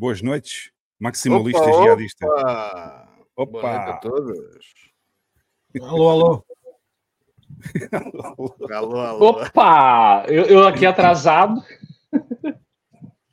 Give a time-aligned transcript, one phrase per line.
[0.00, 2.26] Boas noites, maximalistas opa, jihadistas.
[2.26, 3.08] Opa!
[3.36, 3.50] Opa!
[3.52, 4.38] Boa noite a todos.
[5.82, 6.44] Alô, alô.
[8.72, 9.28] alô, alô.
[9.28, 10.24] Opa!
[10.26, 11.62] Eu, eu aqui atrasado.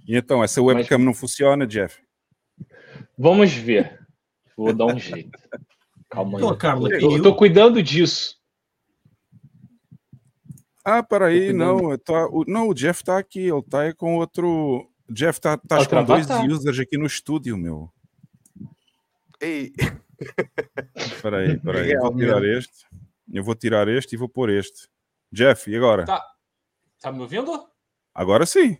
[0.05, 1.05] E então, essa webcam Mas...
[1.05, 2.03] não funciona, Jeff?
[3.17, 4.05] Vamos ver.
[4.57, 5.39] Vou dar um jeito.
[6.09, 6.43] Calma aí.
[6.43, 8.35] Então, Carla, eu tô cuidando disso.
[10.83, 11.97] Ah, peraí, não,
[12.33, 14.91] o, não, o Jeff tá aqui, ele tá com outro.
[15.09, 17.91] Jeff tá, tá com dois users aqui no estúdio, meu.
[19.39, 19.71] Ei.
[21.21, 22.87] Peraí, peraí, eu vou tirar este.
[23.31, 24.89] Eu vou tirar este e vou pôr este.
[25.31, 26.05] Jeff, e agora?
[26.05, 26.25] Tá,
[26.99, 27.69] tá me ouvindo?
[28.15, 28.79] Agora sim.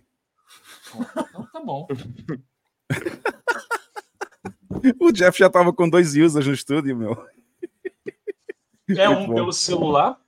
[0.96, 1.88] Então tá bom.
[5.00, 7.16] o Jeff já tava com dois users no estúdio, meu.
[8.90, 10.20] É um pelo celular.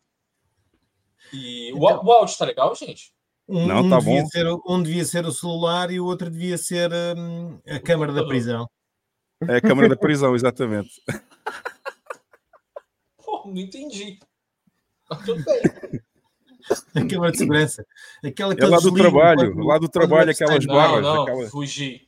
[1.34, 3.13] E o, o áudio tá legal, gente?
[3.51, 4.28] Um, Não, um tá devia bom.
[4.30, 8.24] Ser, um devia ser o celular e o outro devia ser hum, a câmara da
[8.28, 8.69] prisão.
[9.48, 11.01] É a câmara da prisão, exatamente.
[13.25, 14.19] Pô, não entendi.
[15.25, 15.62] Tudo bem.
[16.96, 17.86] A câmara de segurança.
[18.24, 21.01] Aquela que É lá do trabalho, quando- lá do trabalho, aquelas Não, barras.
[21.01, 22.07] não, aquelas- fugi.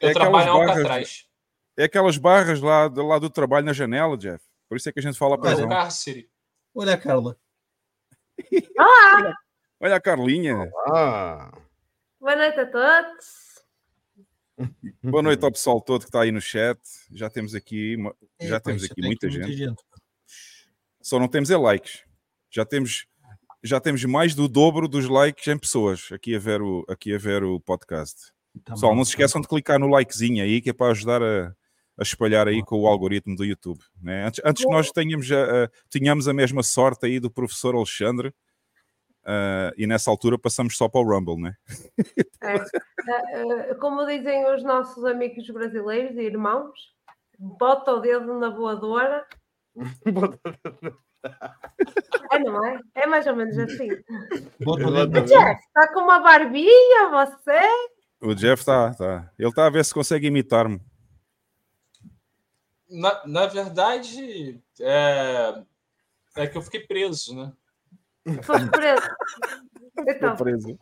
[0.00, 1.26] É Eu aquelas trabalho barras- Alcatraz.
[1.76, 4.42] É aquelas barras lá, do- lá do trabalho na janela, Jeff.
[4.68, 5.66] Por isso é que a gente fala É prisão.
[5.66, 6.30] o cárcere.
[6.74, 6.98] Olha a
[8.76, 9.34] Carla.
[9.80, 10.70] Olha a Carlinha.
[10.88, 11.50] Ah,
[12.20, 13.52] Boa noite a todos.
[15.02, 16.78] Boa noite ao pessoal todo que está aí no chat.
[17.10, 17.96] Já temos aqui,
[18.40, 19.52] já É, temos pois, aqui tem muita gente.
[19.52, 19.82] gente.
[21.00, 22.04] Só não temos é likes.
[22.48, 23.06] Já temos,
[23.62, 27.18] já temos mais do dobro dos likes em pessoas aqui a ver o, aqui a
[27.18, 28.30] ver o podcast.
[28.64, 31.22] Tá Pessoal, bom, não se esqueçam de clicar no likezinho aí, que é para ajudar
[31.22, 31.52] a,
[32.02, 33.80] a espalhar aí com o algoritmo do YouTube.
[34.02, 34.26] né?
[34.26, 38.34] Antes, antes que nós tenhamos a, a- tenhamos a mesma sorte aí do professor Alexandre,
[39.24, 41.54] ah, e nessa altura passamos só para o Rumble, né?
[42.42, 46.72] É, é, é, como dizem os nossos amigos brasileiros e irmãos,
[47.38, 49.24] bota o dedo na voadora.
[52.32, 52.80] É, não é?
[52.96, 53.88] É mais ou menos assim.
[54.60, 55.32] Bota o dedo Exatamente.
[55.34, 57.60] na- Jeff, está com uma barbinha, você?
[58.20, 59.30] O Jeff está, tá.
[59.38, 60.80] ele está a ver se consegue imitar-me.
[62.92, 65.64] Na, na verdade, é,
[66.36, 67.52] é que eu fiquei preso, né?
[68.42, 69.08] Foste preso.
[69.98, 70.72] Então, Estou preso.
[70.72, 70.78] O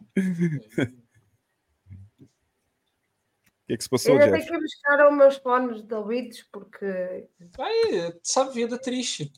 [3.66, 7.28] que é que se passou, ainda tenho que buscar os meus fones de ouvidos porque
[7.58, 9.32] Aí, essa vida triste.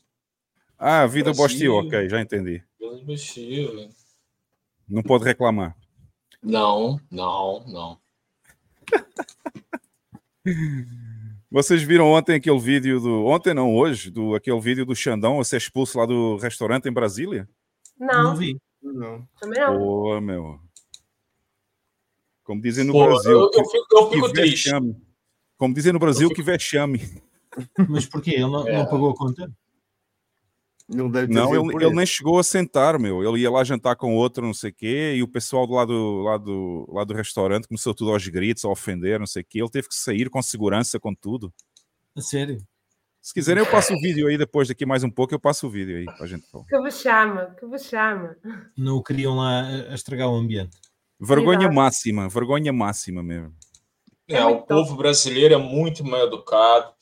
[0.77, 2.63] Ah, vida bostil, ok, já entendi.
[2.79, 3.89] Me livre.
[4.89, 5.77] Não pode reclamar.
[6.41, 8.01] Não, não, não.
[11.53, 13.25] Vocês viram ontem aquele vídeo do.
[13.25, 16.91] Ontem não, hoje, do aquele vídeo do Xandão a ser expulso lá do restaurante em
[16.91, 17.47] Brasília?
[17.99, 18.57] Não não, vi.
[18.81, 19.27] não.
[19.39, 19.77] também não.
[19.77, 20.59] Pô, meu.
[22.43, 23.31] Como dizem no Pô, Brasil.
[23.31, 24.65] eu, que- eu fico, eu fico triste.
[24.71, 24.97] vexame.
[25.55, 26.99] Como dizem no Brasil, fico- que vexame.
[27.87, 28.31] Mas porquê?
[28.31, 28.77] Ele não, É.
[28.79, 29.51] não pagou a conta?
[30.93, 33.23] Não deve ter Não, ele, ele nem chegou a sentar, meu.
[33.23, 36.21] Ele ia lá jantar com outro, não sei o quê, e o pessoal do lado,
[36.21, 39.59] lá do, lá do restaurante começou tudo aos gritos, a ofender, não sei o quê.
[39.59, 41.53] Ele teve que sair com segurança, com tudo.
[42.15, 42.57] A sério?
[43.23, 45.69] Se quiserem, eu passo o vídeo aí depois, daqui mais um pouco, eu passo o
[45.69, 46.65] vídeo aí para a gente falar.
[46.65, 48.35] Que vexame, que vexame.
[48.77, 50.77] Não o queriam lá a, estragar o ambiente.
[51.17, 51.73] Vergonha Exato.
[51.73, 53.53] máxima, vergonha máxima mesmo.
[54.27, 56.93] É, É o muito povo brasileiro é muito mal educado.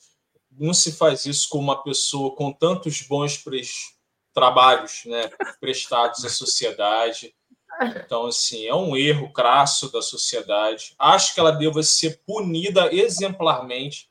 [0.58, 3.96] Não se faz isso com uma pessoa com tantos bons pres-
[4.34, 5.30] trabalhos né,
[5.60, 7.34] prestados à sociedade.
[7.82, 10.94] Então, assim, é um erro crasso da sociedade.
[11.00, 14.10] Acho que ela deva ser punida exemplarmente.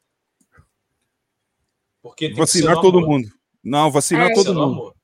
[2.02, 3.08] Porque tem que ser Vacinar todo amor.
[3.10, 3.28] mundo.
[3.62, 4.94] Não, vacinar É, todo no mundo.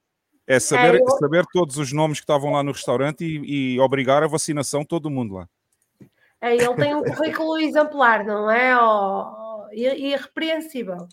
[0.46, 3.80] É saber, É, eu- saber todos os nomes que estavam lá no restaurante e, e
[3.80, 5.48] obrigar a vacinação todo mundo lá.
[6.40, 8.76] É, ele tem um currículo exemplar, não é?
[8.80, 11.06] Oh, irrepreensível.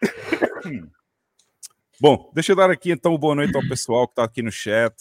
[2.00, 4.94] Bom, deixa eu dar aqui então boa noite ao pessoal que está aqui no chat.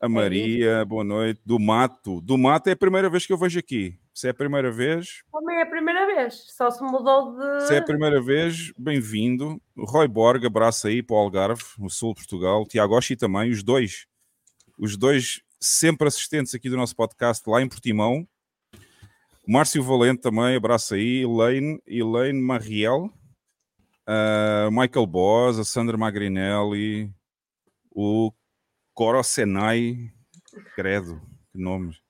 [0.00, 1.40] A Maria, boa noite.
[1.44, 2.20] Do Mato.
[2.22, 3.98] Do Mato é a primeira vez que eu vejo aqui.
[4.14, 6.46] Se é a primeira vez, Também é a primeira vez.
[6.56, 7.66] Só se mudou de.
[7.66, 9.60] se é a primeira vez, bem-vindo.
[9.76, 12.66] Roy Borg, abraço aí para o Algarve, no sul de Portugal.
[12.66, 14.06] Tiago Oshi também, os dois.
[14.78, 18.26] Os dois sempre assistentes aqui do nosso podcast lá em Portimão.
[19.46, 21.22] Márcio Valente também, abraço aí.
[21.22, 23.10] Elaine, Elaine Mariel.
[24.06, 27.12] Ah, Michael Boss, a Sandra Magrinelli.
[27.90, 28.32] O
[28.94, 30.12] Coro Senai.
[30.74, 31.20] Credo,
[31.52, 32.00] que nomes.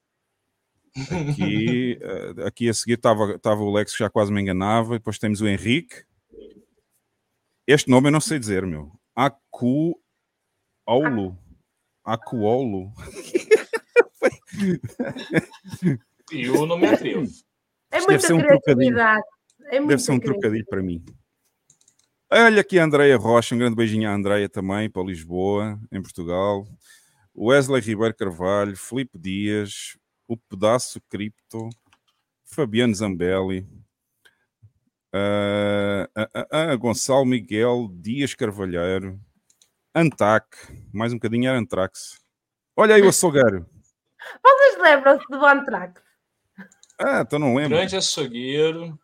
[0.97, 4.95] Aqui, eh, aqui a seguir estava o Lex, que já quase me enganava.
[4.99, 6.05] Depois temos o Henrique.
[7.67, 8.93] Este nome eu não sei dizer, meu.
[9.15, 10.01] Acuolo.
[12.05, 12.93] Acuolo.
[16.33, 17.23] E eu não me atrevo.
[17.93, 18.95] É Isto deve muita ser um trocadilho.
[18.95, 19.23] criatividade.
[19.67, 20.25] É Deve ser um criatividade.
[20.25, 21.05] trocadilho para mim.
[22.33, 26.65] Olha aqui a Andreia Rocha, um grande beijinho à Andreia também, para Lisboa, em Portugal.
[27.37, 31.69] Wesley Ribeiro Carvalho, Filipe Dias, o Pedaço Cripto,
[32.45, 33.67] Fabiano Zambelli,
[35.13, 39.21] ah, ah, ah, ah, Gonçalo Miguel Dias Carvalheiro,
[39.93, 40.47] Antac,
[40.95, 42.21] mais um bocadinho era Antrax.
[42.77, 43.67] Olha aí o açougueiro.
[44.41, 46.01] Vocês lembram-se do Antrax?
[46.97, 47.77] Ah, então não lembro.
[47.77, 48.97] Grande açougueiro.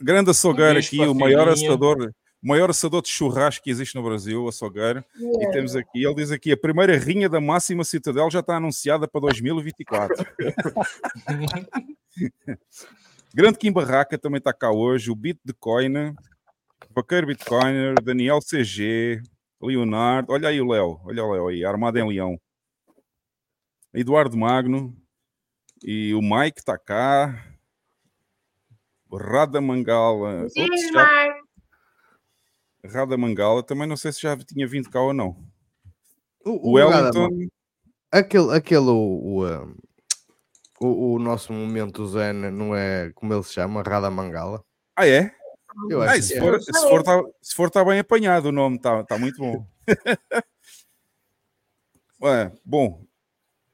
[0.00, 4.02] Grande açougueiro Um aqui, o maior assador, o maior assador de churrasco que existe no
[4.02, 5.04] Brasil, o açougueiro.
[5.16, 9.08] E temos aqui, ele diz aqui, a primeira rinha da Máxima Citadel já está anunciada
[9.08, 10.24] para 2024.
[13.34, 16.14] Grande Kim Barraca também está cá hoje, o Bitcoin,
[16.94, 19.20] Vaqueiro Bitcoiner, Daniel CG,
[19.60, 22.40] Leonardo, olha aí o Léo, olha o Léo aí, armado em leão.
[23.92, 24.96] Eduardo Magno
[25.82, 27.44] e o Mike está cá.
[29.12, 30.48] Rada Mangala.
[30.50, 31.47] Sim, Mark.
[32.84, 35.36] Rada Mangala, também não sei se já tinha vindo cá ou não.
[36.44, 37.48] O, O o Wellington, Radamanga-
[38.10, 39.74] aquele, aquele o, o, um,
[40.80, 44.64] o, o nosso momento Zen não é como ele se chama, Rada Mangala.
[44.96, 45.34] ah é?
[45.90, 46.40] Eu acho se é.
[46.40, 49.66] for, se for, tá, se for tá bem apanhado o nome, está tá muito bom.
[52.20, 53.04] Ué, bom,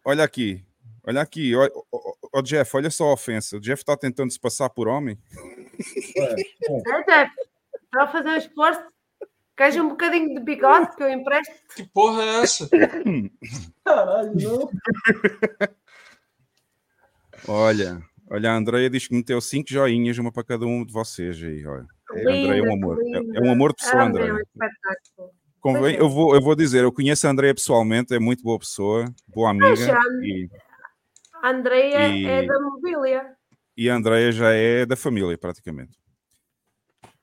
[0.04, 0.64] olha aqui,
[1.06, 3.56] olha aqui, ó, ó, ó, Jeff, olha só a ofensa.
[3.56, 5.18] O Jeff está tentando se passar por homem.
[6.16, 7.30] É, Jeff,
[7.84, 8.82] Está a fazer um esforço.
[9.56, 11.54] Queres um bocadinho de bigode que eu empresto?
[11.76, 12.68] Que porra é essa?
[13.84, 14.70] Caralho, não.
[17.46, 21.42] Olha, olha, a Andreia diz que meteu cinco joinhas, uma para cada um de vocês
[21.42, 21.86] aí, olha.
[22.10, 22.96] André é um Linda, amor.
[22.98, 23.38] que É- linda.
[23.38, 24.32] é um amor de pessoa, Ah, André.
[24.32, 24.38] meu.
[25.60, 26.00] Convém, é.
[26.00, 29.50] eu, vou, eu vou dizer, eu conheço a Andreia pessoalmente, é muito boa pessoa, boa
[29.50, 30.48] amiga, e,
[31.42, 33.34] A Andreia E- é da mobília.
[33.76, 35.92] e a Andreia já é da família, praticamente.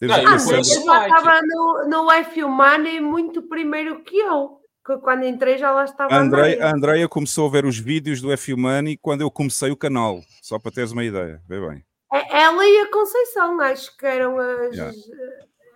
[0.01, 4.60] Temos Ah, o já estava no, no F Humana muito primeiro que eu.
[4.84, 8.31] Que quando entrei já lá estava A a Andreia, começou a ver os vídeos do
[8.31, 11.39] F Money quando eu comecei o canal, só para teres uma ideia.
[11.48, 11.86] Vê bem.
[12.12, 14.75] É- Ela e a Conceição, acho que eram as.
[14.75, 14.91] Já.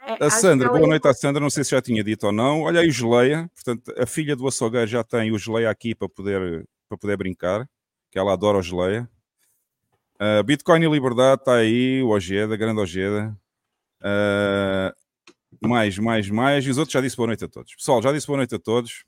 [0.07, 2.31] é, A Sandra, boa e- noite à Sandra, não sei se já tinha dito ou
[2.31, 2.63] não.
[2.63, 6.09] Olha aí o Geleia, portanto, a filha do açougueiro já tem o Geleia aqui para
[6.09, 7.69] poder, para poder brincar,
[8.11, 9.07] que ela adora o Geleia.
[10.19, 13.37] Uh, Bitcoin e Liberdade está aí, o Ojeda, grande Ojeda.
[14.01, 14.93] Uh,
[15.67, 16.65] mais, mais, mais.
[16.65, 17.75] E os outros já disse boa noite a todos.
[17.75, 19.03] Pessoal, já disse boa noite a todos.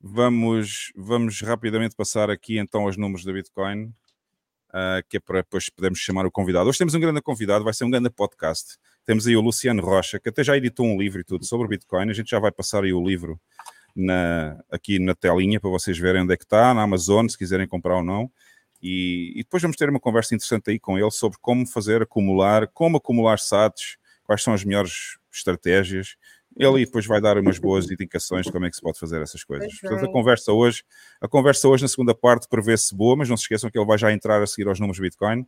[0.00, 5.70] Vamos, vamos rapidamente passar aqui então aos números da Bitcoin, uh, que é para depois
[5.70, 6.68] podermos chamar o convidado.
[6.68, 8.76] Hoje temos um grande convidado, vai ser um grande podcast.
[9.04, 12.10] Temos aí o Luciano Rocha, que até já editou um livro e tudo sobre Bitcoin.
[12.10, 13.40] A gente já vai passar aí o livro
[13.94, 17.66] na- aqui na telinha para vocês verem onde é que está, na Amazon, se quiserem
[17.66, 18.30] comprar ou não.
[18.82, 22.66] E, e depois vamos ter uma conversa interessante aí com ele sobre como fazer acumular,
[22.68, 26.16] como acumular SATs, quais são as melhores estratégias.
[26.56, 29.22] Ele aí depois vai dar umas boas indicações de como é que se pode fazer
[29.22, 29.72] essas coisas.
[29.80, 30.12] Portanto, a bem.
[30.12, 30.84] conversa hoje,
[31.20, 33.96] a conversa hoje na segunda parte prevê-se boa, mas não se esqueçam que ele vai
[33.96, 35.46] já entrar a seguir aos números Bitcoin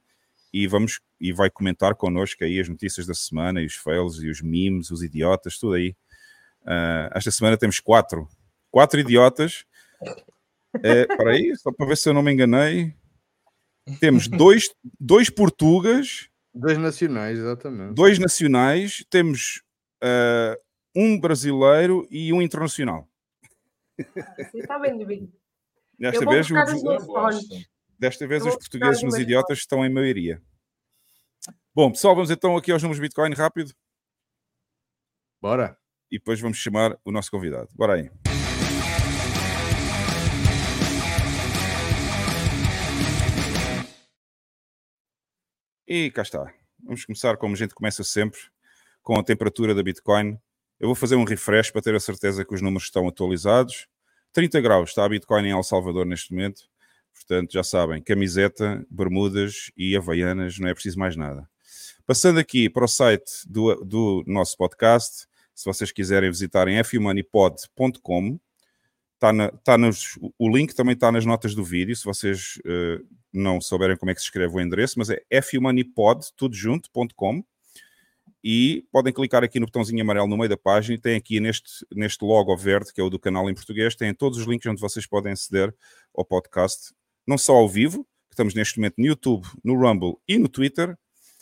[0.52, 4.30] e vamos e vai comentar connosco aí as notícias da semana e os fails e
[4.30, 5.94] os memes, os idiotas, tudo aí.
[6.64, 8.28] Ah, esta semana temos quatro,
[8.70, 9.66] quatro idiotas.
[10.82, 12.94] É, para aí, só para ver se eu não me enganei.
[14.00, 14.64] Temos dois,
[14.98, 17.94] dois portugas, Dois nacionais, exatamente.
[17.94, 19.62] dois nacionais, temos
[20.02, 20.56] ah,
[20.94, 23.08] um brasileiro e um internacional.
[24.54, 25.32] Está bem de.
[25.98, 27.48] Desta vez, os
[27.98, 30.42] desta vez os portugueses os nos idiotas estão em maioria.
[31.74, 33.72] Bom, pessoal, vamos então aqui aos números Bitcoin rápido
[35.40, 35.76] Bora.
[36.10, 37.68] e depois vamos chamar o nosso convidado.
[37.74, 38.10] Bora aí.
[45.86, 46.50] E cá está.
[46.82, 48.40] Vamos começar como a gente começa sempre,
[49.02, 50.38] com a temperatura da Bitcoin.
[50.80, 53.86] Eu vou fazer um refresh para ter a certeza que os números estão atualizados.
[54.32, 56.62] 30 graus está a Bitcoin em El Salvador neste momento.
[57.12, 61.46] Portanto, já sabem, camiseta, bermudas e havaianas, não é preciso mais nada.
[62.06, 68.40] Passando aqui para o site do, do nosso podcast, se vocês quiserem visitarem fumoneypod.com,
[69.14, 73.00] está na, tá nos, o link também está nas notas do vídeo, se vocês eh,
[73.32, 77.42] não souberem como é que se escreve o endereço, mas é fumoneypod, tudo junto.com,
[78.42, 81.86] e podem clicar aqui no botãozinho amarelo no meio da página e tem aqui neste,
[81.90, 84.80] neste logo verde, que é o do canal em português, tem todos os links onde
[84.80, 85.74] vocês podem aceder
[86.14, 86.92] ao podcast,
[87.26, 90.94] não só ao vivo, que estamos neste momento no YouTube, no Rumble e no Twitter,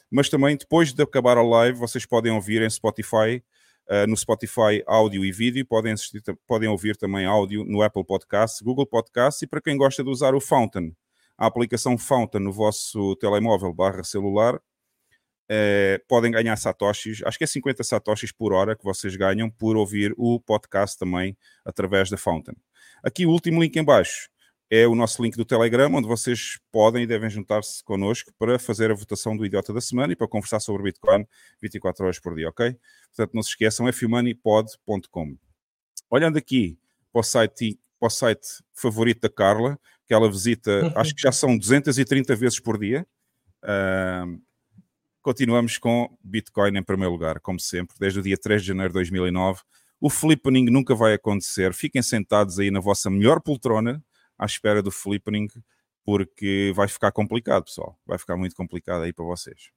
[0.08, 3.42] mas também depois de acabar a live, vocês podem ouvir em Spotify,
[3.92, 8.62] uh, no Spotify áudio e vídeo, podem, assistir, podem ouvir também áudio no Apple Podcasts,
[8.62, 10.96] Google Podcasts e para quem gosta de usar o Fountain,
[11.36, 14.58] a aplicação Fountain no vosso telemóvel barra celular,
[15.48, 19.76] eh, podem ganhar satoshis, acho que é 50 satoshis por hora que vocês ganham por
[19.76, 22.54] ouvir o podcast também através da Fountain.
[23.04, 24.31] Aqui o último link em baixo
[24.74, 28.90] é o nosso link do Telegram, onde vocês podem e devem juntar-se connosco para fazer
[28.90, 31.26] a votação do Idiota da Semana e para conversar sobre Bitcoin
[31.60, 32.74] 24 horas por dia, ok?
[33.08, 35.36] Portanto, não se esqueçam, fumoneypod.com.
[36.08, 36.78] Olhando aqui
[37.12, 41.32] para o site, para o site favorito da Carla, que ela visita, acho que já
[41.32, 43.06] são 230 vezes por dia.
[43.62, 44.40] Uh,
[45.20, 48.94] continuamos com Bitcoin em primeiro lugar, como sempre, desde o dia 3 de janeiro de
[48.94, 49.60] 2009.
[50.00, 51.74] O flippening nunca vai acontecer.
[51.74, 54.02] Fiquem sentados aí na vossa melhor poltrona,
[54.42, 55.48] à espera do flippening,
[56.04, 57.96] porque vai ficar complicado, pessoal.
[58.04, 59.70] Vai ficar muito complicado aí para vocês.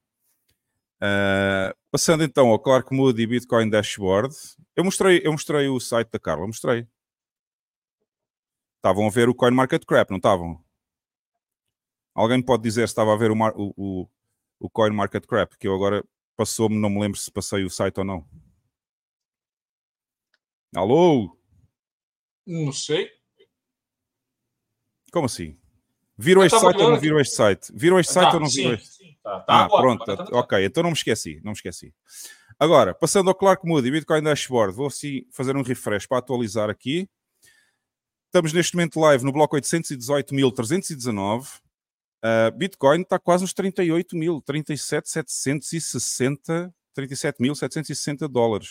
[0.98, 4.36] Uh, passando então ao Clark Moody Bitcoin Dashboard,
[4.76, 6.88] eu mostrei, eu mostrei o site da Carla, mostrei.
[8.78, 10.64] Estavam a ver o CoinMarketCap, não estavam?
[12.16, 14.10] Alguém pode dizer se estava a ver o, o, o,
[14.60, 16.04] o CoinMarketCap, que eu agora
[16.36, 18.28] passou-me, não me lembro se passei o site ou não.
[20.76, 21.38] Alô?
[22.48, 23.10] Não sei.
[25.16, 25.56] Como assim?
[26.18, 27.72] Viram este site ou não viram este site?
[27.74, 28.90] Viram este site tá, ou não viram este?
[28.90, 30.12] Sim, tá, tá, ah, agora, pronto.
[30.12, 31.40] Agora, tá, ok, então não me esqueci.
[31.42, 31.94] Não me esqueci.
[32.60, 37.10] Agora, passando ao Clark Moody, Bitcoin Dashboard, vou assim fazer um refresh para atualizar aqui.
[38.26, 41.62] Estamos neste momento live no bloco 818.319.
[42.22, 48.68] Uh, Bitcoin está quase nos 38 mil, 37.760, 37.760 dólares.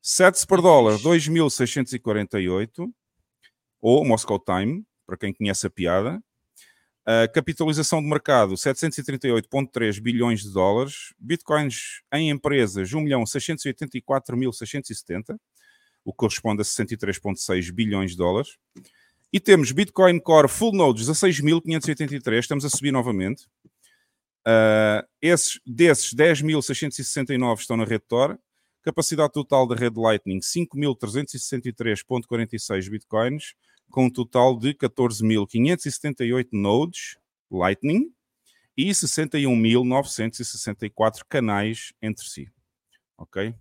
[0.00, 2.88] Sets per dólar, 2.648.
[3.80, 6.22] Ou Moscow Time, para quem conhece a piada.
[7.02, 11.12] Uh, capitalização de mercado, 738,3 bilhões de dólares.
[11.18, 15.36] Bitcoins em empresas, 1.684.670
[16.04, 18.56] o que corresponde a 63,6 bilhões de dólares.
[19.32, 23.46] E temos Bitcoin Core Full Nodes 16.583, estamos a subir novamente.
[24.46, 28.36] Uh, esses, desses, 10.669 estão na rede Tor.
[28.82, 33.54] Capacidade total da rede Lightning, 5.363.46 bitcoins,
[33.90, 37.18] com um total de 14.578 nodes
[37.50, 38.12] Lightning
[38.76, 42.48] e 61.964 canais entre si.
[43.18, 43.54] Ok?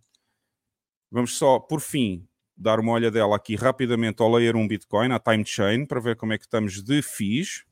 [1.11, 5.45] Vamos só, por fim, dar uma olhadela aqui rapidamente ao Layer 1 Bitcoin, à Time
[5.45, 7.65] Chain, para ver como é que estamos de FIIs.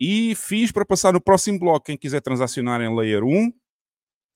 [0.00, 3.52] E FIIs para passar no próximo bloco, quem quiser transacionar em Layer 1,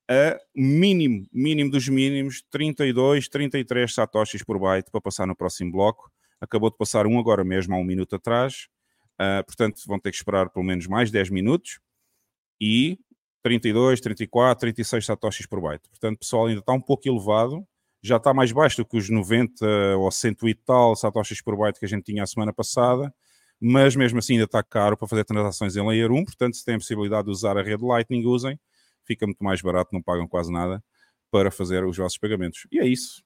[0.09, 6.11] a mínimo, mínimo dos mínimos, 32, 33 satoshis por byte para passar no próximo bloco.
[6.41, 8.69] Acabou de passar um agora mesmo, há um minuto atrás.
[9.21, 11.79] Uh, portanto, vão ter que esperar pelo menos mais 10 minutos.
[12.61, 12.99] E
[13.43, 15.89] 32, 34, 36 satoshis por byte.
[15.89, 17.67] Portanto, pessoal, ainda está um pouco elevado
[18.03, 21.79] já está mais baixo do que os 90 ou 100 e tal satoshis por byte
[21.79, 23.15] que a gente tinha a semana passada,
[23.61, 26.77] mas mesmo assim ainda está caro para fazer transações em Layer 1, portanto se têm
[26.77, 28.59] a possibilidade de usar a rede Lightning, usem,
[29.05, 30.83] fica muito mais barato, não pagam quase nada
[31.31, 32.67] para fazer os vossos pagamentos.
[32.73, 33.23] E é isso.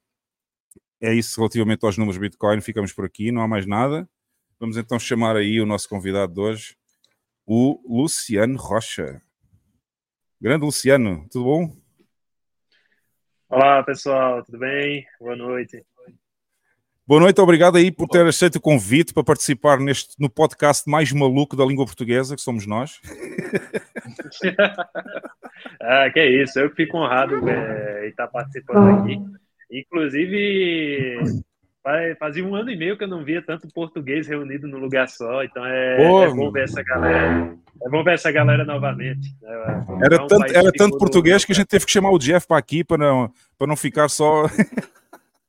[1.00, 4.08] É isso relativamente aos números Bitcoin, ficamos por aqui, não há mais nada.
[4.58, 6.76] Vamos então chamar aí o nosso convidado de hoje,
[7.44, 9.20] o Luciano Rocha.
[10.40, 11.76] Grande Luciano, tudo bom?
[13.48, 15.06] Olá, pessoal, tudo bem?
[15.20, 15.84] Boa noite.
[17.06, 21.12] Boa noite, obrigado aí por ter aceito o convite para participar neste, no podcast mais
[21.12, 22.98] maluco da língua portuguesa, que somos nós.
[25.82, 29.43] ah, que é isso, eu fico honrado é, em estar participando aqui.
[29.70, 31.18] Inclusive,
[32.18, 35.44] fazia um ano e meio que eu não via tanto português reunido num lugar só,
[35.44, 37.54] então é, é bom ver essa galera.
[37.82, 39.36] É bom ver essa galera novamente.
[39.42, 39.86] Né?
[40.02, 42.56] Era, é tanto, era tanto português que a gente teve que chamar o Jeff para
[42.56, 44.44] aqui para não, para não ficar só.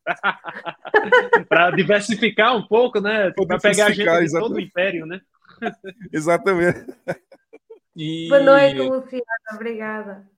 [1.50, 3.32] para diversificar um pouco, né?
[3.32, 4.32] Para pegar a gente exatamente.
[4.32, 5.22] de todo o império, né?
[6.12, 6.86] exatamente.
[7.96, 8.28] E...
[8.28, 9.24] Boa noite, Luciana.
[9.54, 10.35] Obrigada.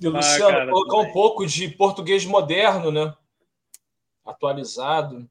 [0.00, 3.14] E, Luciano, ah, colocar um pouco de português moderno, né?
[4.24, 5.28] Atualizado.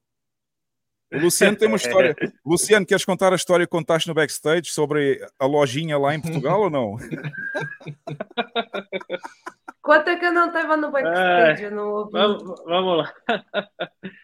[1.11, 2.15] O Luciano tem uma história.
[2.45, 6.61] Luciano, queres contar a história que contaste no backstage sobre a lojinha lá em Portugal
[6.61, 6.97] ou não?
[9.81, 12.11] Conta que eu não estava no backstage, é, não ouvi.
[12.11, 13.11] Vamos, vamos lá.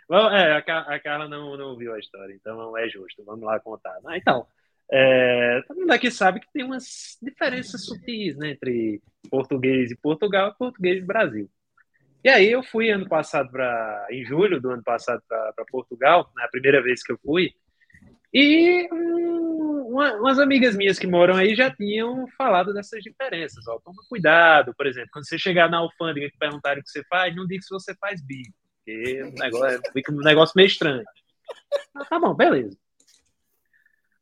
[0.07, 3.25] Vamos, é, a, Carla não, não ouviu a história, então é justo.
[3.25, 3.97] Vamos lá contar.
[4.05, 4.45] Ah, então,
[4.91, 10.49] é, todo mundo aqui sabe que tem umas diferenças sutis né, entre português e Portugal
[10.49, 11.49] e português e Brasil.
[12.23, 16.43] E aí eu fui ano passado para em julho do ano passado para Portugal, na
[16.43, 17.53] né, primeira vez que eu fui.
[18.33, 23.67] E hum, uma- umas amigas minhas que moram aí já tinham falado dessas diferenças.
[23.67, 27.03] Ó, toma cuidado, por exemplo, quando você chegar na alfândega e perguntarem o que você
[27.07, 31.03] faz, não diga se você faz bico, porque o negócio, fica um negócio meio estranho.
[31.95, 32.75] Ah, tá bom, beleza.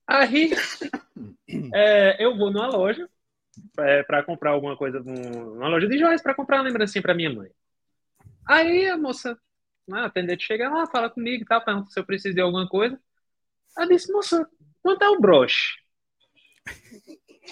[0.06, 0.52] Aí
[1.74, 3.10] é, eu vou numa loja
[3.76, 7.34] para comprar alguma coisa, num- numa loja de joias, para comprar uma lembrancinha para minha
[7.34, 7.50] mãe.
[8.48, 9.38] Aí a moça,
[9.88, 12.68] né, a atendente chega lá, fala comigo e tal, pergunta se eu preciso de alguma
[12.68, 13.00] coisa.
[13.78, 14.48] Ela disse, moça,
[14.82, 15.78] quanto é o broche?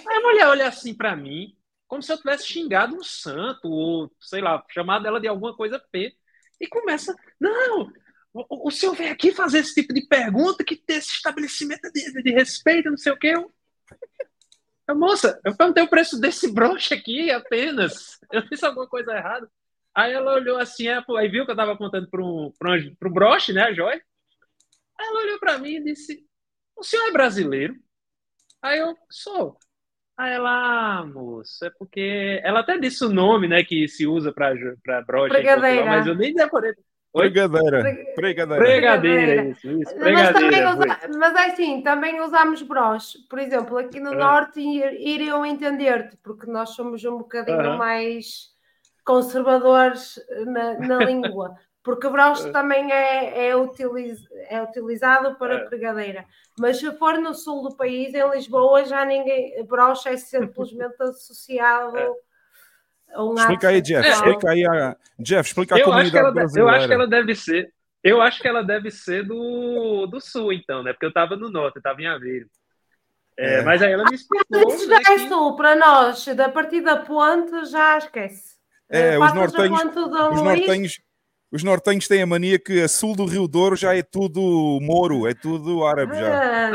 [0.08, 1.56] Aí a mulher olha assim pra mim,
[1.88, 5.80] como se eu tivesse xingado um santo, ou sei lá, chamado ela de alguma coisa
[5.92, 6.16] P,
[6.60, 7.92] e começa, não,
[8.34, 12.24] o, o senhor vem aqui fazer esse tipo de pergunta, que tem esse estabelecimento de,
[12.24, 13.28] de respeito, não sei o quê.
[13.36, 13.52] Eu,
[14.92, 18.20] eu, moça, eu perguntei o preço desse broche aqui apenas.
[18.32, 19.50] Eu fiz alguma coisa errada.
[19.94, 23.12] Aí ela olhou assim, aí aí viu que eu tava apontando para um, pra pro
[23.12, 24.02] broche, né, a joia.
[24.98, 26.26] Aí ela olhou para mim e disse:
[26.78, 27.76] O senhor é brasileiro?
[28.62, 29.58] Aí eu sou.
[30.18, 32.40] Aí ela, ah, moça, é porque.
[32.44, 34.54] Ela até disse o nome, né, que se usa para
[35.02, 36.74] broche, em Portugal, mas eu nem decorei.
[37.14, 37.30] Oi?
[37.30, 37.82] Pregadeira.
[37.82, 38.64] Pre- Pregadeira.
[38.64, 39.96] Pregadeira, isso, isso.
[40.00, 43.20] Mas, também usa- mas é assim, também usamos broche.
[43.30, 44.16] Por exemplo, aqui no Ah.
[44.16, 47.78] Norte ir- iriam entender-te, porque nós somos um bocadinho Aham.
[47.78, 48.52] mais
[49.04, 51.56] conservadores na, na língua.
[51.84, 52.52] Porque broche Ah.
[52.54, 55.66] também é, é, utiliz- é utilizado para É.
[55.66, 56.26] pregadeira.
[56.60, 59.62] Mas se for no sul do país, em Lisboa, já ninguém.
[59.66, 60.16] Broche é
[60.56, 62.04] simplesmente associado É.
[62.08, 62.14] a
[63.18, 64.04] um Explica aí, Jeff.
[64.08, 64.30] sexual.
[64.30, 64.96] Explica aí, a...
[65.20, 66.78] Jeff, explica a Eu acho, que comunidade ela, eu brasileira.
[66.78, 67.74] acho que ela deve ser.
[68.04, 70.92] Eu acho que ela deve ser do, do sul, então, né?
[70.94, 72.48] Porque eu tava no norte, eu tava em Aveiro.
[73.38, 73.62] É, É.
[73.64, 74.68] Mas aí ela me explicou.
[74.74, 78.56] Isso né, já é que- sul, para nós, da partir da ponte, já esquece.
[78.90, 79.82] É, os nortenhos-
[80.34, 81.00] Os nortenhos,
[81.52, 85.28] os nortenhos têm a mania que a sul do Rio Douro já é tudo moro,
[85.28, 86.72] é tudo árabe já.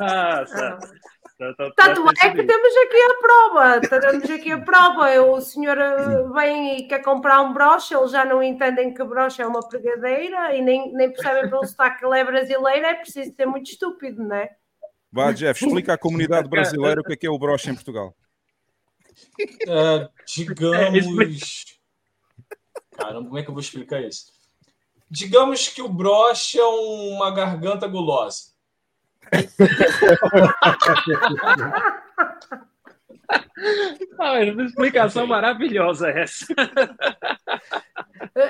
[0.00, 0.44] Ah,
[1.40, 1.56] Sabe.
[1.56, 5.22] Tá- tá- Tanto tá é que temos aqui a prova, temos aqui a prova.
[5.22, 9.40] O senhor eh, vem e quer comprar um broche, eles já não entendem que broche
[9.40, 13.34] é uma pregadeira e nem, nem percebem pelo sotaque que ele é brasileiro, é preciso
[13.34, 14.50] ser muito estúpido, não é?
[15.10, 18.14] Vá, Jeff, explica à comunidade brasileira o que é que é o broche em Portugal.
[19.66, 21.80] É, digamos.
[22.92, 24.26] Caramba, como é que eu vou explicar isso?
[25.10, 28.49] Digamos que o broche é uma garganta gulosa.
[34.18, 36.46] Ah, uma explicação maravilhosa essa.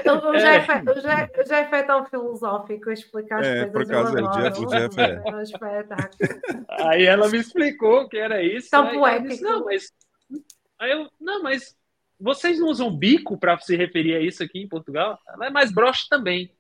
[0.06, 0.38] O, o, É.
[0.38, 3.72] Jeff, é- o, Jeff, o Jeff é tão filosófico explicar as É, coisas.
[3.72, 4.42] por acaso, eu o adoro.
[4.50, 5.34] Jeff- o Jeff é.
[5.34, 6.64] um espetáculo.
[6.68, 8.70] Aí ela me explicou que era isso.
[8.70, 9.28] Tão aí eu poético.
[9.28, 9.92] disse, não, mas.
[10.78, 11.76] Aí eu, não, mas
[12.18, 15.18] vocês não usam bico para se referir a isso aqui em Portugal?
[15.28, 16.52] Ela é mais broche também.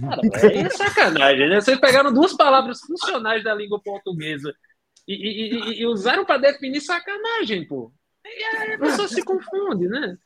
[0.00, 1.60] Cara, aí é sacanagem, né?
[1.60, 4.54] Vocês pegaram duas palavras funcionais da língua portuguesa
[5.06, 7.92] e, e- e- e usaram para definir sacanagem, pô.
[8.24, 10.16] E aí a pessoa se confunde, né?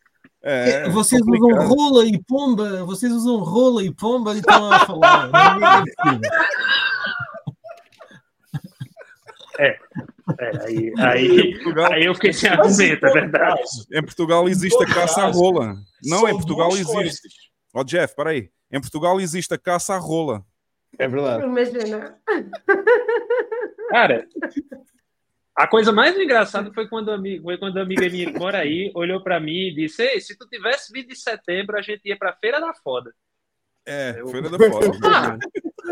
[0.45, 1.69] É, vocês usam complicado.
[1.69, 5.31] rola e pomba, vocês usam rola e pomba e estão a falar.
[9.59, 9.79] É.
[10.39, 13.61] É, aí, aí, Portugal- aí eu fiquei sem argumento, é verdade.
[13.93, 15.75] Em Portugal existe a caça à rola.
[16.05, 17.29] Não, são em Portugal existe.
[17.73, 18.51] Ó, Jeff, peraí.
[18.71, 20.45] Em Portugal existe a caça à rola.
[20.99, 21.45] É verdade.
[21.45, 22.19] Imagina.
[23.91, 24.27] Cara,
[25.57, 28.59] a coisa mais engraçada foi quando, a amiga, foi quando a amiga minha que mora
[28.59, 32.03] aí olhou pra mim e disse: Ei, se tu tivesse vindo em setembro, a gente
[32.07, 33.13] ia pra Feira da Foda.
[33.87, 34.91] É, Eu- Feira da Foda.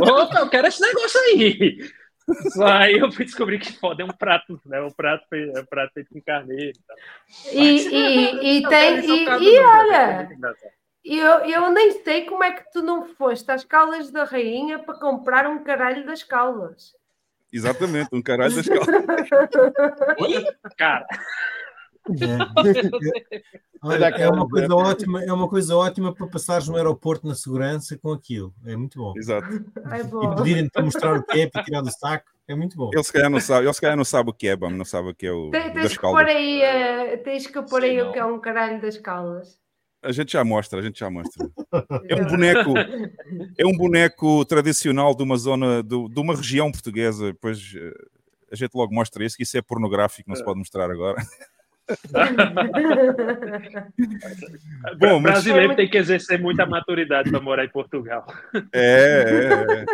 [0.03, 1.79] Ah, opa, eu quero esse negócio aí.
[2.53, 4.81] Só aí eu fui descobrir que foda é um prato, né?
[4.81, 6.79] Um prato, é um prato feito com carneiro.
[6.79, 6.97] e tal.
[7.53, 8.99] E, e, e Não, tem.
[8.99, 10.29] é E, e olha, é.
[11.05, 14.95] Eu, eu nem sei como é que tu não foste às Caldas da Rainha para
[14.99, 16.95] comprar um caralho das Caldas.
[17.53, 18.95] Exatamente, um caralho das calças.
[20.21, 20.45] Oi?
[20.77, 21.07] Cara,
[22.09, 22.11] É.
[23.83, 24.51] Olha, é uma ver.
[24.51, 28.53] coisa ótima, é uma coisa ótima para passares no aeroporto na segurança com aquilo.
[28.67, 29.15] É muito bom.
[29.17, 29.47] Exato.
[29.55, 30.35] E bom.
[30.37, 32.31] pedirem-te para mostrar o que é para tirar do saco.
[32.47, 32.91] É muito bom.
[32.93, 34.85] Ele se calhar não sabe, ele se calhar não sabe o que é, bam, não
[34.85, 36.35] sabe o que é o Tem- Tens das que pôr caldas.
[36.37, 39.59] aí, eh, tens que pôr aí Sei o que é um caralho das caldas.
[40.03, 41.47] A gente já mostra, a gente já mostra.
[42.09, 42.75] É um boneco,
[43.59, 47.27] é um boneco tradicional de uma zona, de, de uma região portuguesa.
[47.33, 47.93] Depois eh,
[48.51, 51.17] a gente logo mostra isso, que isso é pornográfico, não se pode mostrar agora.
[54.99, 58.25] Bom, mas- brasileiro tem que exercer muita maturidade para morar em Portugal.
[58.73, 59.85] É, é, é.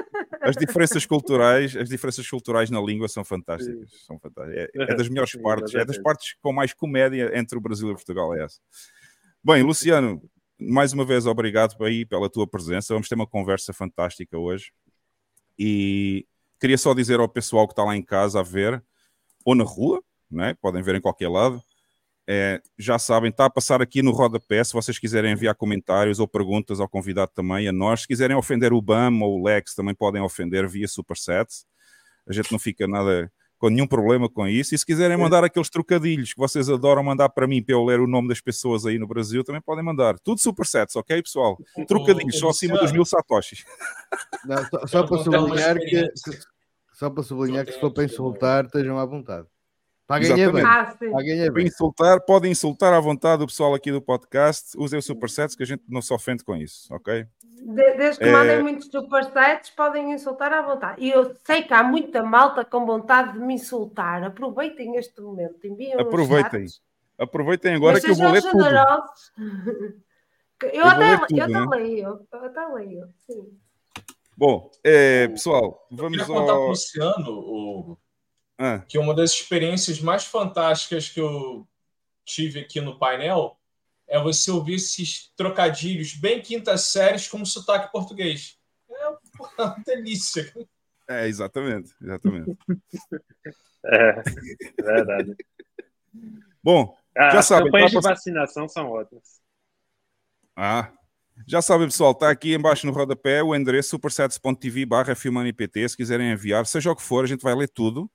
[0.42, 3.90] As diferenças culturais, as diferenças culturais na língua são fantásticas.
[4.06, 4.68] São fantásticas.
[4.74, 7.90] É, é das melhores Sim, partes, é das partes com mais comédia entre o Brasil
[7.90, 8.60] e Portugal, é essa.
[9.46, 10.20] Bem, Luciano,
[10.58, 12.92] mais uma vez obrigado aí pela tua presença.
[12.92, 14.72] Vamos ter uma conversa fantástica hoje.
[15.56, 16.26] E
[16.58, 18.82] Queria só dizer ao pessoal que está lá em casa a ver,
[19.44, 20.56] ou na rua, né?
[20.60, 21.62] podem ver em qualquer lado,
[22.26, 24.64] é, já sabem, está a passar aqui no rodapé.
[24.64, 28.00] Se vocês quiserem enviar comentários ou perguntas ao convidado também, a nós.
[28.00, 31.48] Se quiserem ofender o BAM ou o Lex, também podem ofender via Superset.
[32.28, 34.74] A gente não fica nada com nenhum problema com isso.
[34.74, 38.00] E se quiserem mandar aqueles trocadilhos que vocês adoram mandar para mim para eu ler
[38.00, 40.18] o nome das pessoas aí no Brasil, também podem mandar.
[40.18, 41.58] Tudo Supersets, ok, pessoal?
[41.86, 43.64] Trocadilhos, só acima dos mil satoshis.
[44.44, 46.38] Não, só, só para sublinhar que, que-
[46.92, 49.46] só para sublinhar que se for para insultar, estejam à vontade.
[50.06, 50.64] Paguem bem.
[50.64, 50.94] Ah,
[51.52, 54.76] Para insultar, podem insultar à vontade o pessoal aqui do podcast.
[54.78, 57.26] Usem o Supersets que a gente não se ofende com isso, ok?
[57.42, 58.32] De- Desde que É.
[58.32, 61.02] mandem muitos supersets, podem insultar à vontade.
[61.02, 64.22] E eu sei que há muita malta com vontade de me insultar.
[64.22, 65.66] Aproveitem este momento.
[65.66, 66.66] Enviem Aproveitem.
[67.18, 68.62] Aproveitem agora Mas que eu vou sejam ler tudo.
[68.64, 69.32] generosos.
[70.62, 71.66] Eu, Eu vou até, ler tudo, eu até né?
[71.70, 72.26] leio.
[72.32, 73.08] Eu até leio.
[73.26, 73.58] Sim.
[74.38, 76.68] Bom, é, pessoal, Eu vamos queria contar para o ao.
[76.68, 77.98] Luciano o,
[78.58, 81.68] Ah, que uma das experiências mais fantásticas que eu
[82.24, 83.58] tive aqui no painel
[84.08, 88.56] é você ouvir esses trocadilhos bem quintas séries com sotaque português.
[88.90, 89.18] É uma
[89.84, 90.52] delícia.
[91.08, 92.56] é, exatamente, exatamente.
[93.88, 94.20] É,
[94.82, 95.36] verdade.
[96.60, 99.40] Bom, Ah, Já As sabem, campanhas tá de vacinação são ótimas.
[100.56, 100.92] Ah,
[101.46, 106.32] já sabem, pessoal, está aqui embaixo no rodapé o endereço supersets.tv barra FilmaniPT, se quiserem
[106.32, 108.10] enviar, seja o que for, a gente vai ler tudo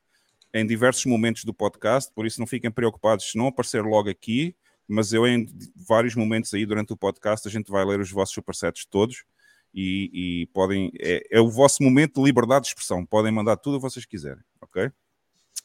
[0.54, 4.56] em diversos momentos do podcast, por isso não fiquem preocupados se não aparecer logo aqui,
[4.88, 8.34] mas eu em vários momentos aí durante o podcast a gente vai ler os vossos
[8.36, 9.24] supersets todos
[9.74, 10.10] e,
[10.42, 13.78] e podem, é, é o vosso momento de liberdade de expressão, podem mandar tudo o
[13.78, 14.92] que vocês quiserem, ok?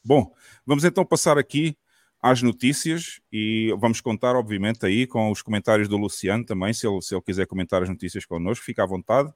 [0.05, 0.33] Bom,
[0.65, 1.77] vamos então passar aqui
[2.23, 7.03] às notícias e vamos contar, obviamente, aí com os comentários do Luciano também, se ele,
[7.03, 9.33] se ele quiser comentar as notícias connosco, fica à vontade.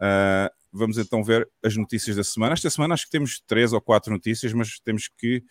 [0.00, 2.54] Ah, vamos então ver as notícias da semana.
[2.54, 5.42] Esta semana acho que temos três ou quatro notícias, mas temos que.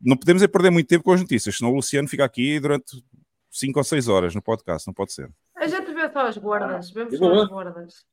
[0.00, 3.02] Não podemos é perder muito tempo com as notícias, senão o Luciano fica aqui durante
[3.50, 5.30] cinco ou seis horas no podcast, não pode ser.
[5.56, 6.90] A gente vê só as gordas.
[6.90, 8.06] Vemos só as gordas.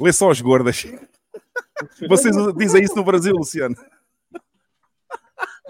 [0.00, 0.86] Lê só as gordas.
[2.08, 3.76] Vocês dizem isso no Brasil, Luciano?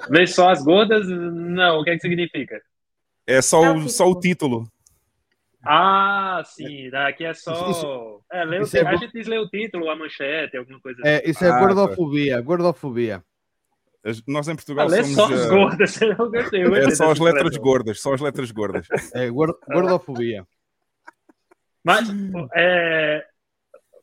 [0.09, 1.07] Vê só as gordas?
[1.07, 2.61] Não, o que é que significa?
[3.27, 4.71] É só, É o só o título.
[5.71, 7.71] Ah, sim, aqui é só.
[7.71, 10.57] Isso- é, lê o isso é ti- a gente diz ler o título, a manchete,
[10.57, 11.11] alguma coisa assim.
[11.11, 13.23] É, isso é Ah, gordofobia, gordofobia.
[14.03, 15.15] As- Nós em Ah, Portugal lê somos.
[15.15, 16.01] só as ah, gordas.
[16.03, 17.63] Eu gostei, eu é só as letras expressão.
[17.63, 18.89] gordas, só as letras gordas.
[19.15, 20.47] É gor- gordofobia.
[21.85, 22.09] Mas
[22.55, 23.27] é,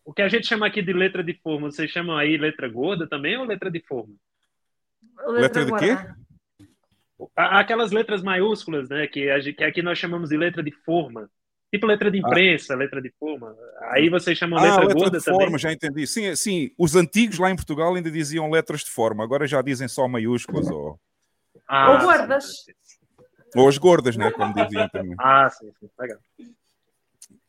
[0.04, 3.08] o que a gente chama aqui de letra de forma, vocês chamam aí letra gorda
[3.08, 4.14] também ou letra de forma?
[5.30, 5.98] Letra de quê?
[7.36, 9.08] Aquelas letras maiúsculas, né?
[9.08, 11.30] Que, que aqui nós chamamos de letra de forma.
[11.76, 13.54] Tipo letra de imprensa, letra de forma.
[13.92, 15.60] Aí vocês chamam Ah, letra, letra gorda de forma, também.
[15.60, 16.08] já entendi.
[16.08, 19.90] Sim, sim, os antigos lá em Portugal ainda diziam letras de forma, agora já dizem
[19.90, 20.98] só maiúsculas ou,
[21.68, 22.46] Ah, Ou gordas.
[23.58, 24.32] ou as gordas, né?
[24.32, 25.16] Como diziam também.
[25.20, 25.90] Ah, sim, sim.
[26.00, 26.18] Legal.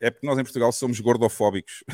[0.01, 1.85] É porque nós em Portugal somos gordofóbicos.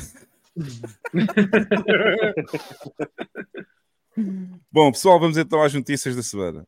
[4.71, 6.65] Bom, pessoal, vamos então às notícias da semana.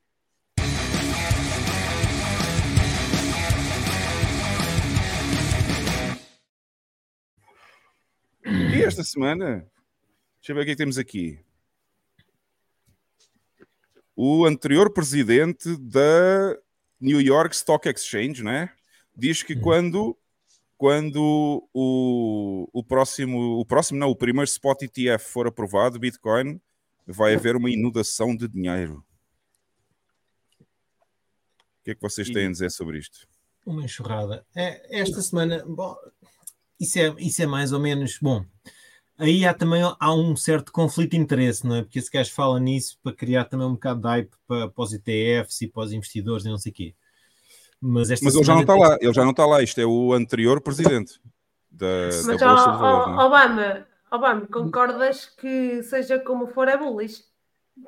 [8.45, 9.67] E esta semana,
[10.39, 11.39] deixa eu ver o que é que temos aqui.
[14.15, 16.55] O anterior presidente da
[17.01, 18.71] New York Stock Exchange, né?
[19.15, 20.15] Diz que quando,
[20.77, 26.61] quando o, o próximo, o próximo, não, o primeiro spot ETF for aprovado, Bitcoin,
[27.07, 29.03] vai haver uma inundação de dinheiro.
[30.59, 33.27] O que é que vocês têm a dizer sobre isto?
[33.65, 34.45] Uma enxurrada.
[34.55, 35.95] É, esta semana, bom,
[36.85, 38.45] isso, é, isso é mais ou menos bom.
[39.17, 41.81] Aí há também há um certo conflito de interesse, não é?
[41.81, 44.93] Porque esse gajo fala nisso para criar também um bocado de hype para, para os
[44.93, 46.95] ETFs e para os investidores e não sei o quê.
[47.79, 49.61] Mas, esta Mas ele já não está lá, ele já não está lá.
[49.61, 51.19] Isto é o anterior presidente
[51.71, 53.25] da, Mas, da ó, Bolsa de ó, não é?
[53.25, 57.23] Obama, Obama, concordas que seja como for é bullish?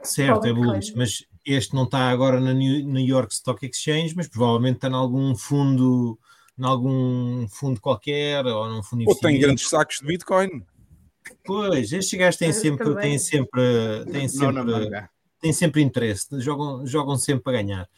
[0.03, 4.27] Certo, é bullish, mas este não está agora na New New York Stock Exchange, mas
[4.27, 6.19] provavelmente está em algum fundo,
[6.57, 10.63] em algum fundo qualquer ou num fundo Ou tem grandes sacos de Bitcoin.
[11.45, 13.61] Pois, estes gajos têm sempre, têm sempre,
[14.11, 14.89] têm sempre,
[15.41, 17.89] têm sempre interesse, jogam, jogam sempre para ganhar.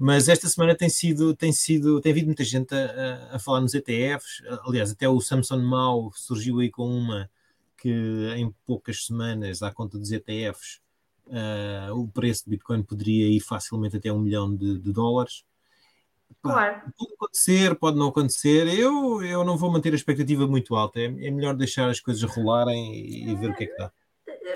[0.00, 3.74] Mas esta semana tem sido, tem sido, tem havido muita gente a, a- falar nos
[3.74, 4.42] ETFs.
[4.64, 7.28] Aliás, até o Samson Mao surgiu aí com uma
[7.76, 7.90] que
[8.36, 10.80] em poucas semanas, à conta dos ETFs,
[11.30, 15.44] ah, o preço de Bitcoin poderia ir facilmente até um milhão de, de dólares.
[16.42, 16.82] Claro.
[16.96, 18.66] Pode acontecer, pode não acontecer.
[18.68, 21.00] Eu, eu não vou manter a expectativa muito alta.
[21.00, 23.92] É, é melhor deixar as coisas rolarem e, e ver o que é que dá.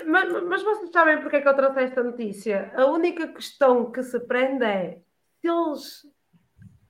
[0.07, 2.71] mas, mas vocês sabem porque é que eu trouxe esta notícia?
[2.75, 5.01] A única questão que se prende é
[5.41, 6.07] se eles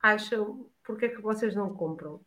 [0.00, 2.20] acham porque é que vocês não compram?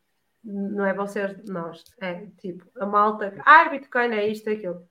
[0.43, 1.83] Não é vocês, nós.
[1.99, 3.33] É tipo, a malta.
[3.45, 4.87] Ah, Bitcoin é isto, é aquilo.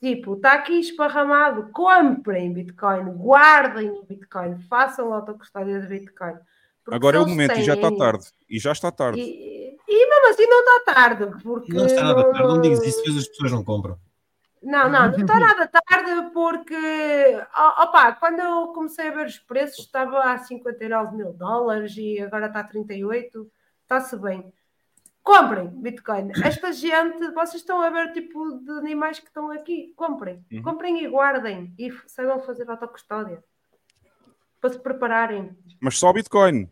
[0.00, 1.70] Tipo, está aqui esparramado.
[1.72, 6.38] Comprem Bitcoin, guardem Bitcoin, façam autocustódia de Bitcoin.
[6.84, 7.62] Porque Agora é o momento têm...
[7.62, 8.26] e já está tarde.
[8.48, 9.20] E já está tarde.
[9.20, 11.42] E, e mesmo assim não está tarde.
[11.42, 13.98] Porque não está nada tarde, não digas isso, as pessoas não compram.
[14.62, 16.76] Não, não, não está nada tarde porque,
[17.78, 22.46] opa, quando eu comecei a ver os preços estava a 59 mil dólares e agora
[22.46, 23.50] está a 38,
[23.82, 24.52] está-se bem.
[25.22, 26.32] Comprem Bitcoin.
[26.44, 30.44] Esta gente, vocês estão a ver tipo de animais que estão aqui, comprem.
[30.52, 30.62] Uhum.
[30.62, 33.42] Comprem e guardem e saibam fazer autocustódia
[34.60, 35.50] para se prepararem.
[35.80, 36.68] Mas só Bitcoin.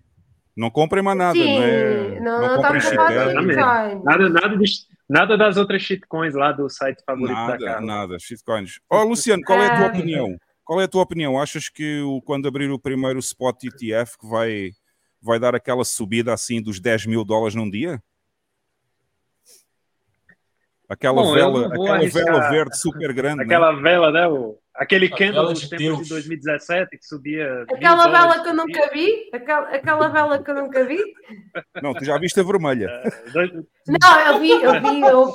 [0.57, 2.21] Não comprem mais nada, Sim, não é?
[2.21, 4.03] Não, não, não comprem Bitcoin.
[4.05, 7.81] Nada, nada de Nada das outras shitcoins lá do site favorito nada, da casa.
[7.81, 8.79] Nada, shitcoins.
[8.91, 9.89] Ó, oh, Luciano, qual é a tua ah.
[9.89, 10.37] opinião?
[10.63, 11.41] Qual é a tua opinião?
[11.41, 14.73] Achas que o, quando abrir o primeiro spot ETF que vai,
[15.23, 18.03] vai dar aquela subida assim dos 10 mil dólares num dia?
[20.87, 23.45] Aquela Bom, vela, aquela vela verde super grande.
[23.45, 23.83] Aquela né?
[23.83, 24.29] vela, né?
[24.29, 27.65] O, aquele candle dos tempos de 2017 que subia.
[27.69, 29.29] Aquela vela que eu nunca vi?
[29.33, 30.99] Aquela, aquela vela que eu nunca vi?
[31.83, 32.89] Não, tu já viste a vermelha.
[33.87, 35.33] Não, eu vi, eu vi, eu,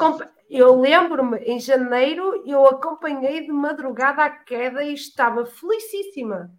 [0.50, 6.52] eu lembro-me, em janeiro, eu acompanhei de madrugada a queda e estava felicíssima.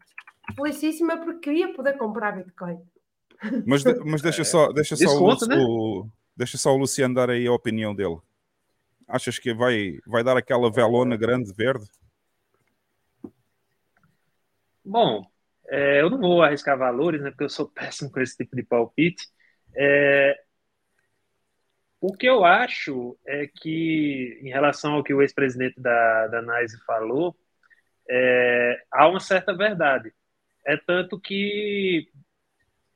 [0.56, 2.78] Felicíssima porque queria poder comprar Bitcoin.
[3.66, 5.56] Mas, mas deixa só, deixa só, o, né?
[5.58, 8.18] o, deixa só o Luciano dar aí a opinião dele.
[9.06, 11.86] Achas que vai, vai dar aquela velona grande verde?
[14.84, 15.24] Bom,
[15.68, 18.62] é, eu não vou arriscar valores, né, porque eu sou péssimo com esse tipo de
[18.62, 19.26] palpite.
[19.76, 20.38] É,
[22.00, 26.78] o que eu acho é que, em relação ao que o ex-presidente da, da NICE
[26.84, 27.34] falou,
[28.10, 30.12] é, há uma certa verdade.
[30.66, 32.10] É tanto que,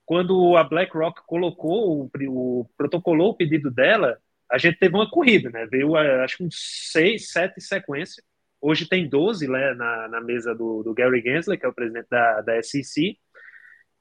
[0.06, 4.18] quando a BlackRock colocou, o, o protocolou o pedido dela,
[4.50, 5.66] a gente teve uma corrida, né?
[5.66, 6.56] Veio, acho que uns
[6.92, 8.24] seis, sete sequências.
[8.60, 12.08] Hoje tem 12 né, na, na mesa do, do, Gary Gensler, que é o presidente
[12.10, 13.18] da, da SEC.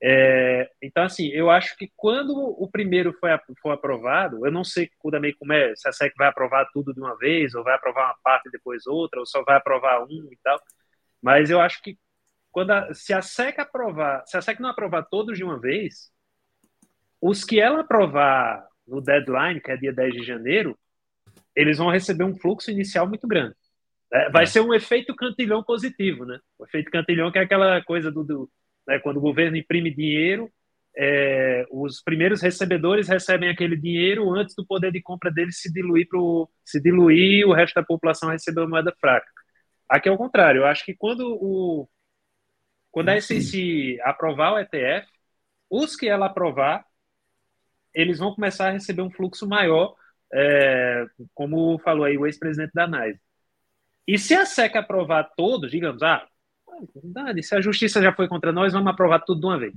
[0.02, 3.30] É, então, assim, eu acho que quando o primeiro foi,
[3.62, 7.00] foi aprovado, eu não sei também como é, se a SEC vai aprovar tudo de
[7.00, 10.30] uma vez, ou vai aprovar uma parte e depois outra, ou só vai aprovar um
[10.32, 10.60] e tal.
[11.22, 11.98] Mas eu acho que
[12.52, 16.12] quando a, se a SEC aprovar, se a SEC não aprovar todos de uma vez,
[17.22, 20.78] os que ela aprovar no deadline, que é dia 10 de janeiro,
[21.56, 23.56] eles vão receber um fluxo inicial muito grande.
[24.12, 24.46] É, vai é.
[24.46, 26.40] ser um efeito cantilhão positivo, né?
[26.58, 28.50] O efeito cantilhão que é aquela coisa do, do
[28.88, 30.52] né, quando o governo imprime dinheiro,
[30.98, 36.08] é, os primeiros recebedores recebem aquele dinheiro antes do poder de compra deles se diluir
[36.08, 39.28] pro, se diluir o resto da população receber uma moeda fraca.
[39.90, 40.62] Aqui é o contrário.
[40.62, 41.88] Eu acho que quando o
[42.92, 45.08] quando a SEC aprovar o ETF,
[45.70, 46.84] os que ela aprovar
[47.94, 49.96] eles vão começar a receber um fluxo maior,
[50.32, 53.20] é, como falou aí o ex-presidente da NICE.
[54.08, 56.26] E se a SEC aprovar todos, digamos, ah,
[57.42, 59.74] se a justiça já foi contra nós, vamos aprovar tudo de uma vez.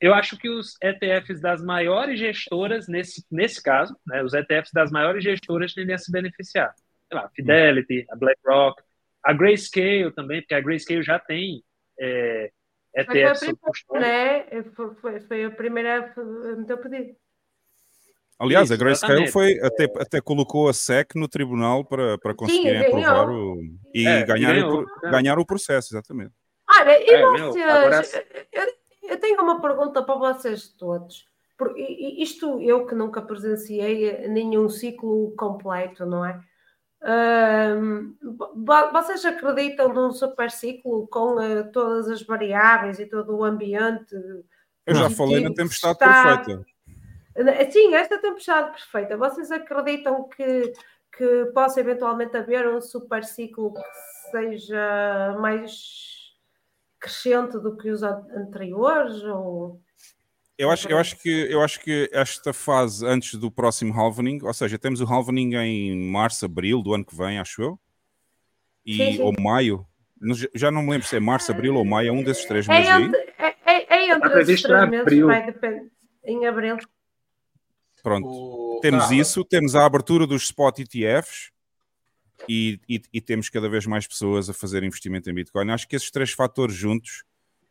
[0.00, 4.90] Eu acho que os ETFs das maiores gestoras, nesse, nesse caso, né, os ETFs das
[4.90, 6.74] maiores gestoras tendem a se beneficiar.
[7.08, 8.82] Sei lá, Fidelity, a BlackRock,
[9.22, 11.62] a Grayscale também, porque a Grayscale já tem
[11.98, 12.50] é,
[12.96, 14.62] ETF foi a primeira, né?
[14.74, 17.16] foi, foi, foi a primeira a.
[18.38, 22.82] Aliás, Isso, a Grayscale foi, até, até colocou a SEC no tribunal para, para conseguirem
[22.82, 23.58] Sim, aprovar o,
[23.94, 26.32] e é, ganhar, ganhou, o, ganhar o processo, exatamente.
[26.68, 28.02] Olha, e é, vocês, meu, agora...
[28.52, 28.66] eu,
[29.10, 31.24] eu, tenho uma pergunta para vocês todos.
[31.56, 31.80] Porque
[32.18, 36.38] isto eu que nunca presenciei nenhum ciclo completo, não é?
[38.92, 44.14] vocês acreditam num super ciclo com uh, todas as variáveis e todo o ambiente?
[44.84, 46.38] Eu já falei na tempestade está...
[46.38, 46.75] perfeita.
[47.70, 49.16] Sim, esta tempestade perfeita.
[49.16, 50.72] Vocês acreditam que,
[51.16, 56.34] que possa eventualmente haver um super ciclo que seja mais
[56.98, 59.22] crescente do que os anteriores?
[59.24, 59.80] Ou
[60.58, 64.54] eu acho, eu, acho que, eu acho que esta fase antes do próximo halvening, ou
[64.54, 67.78] seja, temos o halvening em março, abril do ano que vem, acho eu,
[68.84, 69.22] e, sim, sim.
[69.22, 69.86] ou maio,
[70.54, 72.88] já não me lembro se é março, abril ou maio, é um desses três meses
[72.88, 75.90] é entre, é, é, é entre esses três meses, vai depender,
[76.24, 76.78] em abril.
[78.06, 78.78] Pronto, o...
[78.80, 81.50] temos isso, temos a abertura dos spot ETFs
[82.48, 85.72] e, e, e, temos cada vez mais pessoas a fazer investimento em Bitcoin.
[85.72, 87.24] Acho que esses três fatores juntos,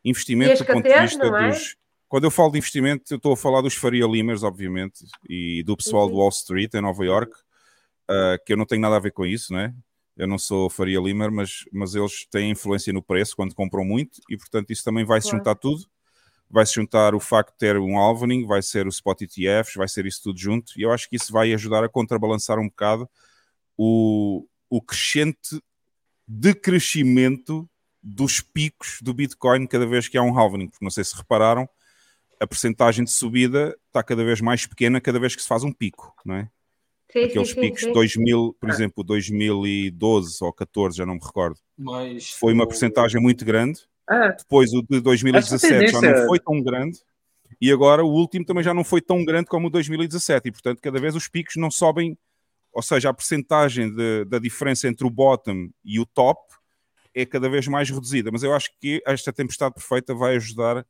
[0.03, 1.49] investimento do ponto de vista é?
[1.49, 1.77] dos
[2.09, 5.77] quando eu falo de investimento, eu estou a falar dos Faria Limers, obviamente, e do
[5.77, 6.11] pessoal uhum.
[6.11, 9.25] do Wall Street em Nova York, uh, que eu não tenho nada a ver com
[9.25, 9.73] isso, né?
[10.17, 14.19] Eu não sou Faria Limer, mas, mas eles têm influência no preço quando compram muito
[14.29, 15.37] e, portanto, isso também vai se Claro.
[15.39, 15.85] juntar tudo.
[16.55, 19.89] Vai se juntar o facto de ter um Alvening, vai ser o Spot ETFs, vai
[19.89, 20.71] ser isso tudo junto.
[20.77, 23.09] E eu acho que isso vai ajudar a contrabalançar um bocado
[23.77, 25.61] o, o crescente
[26.25, 27.69] decrescimento
[28.01, 31.67] dos picos do Bitcoin cada vez que há um halvening, porque não sei se repararam,
[32.39, 35.73] a percentagem de subida está cada vez mais pequena cada vez que se faz um
[35.73, 36.49] pico, não é?
[37.11, 37.91] Sim, Aqueles sim, sim, picos sim.
[37.91, 43.21] 2000, por exemplo, 2012 ou 14, já não me recordo, Mas foi uma o- percentagem
[43.21, 43.81] muito grande.
[44.09, 46.99] É, Depois o de 2017 já tendência- não foi tão grande.
[47.61, 50.49] E agora o último também já não foi tão grande como o 2017.
[50.49, 52.17] E portanto, cada vez os picos não sobem,
[52.73, 56.41] ou seja, a percentagem de- da diferença entre o bottom e o top
[57.15, 58.29] é cada vez mais reduzida.
[58.31, 60.85] Mas eu acho que esta tempestade perfeita vai ajudar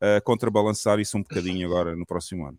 [0.00, 2.58] a contrabalançar isso um bocadinho agora no próximo ano.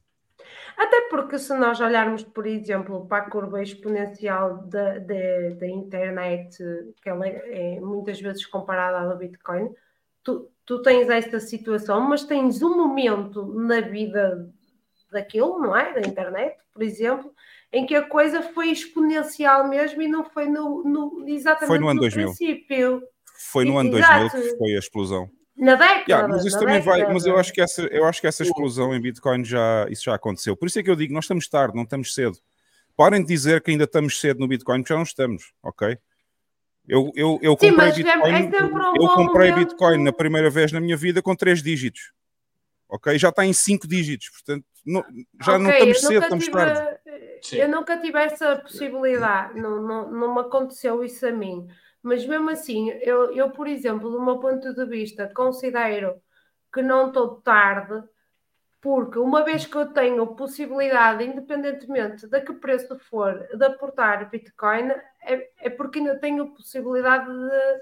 [0.78, 6.58] Até porque se nós olharmos, por exemplo, para a curva exponencial da, da, da internet,
[7.01, 9.70] que ela é muitas vezes comparada à do Bitcoin,
[10.24, 14.50] tu, tu tens esta situação, mas tens um momento na vida
[15.12, 15.94] daquilo, não é?
[15.94, 17.32] Da internet, por exemplo,
[17.72, 21.88] em que a coisa foi exponencial mesmo e não foi no, no- exatamente Foi no
[21.88, 22.26] ano no 2000.
[22.28, 23.02] princípio,
[23.52, 24.32] Foi no ano Exato.
[24.32, 25.30] 2000 que foi a explosão.
[25.56, 26.04] na década.
[26.08, 27.14] Yeah, mas isso também vai, década.
[27.14, 30.16] mas eu acho que essa, eu acho que essa explosão em Bitcoin já, isso já
[30.16, 30.56] aconteceu.
[30.58, 32.38] Por isso é que eu digo, nós estamos tarde, não estamos cedo.
[32.96, 35.98] Parem de dizer que ainda estamos cedo no Bitcoin, porque já não estamos, ok?
[36.88, 38.52] Eu, eu, eu Sim, comprei Bitcoin, é
[38.96, 39.56] eu comprei momento.
[39.70, 42.12] Bitcoin na primeira vez na minha vida com três dígitos,
[42.90, 43.18] ok?
[43.18, 45.06] Já está em cinco dígitos, portanto, não-
[45.42, 47.00] já não Ok, estamos cedo, estamos tive- tarde.
[47.54, 51.68] Eu nunca tive essa possibilidade, não, não, não me aconteceu isso a mim.
[52.02, 56.16] Mas mesmo assim, eu, eu, por exemplo, do meu ponto de vista, considero
[56.74, 58.04] que não estou tarde,
[58.84, 64.90] porque uma vez que eu tenho possibilidade, independentemente de que preço for, de aportar Bitcoin,
[65.26, 67.82] é, é porque ainda tenho possibilidade de.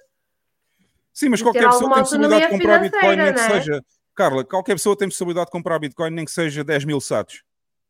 [1.11, 3.85] Sim, mas de qualquer pessoa tem possibilidade de comprar Bitcoin, nem que financeira, seja.
[4.13, 7.41] Carla, qualquer pessoa tem possibilidade de comprar Bitcoin, nem que seja 10 mil sats.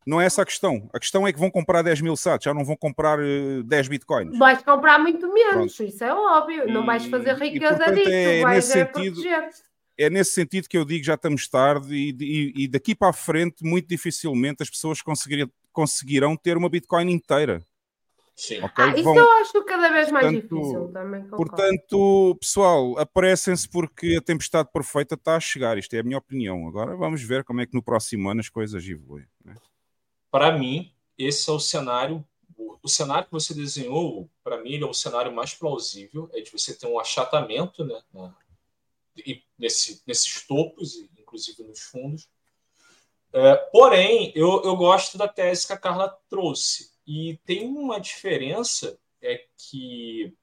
[0.06, 0.88] Não é essa a questão.
[0.94, 3.88] A questão é que vão comprar 10 mil sats, já não vão comprar eh, 10
[3.88, 4.38] Bitcoins.
[4.38, 6.66] Vais comprar muito menos, isso é óbvio.
[6.72, 9.50] Não vais E- fazer e, riqueza portanto, disso, é vais nesse é sentido- proteger.
[9.98, 13.12] É nesse sentido que eu digo já estamos tarde e, e- e daqui para a
[13.12, 15.00] frente, muito dificilmente as pessoas
[15.72, 17.64] conseguirão ter uma Bitcoin inteira.
[18.34, 18.62] Sim.
[18.62, 18.84] ok?
[18.84, 21.22] Ah, isso Vão- eu acho cada vez mais Portanto- difícil também.
[21.24, 21.36] concordo.
[21.44, 25.76] Portanto, pessoal, aparecem-se porque a tempestade perfeita está a chegar.
[25.76, 26.66] Isto é a minha opinião.
[26.66, 29.26] Agora vamos ver como é que no próximo ano as coisas evoluem.
[29.44, 29.54] né?
[30.30, 32.24] Para mim, esse é o cenário.
[32.56, 36.30] O, o cenário que você desenhou, para mim, ele é o cenário mais plausível.
[36.32, 38.34] É de você ter um achatamento né, na-
[39.16, 42.28] e nesse, nesses topos, inclusive nos fundos.
[43.32, 46.92] É, porém, eu, eu gosto da tese que a Carla trouxe.
[47.06, 50.34] E tem uma diferença é que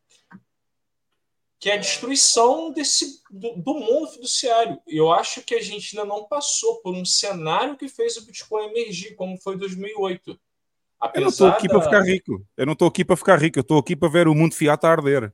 [1.59, 4.79] que é a destruição desse, do, do mundo fiduciário.
[4.87, 8.67] Eu acho que a gente ainda não passou por um cenário que fez o Bitcoin
[8.67, 10.29] emergir, como foi em 2008.
[10.31, 10.39] Eu não
[10.99, 12.47] Apesar estou aqui da- para ficar rico.
[12.55, 13.59] Eu não estou aqui para ficar rico.
[13.59, 15.33] Eu estou aqui para ver o mundo fiat a arder.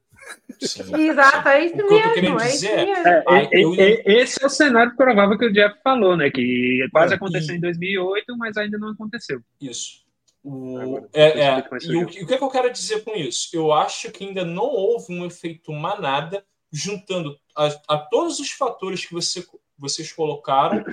[0.59, 2.39] Sim, Exato, é isso O que eu mesmo.
[2.39, 3.07] É dizer mesmo.
[3.07, 6.29] É, eu e- ia- Esse é o cenário provável que o Jeff falou, né?
[6.29, 9.41] Que quase É, aconteceu e- em 2008, mas ainda não aconteceu.
[9.61, 10.03] Isso.
[10.43, 13.49] O, Agora, é, é, e, o, o que, é que eu quero dizer com isso?
[13.51, 19.05] Eu acho que ainda não houve um efeito manada juntando a, a todos os fatores
[19.05, 19.43] que você,
[19.77, 20.83] vocês colocaram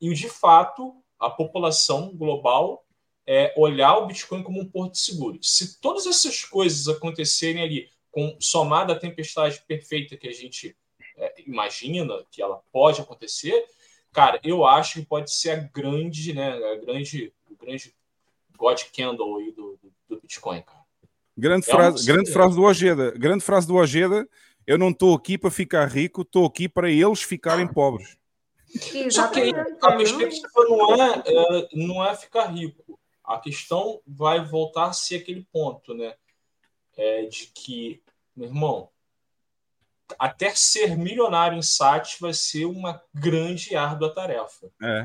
[0.00, 2.84] e, de fato, a população global
[3.26, 5.38] é, olhar o Bitcoin como um porto seguro.
[5.40, 10.76] Se todas essas coisas acontecerem ali, com somada a tempestade perfeita que a gente
[11.16, 13.64] é, imagina que ela pode acontecer,
[14.12, 17.94] cara, eu acho que pode ser a grande, né, a grande, o grande
[18.56, 20.80] God Candle aí do, do, Bitcoin, cara.
[21.36, 23.12] Grande É frase, grande frase do Ojeda.
[23.12, 24.28] Grande frase do Ojeda.
[24.66, 28.18] Eu não estou aqui para ficar rico, estou aqui para eles ficarem pobres.
[29.10, 29.78] Só que aí Exatamente.
[29.80, 33.00] a perspectiva não é, é, não é ficar rico.
[33.24, 36.14] A questão vai voltar a ser aquele ponto, né?
[36.96, 38.02] É de que,
[38.36, 38.90] meu irmão,
[40.18, 44.70] até ser milionário em SAT vai ser uma grande e árdua tarefa.
[44.82, 45.04] É.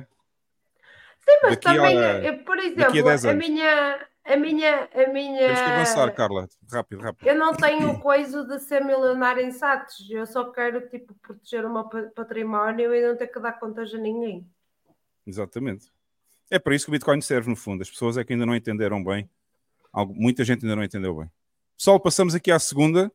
[1.21, 3.47] Sim, mas Daqui a- também, eu, por a exemplo, 10 a anos.
[3.47, 5.39] minha, a minha, a minha.
[5.47, 6.47] Temos que avançar, Carla.
[6.71, 7.27] Rápido, rápido.
[7.27, 10.07] Eu não tenho coisa de ser milionário em SATs.
[10.09, 13.93] Eu só quero tipo, proteger o meu pa- património e não ter que dar contas
[13.93, 14.47] a ninguém.
[15.25, 15.91] Exatamente.
[16.51, 17.81] É para isso que o Bitcoin serve, no fundo.
[17.81, 19.27] As pessoas é que ainda não entenderam bem.
[19.91, 21.29] Algo- muita gente ainda não entendeu bem.
[21.77, 23.11] Pessoal, passamos aqui à segunda.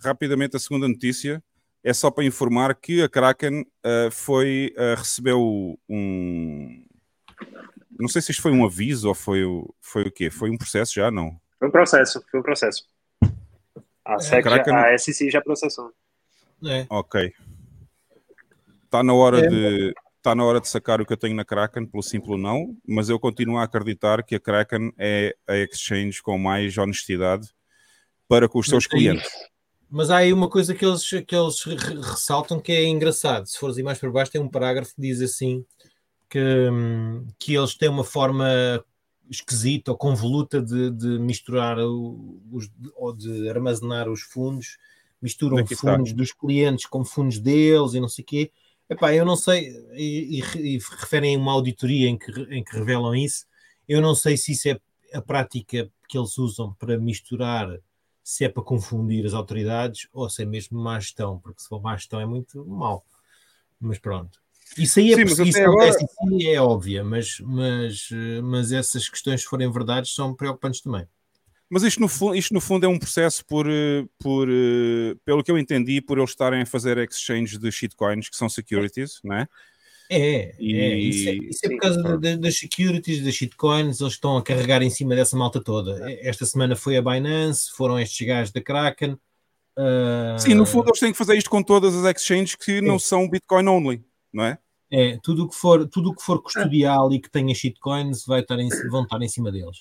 [0.00, 1.42] Rapidamente, a segunda notícia.
[1.84, 6.84] É só para informar que a Kraken ah, foi, ah, recebeu um.
[7.98, 10.30] Não sei se isto foi um aviso ou foi o, foi o quê?
[10.30, 11.10] Foi um processo já?
[11.10, 11.38] Não.
[11.58, 12.84] Foi um processo, foi um processo.
[14.04, 15.92] A, SEC já, Kraken- a SEC já processou.
[16.64, 16.86] É.
[16.88, 17.32] Ok.
[18.84, 19.48] Está na hora É.
[19.48, 19.94] de.
[20.16, 23.08] Está na hora de sacar o que eu tenho na Kraken, pelo simples não, mas
[23.08, 27.48] eu continuo a acreditar que a Kraken é a exchange com mais honestidade
[28.32, 29.30] para com os seus Mas aí- clientes.
[29.94, 33.46] Mas há aí uma coisa que eles, que eles re- ressaltam que é engraçado.
[33.46, 35.62] Se fores aí mais para baixo, tem um parágrafo que diz assim
[36.30, 36.40] que,
[37.38, 38.48] que eles têm uma forma
[39.30, 44.78] esquisita ou convoluta de, de misturar os, ou de armazenar os fundos,
[45.20, 45.94] misturam Aqui está.
[45.96, 48.50] fundos dos clientes com fundos deles e não sei o quê.
[48.88, 52.74] Epá, eu não sei, e, e- e referem a uma auditoria em que, em que
[52.76, 53.44] revelam isso.
[53.86, 54.80] Eu não sei se isso é
[55.12, 57.68] a prática que eles usam para misturar
[58.22, 61.80] se é para confundir as autoridades ou se é mesmo má gestão, porque se for
[61.82, 63.04] má gestão é muito mau.
[63.80, 64.40] Mas pronto.
[64.78, 65.96] Isso aí é Sim, isso acontece agora-
[66.42, 68.08] é óbvia, mas, mas,
[68.42, 71.06] mas essas questões, se forem verdades, são preocupantes também.
[71.68, 75.50] Mas isto no, isto no fundo é um processo por, eh, por eh, pelo que
[75.50, 79.48] eu entendi, por eles estarem a fazer exchange de shitcoins, que são securities, não é?
[80.14, 82.20] É, E- é, isso é, isso é por sim, causa claro.
[82.20, 85.98] da- da- das securities, das shitcoins, eles estão a carregar em cima dessa malta toda.
[86.20, 89.16] Esta semana foi a Binance, foram estes gajos da Kraken.
[89.76, 92.98] ah, Sim, no fundo eles têm que fazer isto com todas as exchanges que não
[92.98, 94.58] são Bitcoin only, não é?
[94.90, 98.40] É, tudo o que for, tudo o que for custodial e que tenha shitcoins vai
[98.40, 99.78] estar em, vão estar em cima deles.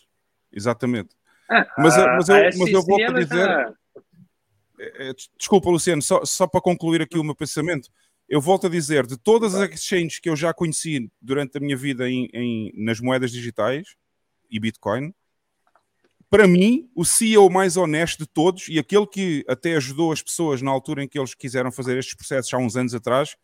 [0.53, 1.09] Exatamente.
[1.49, 3.73] Ah, Mas mas eu- mas eu volto a ela dizer- tá-
[5.13, 7.89] des- Desculpa, Luciano, só, só para concluir aqui o meu pensamento,
[8.31, 11.75] eu volto a dizer, de todas as exchanges que eu já conheci durante a minha
[11.75, 13.89] vida em, em- nas moedas digitais
[14.49, 15.13] e Bitcoin,
[16.29, 20.61] para mim, o CEO mais honesto de todos e aquele que até ajudou as pessoas
[20.61, 23.35] na altura em que eles quiseram fazer estes processos há uns anos atrás,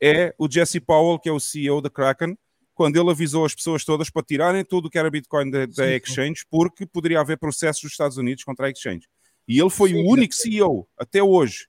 [0.00, 2.38] é o Jesse Powell, que é o CEO da Kraken,
[2.74, 5.96] quando ele avisou as pessoas todas para tirarem tudo o que era Bitcoin da, da
[5.96, 9.08] exchange, porque poderia haver processos dos Estados Unidos contra a exchange.
[9.48, 11.66] E ele foi Sim, o único CEO, até hoje,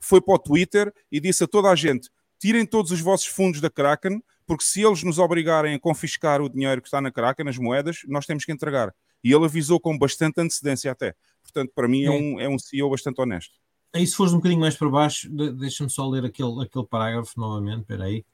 [0.00, 3.60] foi para o Twitter e disse a toda a gente: tirem todos os vossos fundos
[3.60, 7.48] da Kraken, porque se eles nos obrigarem a confiscar o dinheiro que está na Kraken,
[7.48, 8.94] as moedas, nós temos que entregar.
[9.22, 11.14] E ele avisou com bastante antecedência até.
[11.42, 13.54] Portanto, para mim é um, é um CEO bastante honesto.
[13.92, 17.32] Aí, se fores um bocadinho mais para baixo, de- deixa-me só ler aquele, aquele parágrafo
[17.40, 18.24] novamente, espera aí.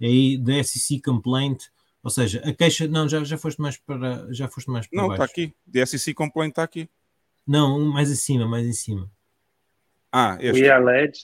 [0.00, 1.64] Aí, da SEC complaint,
[2.02, 5.06] ou seja, a queixa, não, já, já foste mais para, já foste mais para Não,
[5.06, 5.32] está baixo.
[5.32, 5.52] aqui.
[5.70, 6.88] The SEC Complaint está aqui.
[7.46, 9.10] Não, mais em cima, mais em cima.
[10.12, 10.62] Ah, este.
[10.62, 11.22] We allege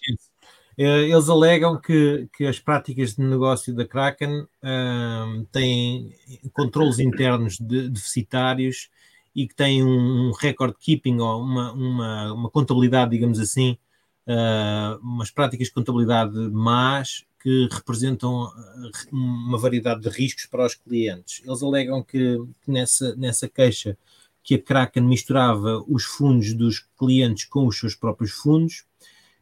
[0.76, 6.12] Eh, Eles alegam que, que as práticas de negócio da Kraken ahm, têm
[6.53, 8.91] controles internos de- deficitários
[9.35, 13.78] e que têm um, um record keeping ou uma, uma, uma contabilidade, digamos assim,
[14.26, 20.74] ah, umas práticas de contabilidade más que representam ah, uma variedade de riscos para os
[20.74, 21.41] clientes.
[21.47, 23.97] Eles alegam que nessa, nessa queixa
[24.45, 28.85] que a Kraken misturava os fundos dos clientes com os seus próprios fundos,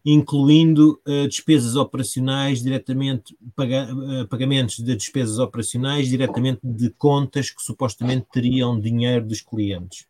[0.05, 7.63] incluindo eh, despesas operacionais diretamente, paga- eh, pagamentos de despesas operacionais diretamente de contas que
[7.63, 10.07] supostamente teriam dinheiro dos clientes.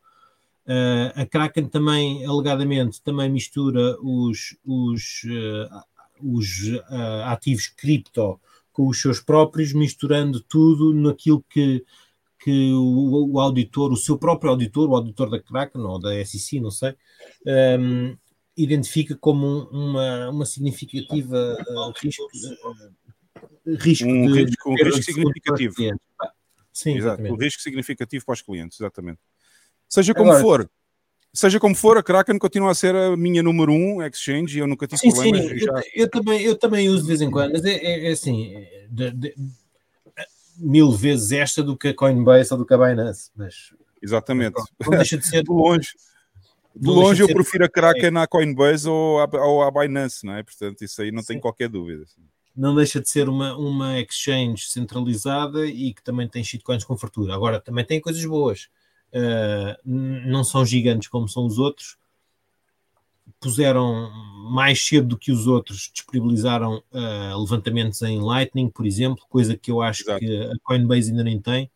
[0.67, 5.23] Eh, a Kraken também, alegadamente, também mistura os, os,
[6.23, 6.49] os
[7.25, 8.39] ativos cripto
[8.73, 11.85] com os seus próprios, misturando tudo naquilo que,
[12.43, 16.61] que o, o auditor, o seu próprio auditor, o auditor da Kraken ou da SEC,
[16.61, 16.95] não sei,
[17.47, 18.15] ehm,
[18.57, 22.29] identifica como um- uma, uma significativa eh, risco,
[23.67, 25.75] eh, risco Um de risco- um risco significativo.
[26.73, 27.45] Sim, Exato, o exatamente.
[27.45, 29.19] risco significativo para os clientes, exatamente.
[29.89, 30.71] Seja como Agora- for,
[31.33, 34.67] seja como for, a Kraken continua a ser a minha número um exchange e eu
[34.67, 35.51] nunca tive Sim, sim, problemas.
[35.51, 38.11] eu, já- eu também, eu também uso de vez em quando, mas é, é- é
[38.13, 39.35] assim, é de- de-
[40.59, 43.73] mil vezes esta do que a Coinbase ou do que a Binance, mas
[44.03, 44.61] Exatamente.
[44.81, 45.91] não deixa de ser De longe.
[46.75, 50.35] De longe de eu prefiro a Kraken à Coinbase ou à, ou à Binance, não
[50.35, 50.43] é?
[50.43, 51.41] Portanto, isso aí não tem Sim.
[51.41, 52.05] qualquer dúvida.
[52.57, 57.35] não deixa de ser uma, uma exchange centralizada e que também tem shitcoins com fartura.
[57.35, 58.69] Agora, também tem coisas boas.
[59.15, 61.97] Uh, não são gigantes como são os outros.
[63.43, 64.11] Puseram
[64.51, 69.71] mais cedo do que os outros, disponibilizaram uh, levantamentos em Lightning, por exemplo, coisa que
[69.71, 70.21] eu acho Exato.
[70.21, 71.71] que a Coinbase ainda nem tem.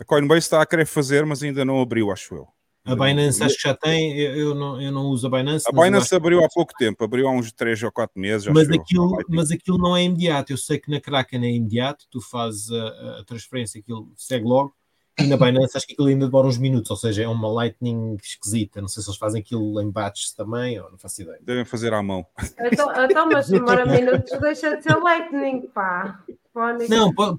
[0.00, 2.48] A Coinbase está a querer fazer, mas ainda não abriu, acho eu.
[2.84, 5.66] A Binance acho que já tem, eu, não, eu não uso a Binance.
[5.68, 8.46] A Binance abriu há pouco tempo, abriu há uns 3 ou 4 meses.
[8.48, 10.52] mas aquilo, mas aquilo não é imediato.
[10.52, 14.74] Eu sei que na Kraken é imediato, tu fazes a, a transferência, aquilo segue logo,
[15.22, 18.16] e na Binance acho que aquilo ainda demora uns minutos, ou seja, é uma Lightning
[18.22, 18.80] esquisita.
[18.80, 21.38] Não sei se eles fazem aquilo em batches também, ou não faço ideia.
[21.42, 22.26] Devem fazer à mão.
[22.60, 26.22] Então, então, mas demora minutos, deixa de ser Lightning, pá.
[26.52, 26.90] Fónico.
[26.90, 27.38] Não, pode,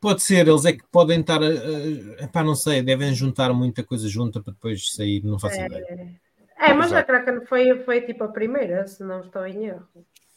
[0.00, 3.82] pode ser, eles é que podem estar, a, a, pá, não sei, devem juntar muita
[3.82, 6.18] coisa junta para depois sair, não faço ideia.
[6.58, 7.06] É, mas a Exato.
[7.06, 9.88] Kraken foi, foi tipo a primeira, se não estou em erro.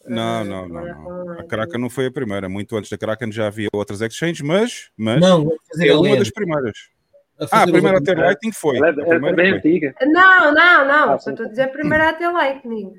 [0.05, 1.31] Não, Ah, não, não, não.
[1.39, 1.43] A.
[1.45, 2.49] Kraken não foi a primeira.
[2.49, 5.49] Muito antes da Kraken já havia outras exchanges, mas, mas Não,
[5.79, 6.73] é uma das primeiras.
[7.39, 8.77] A Ah, a primeira a o- ter Lightning foi.
[8.77, 9.57] Ela é, A é primeira bem foi.
[9.59, 9.95] antiga.
[10.01, 11.11] Não, não, não.
[11.13, 12.93] Ah, Só estou a dizer a primeira a ter Lightning.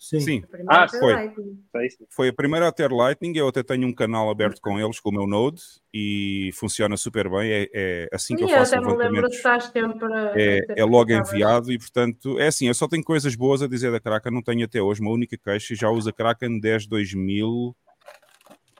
[0.00, 0.20] Sim.
[0.20, 1.12] Sim, A primeira Ah, ter foi.
[1.12, 1.62] Lightning.
[2.08, 3.36] Foi a primeira a ter Lightning.
[3.36, 5.60] Eu até tenho um canal aberto com eles, com o meu Node,
[5.92, 7.50] e funciona super bem.
[7.52, 10.12] É, é assim que Sim, eu faço até me lembro sempre.
[10.12, 13.68] a- É, é logo enviado e, portanto, é assim, eu só tenho coisas boas a
[13.68, 16.58] dizer da Kraken, não tenho até hoje uma única queixa e já uso a Kraken
[16.58, 17.76] desde 2000,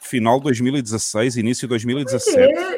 [0.01, 2.55] final de 2016, início de Sim, 2017.
[2.55, 2.71] eu,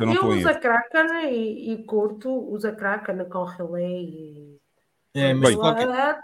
[0.00, 0.54] eu não eu uso a.
[0.54, 4.60] Kraken e, e curto, uso a Kraken com relay e.
[5.12, 5.58] É, mas Bem.
[5.58, 6.20] qualquer,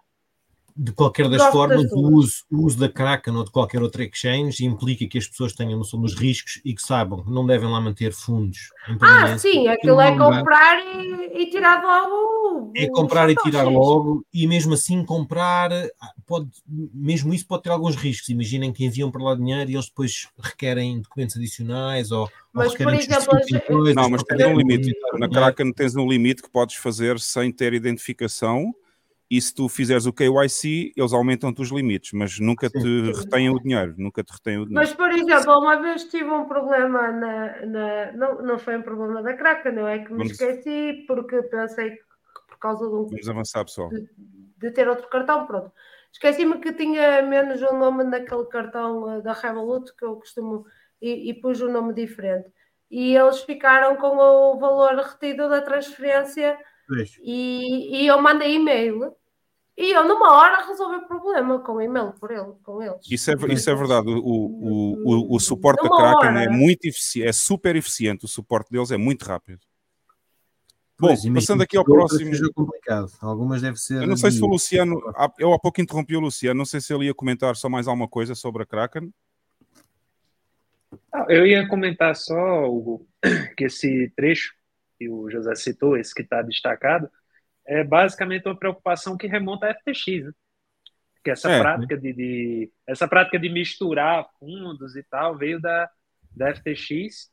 [0.77, 3.83] de qualquer das Gosto formas, das o uso, o uso da Kraken ou de qualquer
[3.83, 7.47] outra exchange implica que as pessoas tenham noção dos riscos e que saibam que não
[7.47, 8.71] devem lá manter fundos.
[8.87, 12.73] em Ah, sim, aquilo é comprar e, e tirar logo.
[12.77, 17.71] É comprar e tirar logo, e mesmo assim comprar, ah, pode, mesmo isso pode ter
[17.71, 18.29] alguns riscos.
[18.29, 22.93] Imaginem que enviam para lá dinheiro e eles depois requerem documentos adicionais ou, Mas, por
[22.93, 23.27] exemplo,
[23.67, 24.93] coisas, Não, mas tens um limite.
[25.15, 25.33] Na dinheiro.
[25.33, 28.75] Kraken tens um limite que podes fazer sem ter identificação
[29.31, 32.81] e se tu fizeres o KYC, eles aumentam-te os limites, mas nunca Sim.
[32.81, 34.87] te retêm o dinheiro, nunca te retêm o dinheiro.
[34.89, 37.67] Mas, por exemplo, uma vez tive um problema na.
[37.67, 41.43] na- não, não foi um problema da Kraken, não é que me Vamos- esqueci porque
[41.43, 42.03] pensei que
[42.49, 43.91] por causa de um Vamos avançar, pessoal.
[44.59, 45.71] de ter outro cartão, pronto.
[46.13, 50.65] Esqueci-me que tinha menos um nome naquele cartão eh, da Revolut que eu costumo
[51.03, 52.49] e, e pus um nome diferente.
[52.91, 56.57] E eles ficaram com o valor retido da transferência.
[57.23, 59.13] E, e eu mandei e-mail
[59.77, 62.99] e eu numa hora resolvi o problema com o e-mail por ele, com eles.
[63.11, 64.09] Isso é, isso é verdade.
[64.09, 66.45] O, o, o, o suporte da Numa Kraken hora.
[66.45, 68.25] é muito eficiente, é super eficiente.
[68.25, 69.61] O suporte deles é muito rápido.
[70.99, 72.31] Bom, Pois, passando aqui ao próximo.
[72.35, 73.13] seja complicado.
[73.21, 74.01] Algumas deve ser.
[74.03, 74.99] Eu não sei se o Luciano.
[75.15, 76.57] há- Eu há pouco interrompi o Luciano.
[76.57, 79.13] Não sei se ele ia comentar só mais alguma coisa sobre a Kraken.
[81.13, 83.07] Ah, Eu ia comentar só, Hugo,
[83.59, 84.55] que esse trecho
[84.99, 87.09] que o José citou, esse que está destacado,
[87.67, 90.33] é basicamente uma preocupação que remonta à FTX, né?
[91.25, 91.59] Que essa É.
[91.61, 95.91] prática de, de- essa prática de misturar fundos e tal veio da,
[96.31, 97.31] da FTX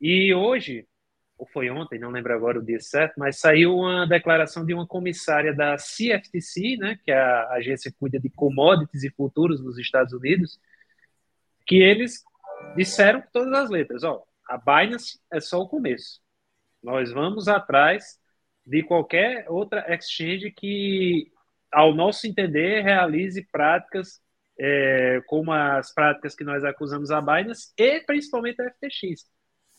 [0.00, 0.86] e hoje,
[1.36, 4.86] ou foi ontem, não lembro agora o dia certo, mas saiu uma declaração de uma
[4.86, 9.78] comissária da CFTC, né, que é a agência que cuida de commodities e futuros nos
[9.78, 10.60] Estados Unidos,
[11.66, 12.22] que eles
[12.76, 16.20] disseram com todas as letras, ó, a Binance é só o começo.
[16.84, 18.18] Nós vamos atrás
[18.66, 21.32] de qualquer outra exchange que,
[21.72, 24.20] ao nosso entender, realize práticas
[24.58, 29.26] é, como as práticas que nós acusamos a Binance e principalmente a FTX.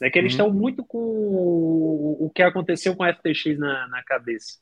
[0.01, 0.47] É que eles Uhum.
[0.47, 4.59] estão muito com o, o que aconteceu com a FTX na, na cabeça.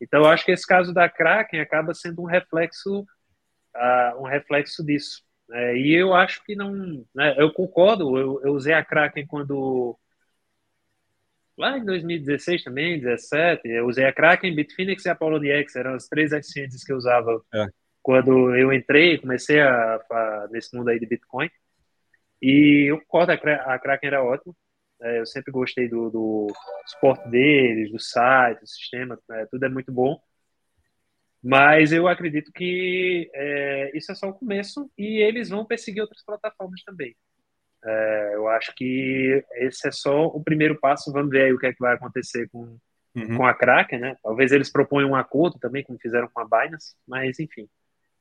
[0.00, 3.06] Então, eu acho que esse caso da Kraken acaba sendo um reflexo,
[3.74, 5.22] ah, um reflexo disso.
[5.52, 7.06] É, e eu acho que não.
[7.14, 9.98] né, eu concordo, eu, eu usei a Kraken quando.
[11.56, 16.08] Lá em 2016 também, 2017, eu usei a Kraken, Bitfinex e a Poloniex, eram as
[16.08, 17.66] três exchanges que eu usava É.
[18.02, 21.50] quando eu entrei, comecei a, a- nesse mundo aí de Bitcoin.
[22.40, 24.54] E eu concordo, a Kraken era ótima.
[25.00, 26.46] É, eu sempre gostei do, do
[26.86, 30.20] suporte deles, do site, do sistema, é, tudo é muito bom.
[31.42, 36.24] Mas eu acredito que é, isso é só o começo e eles vão perseguir outras
[36.24, 37.16] plataformas também.
[37.84, 41.12] É, eu acho que esse é só o primeiro passo.
[41.12, 42.76] Vamos ver aí o que é que vai acontecer com,
[43.14, 43.36] Uhum.
[43.36, 44.16] com a Kraken, né?
[44.22, 47.68] Talvez eles proponham um acordo também, como fizeram com a Binance, mas enfim.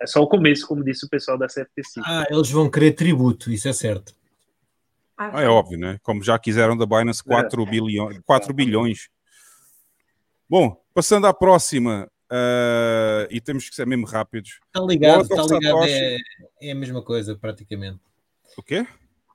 [0.02, 2.02] É só o começo, como disse o pessoal da CFTC.
[2.04, 4.14] Ah, eles vão querer tributo, isso é certo.
[5.16, 5.98] Acho Ah, é óbvio, né?
[6.02, 9.10] Como já quiseram da Binance 4, bilhões, 4 bilhões.
[10.50, 14.60] Bom, passando à próxima, ah, e temos que ser mesmo rápidos.
[14.66, 16.18] Está ligado, está ligado, é,
[16.64, 18.00] é a mesma coisa praticamente.
[18.58, 18.86] O quê?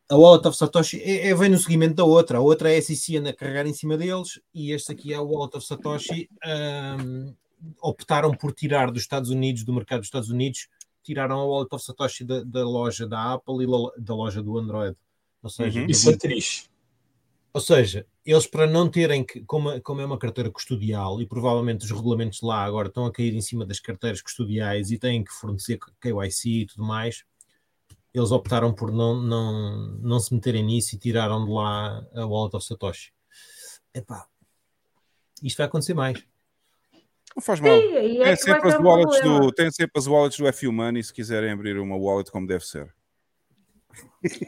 [0.08, 2.38] A Wallet of Satoshi é, é- vem no seguimento da outra.
[2.38, 5.22] A outra é a SEC a carregar em cima deles e este aqui é a
[5.22, 6.28] Wallet of Satoshi.
[6.44, 7.32] ahm,
[7.82, 10.68] optaram por tirar dos Estados Unidos, do mercado dos Estados Unidos,
[11.02, 14.56] tiraram a Wallet of Satoshi da, da loja da Apple e lo- da loja do
[14.58, 14.96] Android.
[15.42, 15.86] Ou seja, Uhum.
[15.86, 16.70] Isso é triste.
[17.52, 21.84] Ou seja, eles para não terem que, como, como é uma carteira custodial e provavelmente
[21.86, 25.32] os regulamentos lá agora estão a cair em cima das carteiras custodiais e têm que
[25.32, 27.24] fornecer KYC e tudo mais,
[28.18, 32.56] eles optaram por não, não, não se meterem nisso e tiraram de lá a Wallet
[32.56, 33.12] of Satoshi.
[33.92, 34.26] Epá,
[35.42, 36.24] isto vai acontecer mais.
[37.34, 37.78] Não faz mal.
[37.78, 39.40] Sim, é Tem sempre, as wallets problema.
[39.40, 42.64] do, tem sempre as wallets do FU Money se quiserem abrir uma wallet como deve
[42.64, 42.94] ser.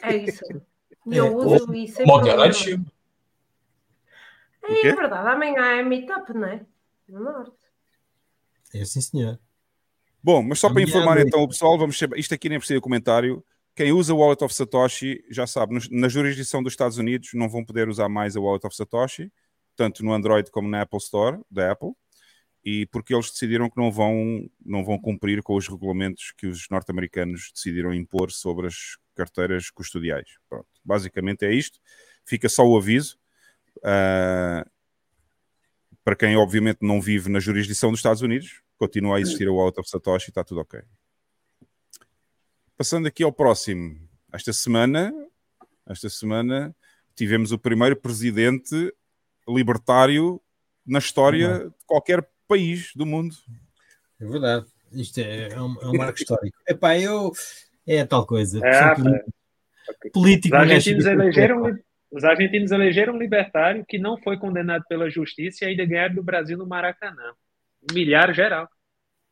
[0.02, 0.44] É isso.
[1.06, 2.84] E É, eu uso isso sem Moderativo.
[4.62, 6.64] O É, é verdade, amanhã é meetup, não é?
[7.08, 7.56] No norte.
[8.74, 9.38] É assim, senhor.
[10.22, 13.44] Bom, mas só para informar então o pessoal, vamos isto aqui nem precisa de comentário.
[13.78, 17.64] Quem usa o Wallet of Satoshi já sabe, na jurisdição dos Estados Unidos não vão
[17.64, 19.32] poder usar mais a Wallet of Satoshi,
[19.76, 21.92] tanto no Android como na Apple Store da Apple,
[22.64, 26.68] e porque eles decidiram que não vão, não vão cumprir com os regulamentos que os
[26.68, 30.26] norte-americanos decidiram impor sobre as carteiras custodiais.
[30.48, 31.78] Pronto, basicamente é isto.
[32.24, 33.16] Fica só o aviso.
[33.84, 34.66] Ah,
[36.02, 39.78] para quem obviamente não vive na jurisdição dos Estados Unidos, continua a existir o Wallet
[39.78, 40.80] of Satoshi, está tudo ok.
[42.78, 43.98] Passando aqui ao próximo.
[44.32, 45.12] Esta semana,
[45.84, 46.72] esta semana
[47.12, 48.94] tivemos o primeiro presidente
[49.48, 50.40] libertário
[50.86, 53.34] na história de qualquer país do mundo.
[54.20, 54.66] É verdade.
[54.92, 56.56] Isto é, é um, é um marco histórico.
[56.68, 57.32] Epá, eu.
[57.84, 58.64] É tal coisa.
[58.64, 58.92] É,
[60.06, 60.10] é.
[60.12, 61.78] político, Os argentinos elegeram,
[62.12, 66.22] os argentinos elegeram um libertário que não foi condenado pela justiça e ainda ganharam do
[66.22, 67.32] Brasil no Maracanã.
[67.90, 68.68] Humilharam geral.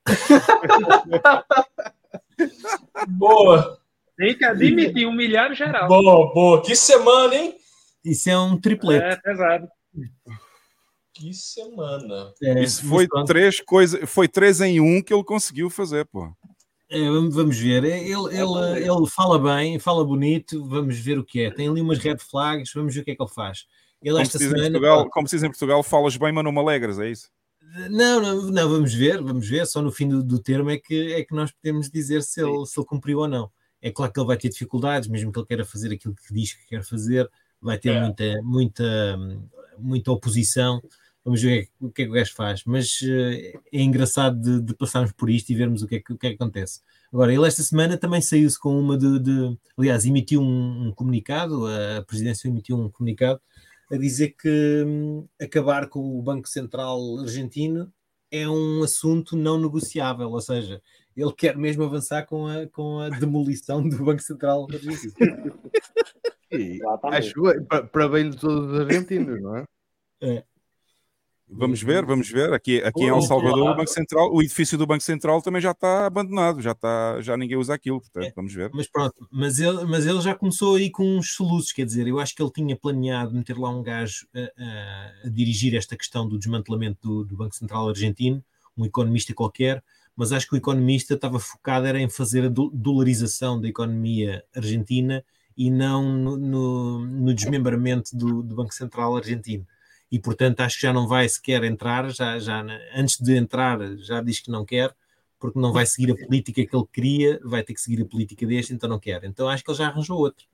[3.09, 3.79] Boa,
[4.17, 5.89] Tem que admitir, humilharam geral.
[5.89, 6.63] boa, boa.
[6.63, 7.55] Que semana, hein?
[8.05, 9.05] Isso é um triplete.
[9.05, 9.69] É pesado.
[11.13, 12.33] Que semana.
[12.43, 13.27] É, Isso foi pronto.
[13.27, 16.31] três coisas, foi três em um que ele conseguiu fazer, pô.
[16.91, 17.85] É, vamos, ver.
[17.85, 20.65] Ele, ele, ele fala bem, fala bonito.
[20.69, 21.51] Vamos ver o que é.
[21.51, 22.71] Tem ali umas red flags.
[22.75, 23.67] Vamos ver o que é que ele faz.
[24.03, 24.63] Ele Como esta se, semana.
[24.71, 27.29] Portugal, como se diz em Portugal, falas bem, mas não me alegras, é isso?
[27.91, 29.67] Não, não, não, vamos ver, vamos ver.
[29.67, 32.65] Só no fim do, do termo é que, é que nós podemos dizer se ele,
[32.67, 33.51] se ele cumpriu ou não.
[33.83, 36.55] É claro que ele vai ter dificuldades, mesmo que ele queira fazer aquilo que diz
[36.55, 37.29] que quer fazer,
[37.61, 38.01] vai ter É.
[38.01, 39.19] muita, muita,
[39.79, 40.83] muita oposição.
[41.25, 42.63] Vamos ver o que é que o gajo faz.
[42.65, 46.13] Mas eh, é engraçado de, de passarmos por isto e vermos o que é que,
[46.13, 46.81] o que, é que acontece.
[47.13, 51.67] Agora, ele esta semana também saiu-se com uma de, de- Aliás, emitiu um, um comunicado,
[51.67, 53.41] a presidência emitiu um comunicado
[53.91, 57.93] a dizer que hum, acabar com o Banco Central argentino
[58.31, 60.83] é um assunto não negociável, ou seja,
[61.17, 65.13] ele quer mesmo avançar com a, com a demolição do Banco Central argentino.
[66.49, 69.65] E acho bem, para, para bem de todos os argentinos, não é?
[71.49, 72.53] Vamos ver, vamos ver.
[72.53, 75.71] Aqui, aqui em El Salvador, o Banco Central, o edifício do Banco Central também já
[75.71, 78.33] está abandonado, já, está, já ninguém usa aquilo, portanto, É.
[78.35, 78.71] vamos ver.
[78.75, 82.19] Mas pronto, mas ele, mas ele já começou aí com uns soluços, quer dizer, eu
[82.19, 84.41] acho que ele tinha planeado meter lá um gajo a,
[85.25, 88.43] a- dirigir esta questão do desmantelamento do, do Banco Central argentino,
[88.77, 89.83] um economista qualquer,
[90.17, 94.43] mas acho que o economista estava focado era em fazer a do- dolarização da economia
[94.55, 95.25] argentina
[95.57, 99.65] e não no, no- no desmembramento do, do Banco Central argentino.
[100.11, 104.21] E portanto acho que já não vai sequer entrar, já, já antes de entrar já
[104.23, 104.95] diz que não quer,
[105.39, 108.47] porque não vai seguir a política que ele queria, vai ter que seguir a política
[108.47, 109.25] deste, então não quer.
[109.25, 110.47] Então acho que ele já arranjou outro.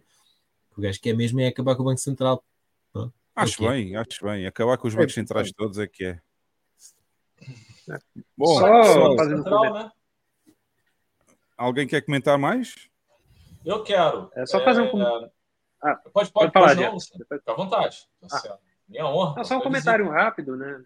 [0.76, 2.42] O gajo que é mesmo é acabar com o Banco Central.
[3.34, 3.68] Acho Ok.
[3.68, 4.46] bem, acho bem.
[4.46, 6.20] Acabar com os É, bancos centrais todos é que é.
[8.36, 9.86] Bom, Só pessoal, fazendo um Central, comentário.
[9.86, 9.92] né?
[11.56, 12.88] alguém quer comentar mais?
[13.64, 14.30] Eu quero.
[14.34, 17.00] É só fazer um com- Ah, pode, pode, pode falar, pode não.
[17.00, 18.06] Fica à vontade.
[18.28, 18.58] Tá Ah.
[18.92, 19.02] Certo.
[19.02, 19.34] Minha honra.
[19.36, 20.82] Não, só um comentário rápido, né?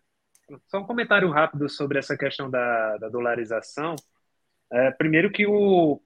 [0.68, 3.96] Só um comentário rápido sobre essa questão da, da dolarização.
[4.72, 6.00] É, primeiro que o,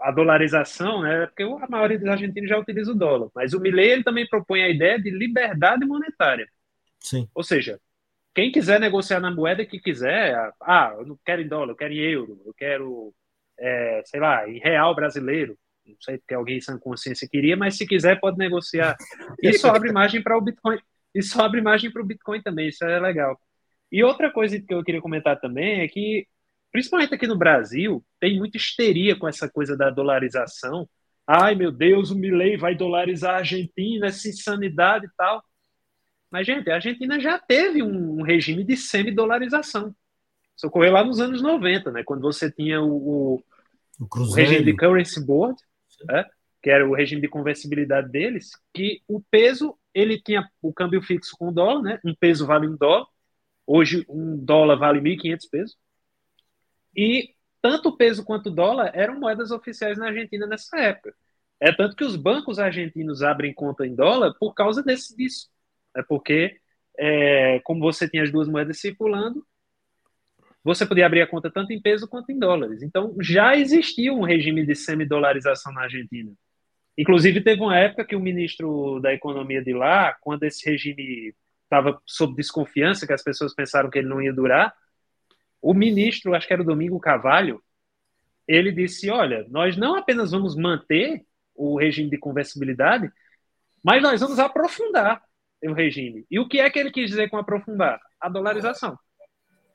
[0.00, 1.26] a dolarização, né?
[1.26, 4.62] Porque a maioria dos argentinos já utiliza o dólar, mas o Milei ele também propõe
[4.62, 6.48] a ideia de liberdade monetária.
[7.00, 7.28] Sim.
[7.34, 7.80] Ou seja,
[8.34, 11.94] quem quiser negociar na moeda que quiser, ah, eu não quero em dólar, eu quero
[11.94, 13.14] em euro, eu quero,
[13.58, 15.56] é, sei lá, em real brasileiro.
[15.86, 18.96] Não sei porque alguém sem consciência queria, mas se quiser pode negociar.
[19.42, 20.78] Isso abre margem para o Bitcoin.
[21.16, 22.68] Isso abre margem para o Bitcoin também.
[22.68, 23.40] Isso é legal.
[23.90, 26.26] E outra coisa que eu queria comentar também é que,
[26.72, 30.88] principalmente aqui no Brasil, tem muita histeria com essa coisa da dolarização.
[31.26, 35.42] Ai, meu Deus, o Milei vai dolarizar a Argentina, essa insanidade e tal.
[36.30, 39.94] Mas, gente, a Argentina já teve um regime de semi-dolarização.
[40.56, 42.02] Isso ocorreu lá nos anos 90, né?
[42.04, 43.44] Quando você tinha o, o,
[44.00, 45.56] O regime de currency board,
[46.04, 46.24] né?
[46.62, 51.34] que era o regime de conversibilidade deles, que o peso ele tinha o câmbio fixo
[51.38, 52.00] com dólar, né?
[52.04, 53.06] Um peso vale um dólar.
[53.66, 55.76] Hoje um dólar vale 1.500 pesos.
[56.94, 61.14] E tanto peso quanto dólar eram moedas oficiais na Argentina nessa época.
[61.58, 65.48] É tanto que os bancos argentinos abrem conta em dólar por causa desse disso.
[65.96, 66.60] É porque
[66.98, 69.46] é, como você tinha as duas moedas circulando,
[70.62, 72.82] você podia abrir a conta tanto em peso quanto em dólares.
[72.82, 76.32] Então, já existia um regime de semidolarização na Argentina.
[76.96, 81.34] Inclusive, teve uma época que o ministro da Economia de lá, quando esse regime
[81.64, 84.74] estava sob desconfiança, que as pessoas pensaram que ele não ia durar,
[85.60, 87.62] o ministro, acho que era o Domingo Cavalho,
[88.46, 91.24] ele disse: Olha, nós não apenas vamos manter
[91.54, 93.10] o regime de conversibilidade,
[93.82, 95.22] mas nós vamos aprofundar
[95.62, 96.24] o regime.
[96.30, 98.00] E o que é que ele quis dizer com aprofundar?
[98.20, 98.98] A dolarização.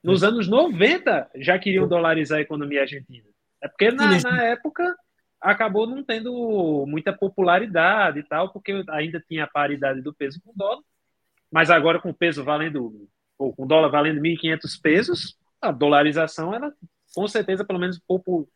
[0.03, 3.27] nos anos 90 já queriam dolarizar a economia argentina.
[3.61, 4.95] É porque na, na época
[5.41, 10.51] acabou não tendo muita popularidade e tal, porque ainda tinha a paridade do peso com
[10.51, 10.83] o dólar,
[11.51, 16.53] mas agora com o peso valendo, ou com o dólar valendo 1.500 pesos, a dolarização,
[16.53, 16.71] ela,
[17.13, 17.99] com certeza, pelo menos,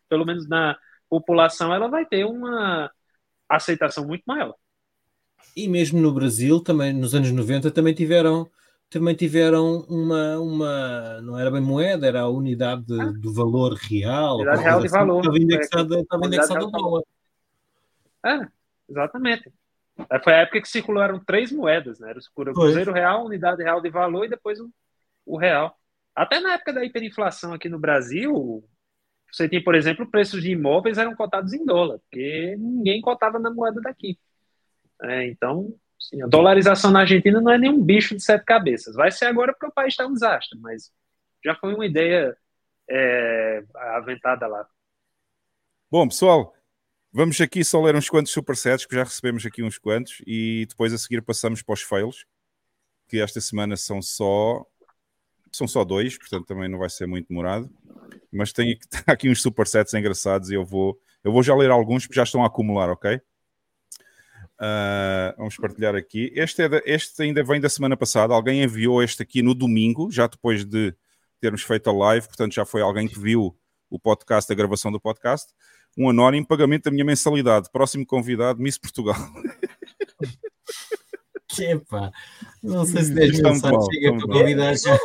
[0.08, 0.78] pelo menos na
[1.10, 2.92] população, ela vai ter uma
[3.50, 4.56] aceitação muito maior.
[5.56, 8.50] E mesmo no Brasil, também nos anos 90, também tiveram
[8.90, 13.12] também tiveram uma, uma não era bem moeda, era a unidade de, ah.
[13.12, 14.38] do valor real.
[14.38, 15.20] Unidade real de assim, valor.
[15.20, 17.04] Estava indexada, estava indexada ao dólar.
[18.26, 18.48] É,
[18.90, 19.54] exatamente.
[20.10, 22.10] É, foi a época que circularam três moedas, né?
[22.10, 24.70] Era o Cruzeiro Real, Unidade Real de Valor e depois o,
[25.26, 25.78] o Real.
[26.16, 28.64] Até na época da hiperinflação aqui no Brasil,
[29.32, 33.52] você tinha, por exemplo, preços de imóveis eram cotados em dólar, porque ninguém cotava na
[33.52, 34.18] moeda daqui.
[35.02, 38.96] É, então, sim, a dolarização na Argentina não é nenhum bicho de sete cabeças.
[38.96, 40.92] Vai ser agora porque o país está um desastre, mas
[41.44, 42.36] já foi uma ideia
[42.90, 44.68] é, aventada lá.
[45.90, 46.54] Bom, pessoal,
[47.12, 50.94] vamos aqui só ler uns quantos supersets, que já recebemos aqui uns quantos, e depois
[50.94, 52.26] a seguir passamos para os fails,
[53.08, 54.66] que esta semana são só
[55.52, 57.70] são só dois, portanto também não vai ser muito demorado.
[58.32, 58.78] Mas tem
[59.08, 62.44] aqui uns supersets engraçados e eu vou, eu vou já ler alguns que já estão
[62.44, 63.22] a acumular, ok?
[64.60, 66.32] Uh, vamos partilhar aqui.
[66.34, 68.34] Este, é este ainda vem da semana passada.
[68.34, 70.94] Alguém enviou este aqui no domingo, já depois de
[71.42, 72.28] termos feito a live.
[72.28, 73.56] Portanto, já foi alguém que viu
[73.90, 75.54] o podcast, a gravação do podcast.
[75.98, 77.70] Um anónimo pagamento da minha mensalidade.
[77.72, 79.16] Próximo convidado, Miss Portugal.
[81.58, 82.12] Epa,
[82.62, 85.00] não sei se 10 mil satos chega para convidar já.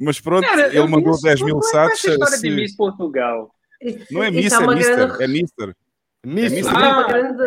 [0.00, 2.02] Mas pronto, Cara, ele mandou 10 mil satos.
[2.02, 2.42] história se...
[2.42, 3.54] de Miss Portugal.
[4.10, 4.96] Não é Miss, é, é Mister.
[4.96, 5.22] Grande...
[5.22, 5.76] É Mister.
[6.24, 7.42] Miss, é ah, uma grande.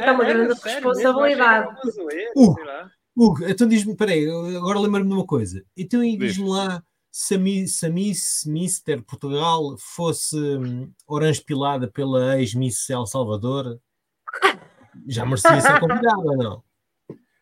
[0.00, 1.76] É uma grande responsabilidade.
[2.36, 2.56] Hugo,
[3.16, 5.64] Hugo, então diz-me, peraí, agora lembro-me de uma coisa.
[5.76, 11.88] Então diz-me lá se a, Miss, se a Miss Mister Portugal fosse hum, orange pilada
[11.88, 13.78] pela ex-Miss El Salvador,
[15.06, 16.62] já merecia ser convidada, não?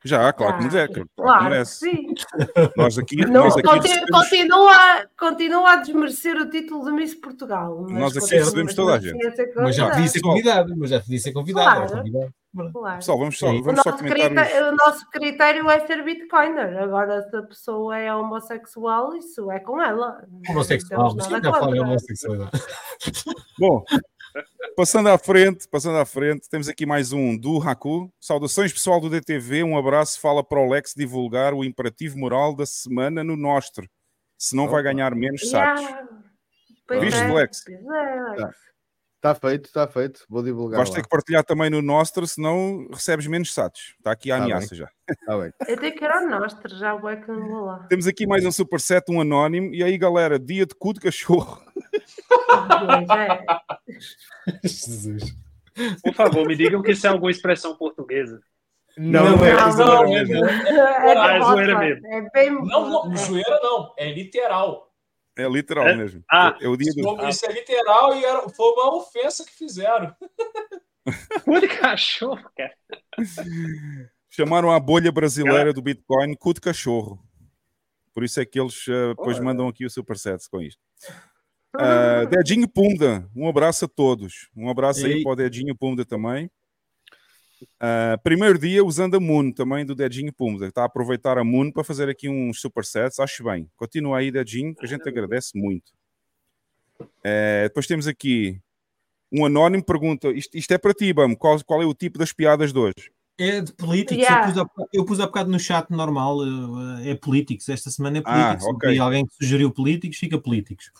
[0.04, 0.92] Já, claro que merece.
[0.92, 1.78] Claro, claro merece.
[1.78, 2.14] sim.
[2.76, 4.10] Nós aqui, não, nós aqui continua, recebemos...
[4.10, 7.86] continua, continua a desmerecer o título de Miss Portugal.
[7.88, 9.16] Nós aqui recebemos toda a gente.
[9.56, 11.86] Mas já podia ser convidado, mas já podia ser convidado.
[11.92, 12.32] Claro.
[12.54, 12.96] Claro.
[12.96, 16.82] Pessoal, vamos só, vamos o, só critério, o nosso critério é ser Bitcoiner.
[16.82, 20.22] Agora, se a pessoa é homossexual, isso é com ela.
[20.50, 22.50] Homossexual, mas ainda fala homossexualidade.
[23.58, 23.82] Bom,
[24.76, 28.10] Passando à frente, passando à frente, temos aqui mais um do Haku.
[28.18, 30.18] Saudações pessoal do DTV, um abraço.
[30.18, 33.90] Fala para o Lex divulgar o imperativo moral da semana no Nostre.
[34.38, 35.82] Senão vai ganhar menos sacos.
[35.82, 36.08] Yeah.
[37.00, 37.64] Viste, é, Lex?
[37.68, 38.54] É, Tá.
[39.22, 40.24] Tá feito, está feito.
[40.28, 40.78] Vou divulgar.
[40.78, 43.94] Vais ter que partilhar também no Nostre, senão recebes menos satos.
[43.96, 44.78] Está aqui a tá ameaça bem.
[44.80, 44.90] já.
[45.24, 45.52] Tá bem.
[45.68, 47.86] Eu tenho que ir ao Nostre, já o é que não vou lá.
[47.88, 49.72] Temos aqui mais um superset, um anónimo.
[49.72, 51.62] E aí, galera, dia de cu de cachorro.
[54.64, 55.36] Jesus.
[56.02, 58.40] Por favor, me digam que isso é alguma expressão portuguesa.
[58.98, 60.44] Não, não é, é zoeira mesmo.
[60.44, 62.04] É, ah, é zoeira mesmo.
[62.06, 62.50] É bem...
[62.50, 64.88] Não, não, zoeira não, é literal.
[64.88, 64.91] É
[65.36, 65.96] literal é?
[65.96, 66.22] mesmo.
[66.30, 67.28] Ah, é o dia do...
[67.28, 70.14] Isso é literal e era, foi uma ofensa que fizeram.
[71.44, 72.74] Cu de cachorro, cara.
[74.30, 77.18] Chamaram a bolha brasileira do Bitcoin cu de cachorro.
[78.14, 80.80] Por isso é que eles uh, depois mandam aqui o supersets com isto.
[81.74, 84.48] Uh, Dedinho Punda, um abraço a todos.
[84.54, 85.14] Um abraço Ei.
[85.14, 86.50] aí para o Dedinho Punda também.
[87.62, 90.66] Uh, primeiro dia usando a Moon também do Dedinho Punda.
[90.66, 93.18] Está a aproveitar a Moon para fazer aqui uns supersets.
[93.18, 93.68] Acho bem.
[93.76, 95.90] Continua aí, Dedinho, que a gente agradece muito.
[97.00, 98.60] Uh, depois temos aqui
[99.32, 102.32] um anónimo pergunta: isto, isto é para ti, Bam, qual, qual é o tipo das
[102.32, 103.10] piadas de hoje?
[103.38, 104.22] É de políticos.
[104.22, 104.48] Yeah.
[104.48, 106.38] Eu, pus a, eu, pus há bocado no chat normal.
[107.04, 107.68] É políticos.
[107.68, 108.66] Esta semana é políticos.
[108.66, 108.98] Ah, okay.
[108.98, 110.92] alguém que sugeriu políticos, fica políticos.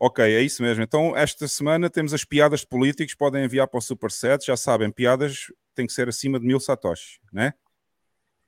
[0.00, 0.82] Ok, é isso mesmo.
[0.82, 4.46] Então, esta semana temos as piadas de políticos, podem enviar para o Superset.
[4.46, 7.54] Já sabem, piadas têm que ser acima de mil satoshis, né?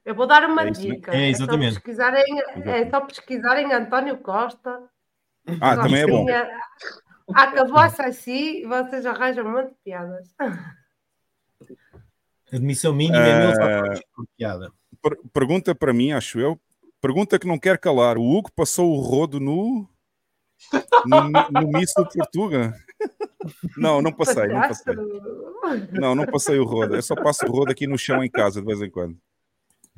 [0.04, 1.14] Eu vou dar uma é dica.
[1.14, 1.68] É, exatamente.
[1.68, 4.88] É só, pesquisarem, é só pesquisarem António Costa.
[5.60, 6.26] Ah, também é bom.
[7.34, 10.34] Acabou a assim, vocês arranjam um monte de piadas.
[12.52, 14.72] Admissão mínima é mil satoshis por piada.
[15.02, 16.60] Per pergunta para mim, acho eu.
[17.00, 18.18] Pergunta que não quer calar.
[18.18, 19.88] O Hugo passou o rodo no
[21.06, 22.74] no, no Miss do Portuga?
[23.76, 24.94] Não, não passei, não passei.
[25.92, 26.96] Não, não passei o rodo.
[26.96, 29.16] Eu só passo o rodo aqui no chão em casa de vez em quando.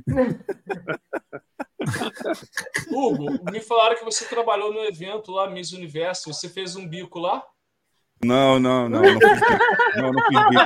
[2.91, 6.33] Hugo, me falaram que você trabalhou no evento lá, Miss Universo.
[6.33, 7.43] Você fez um bico lá?
[8.25, 9.37] Não, não, não, não fiz bico.
[9.97, 10.63] Não, não fiz bico.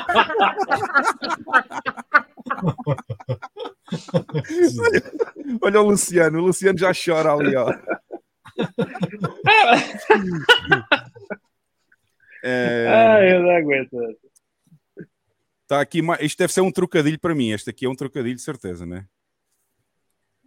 [5.63, 7.73] Olha o Luciano, o Luciano já chora ali, ó.
[12.43, 13.97] É, Ah, eu não aguento.
[15.67, 17.51] tá aqui, isto deve ser um trocadilho para mim.
[17.51, 19.07] Este aqui é um trocadilho, de certeza, né?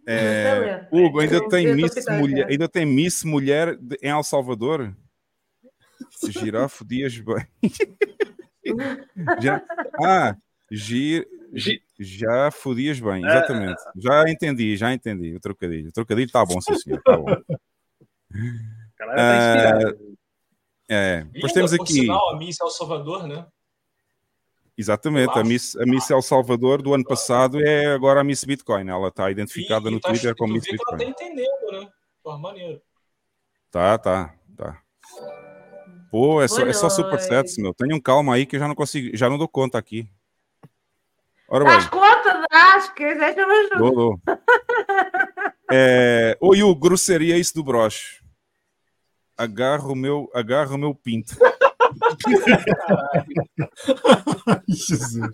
[0.06, 4.94] É, Hugo, ainda Eu- tem, Miss mulher, ainda tem Miss Mulher de- em El Salvador?
[6.26, 7.46] Girafo Dias bem.
[9.40, 9.62] já,
[10.02, 10.34] ah,
[10.70, 13.28] gir, Gi- já fodias bem, Ah.
[13.28, 13.80] exatamente.
[13.96, 15.88] Já entendi, já entendi o trocadilho.
[15.88, 17.02] O trocadilho está bom, sim, senhor.
[17.02, 17.26] Tá bom.
[18.32, 20.16] O cara tá inspirado.
[20.88, 23.46] É, depois temos por aqui, sinal, a Miss El Salvador, né?
[24.76, 28.88] exatamente, a Miss, a Miss El Salvador do ano passado é agora a Miss Bitcoin.
[28.88, 31.10] Ela está identificada E- e no tá- Twitter como Miss que ela tá Bitcoin.
[31.10, 31.88] entendendo, né?
[32.22, 32.80] Pô, maneiro.
[33.70, 34.82] Tá, tá, tá.
[36.10, 37.72] Pô, é só, é só Boa supersets, meu.
[37.72, 40.08] Tenham calma aí que eu já não consigo, já não dou conta aqui.
[41.48, 43.76] Ora Dás bem, conta, dás, quiseres não me ajuda.
[43.78, 44.20] dou, dou.
[45.72, 48.19] É, oi, o grosseria isso do broche.
[49.44, 51.34] Agarra o meu, agarra o meu pinto.
[54.68, 55.30] Jesus.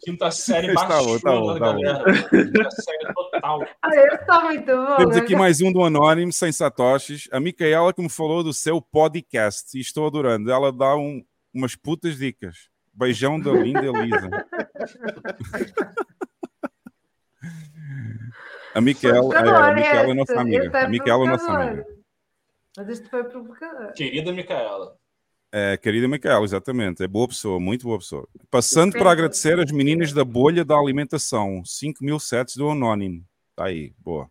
[0.00, 1.80] Quinta série Tá baixou bom, tá bom, tá bom.
[1.80, 2.04] galera.
[2.28, 3.62] Quinta série total.
[3.80, 4.96] Ah, esse está muito bom.
[4.96, 5.22] Temos né?
[5.22, 7.26] aqui mais um do Anónimo, sem satoshis.
[7.32, 10.52] A Micaela que me falou do seu podcast e estou adorando.
[10.52, 11.24] Ela dá um-
[11.54, 12.68] umas putas dicas.
[12.92, 14.28] Beijão da linda Elisa.
[18.74, 20.78] A Micaela, é, a Provocador Micaela é nossa amiga.
[20.78, 21.86] é A Micaela é nossa amiga.
[22.76, 23.92] Mas isto foi provocador.
[23.92, 24.96] Querida Micaela.
[25.52, 27.02] É, querida Micaela, exatamente.
[27.02, 28.28] É boa pessoa, muito boa pessoa.
[28.50, 31.64] Passando para agradecer as meninas da bolha da alimentação.
[31.64, 33.24] 5 mil sets do Anónimo.
[33.52, 34.30] Está aí, boa.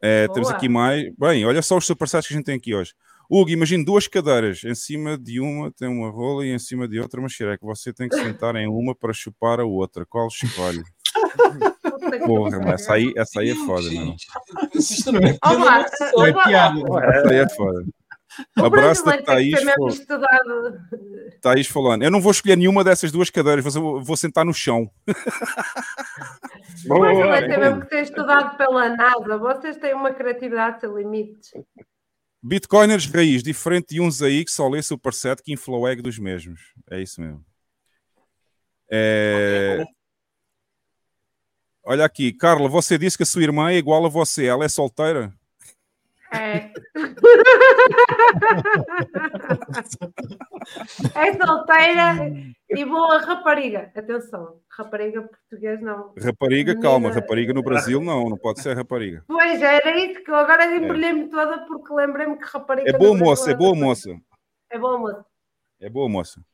[0.00, 0.56] É, temos Boa.
[0.56, 1.12] aqui mais.
[1.18, 2.94] Bem, olha só os supersets que a gente tem aqui hoje.
[3.30, 4.62] Hugo, imagine duas cadeiras.
[4.64, 7.66] Em cima de uma tem uma rola e em cima de outra uma xereca.
[7.66, 10.06] Você tem que sentar em uma para chupar a outra.
[10.06, 10.82] Qual escolhe?
[11.98, 14.16] Puta Porra, mas essa aí, essa aí é foda, não.
[14.72, 16.26] Vocês estão metendo Olá, emoção.
[16.26, 16.80] É piada.
[17.14, 17.84] Essa aí é foda.
[18.60, 19.58] O Abraço da Thaís.
[21.40, 22.02] Thaís falando.
[22.04, 24.88] Eu não vou escolher nenhuma dessas duas cadeiras, mas vou- vou sentar no chão.
[26.88, 27.58] O brasileiro tem Boa.
[27.58, 29.38] mesmo que ser estudado pela NASA.
[29.38, 31.50] Vocês têm uma criatividade sem limites.
[32.40, 36.18] Bitcoiners raiz, diferente de uns aí que só lê Superset que infla o ego dos
[36.18, 36.60] mesmos.
[36.90, 37.44] É isso mesmo.
[38.90, 39.84] É,
[41.90, 44.44] Olha aqui, Carla, você disse que a sua irmã é igual a você.
[44.44, 45.32] Ela é solteira?
[46.30, 46.70] É.
[51.14, 52.30] é solteira
[52.68, 53.90] e boa rapariga.
[53.96, 56.12] Atenção, rapariga português não.
[56.22, 57.10] Rapariga, Menina- calma.
[57.10, 59.24] Rapariga no Brasil não, não pode ser rapariga.
[59.26, 62.90] Pois era isso que eu agora embrulhei-me toda porque lembrei-me que rapariga.
[62.90, 64.14] É boa Brasil moça, é boa moça.
[64.70, 65.24] É boa moça.
[65.80, 66.44] É boa moça.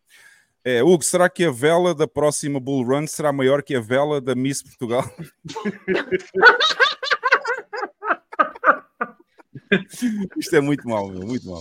[0.64, 4.18] É, Hugo, será que a vela da próxima Bull Run será maior que a vela
[4.18, 5.04] da Miss Portugal?
[10.38, 11.60] Isto é muito mal, meu, muito mal.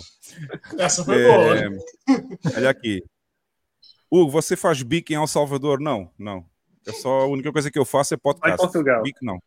[0.78, 1.58] Essa foi boa.
[1.58, 1.68] É,
[2.56, 3.04] olha aqui.
[4.10, 5.82] Hugo, você faz bico em El Salvador?
[5.82, 6.46] Não, não.
[6.86, 8.58] Eu só, a única coisa que eu faço é podcast.
[8.58, 9.04] Vai em Portugal.
[9.04, 9.40] Bico não.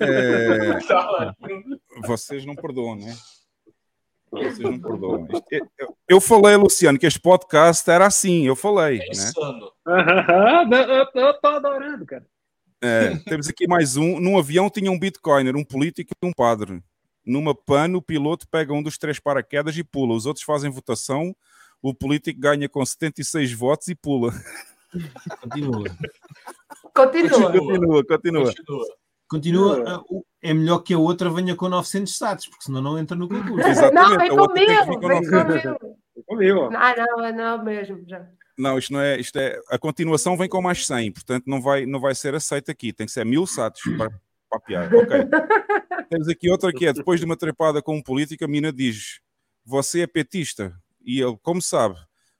[0.00, 1.34] É, Tá,
[2.06, 3.14] vocês não perdoam, né?
[4.34, 5.26] Vocês não perdoam.
[5.32, 8.46] Isto- eu- falei, Luciano, que este podcast era assim.
[8.46, 9.06] Eu falei, É né?
[9.10, 9.70] insano.
[9.86, 12.26] eu, eu tô adorando, cara.
[12.82, 14.20] É, temos aqui mais um.
[14.20, 16.82] Num avião tinha um bitcoiner, um político e um padre.
[17.24, 20.14] Numa PAN, o piloto pega um dos três paraquedas e pula.
[20.14, 21.34] Os outros fazem votação.
[21.80, 24.32] O político ganha com 76 votos e pula.
[25.40, 25.84] Continua.
[26.94, 27.52] Continua.
[27.52, 28.04] Continua, continua.
[28.06, 28.86] Continua.
[29.28, 29.84] Continua.
[29.86, 33.16] Ah, o- É melhor que a outra venha com 900 status, porque senão não entra
[33.16, 33.64] no concurso.
[33.66, 34.10] Exatamente.
[34.10, 35.62] Não, vem comigo, com vem 900.
[35.62, 35.96] comigo.
[36.26, 36.70] Comigo, ó.
[36.70, 38.04] Não, não, não mesmo.
[38.06, 38.26] Já.
[38.58, 39.58] Não, isto não é, isto é.
[39.70, 42.92] A continuação vem com mais 100, portanto não vai, não vai ser aceito aqui.
[42.92, 44.96] Tem que ser mil satos para, para a piada.
[44.98, 45.16] Ok.
[46.10, 49.20] Temos aqui outra que é: depois de uma trepada com um político, a mina diz:
[49.64, 50.76] Você é petista?
[51.02, 51.96] E ele, como sabe?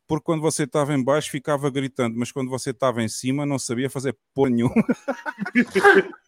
[0.06, 3.58] Porque quando você estava em baixo ficava gritando, mas quando você estava em cima não
[3.58, 4.74] sabia fazer porra nenhuma.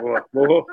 [0.00, 0.66] Boa, boa.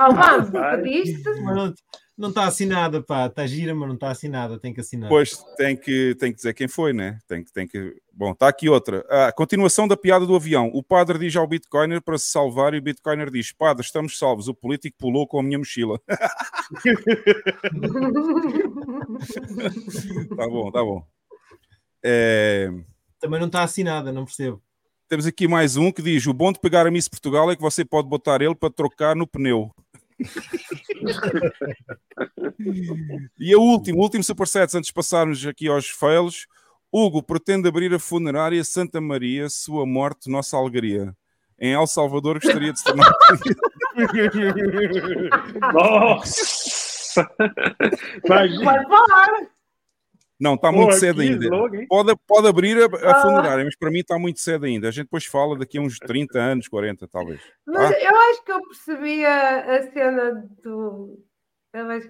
[0.00, 0.80] Oh, Vai.
[0.82, 1.22] pediste?
[1.42, 1.74] Mas não-
[2.16, 3.26] não está assinada, pá.
[3.26, 4.58] Está gira, mas não está assinada.
[4.58, 5.08] Tem que assinar.
[5.08, 7.18] Pois tem que, tem que dizer quem foi, né?
[7.28, 7.96] Tem que, tem que...
[8.12, 9.04] Bom, está aqui outra.
[9.08, 10.68] A continuação da piada do avião.
[10.74, 14.48] O padre diz ao Bitcoiner para se salvar e o Bitcoiner diz: Padre, estamos salvos.
[14.48, 16.00] O político pulou com a minha mochila.
[20.36, 21.04] tá bom, tá bom.
[22.02, 22.68] É,
[23.20, 24.62] Também não está assinada, não percebo.
[25.08, 27.62] Temos aqui mais um que diz: O bom de pegar a Miss Portugal é que
[27.62, 29.74] você pode botar ele para trocar no pneu.
[33.38, 36.46] e a última, o último supersets antes de passarmos aqui aos fails.
[36.92, 41.16] Hugo pretende abrir a funerária Santa Maria, sua morte, nossa alegria.
[41.58, 43.10] Em El Salvador gostaria de se tornar.
[45.72, 47.26] Nossa!
[48.24, 48.64] Imagina.
[48.64, 49.57] Vai falar.
[50.40, 51.44] Não, está muito cedo ainda.
[51.44, 51.86] slogan?
[51.88, 53.22] Pode, pode abrir a, a Ah.
[53.22, 54.88] funerária, mas para mim está muito cedo ainda.
[54.88, 57.40] A gente depois fala daqui a uns 30 anos, 40 talvez.
[57.66, 57.98] Mas Ah.
[58.00, 61.24] eu acho que eu percebi a, a cena do.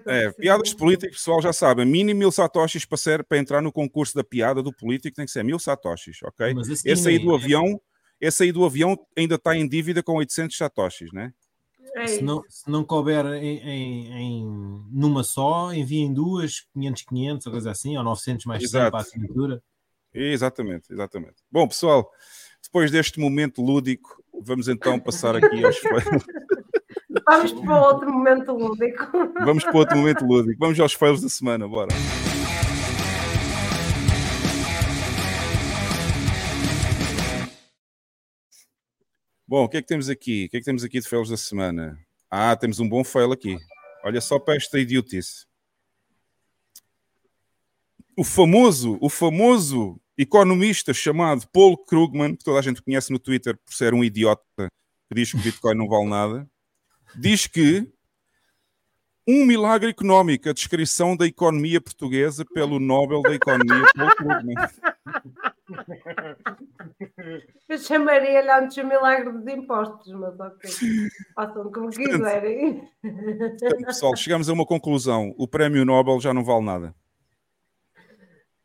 [0.07, 1.83] É, piadas de político, pessoal já sabe.
[1.85, 5.31] Mínimo mil satoshis para, ser, para entrar no concurso da piada do político tem que
[5.31, 6.53] ser mil satoshis, ok?
[6.53, 7.35] Mas Esse aí do é.
[7.35, 7.79] avião,
[8.21, 11.31] esse aí do avião ainda está em dívida com 800 satoshis, né?
[11.95, 17.45] É Se não, se não couber em, em- em- numa só, enviem duas, 500, 500,
[17.47, 18.91] ou coisa assim, ou 900 mais 100 Exato.
[18.91, 19.63] para a assinatura.
[20.13, 21.35] Exatamente, exatamente.
[21.51, 22.09] Bom, pessoal,
[22.63, 26.25] depois deste momento lúdico, vamos então passar aqui aos fails.
[27.25, 29.07] Vamos para outro momento lúdico.
[29.43, 30.57] Vamos para outro momento lúdico.
[30.59, 31.89] Vamos aos fails da semana, bora.
[39.49, 40.45] Bom, o que é que temos aqui?
[40.45, 41.97] O que é que temos aqui de fails da semana?
[42.29, 43.57] Ah, temos um bom fail aqui.
[44.05, 45.47] Olha só para esta idiotice.
[48.15, 53.57] O famoso, o famoso economista chamado Paul Krugman, que toda a gente conhece no Twitter
[53.65, 54.43] por ser um idiota
[55.07, 56.47] que diz que o Bitcoin não vale nada,
[57.15, 57.91] diz que
[59.27, 64.53] um milagre económico, a descrição da economia portuguesa pelo Nobel da Economia Paul Krugman.
[67.67, 70.69] Eu chamaria-lhe antes o milagre dos impostos, mas ok.
[71.35, 72.89] Façam como quiserem.
[73.01, 75.33] Portanto, pessoal, chegamos a uma conclusão.
[75.37, 76.95] O prémio Nobel já não vale nada.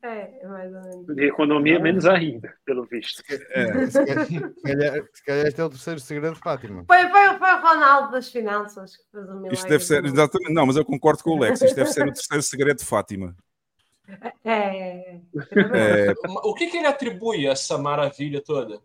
[0.03, 1.07] É, é mais ou menos.
[1.17, 3.23] De economia, menos ainda, pelo visto.
[3.51, 4.27] É, Se calhar,
[5.15, 6.85] se calhar- este é o terceiro segredo de Fátima.
[6.87, 9.55] Foi, foi, foi o Ronaldo das finanças que fez o milagre.
[9.55, 12.13] isto deve ser, exatamente, não, mas eu concordo com o Lex, isto deve ser o
[12.13, 13.35] terceiro segredo de Fátima.
[14.45, 15.21] É, é,
[16.11, 18.81] É, O que, que ele atribui a essa maravilha toda?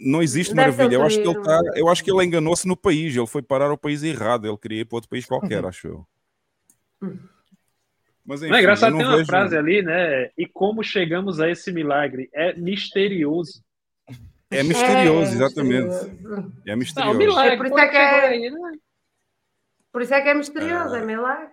[0.00, 0.96] não existe Deve maravilha.
[0.96, 3.16] Eu acho que ele está, eu acho que ele enganou-se no país.
[3.16, 4.46] Ele foi parar ao país errado.
[4.46, 6.06] Ele queria ir para outro país qualquer, acho eu.
[8.24, 10.30] Mas enfim, Não é engraçado, eu tem não uma vejo- frase ali, né?
[10.36, 12.28] E como chegamos a esse milagre?
[12.32, 13.62] É misterioso.
[14.50, 15.86] É misterioso, É, exatamente.
[15.86, 16.52] misterioso.
[16.66, 17.18] É Não, misterioso.
[17.18, 17.54] milagre.
[17.54, 18.72] É por isso é que é- aí, né?
[19.92, 21.50] Por isso é que é misterioso, é milagre.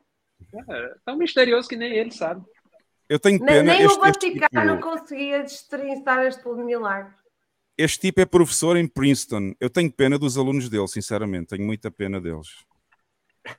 [0.70, 2.44] É tão misterioso que nem ele sabe.
[3.10, 3.74] Eu tenho Nem, pena.
[3.74, 7.14] nem este, o Vaticano tipo- conseguia destrinçar este milagre.
[7.78, 9.54] este tipo é professor em Princeton.
[9.60, 11.48] Eu tenho pena dos alunos dele, sinceramente.
[11.50, 12.48] Tenho muita pena deles.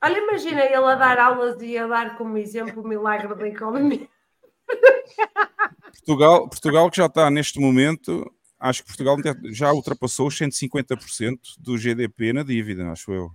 [0.03, 4.09] Olha, imagina ele a dar aulas e a dar como exemplo o milagre da economia.
[5.93, 9.17] Portugal, Portugal que já está neste momento, acho que Portugal
[9.53, 13.31] já ultrapassou os 150% do GDP na dívida, acho eu.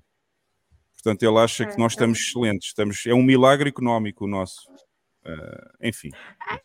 [0.94, 1.96] Portanto, ele acha que É, nós é.
[1.96, 2.68] estamos excelentes.
[2.70, 4.62] Estamos, é um milagre económico o nosso.
[5.26, 6.10] Eh, enfim,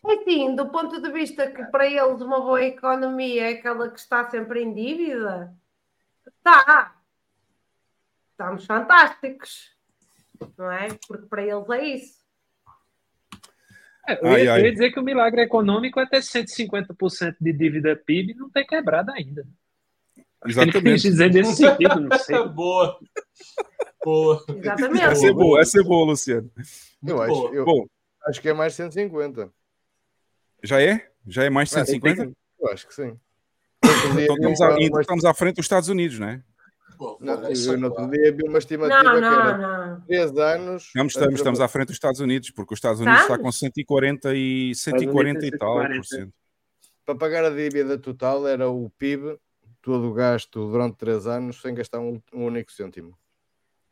[0.04, 4.30] Assim, do ponto de vista que para eles uma boa economia é aquela que está
[4.30, 5.52] sempre em dívida,
[6.26, 6.96] está.
[8.30, 9.72] Estamos fantásticos.
[10.56, 10.88] Não é?
[11.06, 12.24] Porque para eles é isso.
[14.06, 14.60] É, eu, Ai, ia, ai.
[14.60, 18.50] eu ia dizer que o milagre econômico é ter 150% de dívida PIB e não
[18.50, 19.46] ter quebrado ainda.
[20.44, 21.02] Que ele quis exatamente.
[21.02, 22.48] dizer nesse sentido, não sei.
[22.48, 22.98] Boa.
[24.04, 24.44] Boa.
[24.48, 25.04] Exatamente.
[25.04, 26.50] Essa é boa, essa é boa, Luciano.
[27.06, 27.54] Eu acho, boa.
[27.54, 27.86] eu Bom,
[28.26, 29.50] acho que é mais 150.
[30.62, 31.10] já é?
[31.26, 32.32] Já é mais de Ah, 150?
[32.60, 33.18] Eu acho que sim.
[33.84, 36.42] Então estamos, ainda uma- estamos à frente dos Estados Unidos, não é?
[36.96, 38.02] Pô, não, eu no agora.
[38.04, 40.00] outro dia vi uma estimativa Não, que não, era não.
[40.02, 40.84] 3 anos.
[40.84, 43.48] Estamos, a estamos, estamos à frente dos Estados Unidos, porque os Estados Unidos está com
[43.48, 43.58] Estamos?
[43.58, 46.32] 140 e, 140 e tal por cento.
[47.04, 49.36] Para pagar a dívida total era o PIB,
[49.82, 53.18] todo o gasto durante 3 anos, sem gastar um, um único cêntimo.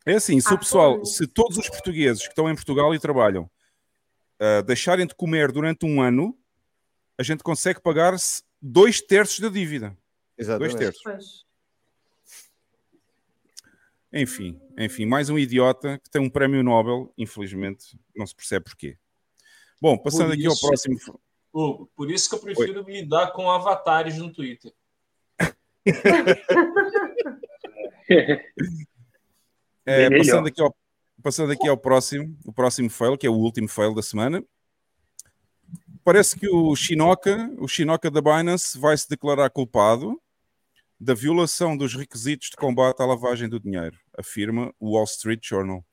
[0.07, 1.17] É assim, se Ah, o pessoal, pois.
[1.17, 3.51] se todos os portugueses que estão em Portugal e trabalham
[4.43, 6.37] ah, deixarem de comer durante um ano,
[7.17, 9.97] a gente consegue pagar-se dois terços da dívida.
[10.37, 10.79] Dois Exatamente.
[10.79, 11.03] terços.
[11.05, 11.45] Pois.
[14.13, 18.99] Enfim, enfim, mais um idiota que tem um prémio Nobel, infelizmente, não se percebe porquê.
[19.81, 20.99] Bom, passando Por aqui ao isso- próximo.
[21.55, 24.73] Hugo, por isso que eu prefiro lidar com avatares no Twitter.
[29.85, 30.75] É, passando, aqui ao,
[31.23, 34.43] passando aqui ao próximo, o próximo fail, que é o último fail da semana.
[36.05, 40.21] Parece que o Shinoka, o Shinoka da Binance, vai se declarar culpado
[40.99, 45.85] da violação dos requisitos de combate à lavagem do dinheiro, afirma o Wall Street Journal.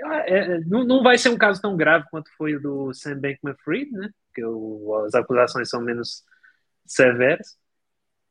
[0.00, 3.18] É, é, não, não vai ser um caso tão grave quanto foi o do Sam
[3.20, 4.10] Bankman-Fried, né?
[4.26, 6.24] Porque o, as acusações são menos
[6.86, 7.58] severas.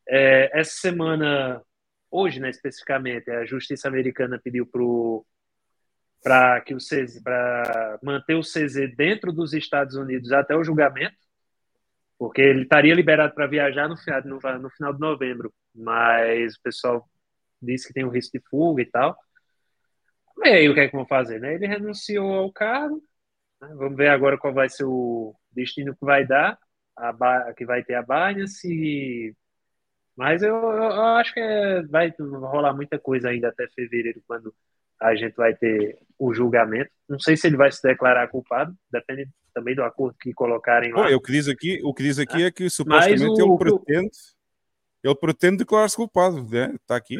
[0.07, 1.61] É, essa semana,
[2.09, 4.65] hoje, né, especificamente, a Justiça Americana pediu
[6.23, 11.17] para que o CZ, para manter o CZ dentro dos Estados Unidos até o julgamento,
[12.17, 13.95] porque ele estaria liberado para viajar no,
[14.25, 17.07] no, no final de novembro, mas o pessoal
[17.61, 19.17] disse que tem um risco de fuga e tal.
[20.43, 21.39] E aí, o que é que vão fazer?
[21.39, 21.55] Né?
[21.55, 23.01] Ele renunciou ao cargo.
[23.61, 23.69] né?
[23.75, 26.57] Vamos ver agora qual vai ser o destino que vai dar,
[26.95, 28.67] a que vai ter a Binance.
[28.71, 29.35] e-
[30.15, 30.81] Mas eu, eu-
[31.17, 34.53] acho que é- vai rolar muita coisa ainda até fevereiro, quando
[34.99, 36.89] a gente vai ter o julgamento.
[37.07, 41.15] Não sei se ele vai se declarar culpado, depende também do acordo que colocarem lá.
[41.15, 44.09] o que diz aqui, o que diz aqui é que supostamente o- ele pretende
[45.03, 46.73] ele pretende declarar-se culpado, né?
[46.75, 47.17] Está aqui.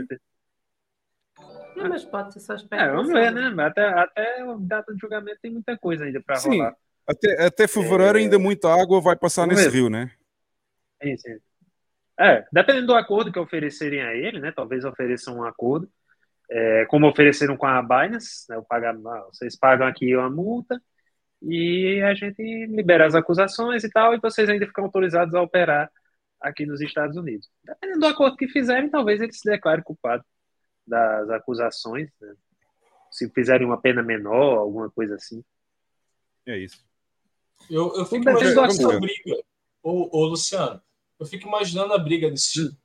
[1.78, 2.96] Sim, mas pode ser só É, especulação.
[2.96, 3.64] vamos ver, né?
[3.64, 6.58] Até, até a data de julgamento tem muita coisa ainda para Sim.
[6.58, 6.76] rolar.
[7.08, 9.78] Até, até fevereiro ainda muita água vai passar Vamos nesse ver.
[9.78, 10.12] rio, né?
[11.02, 11.38] Sim, sim.
[12.20, 14.52] É, dependendo do acordo que oferecerem a ele, né?
[14.52, 15.88] Talvez ofereçam um acordo,
[16.50, 18.58] é, como ofereceram com a Binance, né?
[18.58, 20.82] O pagar, ah, vocês pagam aqui uma multa
[21.42, 25.90] e a gente libera as acusações e tal, e vocês ainda ficam autorizados a operar
[26.42, 27.48] aqui nos Estados Unidos.
[27.64, 30.24] Dependendo do acordo que fizerem, talvez ele se declare culpado
[30.88, 32.34] das acusações, né?
[33.12, 35.44] Se fizerem uma pena menor, alguma coisa assim.
[36.46, 36.86] É isso.
[37.70, 39.44] Eu, eu fico imaginando essa briga.
[39.84, 40.82] Ô, ô, Luciano,
[41.20, 42.76] eu fico imaginando a briga desse,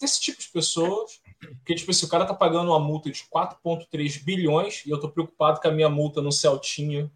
[0.00, 1.20] desse tipo de pessoas.
[1.58, 5.10] Porque, tipo, se o cara tá pagando uma multa de 4,3 bilhões e eu tô
[5.10, 7.10] preocupado com a minha multa no Celtinho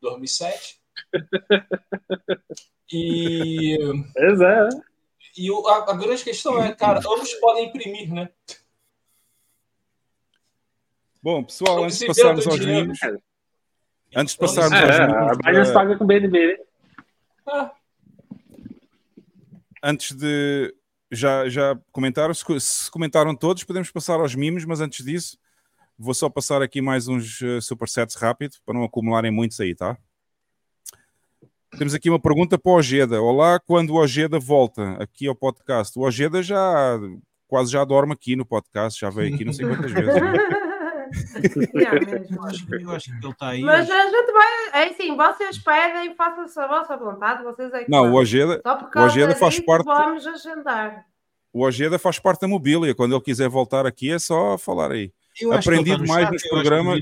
[0.00, 0.80] 2007.
[2.92, 3.78] E,
[4.12, 4.68] Pois é.
[5.36, 8.28] e a, a grande questão é, cara, ambos podem imprimir, né?
[11.22, 14.90] Bom, pessoal, Não antes de passarmos do aos mimos, antes de Vamos- passarmos É, aos
[15.00, 16.56] a mimos, Binance eh, paga com BNB.
[17.46, 17.72] Ah,
[19.82, 20.74] antes de
[21.10, 25.36] já, já comentaram, se, se comentaram todos, podemos passar aos mimos, mas antes disso,
[25.98, 29.98] vou só passar aqui mais uns eh, supersets rápido para não acumularem muitos aí, tá?
[31.78, 33.20] Temos aqui uma pergunta para o Ojeda.
[33.22, 35.96] Olá, quando o Ojeda volta aqui ao podcast?
[35.98, 36.98] O Ojeda já
[37.46, 40.14] quase já dorme aqui no podcast, já veio aqui não sei quantas vezes.
[40.14, 40.59] né?
[42.30, 43.60] Eu acho, que- eu acho que ele está aí.
[43.62, 44.82] Mas a gente vai.
[44.82, 48.14] É assim, vocês pedem, façam-se a vossa vontade, vocês é que Não, o
[48.76, 51.06] por o Ojeda faz parte- vamos agendar.
[51.52, 52.94] o Ojeda faz parte da mobília.
[52.94, 55.12] Quando ele quiser voltar aqui, é só falar aí.
[55.40, 57.00] Eu acho que ele aprendi no nos ele programas.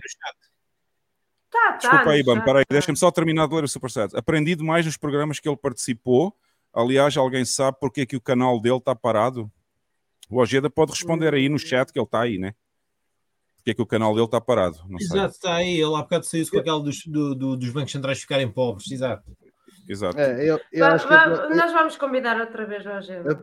[1.51, 1.77] Tá, tá.
[1.79, 2.75] Desculpa aí, chat, peraí, tá.
[2.75, 4.15] deixa-me só terminar de ler o Superset.
[4.17, 6.35] Aprendi demais nos programas que ele participou.
[6.75, 9.51] Aliás, alguém sabe porque é que o canal dele está parado?
[10.31, 12.55] O Ojeda pode responder aí no chat que ele está aí, né?
[13.59, 14.79] Porque é que o canal dele está parado?
[14.89, 15.07] Não sei.
[15.19, 15.75] Exato, está aí.
[15.75, 18.91] Ele há bocado saiu-se com aquela dos, do- do- dos bancos centrais ficarem pobres.
[18.91, 19.23] Exato.
[19.89, 20.19] Exato.
[20.19, 20.87] É, eu, eu
[21.55, 23.13] Nós vamos convidar outra vez hoje.
[23.13, 23.43] Eu-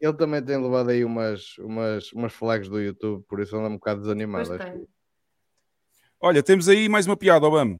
[0.00, 3.74] ele também tem levado aí umas, umas, umas flags do YouTube, por isso anda um
[3.74, 4.46] bocado desanimado.
[4.48, 4.86] Pois acho tem.
[6.20, 7.78] Olha, temos aí mais uma piada, Obama.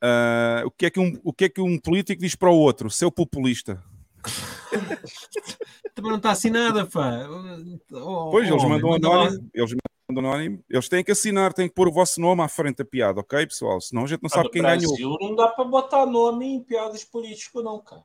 [0.00, 2.56] Ah, o, que é que um, o que é que um político diz para o
[2.56, 2.88] outro?
[2.88, 3.82] Seu populista.
[5.94, 7.26] Também não está assinada, pá.
[7.92, 9.50] Oh, Pois, eles homem, mandam anónimo.
[9.52, 10.62] Eles mandam anónimo.
[10.70, 13.46] Eles têm que assinar, têm que pôr o vosso nome à frente da piada, ok,
[13.46, 13.80] pessoal?
[13.80, 14.88] Senão a gente não no sabe quem ganhou.
[14.88, 18.02] Brasil não dá pra botar nome em piadas políticos, não, cara.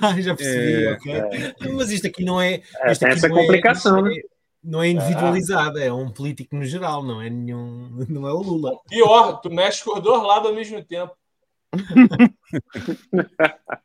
[0.00, 1.72] Ah, Já percebi, É, ok.
[1.74, 2.62] Mas isto aqui não é.
[2.78, 4.14] É, isto aqui essa não é- complicação, né?
[4.62, 7.88] Não é individualizado, é um político no geral, não é nenhum.
[8.08, 8.78] Não é o Lula.
[8.88, 11.12] Pior, tu mexe com os dois lados ao mesmo tempo.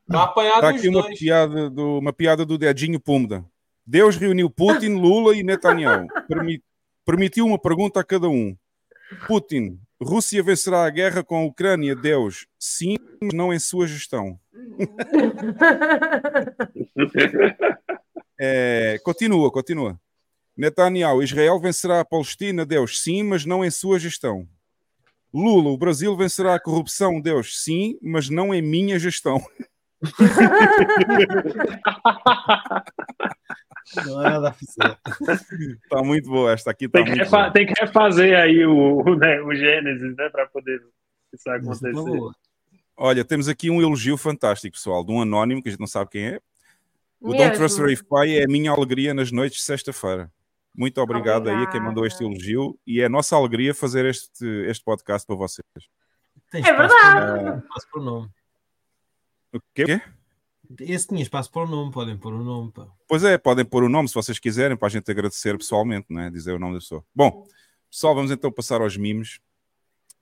[0.08, 1.18] Vai apanhar Está aqui uma dois.
[1.20, 3.46] piada, do, uma piada do dedinho Pumda.
[3.88, 6.08] Deus reuniu Putin, Lula e Netanyahu.
[6.28, 6.62] Permi-
[7.06, 8.58] permitiu uma pergunta a cada um.
[9.28, 11.96] Putin, Rússia vencerá a guerra com a Ucrânia?
[11.96, 14.38] Deus, sim, mas não em sua gestão.
[18.38, 19.98] É, continua, continua.
[20.58, 22.66] Netanyahu, Israel vencerá a Palestina?
[22.66, 24.46] Deus, sim, mas não em sua gestão.
[25.34, 27.22] Lula, o Brasil vencerá a corrupção?
[27.22, 29.42] Deus, sim, mas não em minha gestão.
[34.06, 34.56] Não há nada.
[34.60, 36.86] Está muito boa esta aqui.
[36.86, 37.52] Está Tem que, boa.
[37.52, 40.30] tem que refazer aí o, o, né, o Gênesis, né?
[40.30, 40.82] Para poder
[41.34, 41.94] isso Mas, acontecer.
[41.94, 42.36] tá boa.
[42.98, 46.12] Olha, temos aqui um elogio fantástico, pessoal, de um anónimo que a gente não sabe
[46.12, 46.40] quem é.
[47.20, 47.44] O Mesmo.
[47.44, 50.32] Don't Trust Verify é a minha alegria nas noites de sexta-feira.
[50.74, 54.46] Muito obrigado aí a quem mandou este elogio e é a nossa alegria fazer este,
[54.68, 55.66] este podcast para vocês.
[56.52, 56.90] Tem É verdade.
[57.02, 58.30] para- espaço para o nome.
[59.54, 60.02] O quê?
[60.80, 62.72] Esse tinha espaço para o nome, podem pôr o nome.
[62.72, 62.88] Pá.
[63.08, 66.30] Pois é, podem pôr o nome se vocês quiserem, para a gente agradecer pessoalmente, né?
[66.30, 67.04] dizer o nome da pessoa.
[67.14, 67.46] Bom,
[67.90, 69.40] pessoal, vamos então passar aos mimos.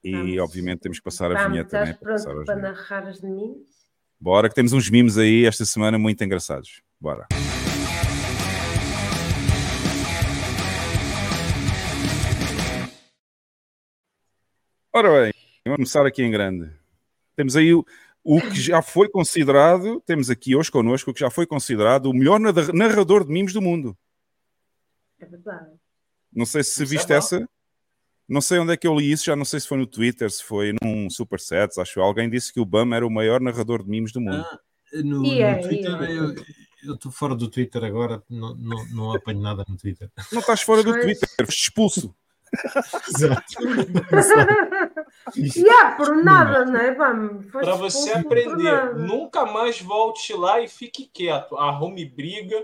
[0.04, 0.38] E Vamos.
[0.40, 1.92] obviamente temos que passar a Vamos, vinheta né?
[1.92, 2.72] estás para passar pronto para mimos.
[2.72, 3.56] narrar as de mim?
[4.20, 6.82] Bora, que temos uns mimos aí esta semana muito engraçados.
[7.00, 7.28] Bora.
[14.96, 15.34] Ora bem,
[15.66, 16.70] vamos começar aqui em grande.
[17.36, 17.84] Temos aí o,
[18.24, 22.14] o que já foi considerado, temos aqui hoje connosco o que já foi considerado o
[22.14, 23.98] melhor narra- narrador de mimos do mundo.
[25.20, 25.72] É verdade.
[26.32, 27.14] Não sei se Isso é viste bom.
[27.16, 27.50] essa.
[28.28, 30.32] Não sei onde é que eu li isso, já não sei se foi no Twitter,
[30.32, 33.84] se foi num Supersets, acho que alguém disse que o Bam era o maior narrador
[33.84, 34.44] de mimos do mundo.
[34.46, 34.60] Ah,
[35.04, 36.12] No, E é, no Twitter, é.
[36.18, 36.36] eu
[36.86, 40.10] eu estou fora do Twitter agora, não, não, não apanho nada no Twitter.
[40.34, 40.92] Não estás fora do.
[40.92, 42.14] Twitter, foste expulso.
[43.08, 43.54] Exato.
[45.36, 46.96] E há por nada, é?
[46.96, 48.96] Foste Para você aprender.
[48.96, 51.58] Nunca mais volte lá e fique quieto.
[51.58, 52.64] Arrume briga.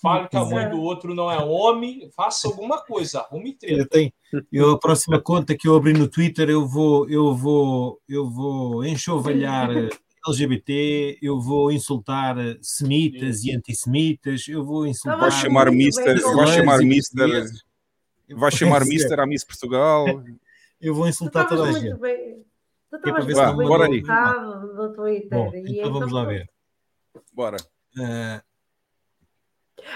[0.00, 2.10] Fale que a mãe do outro não é homem.
[2.16, 3.20] Faça alguma coisa.
[3.20, 3.80] Arrume treta.
[3.80, 4.12] Eu tenho,
[4.50, 8.84] eu, a próxima conta que eu abri no Twitter, eu vou, eu vou, eu vou
[8.84, 9.90] enxovalhar eh,
[10.26, 15.20] LGBT, eu vou insultar eh, semitas e antissemitas, eu vou insultar.
[15.20, 17.44] Vai chamar Mister, vai chamar Mister,
[18.30, 20.06] vai chamar Mister à Miss Portugal.
[20.82, 21.98] Eu vou insultar toda a gente.
[21.98, 22.44] bem.
[22.90, 24.02] Tu é estavas muito bem bora aí.
[24.02, 25.38] colocado no Twitter.
[25.38, 26.50] Bom, então vamos lá ver.
[27.32, 27.56] Bora.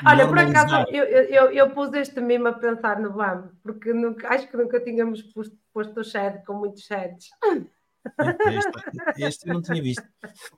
[0.06, 4.28] Olha, por acaso, eu, eu, eu, pus este mimo a pensar no BAM, porque nunca,
[4.28, 7.28] acho que nunca tínhamos posto, posto o chat com muitos chats.
[8.46, 10.04] Este, este eu não tinha visto.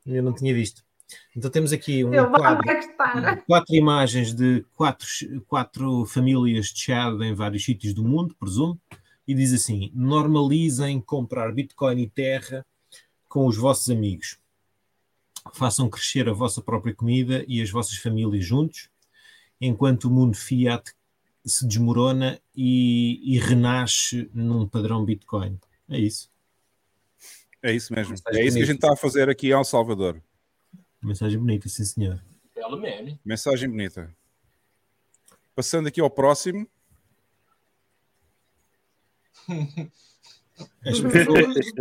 [0.07, 0.83] Eu não tinha visto.
[1.35, 2.65] Então temos aqui um quadro,
[3.47, 5.07] quatro imagens de quatro,
[5.47, 8.79] quatro famílias de Chad em vários sítios do mundo, presumo,
[9.29, 12.65] e diz assim: normalizem comprar Bitcoin e terra
[13.29, 14.39] com os vossos amigos.
[15.53, 18.89] Façam crescer a vossa própria comida e as vossas famílias juntos,
[19.61, 20.95] enquanto o mundo fiat
[21.45, 25.59] se desmorona e, e renasce num padrão Bitcoin.
[25.89, 26.31] É isso.
[27.63, 28.15] É isso mesmo.
[28.29, 30.23] É isso que a gente está a fazer aqui em El Salvador.
[31.03, 32.23] Mensagem bonita, sim senhor.
[32.55, 33.21] Belo meme.
[33.25, 34.15] Mensagem bonita.
[35.55, 36.67] Passando aqui ao próximo.
[40.85, 41.73] As pessoas-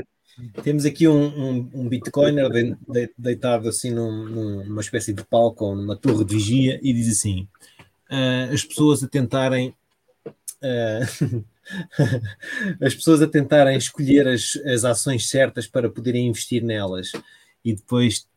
[0.64, 5.24] Temos aqui um, um, um Bitcoiner de- de- deitado assim num- num- numa espécie de
[5.24, 7.48] palco ou numa torre de vigia e diz assim:
[8.08, 9.74] "Ah, as pessoas a tentarem
[10.62, 11.00] ah,
[12.80, 17.12] as pessoas a tentarem escolher as, as ações certas para poderem investir nelas
[17.66, 18.28] e depois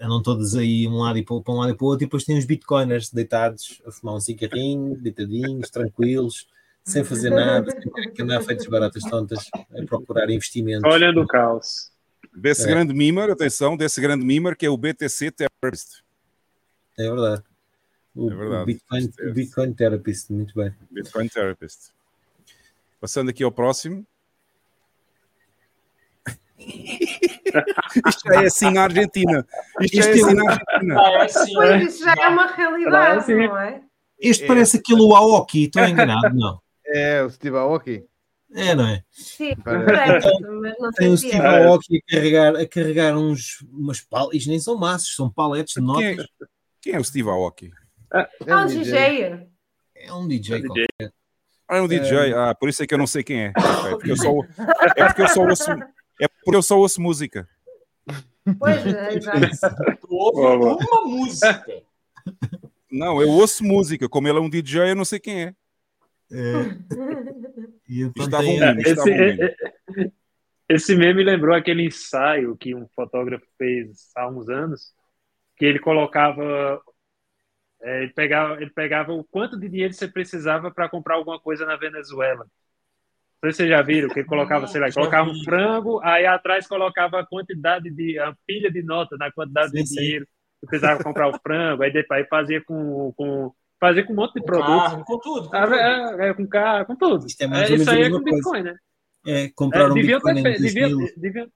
[0.00, 2.06] andam todas aí um lado e para, para um lado e para o outro e
[2.06, 6.46] depois tem os bitcoiners deitados a fumar um cigarrinho, deitadinhos, tranquilos
[6.88, 10.90] sem fazer nada, sem que andar feitos baratas tontas a procurar investimentos.
[10.92, 11.90] Olhando o caos.
[12.34, 12.66] Desse É.
[12.68, 16.02] grande mimer, atenção, desse grande mimer que é o BTC Terrorist.
[16.98, 17.42] É verdade.
[18.14, 18.62] O, É verdade.
[18.62, 20.74] o Bitcoin, o Bitcoin Therapist, muito bem.
[20.90, 21.92] Bitcoin Therapist.
[23.00, 24.04] Passando aqui ao próximo.
[28.08, 29.46] Isto é assim na Argentina.
[29.80, 31.00] Isto é Isto é assim um- na Argentina.
[31.02, 31.54] É assim.
[31.54, 33.82] Pois isso já é uma realidade, não é?
[34.20, 34.46] Este É.
[34.48, 36.60] parece aquele Aoki, estou enganado, não.
[36.88, 38.04] É, o Steve Aoki.
[38.54, 39.04] É, não é?
[39.10, 41.66] Sim, mas não Tem o Steve é.
[41.66, 45.80] Aoki a carregar, a carregar uns, umas paletes, isto nem são massas, são paletes de
[45.80, 46.26] Quem é, notas.
[46.80, 47.70] quem é o Steve Aoki?
[48.46, 49.46] É um DJ.
[49.94, 50.62] É um DJ.
[50.62, 50.66] DJ.
[50.66, 51.12] qualquer.
[51.68, 52.32] Ah, é um DJ.
[52.34, 53.52] Ah, por isso é que eu não sei quem é.
[53.54, 54.30] Ok, porque eu só,
[54.96, 57.46] é porque eu só ouço, é porque eu só ouço música.
[58.58, 59.76] Pois é, exato.
[60.00, 60.76] Tu ouve Boa, boa.
[60.80, 61.82] uma música.
[62.90, 64.08] Não, eu ouço música.
[64.08, 65.54] Como ele é um DJ, eu não sei quem é.
[66.30, 66.52] É,
[67.88, 69.42] e então Estava tem- um Esse, um meme.
[69.42, 70.10] é- é-
[70.68, 74.92] esse meme lembrou aquele ensaio que um fotógrafo fez há uns anos,
[75.56, 76.80] que ele colocava,
[77.82, 81.64] é, ele pegava, ele pegava o quanto de dinheiro você precisava para comprar alguma coisa
[81.64, 82.44] na Venezuela.
[82.44, 86.26] Não sei se vocês já viram, que ele colocava, sei lá, colocava um frango, aí
[86.26, 89.94] atrás colocava a quantidade de, a pilha de nota na quantidade Sim, de sim.
[89.94, 90.26] dinheiro
[90.60, 94.42] que precisava comprar o frango, aí depois fazia com, com, fazia com um monte de
[94.42, 95.02] produtos.
[95.04, 95.48] com tudo.
[95.48, 95.74] Com Ah, tudo.
[95.74, 97.26] É, é, com carro, com tudo.
[97.26, 98.36] Isto é mais É, isso aí é com coisa.
[98.36, 98.76] Bitcoin, né?
[99.26, 101.14] É, É, compraram deviam, Bitcoin ter em fe- deviam, 2000.
[101.16, 101.48] deviam,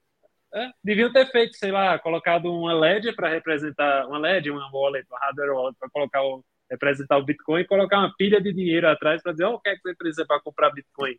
[0.53, 5.05] é, deviam ter feito, sei lá, colocado uma LED para representar uma LED, uma wallet,
[5.09, 8.87] uma hardware wallet para colocar o, representar o Bitcoin e colocar uma pilha de dinheiro
[8.87, 11.15] atrás para dizer, ó, o que é que você precisa para comprar Bitcoin?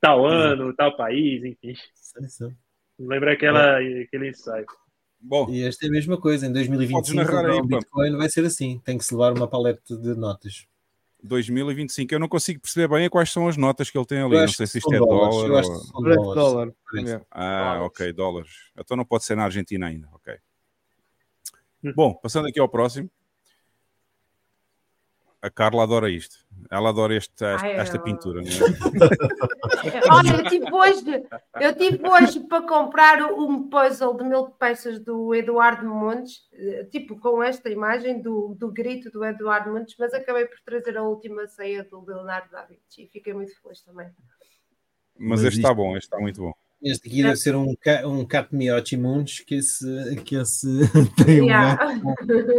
[0.00, 1.74] Tal ano, tal país, enfim.
[1.94, 2.56] Sim.
[2.98, 4.66] Lembra aquela, aquele ensaio.
[5.28, 6.46] Bom, E esta é a mesma coisa.
[6.46, 7.76] Em 2025, Podes narrar comprar aí, um pá.
[7.78, 8.80] Bitcoin vai ser assim.
[8.84, 10.66] Tem que se levar uma paleta de notas.
[11.22, 12.14] 2025.
[12.14, 14.36] Eu não consigo perceber bem quais são as notas que ele tem ali.
[14.36, 15.34] Eu Não sei se isto é dólares.
[15.34, 15.48] dólar.
[15.48, 16.72] Eu acho que são dólar.
[17.32, 17.86] Ah, Dólares.
[17.86, 18.50] ok, dólares.
[18.78, 20.08] Então não pode ser na Argentina ainda.
[20.12, 20.34] Ok.
[21.94, 23.10] Bom, passando aqui ao próximo.
[25.46, 26.34] A Carla adora isto.
[26.68, 28.42] Ela adora este, esta, Ai, esta ela- pintura.
[28.42, 28.50] não é?
[30.10, 31.26] Olha, eu tive hoje,
[31.60, 37.16] eu tive hoje para comprar um puzzle de mil peças do Eduardo Montes, eh, tipo
[37.20, 41.46] com esta imagem do, do grito do Eduardo Montes, mas acabei por trazer a última
[41.46, 44.08] ceia do Leonardo da Vinci e fiquei muito feliz também.
[45.16, 46.52] Mas, Mas este está isto- bom, este está muito bom.
[46.82, 47.74] Este aqui deve ser um,
[48.04, 50.66] um Cat Miochi Munch que esse, que esse
[51.16, 51.76] tem um Yeah.
[51.76, 52.14] gato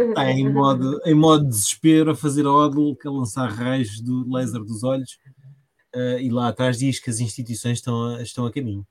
[0.08, 4.82] está em modo, em modo desespero a fazer odl, a lançar raios do laser dos
[4.82, 5.18] olhos.
[5.94, 8.86] eh, e lá atrás diz que as instituições estão a, estão a caminho.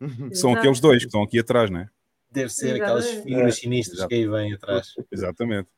[0.32, 0.58] São Exato.
[0.58, 1.88] aqueles dois que estão aqui atrás, não é?
[2.30, 3.28] Deve ser aquelas Exatamente.
[3.28, 4.08] figuras É, sinistras exato.
[4.08, 4.86] que aí vêm atrás.
[5.10, 5.68] Exatamente.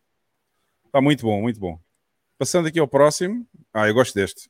[0.87, 1.79] Está muito bom, muito bom.
[2.39, 3.47] Passando aqui ao próximo.
[3.73, 4.49] Ah, eu gosto deste.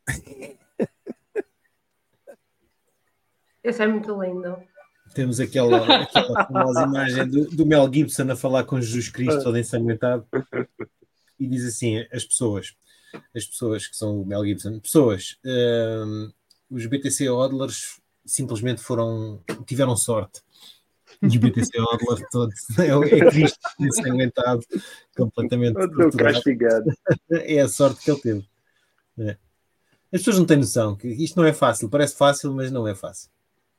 [3.65, 4.59] Esse é muito lindo.
[5.15, 9.59] Temos aquela, aquela famosa imagem do, do Mel Gibson a falar com Jesus Cristo todo
[9.59, 10.27] ensanguentado
[11.41, 12.75] e diz assim: as pessoas,
[13.35, 16.31] as pessoas que são o Mel Gibson, pessoas, hum,
[16.71, 20.43] os BTC Hodlers simplesmente foram, tiveram sorte.
[21.23, 24.61] E os BTC Hodlers todos, é, é Cristo ensanguentado,
[25.17, 25.77] completamente
[26.17, 26.85] castigado.
[27.31, 28.49] É a sorte que ele teve.
[29.19, 29.37] É.
[30.13, 32.95] As pessoas não têm noção que isto não é fácil, parece fácil, mas não é
[32.95, 33.31] fácil.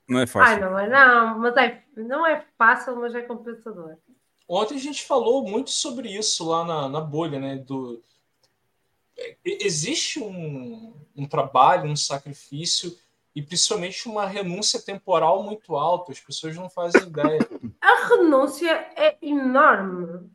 [0.08, 0.62] Não é Ai, fácil.
[0.62, 3.96] não é não, mas é, não é fácil, mas é compensador.
[4.48, 7.56] Ontem a gente falou muito sobre isso lá na, na bolha, né?
[7.58, 8.02] Do...
[9.18, 12.96] é, Existe um, um trabalho, um sacrifício
[13.36, 16.12] e principalmente uma renúncia temporal muito alta.
[16.12, 17.40] As pessoas não fazem ideia.
[17.82, 20.30] A renúncia é enorme.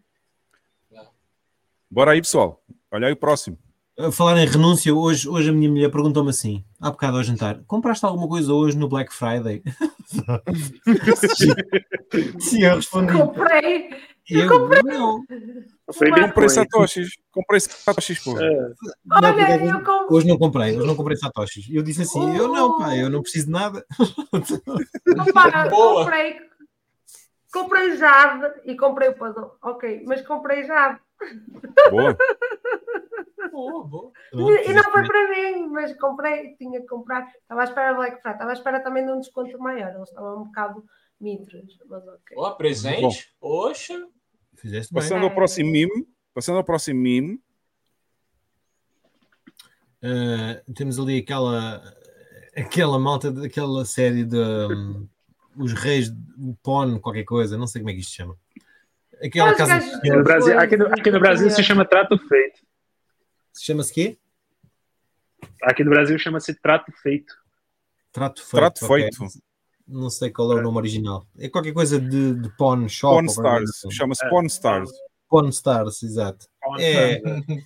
[1.88, 2.62] Bora aí, pessoal.
[2.90, 3.58] Olha aí o próximo.
[4.06, 7.60] A falar em renúncia, hoje, hoje a minha mulher perguntou-me assim, há bocado ao jantar,
[7.66, 9.62] compraste alguma coisa hoje no Black Friday?
[12.40, 13.12] Sim, eu respondi.
[13.12, 13.90] Comprei.
[14.28, 15.22] Eu, não.
[15.92, 17.10] Foi Uma- Comprei satoshis.
[17.32, 18.38] Comprei satoshis, pô.
[18.38, 18.50] É,
[19.04, 20.16] Não, por Olha, eu comprei.
[20.16, 21.66] Hoje não comprei, hoje não comprei satoshis.
[21.70, 23.84] Eu disse assim, eu não, pá, eu não preciso de nada.
[23.98, 24.30] Opa,
[25.68, 26.04] Boa.
[26.04, 26.36] comprei,
[27.52, 29.52] comprei jade e comprei o puzzle.
[29.62, 31.00] Ok, mas comprei jade.
[31.90, 32.16] Boa.
[33.68, 34.12] Boa, boa.
[34.32, 37.28] E não foi para mim, mas comprei, tinha que comprar.
[37.28, 39.94] Estava à espera Black Friday, estava à espera também de um desconto maior.
[39.94, 40.84] Eles estavam um bocado
[41.20, 42.36] mitros, mas ok.
[42.36, 43.34] Boa, presente.
[43.40, 44.06] Oxa.
[44.56, 45.02] Fizeste bem.
[45.02, 46.08] Passando ao próximo meme.
[46.34, 47.40] Passando ao próximo meme.
[50.02, 51.82] Uh, temos ali aquela
[52.56, 55.08] aquela malta daquela série de um,
[55.56, 56.08] os reis
[56.38, 58.36] o Pon, qualquer coisa, não sei como é que isto se chama.
[59.22, 62.60] Aquela casa no Brasil, aqui, no, aqui no Brasil se chama trato feito.
[63.60, 64.18] Se chama-se quê?
[65.62, 67.34] Aqui no Brasil chama-se trato feito.
[68.10, 68.56] Trato feito.
[68.56, 69.02] Trato ok.
[69.02, 69.26] feito.
[69.86, 71.26] Não sei qual é o nome original.
[71.38, 73.16] É qualquer coisa de, de Pawn Shop.
[73.16, 73.70] Pawn Stars.
[73.70, 73.90] assim.
[73.90, 74.30] Chama-se É.
[74.30, 74.90] Pawn Stars.
[75.28, 76.46] Pawn Stars, exato.
[76.78, 77.20] É,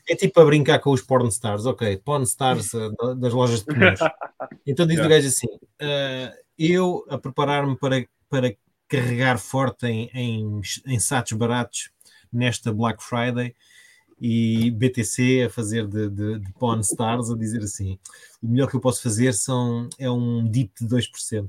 [0.08, 1.96] é tipo a brincar com os Porn Stars, ok.
[1.98, 4.00] Pawn Stars eh, da- das lojas de pneus.
[4.66, 5.14] Então diz o Yeah.
[5.16, 5.46] gajo assim:
[5.78, 8.54] eh, eu a preparar-me para, para
[8.88, 11.90] carregar forte em, em, em satos baratos
[12.32, 13.54] nesta Black Friday
[14.20, 17.98] e BTC a fazer de, de, de Pawn Stars a dizer assim:
[18.42, 21.48] o melhor que eu posso fazer são, é um dip de 2%.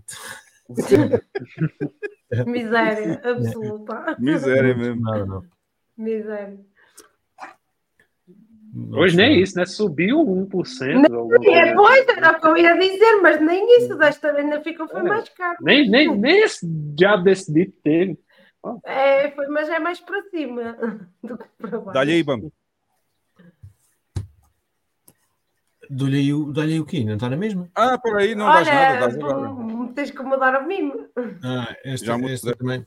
[2.47, 4.15] Miséria absoluta.
[4.19, 5.01] Miséria mesmo.
[5.01, 5.43] Nada, não.
[5.97, 6.59] Miséria.
[8.91, 9.65] Hoje nem isso, né?
[9.65, 11.05] Subiu 1%.
[11.13, 11.57] alguma coisa.
[11.57, 14.99] É, pois, era o que eu ia dizer, mas nem isso desta ainda ficou, foi
[14.99, 15.03] É.
[15.03, 15.57] mais caro.
[15.61, 18.19] Nem, nem, nem esse diabo desse dito teve.
[18.83, 20.73] É, foi, mas é mais para cima
[21.23, 21.93] do que para baixo.
[21.93, 22.51] Dá-lhe aí, Bambi.
[25.89, 26.33] Dou-lhe aí
[26.63, 27.03] aí o quê?
[27.03, 27.69] Não está na mesma?
[27.75, 29.49] Ah, por aí, não dás nada, Olha, dás agora.
[29.49, 31.07] tu- tens que mudar o mimo.
[31.43, 32.85] Ah, esta, Já esta também.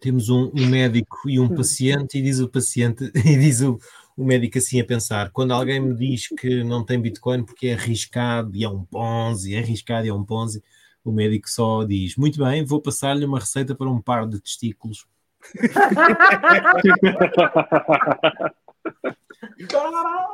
[0.00, 3.78] Temos um, um médico e um paciente, e diz o paciente, e diz o,
[4.16, 7.74] o médico assim a pensar: quando alguém me diz que não tem Bitcoin porque é
[7.74, 10.62] arriscado e é um Ponzi, é arriscado e é um Ponzi,
[11.04, 15.06] o médico só diz: muito bem, vou passar-lhe uma receita para um par de testículos.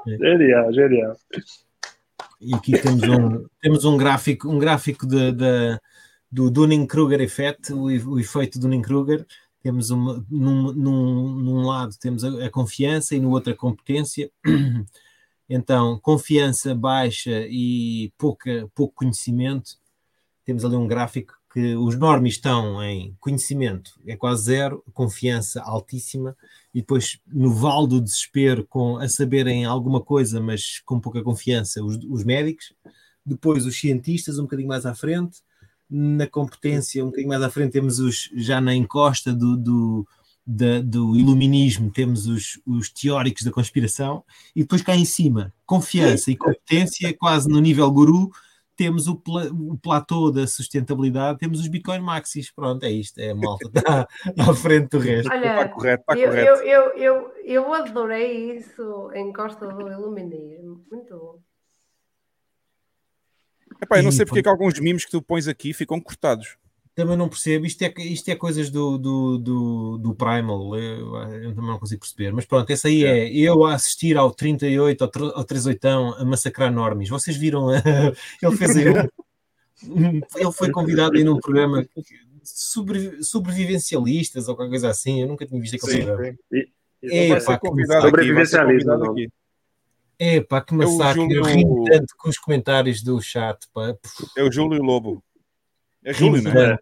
[0.07, 1.17] Genial, genial.
[2.41, 5.79] E aqui temos um, temos um gráfico, um gráfico de, de-
[6.31, 9.27] do Dunning-Kruger Effect, o, o efeito Dunning-Kruger.
[9.63, 14.31] Temos uma, num, num, num lado temos a, a confiança e no outro a competência.
[15.49, 19.73] Então, confiança baixa e pouca, pouco conhecimento.
[20.49, 26.35] Temos ali um gráfico que os normes estão em conhecimento é quase zero, confiança altíssima,
[26.75, 31.85] e depois no vale do desespero, com, a saberem alguma coisa, mas com pouca confiança,
[31.85, 32.73] os, os médicos,
[33.27, 35.43] depois os cientistas, um bocadinho mais à frente,
[35.91, 40.09] na competência, um bocadinho mais à frente, temos os já na encosta do, do,
[40.47, 44.25] da- do iluminismo, temos os, os teóricos da conspiração,
[44.57, 48.31] e depois cá em cima, confiança e competência, quase no nível guru,
[48.79, 52.53] temos o, pla- o platô da sustentabilidade, temos os Bitcoin Maxis.
[52.53, 54.07] Pronto, é isto, é a malta está
[54.39, 55.33] à frente do resto.
[55.33, 56.63] Está Olha, correto, está eu, correto.
[56.63, 60.87] eu, eu, eu, eu adorei isso em Costa do Iluminismo.
[60.91, 61.41] Muito bom.
[63.83, 66.57] Epá, eu não sei porque é que alguns mimos que tu pões aqui ficam cortados.
[66.99, 71.15] Também não percebo, isto é, isto é coisas do, do, do, do Primal, eu,
[71.45, 72.33] eu também não consigo perceber.
[72.33, 76.73] Mas pronto, esse aí é eu a assistir ao 38, ao, ao 38 a massacrar
[76.73, 77.09] normies.
[77.09, 77.69] Vocês viram?
[78.43, 78.89] ele fez aí
[79.87, 81.87] um, Ele foi convidado aí num programa
[82.43, 85.23] sobre, sobrevivencialistas ou qualquer coisa assim.
[85.23, 86.37] Eu nunca tinha visto aquele Sim, programa.
[87.47, 88.33] Vai convidado aqui.
[88.33, 89.13] Vai convidado não.
[89.13, 89.29] aqui.
[90.19, 91.23] É pá, que o massacre.
[91.33, 93.69] Eu Júlio- ri tanto com os comentários do chat.
[93.73, 93.97] Pá.
[94.37, 95.23] É o Júlio Lobo.
[96.05, 96.79] É Júlio, não é?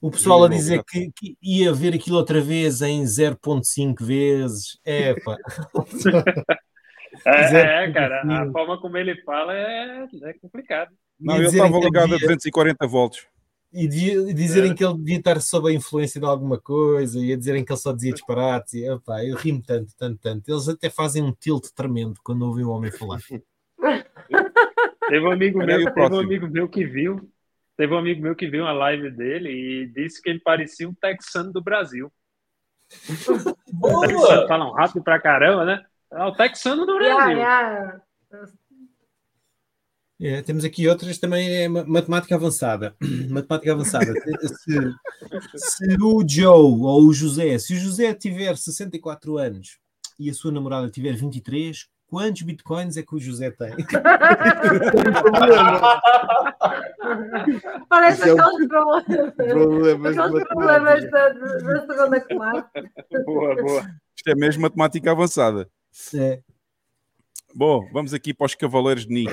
[0.00, 4.78] O pessoal a dizer que, que ia ver aquilo outra vez em 0.5 vezes.
[4.84, 5.36] É pá.
[7.24, 10.90] É, é, cara, a forma como ele fala é, é complicado.
[11.18, 13.26] Não, ele estava ligado a devia- 240 volts.
[13.72, 17.32] E devia- e dizerem que ele devia estar sob a influência de alguma coisa, e
[17.32, 18.74] a dizerem que ele só dizia disparates.
[18.74, 20.48] E, epá, eu rimo tanto, tanto, tanto.
[20.50, 23.18] Eles até fazem um tilt tremendo quando ouvem o homem falar.
[25.08, 27.30] Teve um amigo meu, teve um amigo meu que viu,
[27.76, 30.94] teve um amigo meu que viu a live dele e disse que ele parecia um
[30.94, 32.10] texano do Brasil.
[33.72, 34.46] Boa!
[34.46, 35.84] Falam rápido pra caramba, né?
[36.12, 37.38] É o texano do Yeah, Brasil.
[37.38, 38.00] yeah.
[40.18, 42.96] É, temos aqui outras também, é ma- matemática avançada.
[43.28, 44.12] matemática avançada.
[44.62, 44.94] Se,
[45.58, 49.78] se o Joe ou o José, se o José tiver 64 anos
[50.18, 53.76] e a sua namorada tiver 23, quantos bitcoins é que o José tem?
[57.88, 62.68] Parece é um aqueles problemas, Problemas de aqueles problemas da, da segunda classe.
[63.24, 63.82] Boa, boa.
[64.16, 65.68] Isto é mesmo matemática avançada.
[66.14, 66.40] É,
[67.58, 69.26] Bom, vamos aqui para os Cavaleiros de Ni.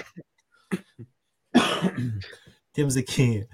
[2.72, 3.46] temos aqui,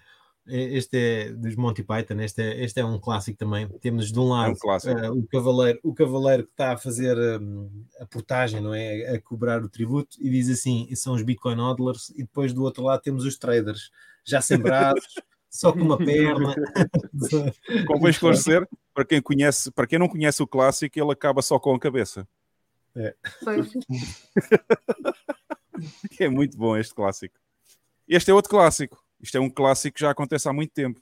[0.50, 3.68] este é dos Monty Python, este é, este é um clássico também.
[3.80, 7.18] Temos de um lado É um eh, o, cavaleiro, o cavaleiro que está a fazer
[7.42, 9.16] hum, a portagem, não é?
[9.16, 12.84] A cobrar o tributo e diz assim: são os Bitcoin hodlers, e depois do outro
[12.84, 13.92] lado temos os traders,
[14.26, 15.14] já sem braços,
[15.50, 16.56] só com uma perna.
[17.88, 21.74] Convém esclarecer, para quem, conhece, para quem não conhece o clássico, ele acaba só com
[21.74, 22.28] a cabeça.
[23.44, 23.72] Pois.
[26.20, 27.40] É muito bom este clássico.
[28.06, 29.02] Este é outro clássico.
[29.22, 31.02] Isto é um clássico que já acontece há muito tempo.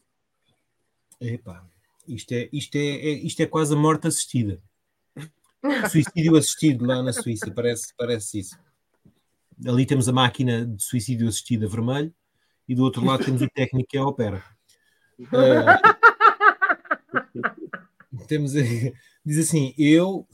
[1.19, 1.64] Epá,
[2.07, 4.61] isto é, isto, é, é- isto é quase a morte assistida.
[5.89, 8.57] Suicídio assistido lá na Suíça, parece, parece isso.
[9.65, 12.14] Ali temos a máquina de suicídio assistida vermelho
[12.68, 14.44] e do outro lado temos o técnico que é a opera.
[15.19, 15.65] Eh,
[18.27, 18.52] temos,
[19.26, 20.27] diz assim, eu,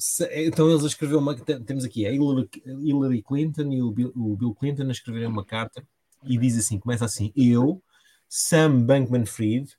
[0.45, 4.35] então eles a escrever uma, temos aqui a Hillary, Hillary Clinton e o Bill, o
[4.35, 5.87] Bill Clinton a escreverem uma carta
[6.25, 7.81] e diz assim, começa assim, eu,
[8.27, 9.75] Sam Bankman-Fried,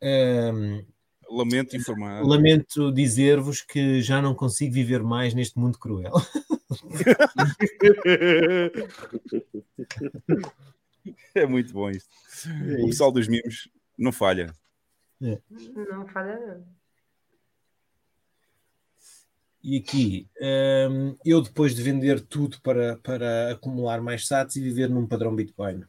[0.00, 0.84] ehm,
[1.30, 2.24] Lamento informar.
[2.24, 6.14] Lamento dizer-vos que já não consigo viver mais neste mundo cruel.
[11.34, 12.08] É muito bom isto.
[12.46, 14.52] É O pessoal dos mimos não falha.
[15.20, 16.77] Não falha nada.
[19.70, 20.26] E aqui,
[20.90, 25.36] hum, eu depois de vender tudo para, para acumular mais sats e viver num padrão
[25.36, 25.84] Bitcoin.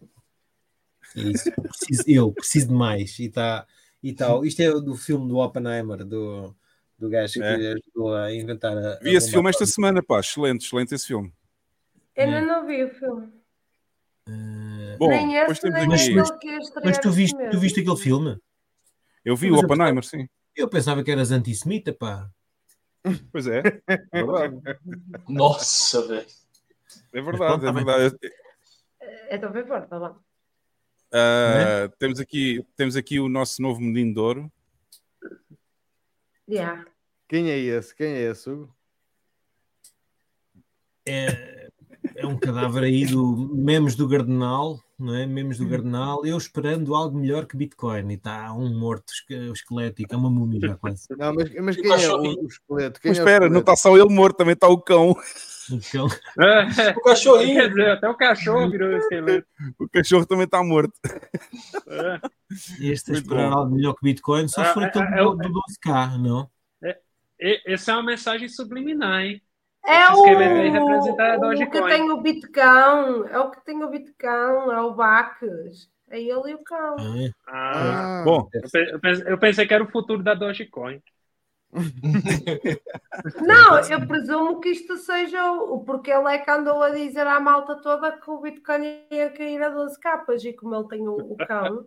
[1.16, 1.50] É isso.
[1.54, 3.18] Preciso, eu preciso de mais.
[3.20, 3.66] E, tá,
[4.04, 4.44] e tal.
[4.44, 6.54] Isto é do filme do Oppenheimer, do,
[6.98, 7.72] do gajo que É.
[7.72, 9.00] ajudou a inventar a.
[9.00, 10.20] Vi a esse filme esta semana, pá.
[10.20, 11.32] Excelente, excelente esse filme.
[12.18, 13.30] Ainda não vi o filme.
[14.28, 16.40] Eh, Bom, nem depois esse, temos nem aqui.
[16.42, 18.38] que ia estrear mas tu viste, tu viste aquele filme?
[19.24, 20.28] Eu vi Mas o eu Oppenheimer, sim.
[20.54, 22.30] Eu pensava que eras antissemita, pá.
[23.32, 23.62] Pois é.
[23.88, 24.62] É verdade.
[25.28, 26.28] Nossa, velho.
[27.14, 28.20] É verdade, é verdade.
[29.32, 30.20] Então foi forte, tá lá.
[31.12, 34.52] Ah, temos, aqui, temos aqui o nosso novo menino de ouro.
[36.48, 36.86] Yeah.
[37.28, 37.96] Quem é esse?
[37.96, 38.76] Quem é esse, Hugo?
[41.06, 41.69] É,
[42.22, 45.26] é um cadáver aí do memes do Gardenal, não é?
[45.26, 46.26] Memes do Gardenal.
[46.26, 48.10] Eu esperando algo melhor que Bitcoin.
[48.12, 51.06] E está um morto esque- esquelético, é uma múmia já quase.
[51.18, 53.00] Não, mas, mas quem é o, o esqueleto?
[53.02, 53.60] Quem Mas é o espera, não esqueleto?
[53.72, 55.16] está só ele morto, também está o cão.
[55.72, 56.08] Então,
[56.40, 57.56] É, O cachorrinho.
[57.62, 59.48] quer dizer, até o cachorro virou esqueleto.
[59.80, 60.94] O cachorro também está morto.
[61.88, 62.20] É.
[62.82, 65.50] este a Muito esperar algo melhor que Bitcoin, só se for Ah, aquele do, do
[65.84, 66.50] 12K, não?
[67.66, 69.42] Essa é uma mensagem subliminar, hein?
[69.86, 74.94] É o, o que tem o Bitcão, é o que tem o Bitcão, é o
[74.94, 75.90] Bacos.
[76.10, 76.96] É ele e o cão.
[76.98, 77.32] Ah, é?
[77.48, 81.02] Ah, Bom, eu pe- eu pensei, eu pensei que era o futuro da Dogecoin.
[83.40, 85.84] Não, eu presumo que isto seja o.
[85.84, 89.62] Porque ele é que andou a dizer à malta toda que o Bitcoin ia cair
[89.64, 91.86] a 12 capas e como ele tem o, o cão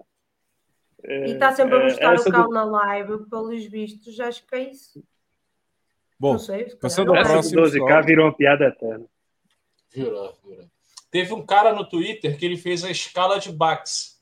[1.24, 4.54] e está sempre a É, mostrar o cão do- na live, pelos vistos, acho que
[4.54, 5.02] é isso.
[6.22, 6.74] Bom sei.
[6.76, 7.24] passando ao é.
[7.24, 8.04] Próximo, 12K pessoal.
[8.04, 9.04] virou uma piada eterna.
[9.92, 10.66] Virou, virou.
[11.10, 14.12] Teve um cara no Twitter que ele fez a escala de Bax.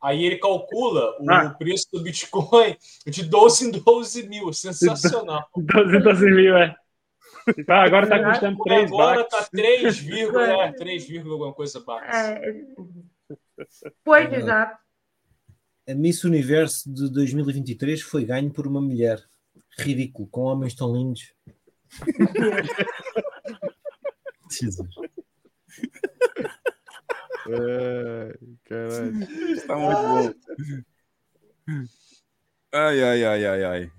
[0.00, 1.50] Aí ele calcula o Ah.
[1.50, 2.76] preço do Bitcoin
[3.06, 4.52] de 12 em 12 mil.
[4.52, 5.48] Sensacional.
[5.56, 6.74] 12, 12 mil, é.
[7.66, 9.38] Ah, agora tá custando 3 Agora bucks.
[9.38, 10.06] tá 3,
[10.36, 12.16] é, 3, alguma coisa Bax.
[12.16, 12.52] É,
[14.04, 14.78] Pois, exato.
[15.88, 19.18] A Miss Universo de 2023 foi ganho por uma mulher.
[19.78, 21.32] Ridículo, com homens tão lindos.
[24.50, 24.88] Jesus.
[27.46, 28.34] Ai,
[28.64, 29.22] caralho.
[29.52, 30.32] Está muito bom.
[32.72, 33.92] Ai, ai, ai, ai, ai.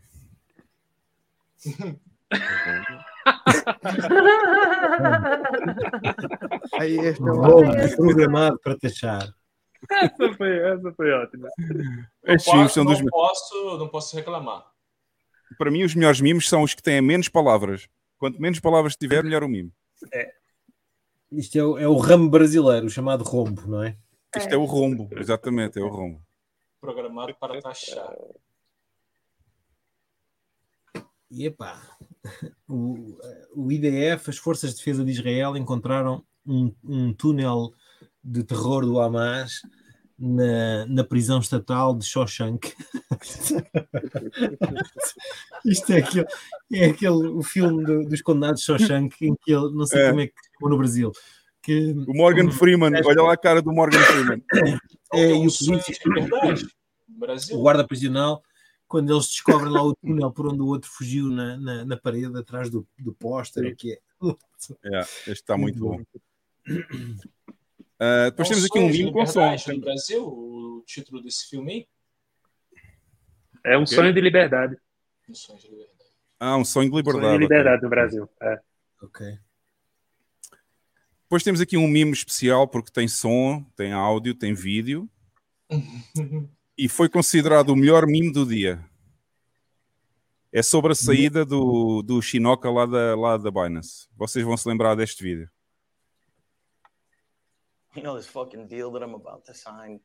[6.79, 9.33] Aí este é o Roubo programado para taxar.
[9.89, 11.47] Essa foi, essa foi ótima.
[12.45, 14.65] Posso, não, posso, não posso reclamar.
[15.57, 17.87] Para mim, os melhores mimos são os que têm menos palavras.
[18.17, 19.71] Quanto menos palavras tiver, melhor o mimo.
[21.31, 23.97] Isto é o, é o ramo brasileiro, o chamado rombo, não é?
[24.35, 26.21] Isto é o rombo, exatamente, é o rombo.
[26.81, 28.15] Programado para taxar.
[31.31, 31.81] E epá,
[32.67, 33.17] o,
[33.55, 37.73] o IDF, as Forças de Defesa de Israel, encontraram um, um túnel
[38.23, 39.61] de terror do Hamas
[40.19, 42.73] na, na prisão estatal de Shawshank.
[45.65, 46.25] Isto é aquele,
[46.73, 50.09] é aquele o filme do- dos condenados de Shawshank em que ele, não sei É.
[50.09, 51.11] como é que chama no Brasil,
[51.61, 54.43] que O Morgan Freeman, olha lá a cara do Morgan Freeman.
[55.13, 55.95] é, e o polícia,
[57.53, 58.41] o guarda prisional,
[58.87, 62.35] quando eles descobrem lá o túnel por onde o outro fugiu na, na, na parede,
[62.37, 63.99] atrás do, do póster, o que é.
[64.83, 66.01] É, este está muito bom.
[67.99, 69.39] Ah, depois É um temos aqui um sonho de mimo com som.
[69.41, 71.87] liberdade No Brasil, o título desse filme aí?
[73.65, 73.95] É um Ok.
[73.95, 74.77] sonho de liberdade.
[75.29, 75.99] Um sonho de liberdade.
[76.39, 77.27] Ah, um sonho de Sonho liberdade.
[77.27, 77.39] de ok.
[77.57, 78.29] liberdade no Brasil.
[78.41, 78.59] É.
[79.01, 79.37] Ok.
[81.23, 85.07] Depois temos aqui um mimo especial porque tem som, tem áudio, tem vídeo
[86.77, 88.83] e foi considerado o melhor mimo do dia.
[90.51, 94.07] É sobre a saída do, do Shinoka lá da, lá da Binance.
[94.17, 95.47] Vocês vão se lembrar deste vídeo.
[97.99, 99.99] You know, this fucking deal that I'm about to sign,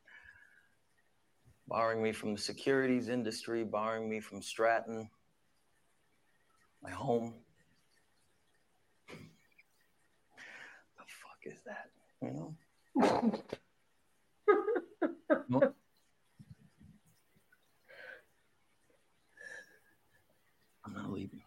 [1.65, 5.09] barring me from the securities industry, barring me from Stratton,
[6.83, 7.35] my home.
[9.07, 9.15] The
[11.07, 11.89] fuck is that?
[12.21, 12.53] You know?
[15.47, 15.61] No-
[20.85, 21.41] I'm not leaving.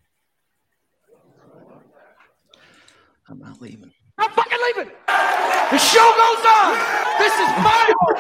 [3.29, 3.93] I'm not leaving.
[4.19, 4.93] I'm fucking leaving.
[5.07, 6.75] The show goes on.
[7.19, 8.17] This is my home.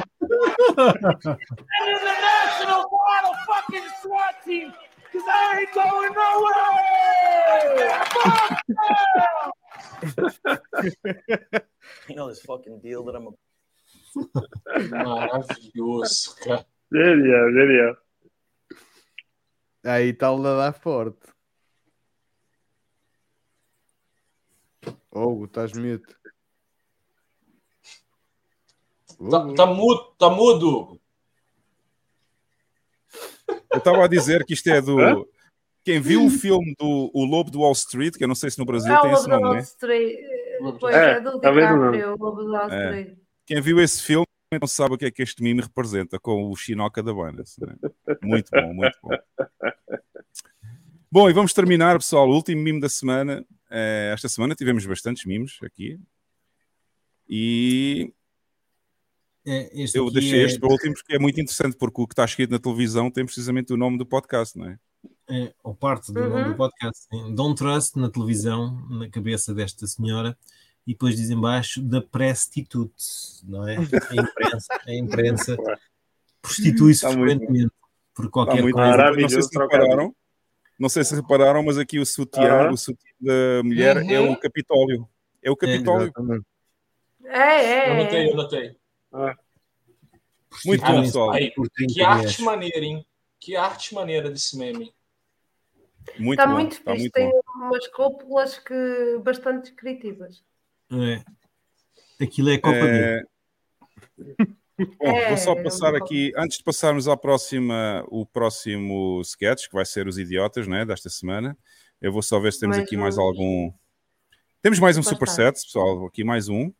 [0.78, 4.72] and it's a national model fucking SWAT team.
[5.12, 7.58] Cause I ain't going nowhere.
[8.14, 8.58] Fuck
[12.08, 13.28] You know, this fucking deal that I'm
[14.90, 16.66] Maravilhoso, cara.
[16.92, 17.96] Genial, genial.
[19.84, 20.72] Aí está o dar
[25.12, 26.14] Hugo, estás mute.
[29.30, 29.54] Tá, Hugo.
[29.54, 31.00] tá mudo, tá mudo.
[33.72, 35.28] Eu estava a dizer que isto é do.
[35.84, 38.58] Quem viu o filme do O Lobo do Wall Street, que eu não sei se
[38.58, 39.60] no Brasil É o tem Lobo esse nome, Wall né?
[39.60, 40.18] Street.
[40.80, 41.40] Pois É, é, do não.
[41.40, 43.00] DiCaprio, o Lobo da Wall É.
[43.00, 43.18] Street.
[43.46, 44.26] Quem viu esse filme
[44.60, 47.42] não sabe o que é que este mime representa com o Chinoca da banda.
[47.60, 47.74] né?
[48.22, 49.10] Muito bom, muito bom.
[51.10, 52.28] Bom, e vamos terminar, pessoal.
[52.28, 53.44] O último mime da semana.
[53.70, 55.98] Eh, esta semana tivemos bastantes mimos aqui.
[57.28, 58.12] E
[59.46, 62.06] É, este eu deixei é- este para o último porque é muito interessante, porque o
[62.06, 64.78] que está escrito na televisão tem precisamente o nome do podcast, não é?
[65.30, 66.50] é, ou parte do, Uhum.
[66.50, 67.06] do podcast.
[67.12, 67.34] hein?
[67.34, 70.36] Don't Trust na televisão, na cabeça desta senhora,
[70.86, 73.04] e depois diz embaixo da prostitute,
[73.44, 73.76] não é?
[73.76, 73.82] A
[74.14, 75.56] imprensa, a imprensa
[76.42, 77.72] prostitui-se muito frequentemente
[78.14, 79.20] por qualquer Tá coisa.
[79.20, 80.14] Não sei se repararam,
[80.78, 84.32] não sei se repararam, mas aqui o sutiã, o sutiã da mulher é Uhum.
[84.32, 85.08] o Capitólio.
[85.42, 86.04] É o Capitólio.
[86.06, 86.46] Exatamente.
[87.24, 88.04] É, Eu é.
[88.04, 88.76] notei, eu notei.
[90.64, 91.30] Muito bom, Prostituem-se pessoal.
[91.32, 92.38] Aí, por 30 que arte reais.
[92.40, 93.06] maneira, hein?
[93.40, 94.92] Que arte maneira desse meme.
[96.18, 96.54] Muito Está bom.
[96.54, 97.02] muito Está fixe.
[97.02, 97.40] muito Tem bom.
[97.66, 100.42] umas cúpulas que bastante descritivas.
[100.90, 101.22] É.
[102.24, 103.26] Aquilo é Copa dele.
[104.98, 109.20] Bom, É, vou só é um passar aqui, antes de passarmos à próxima, o próximo
[109.22, 111.56] sketch, que vai ser os idiotas, né, desta semana.
[112.00, 113.18] Eu vou só ver se temos Mais aqui mais uns.
[113.18, 113.72] algum.
[114.62, 115.18] Temos mais um Bastante.
[115.18, 116.06] superset, pessoal.
[116.06, 116.72] Aqui mais um.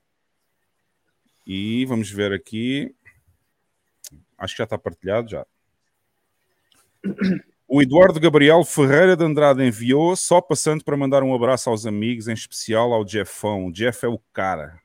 [1.47, 2.95] E vamos ver aqui.
[4.37, 5.47] Acho que já está partilhado já.
[7.71, 12.27] O Eduardo Gabriel Ferreira de Andrade enviou, só passando para mandar um abraço aos amigos,
[12.27, 13.67] em especial ao Jeffão.
[13.67, 14.81] O Jeff é o cara.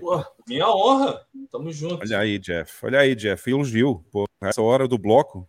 [0.00, 1.26] Pô, minha honra.
[1.50, 2.00] Tamo junto.
[2.02, 2.84] Olha aí, Jeff.
[2.86, 3.50] Olha aí, Jeff.
[3.50, 4.04] Elogio.
[4.10, 5.46] Pô, essa hora do bloco.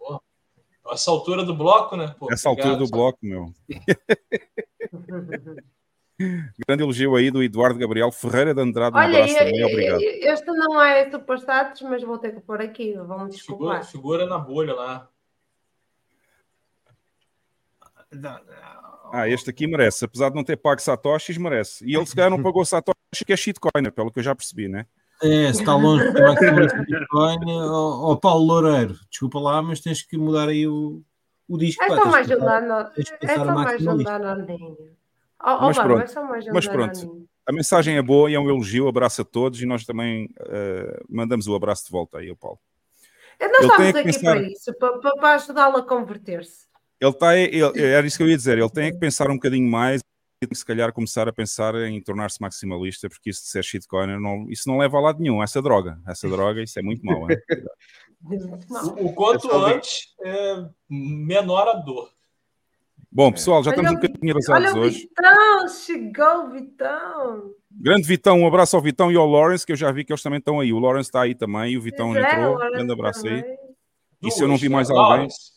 [0.92, 2.14] Essa altura do bloco, né?
[2.20, 2.92] Pô, essa altura do obrigado.
[2.98, 3.54] bloco, meu.
[6.68, 8.96] Grande elogio aí do Eduardo Gabriel Ferreira de Andrade.
[8.96, 9.64] Um Olha, abraço e- também.
[9.64, 10.02] Obrigado.
[10.02, 12.94] este não é superstatus, mas vou ter que pôr aqui.
[12.94, 13.86] Vamos Figura, desculpar.
[13.86, 15.10] figura na bolha lá.
[19.12, 20.06] Ah, este aqui merece.
[20.06, 21.84] Apesar de não ter pago Satoshis, merece.
[21.86, 22.64] E ele se calhar não pagou
[23.14, 24.86] Satoshi, que é shitcoin, pelo que eu já percebi, né?
[25.22, 30.18] É, se está longe de Bitcoin, ó ó, Paulo Loureiro, desculpa lá, mas tens que
[30.18, 31.02] mudar aí o,
[31.48, 31.82] o disco.
[31.84, 32.90] É só mais um dano.
[32.96, 33.82] tens que É só a mais.
[35.46, 36.02] Oh, Mas pronto.
[36.02, 37.28] é só mais Mas pronto.
[37.46, 38.88] A mensagem é boa e é um elogio.
[38.88, 42.60] Abraço a todos e nós também eh, mandamos o abraço de volta aí ao Paulo.
[43.42, 46.66] Nós Ele estamos aqui pensar- para isso, para, para, ajudá-lo a converter-se.
[47.02, 48.58] Ele está, ele, era isso que eu ia dizer.
[48.58, 50.02] Ele tem que pensar um bocadinho mais
[50.52, 54.68] se calhar começar a pensar em tornar-se maximalista, porque isso de ser shitcoiner, não, isso
[54.68, 55.42] não leva a lado nenhum.
[55.42, 57.28] Essa droga, essa droga, isso é muito mau.
[59.00, 62.10] O, quanto É antes, é, menor a dor.
[63.12, 64.34] Bom, pessoal, já Olha estamos um bocadinho
[64.76, 65.00] o hoje.
[65.02, 67.52] Vitão, chegou o Vitão.
[67.70, 70.24] Grande Vitão, um abraço ao Vitão e ao Lawrence, que eu já vi que eles
[70.24, 70.74] também estão aí.
[70.74, 72.58] O Lawrence está aí também, o Vitão é, entrou.
[72.58, 73.44] Grande abraço aí.
[73.44, 73.58] também.
[74.24, 74.96] E se eu não vi mais né?
[74.96, 75.18] alguém?
[75.18, 75.52] Lawrence,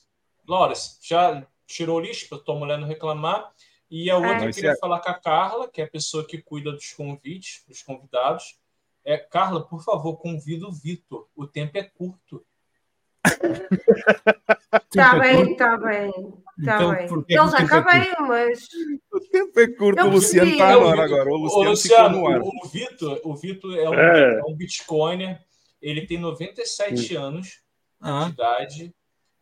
[0.47, 3.51] Lawrence, já tirou o lixo para tua mulher não reclamar.
[3.91, 4.49] E a outra É.
[4.49, 7.63] eu queria é- falar com a Carla, que é a pessoa que cuida dos convites,
[7.69, 8.59] dos convidados.
[9.05, 11.29] É, Carla, por favor, convida o Vitor.
[11.37, 12.45] O tempo é curto.
[14.91, 16.09] Está bem, está bem.
[16.59, 17.09] Está Então, bem.
[17.13, 18.67] o é acabei, mas.
[19.13, 21.31] O tempo é curto, Eu o Luciano está no ar agora.
[21.31, 22.41] O Ô, Luciano, Luciano, ficou no ar.
[22.43, 24.39] o, o Vitor, o Vitor é um, É.
[24.41, 25.41] é um bitcoiner.
[25.81, 27.61] Ele tem 97 anos de
[28.01, 28.95] Ah, idade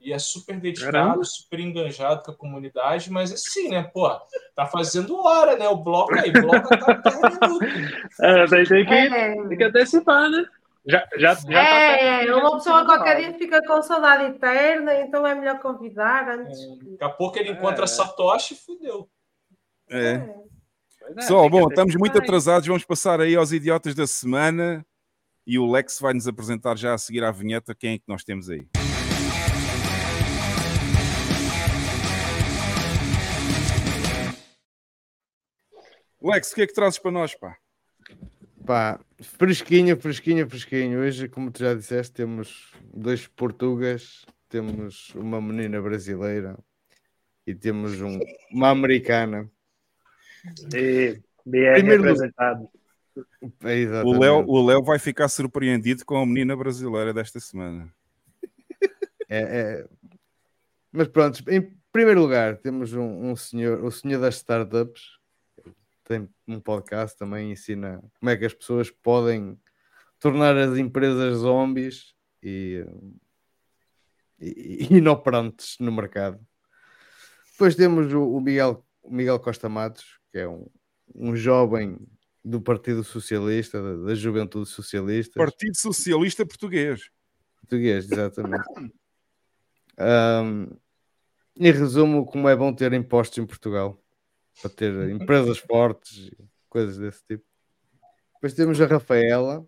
[0.04, 1.24] e é super dedicado, Caramba.
[1.24, 4.10] super enganjado com a comunidade, mas assim, né, pô,
[4.54, 5.66] tá fazendo hora, né?
[5.68, 8.20] O bloco aí, o bloco tá 10 minutos.
[8.20, 10.44] É, tem, tem que, É, tem que antecipar, né?
[10.86, 14.94] Já, já, já tá é, é, do uma pessoa qualquer dia fica com saudade eterna,
[15.00, 16.58] então é melhor convidar antes.
[16.78, 17.86] Daqui a pouco ele encontra É.
[17.86, 19.08] Satoshi e fudeu.
[19.88, 20.20] É.
[21.08, 22.66] É, Pessoal, bom, estamos muito atrasados.
[22.66, 24.84] Vamos passar aí aos idiotas da semana.
[25.46, 28.22] E o Lex vai nos apresentar já a seguir à vinheta quem é que nós
[28.22, 28.66] temos aí.
[36.24, 37.56] Lex, o que é que trazes para nós, pá?
[38.64, 41.00] Pá, fresquinho, fresquinho, fresquinho.
[41.00, 46.58] Hoje, como tu já disseste, temos dois portugues, temos uma menina brasileira
[47.46, 48.18] e temos um-
[48.50, 49.50] uma americana.
[50.74, 52.68] E BR Primeiro representado.
[53.62, 54.18] É, O.
[54.18, 57.92] Léo, o Léo vai ficar surpreendido com a menina brasileira desta semana.
[59.28, 59.86] É, é-
[60.90, 65.18] Mas pronto, em primeiro lugar, temos um, um senhor, o senhor das startups,
[66.04, 69.58] tem um podcast também, ensina como é que as pessoas podem
[70.20, 72.84] tornar as empresas zombies e,
[74.38, 76.38] e, inoperantes no mercado.
[77.52, 80.66] Depois temos o, Miguel, o Miguel Costa Matos, que é um,
[81.14, 81.98] um jovem
[82.44, 85.38] do Partido Socialista, da, da Juventude Socialista.
[85.38, 87.10] Partido Socialista Português.
[87.56, 88.64] Português, exatamente.
[89.96, 90.66] Ahm,
[91.56, 94.03] em resumo, como é bom ter impostos em Portugal
[94.60, 96.36] para ter empresas fortes e
[96.68, 97.44] coisas desse tipo.
[98.34, 99.66] Depois temos a Rafaela,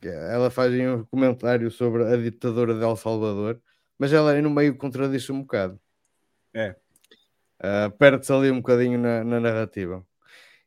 [0.00, 3.60] que ela faz aí um comentário sobre a ditadura de El Salvador,
[3.98, 5.78] mas ela aí no meio contradiz um bocado.
[6.54, 6.76] É.
[7.58, 10.06] Ah, Perde-se ali um bocadinho na, na narrativa.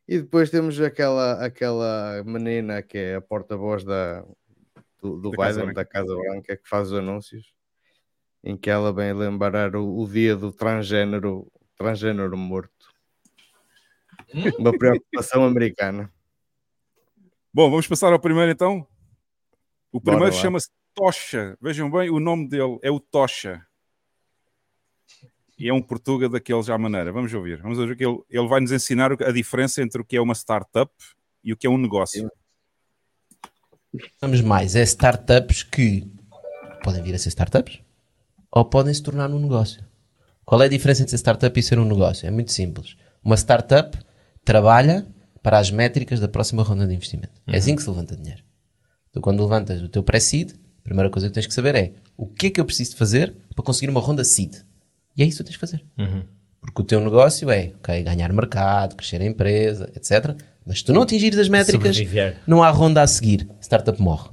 [0.06, 4.24] E depois temos aquela, aquela menina que é a porta-voz da,
[5.00, 5.74] do, do Da Casa Biden, Branca.
[5.74, 7.52] da Casa Branca, que faz os anúncios,
[8.42, 12.88] em que ela vem lembrar o, o dia do transgênero, transgênero morto.
[14.58, 16.12] Uma preocupação americana.
[17.52, 18.86] Bom, vamos passar ao primeiro então.
[19.90, 21.56] O primeiro chama-se Tocha.
[21.60, 23.64] Vejam bem, o nome dele é o Tocha.
[25.58, 27.12] E é um portuga daqueles à maneira.
[27.12, 27.60] Vamos ouvir.
[27.62, 30.34] Vamos ouvir que ele, ele vai nos ensinar a diferença entre o que é uma
[30.34, 30.92] startup
[31.42, 32.30] e o que é um negócio.
[34.20, 36.06] Vamos mais, é startups que
[36.84, 37.80] podem vir a ser startups
[38.50, 39.84] ou podem se tornar num negócio.
[40.44, 42.26] Qual é a diferença entre ser startup e ser um negócio?
[42.26, 42.96] É muito simples.
[43.24, 43.98] Uma startup
[44.48, 45.06] trabalha
[45.42, 47.38] para as métricas da próxima ronda de investimento.
[47.46, 48.42] É assim que se levanta dinheiro.
[49.12, 52.26] Tu, quando levantas o teu pré-seed, a primeira coisa que tens que saber é o
[52.26, 54.54] que é que eu preciso de fazer para conseguir uma ronda seed.
[55.14, 55.84] E é isso que tens que fazer.
[56.62, 60.34] Porque o teu negócio é ok, ganhar mercado, crescer a empresa, etc.
[60.64, 62.38] Mas se tu não atingires as métricas, Sobreviver.
[62.46, 63.46] não há ronda a seguir.
[63.60, 64.30] Startup morre.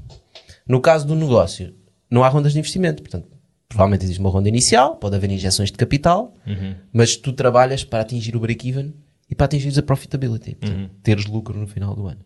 [0.65, 1.75] No caso do negócio,
[2.09, 3.03] não há rondas de investimento.
[3.03, 3.27] Portanto,
[3.67, 6.33] provavelmente existe uma ronda inicial, pode haver injeções de capital,
[6.93, 8.93] mas tu trabalhas para atingir o break-even
[9.29, 10.55] e para atingir a profitability.
[10.55, 12.23] Portanto, teres lucro no final do ano.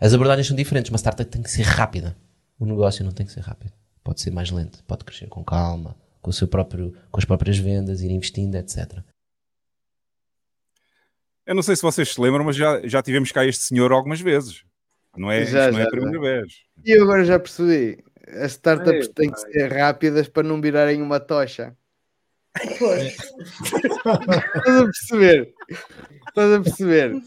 [0.00, 0.90] As abordagens são diferentes.
[0.90, 2.16] Uma startup tem que ser rápida.
[2.58, 3.72] O negócio não tem que ser rápido.
[4.02, 4.82] Pode ser mais lento.
[4.84, 9.02] Pode crescer com calma, com, o seu próprio, com as próprias vendas, ir investindo, etc.
[11.46, 14.20] Eu não sei se vocês se lembram, mas já, já tivemos cá este senhor algumas
[14.20, 14.64] vezes.
[15.16, 16.54] Não é, Já, isto não é já, a primeira vez.
[16.84, 18.02] E eu agora já percebi.
[18.26, 21.76] As startups Ei, têm que ser rápidas para não virarem uma tocha.
[22.78, 23.16] Pois.
[23.16, 25.54] Estás a perceber?
[26.28, 27.22] Estás a perceber?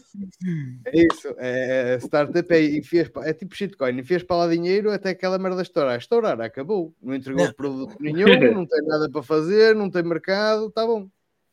[0.86, 1.28] É isso.
[1.38, 3.98] É, a startup é, enfias, é tipo shitcoin.
[3.98, 5.98] Enfias para lá dinheiro até aquela merda estourar.
[5.98, 6.94] Estourar, acabou.
[7.02, 7.52] Não entregou Não.
[7.52, 11.08] produto nenhum, não tem nada para fazer, não tem mercado, está bom.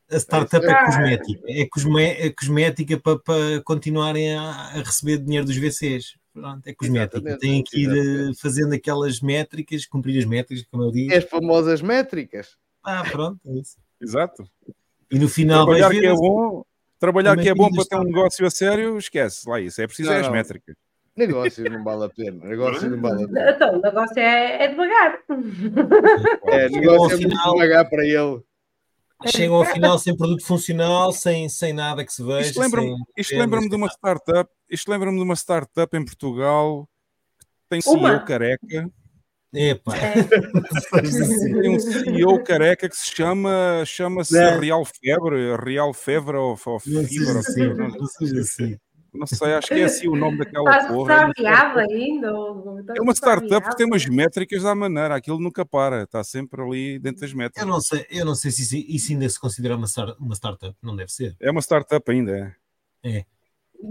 [0.10, 0.86] A startup é Ah.
[0.86, 1.42] cosmética.
[1.48, 6.16] É, cosme- é cosmética para, para continuarem a, a receber dinheiro dos VCs.
[6.34, 7.18] Pronto, é cosmética.
[7.18, 8.32] Exatamente, Tem que ir exatamente.
[8.32, 11.12] eh, fazendo aquelas métricas, cumprir as métricas, como eu digo.
[11.12, 12.56] E as famosas métricas.
[12.86, 13.78] Ah, pronto, é isso.
[14.02, 14.44] Exato.
[15.12, 16.64] E no final Trabalhar que é bom,
[16.99, 19.48] trabalhar é que é bom para ter um negócio a sério, esquece.
[19.49, 19.82] Lá isso.
[19.82, 20.34] É preciso Não, é as não.
[20.34, 20.76] métricas.
[21.16, 22.45] Negócios não vale a pena.
[22.45, 23.52] Negócios não vale a pena.
[23.52, 25.20] Então, o negócio é, é devagar.
[26.48, 28.41] É, negócio é muito final- devagar para ele.
[29.28, 32.49] Chegam ao final sem produto funcional, sem, sem nada que se veja.
[32.49, 34.49] Isto lembra-me sem lembra-me de uma startup.
[34.70, 36.88] Isto lembra-me de uma startup em Portugal
[37.40, 38.10] que tem Uma.
[38.26, 38.26] CEO
[39.54, 39.54] careca.
[39.54, 39.94] Epá.
[41.62, 44.60] Tem um CEO careca que se chama chama-se Não.
[44.60, 48.78] Real Febre, Real Febre ou, ou- assim, não, não seja assim.
[49.14, 51.28] não sei, acho que é assim o nome daquela Estás porra.
[51.28, 52.28] ressabiado ainda?
[52.82, 56.62] Estás É uma startup que tem umas métricas à maneira, aquilo nunca para, está sempre
[56.62, 57.66] ali dentro das Eu métricas.
[57.68, 59.88] não sei, eu não sei se isso, isso ainda se considera uma,
[60.20, 60.76] uma startup.
[60.84, 61.36] Não deve ser.
[61.40, 62.56] É uma startup ainda.
[63.04, 63.24] é.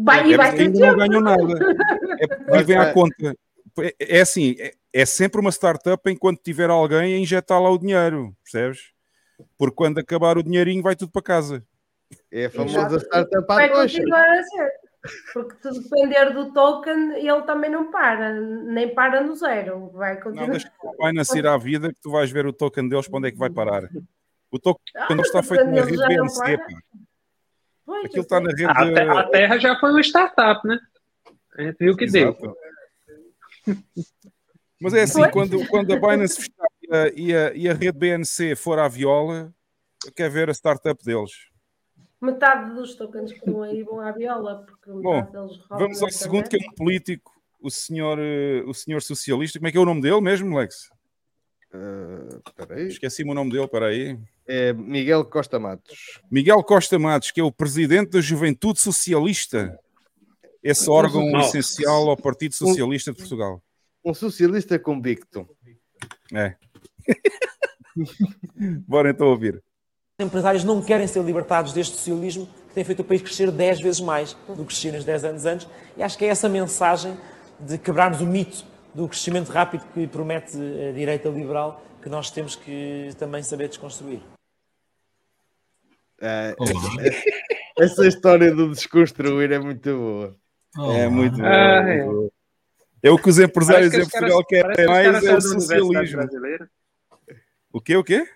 [0.02, 1.76] Vai, e É vai porque ser ainda não ganham nada.
[2.18, 3.36] É vivem à conta.
[3.78, 7.76] É, é assim, é, é sempre uma startup enquanto tiver alguém a injetar lá o
[7.78, 8.92] dinheiro, percebes?
[9.58, 11.64] Porque quando acabar o dinheirinho vai tudo para casa.
[12.30, 13.04] É a famosa Exato.
[13.04, 13.98] startup à Vai tocha.
[13.98, 14.70] continuar a ser.
[15.34, 19.90] Porque se depender do token, ele também não para, nem para no zero.
[19.90, 20.50] Vai Não, continuar.
[20.50, 23.28] deixa que vai nascer à vida que tu vais ver o token deles para onde
[23.28, 23.82] é que vai parar.
[24.50, 26.64] O token Ah, deles está feito na rede não BNC, pá.
[27.84, 28.66] Pois, Aquilo está sei.
[28.66, 28.98] na rede.
[29.00, 30.78] A, te- a Terra já foi uma startup, né?
[31.58, 32.34] A gente viu o que deu.
[34.80, 37.98] Mas é assim, quando, quando a Binance fechar e a, e, a, e a rede
[37.98, 39.52] BNC for à viola,
[40.14, 41.32] quer ver a startup deles.
[42.20, 46.10] Metade dos tokens que estão aí vão à viola, porque Bom, metade deles Vamos ao
[46.10, 49.58] segundo, que é um político, o senhor, eh, o senhor socialista.
[49.58, 50.90] Como é que é o nome dele mesmo, Lex?
[52.70, 52.86] Aí.
[52.86, 54.18] Esqueci-me o nome dele, para aí.
[54.46, 56.20] É Miguel Costa Matos.
[56.30, 59.78] Miguel Costa Matos, que é o presidente da Juventude Socialista.
[60.62, 61.58] Esse órgão Nossa.
[61.58, 63.62] essencial ao Partido Socialista de Portugal.
[64.04, 65.48] Um socialista convicto.
[66.32, 66.54] É.
[68.86, 69.62] Bora então ouvir.
[70.20, 73.80] Os empresários não querem ser libertados deste socialismo que tem feito o país crescer 10
[73.80, 75.68] vezes mais do que crescia nos 10 anos antes.
[75.96, 77.16] E acho que é essa mensagem
[77.58, 78.64] de quebrarmos o mito
[78.94, 84.20] do crescimento rápido que promete a direita liberal que nós temos que também saber desconstruir.
[86.20, 87.10] Ah, Olá.
[87.78, 90.36] essa história do desconstruir é muito boa.
[90.96, 91.44] É muito bom.
[91.44, 92.04] Ah, é é.
[92.04, 92.33] muito bom.
[93.04, 96.16] É o que os empresários em que caras- Portugal querem mais, é o socialismo.
[96.16, 96.70] Brasileira.
[97.72, 98.26] O quê, o quê?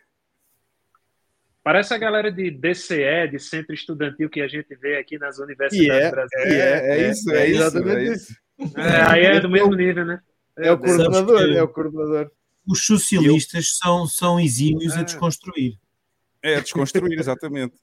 [1.63, 5.43] Parece a galera de DCE, de centro estudantil que a gente vê aqui nas E
[5.43, 6.55] universidades é, brasileiras.
[6.59, 8.37] É, é isso, é isso, exatamente é isso.
[8.77, 10.21] É, aí é do mesmo nível, né?
[10.57, 12.31] É o coordenador, é o coordenador.
[12.67, 15.01] Os socialistas são, são exímios Ah.
[15.01, 15.79] a desconstruir.
[16.43, 17.75] É desconstruir, exatamente.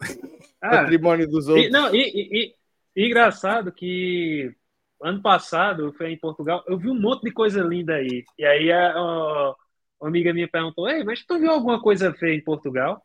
[0.61, 1.71] Ah, Património dos e, outros.
[1.71, 2.53] não, e, e-
[2.95, 4.53] e- engraçado que
[5.01, 8.23] ano passado eu fui em Portugal, eu vi um monte de coisa linda aí.
[8.37, 9.55] E aí a, a-
[9.99, 13.01] uma amiga minha perguntou: Ei, mas tu viu alguma coisa feia em Portugal?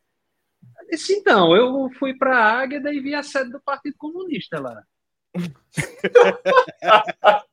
[0.81, 4.83] Eu disse: Então, eu fui para Águeda e vi a sede do Partido Comunista lá.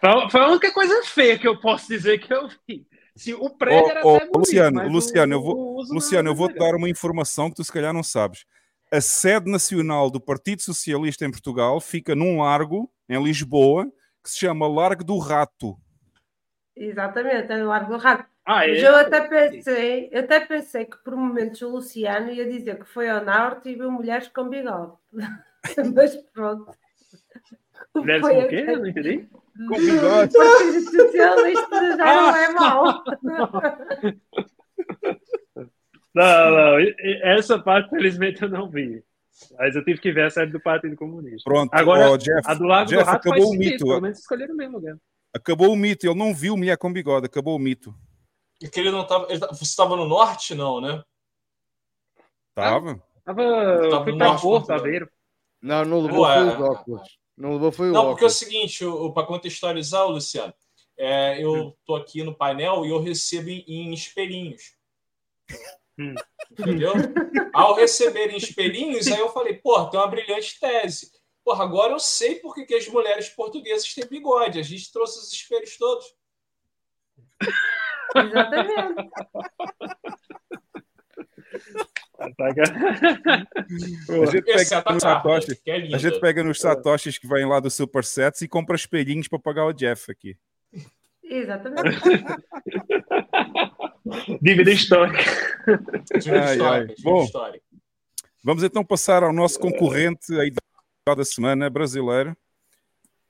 [0.00, 2.86] Foi foi a única coisa feia que eu posso dizer que eu vi.
[3.16, 6.30] Se o prédio era Ô, ô, até bonito, Luciano, Luciano, o- eu vou, Luciano, era
[6.30, 8.44] eu vou te dar uma informação que tu se calhar não sabes.
[8.96, 13.84] A sede nacional do Partido Socialista em Portugal fica num largo, em Lisboa,
[14.24, 15.76] que se chama Largo do Rato.
[16.74, 18.24] Exatamente, é no Largo do Rato.
[18.46, 18.88] Ah, Mas é?
[18.88, 23.10] eu até pensei, eu até pensei que por momentos o Luciano ia dizer que foi
[23.10, 24.92] ao norte e viu mulheres com bigode.
[25.94, 26.72] Mas pronto.
[27.94, 28.56] Mulheres Foi com o quê?
[28.56, 29.28] até- não entendi.
[29.68, 30.34] Com bigode.
[30.34, 33.04] O Partido Socialista já não é mau.
[36.16, 36.78] Não, não,
[37.22, 39.04] essa parte, felizmente, eu não vi.
[39.58, 41.42] Mas eu tive que ver a série do Partido Comunista.
[41.44, 43.84] Pronto, Agora, ó, Jeff, a do Lago Jeff, do Rato acabou faz o sentido, mito.
[43.86, 44.96] pelo menos escolheram o mesmo lugar.
[45.34, 47.94] Acabou o mito, ele não viu mulher com bigode, acabou o mito.
[48.62, 49.26] E que ele não tava.
[49.28, 51.02] Ele, tá- você estava no norte, não, né?
[52.54, 53.02] Tava?
[53.24, 54.70] Tava, eu Tava fui norte, Porto.
[54.70, 55.10] Aveiro.
[55.60, 56.34] Não, não levou Ué.
[56.34, 57.18] foi os óculos.
[57.36, 58.36] Não levou foi o Não, porque é o óculos.
[58.38, 60.54] seguinte, para contextualizar, Luciano,
[60.96, 64.74] é, eu tô aqui no painel e eu recebo em, em espelhinhos.
[65.98, 66.14] Hum.
[66.50, 66.92] Entendeu?
[67.52, 71.10] Ao receber em espelhinhos, aí eu falei, porra, tem uma brilhante tese.
[71.44, 74.58] Porra, agora eu sei por que, que as mulheres portuguesas têm bigode.
[74.58, 76.04] A gente trouxe os espelhos todos.
[78.16, 79.10] Exatamente.
[82.18, 82.62] A gente pega
[84.84, 88.48] a nos que é a gente pega nos satoshis que vêm lá do Supersets e
[88.48, 90.36] compra espelhinhos para pagar o Jeff aqui.
[91.22, 92.00] Exatamente.
[94.40, 95.18] Dívida histórica.
[96.18, 96.80] Dívida Ai, histórica, ai.
[96.86, 97.24] dívida Bom.
[97.24, 97.64] histórica.
[98.44, 100.52] Vamos então passar ao nosso concorrente aí
[101.16, 102.36] da semana brasileiro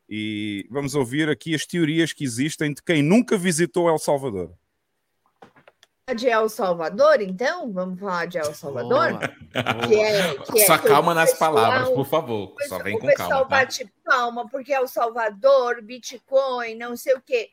[0.09, 4.53] e vamos ouvir aqui as teorias que existem de quem nunca visitou El Salvador.
[6.15, 7.73] de El Salvador, então?
[7.73, 9.19] Vamos falar de El Salvador?
[9.89, 12.55] Que é, que é Só que calma o nas pessoal- palavras, por favor.
[12.69, 13.45] Só vem o com pessoal calma.
[13.45, 13.57] Tá?
[13.57, 17.51] bate palma porque El Salvador, Bitcoin, não sei o quê.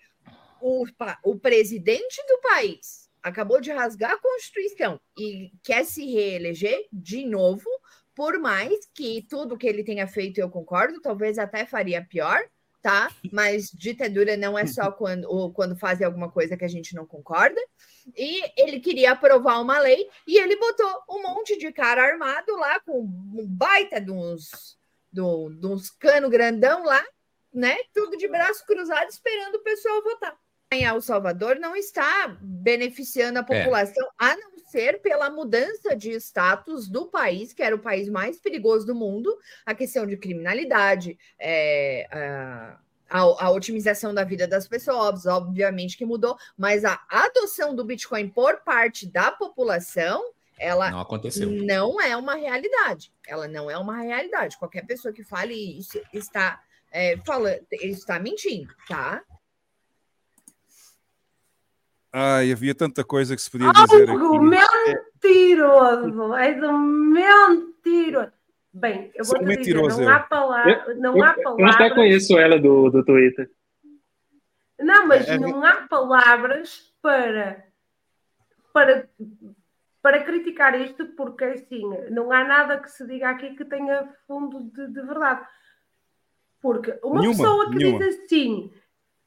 [0.61, 0.85] O,
[1.23, 7.67] o presidente do país acabou de rasgar a Constituição e quer se reeleger de novo,
[8.13, 12.43] por mais que tudo que ele tenha feito eu concordo, talvez até faria pior,
[12.81, 13.09] tá?
[13.31, 17.07] Mas ditadura não é só quando, ou quando fazem alguma coisa que a gente não
[17.07, 17.59] concorda.
[18.15, 22.79] E ele queria aprovar uma lei e ele botou um monte de cara armado lá
[22.81, 24.77] com um baita de uns,
[25.09, 25.21] de
[25.65, 27.03] uns cano grandão lá,
[27.53, 27.77] né?
[27.93, 30.37] Tudo de braço cruzado esperando o pessoal votar.
[30.73, 36.89] Em El Salvador não está beneficiando a população, a não ser pela mudança de status
[36.89, 42.07] do país, que era o país mais perigoso do mundo, a questão de criminalidade, é,
[42.11, 42.79] a,
[43.09, 48.29] a, a otimização da vida das pessoas, obviamente que mudou, mas a adoção do Bitcoin
[48.29, 50.23] por parte da população,
[50.57, 51.49] ela Não aconteceu.
[51.51, 53.11] não é uma realidade.
[53.27, 54.57] Ela não é uma realidade.
[54.57, 56.59] Qualquer pessoa que fale isso está
[56.91, 59.23] é, falando, está mentindo, tá?
[62.15, 64.45] Ai, havia tanta coisa que se podia dizer Algo aqui.
[65.23, 66.35] mentiroso!
[66.35, 68.31] És um mentiroso!
[68.71, 70.15] Bem, eu Sou vou te dizer, mentiroso, não eu.
[70.15, 73.49] há, pala não eu, há eu até conheço ela do, do Twitter.
[74.79, 77.65] Não, mas É, é- não há palavras para,
[78.71, 79.09] para,
[80.03, 84.59] para criticar isto, porque assim, não há nada que se diga aqui que tenha fundo
[84.71, 85.47] de, de verdade.
[86.61, 87.99] Porque uma Nenhuma, pessoa que nenhuma.
[87.99, 88.71] diz assim,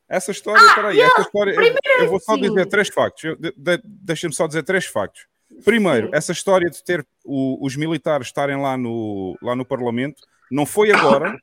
[0.08, 3.22] Essa história, Ah, peraí, essa eu- história, eu, eu vou só dizer três factos.
[3.38, 5.26] De- de- Deixa-me só dizer três factos.
[5.64, 10.64] Primeiro, essa história de ter o- os militares estarem lá no, lá no Parlamento não
[10.66, 11.36] foi agora,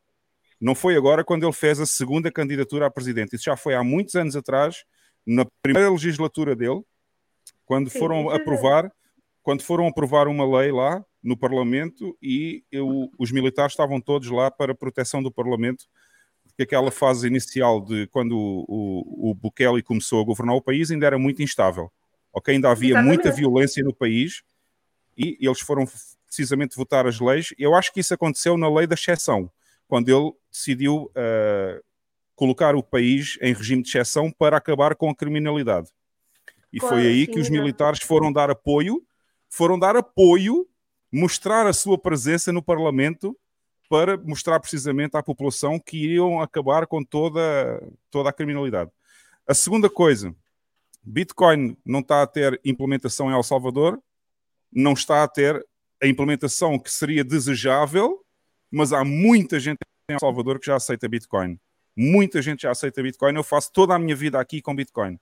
[0.62, 3.36] não foi agora quando ele fez a segunda candidatura a presidente.
[3.36, 4.84] Isso já foi há muitos anos atrás,
[5.26, 6.82] na primeira legislatura dele,
[7.66, 8.92] quando Sim, foram é aprovar,
[9.42, 14.50] quando foram aprovar uma lei lá no Parlamento e eu- os militares estavam todos lá
[14.52, 15.86] para proteção do Parlamento
[16.54, 20.92] porque aquela fase inicial de quando o, o, o Bukele começou a governar o país
[20.92, 21.92] ainda era muito instável.
[22.32, 23.16] Ok, ainda havia Exatamente.
[23.16, 24.44] muita violência no país
[25.18, 25.86] e eles foram
[26.28, 27.54] precisamente votar as leis.
[27.58, 29.52] Eu acho que isso aconteceu na lei da exceção,
[29.88, 31.80] quando ele decidiu ah,
[32.36, 35.90] colocar o país em regime de exceção para acabar com a criminalidade.
[36.72, 39.04] E foi aí que os militares foram dar apoio,
[39.48, 40.68] foram dar apoio,
[41.12, 43.38] mostrar a sua presença no Parlamento
[43.94, 47.80] para mostrar precisamente à população que iriam acabar com toda,
[48.10, 48.90] toda a criminalidade.
[49.48, 50.36] A segunda coisa,
[51.04, 54.02] Bitcoin não está a ter implementação em El Salvador,
[54.72, 55.64] não está a ter
[56.02, 58.26] a implementação que seria desejável,
[58.72, 59.78] mas há muita gente
[60.10, 61.60] em El Salvador que já aceita Bitcoin.
[61.96, 63.36] Muita gente já aceita Bitcoin.
[63.36, 65.20] Eu faço toda a minha vida aqui com Bitcoin.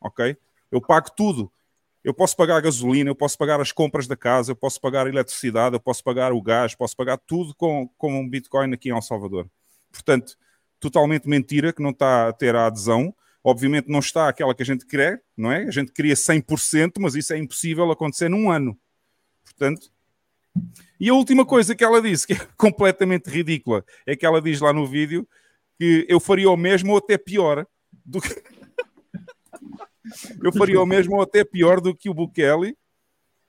[0.00, 0.36] Ok?
[0.70, 1.52] Eu pago tudo.
[2.02, 5.06] Eu posso pagar a gasolina, eu posso pagar as compras da casa, eu posso pagar
[5.06, 8.88] a eletricidade, eu posso pagar o gás, posso pagar tudo com, com um Bitcoin aqui
[8.88, 9.48] em El Salvador.
[9.92, 10.36] Portanto,
[10.78, 13.14] totalmente mentira que não está a ter a adesão.
[13.44, 15.64] Obviamente não está aquela que a gente quer, não é?
[15.64, 18.78] A gente queria 100%, mas isso é impossível acontecer num ano.
[19.44, 19.90] Portanto,
[20.98, 24.60] e a última coisa que ela disse, que é completamente ridícula, é que ela diz
[24.60, 25.28] lá no vídeo
[25.78, 27.66] que eu faria o mesmo ou até pior
[28.04, 28.59] do que.
[30.42, 32.76] Eu faria o mesmo ou até pior do que o Bukele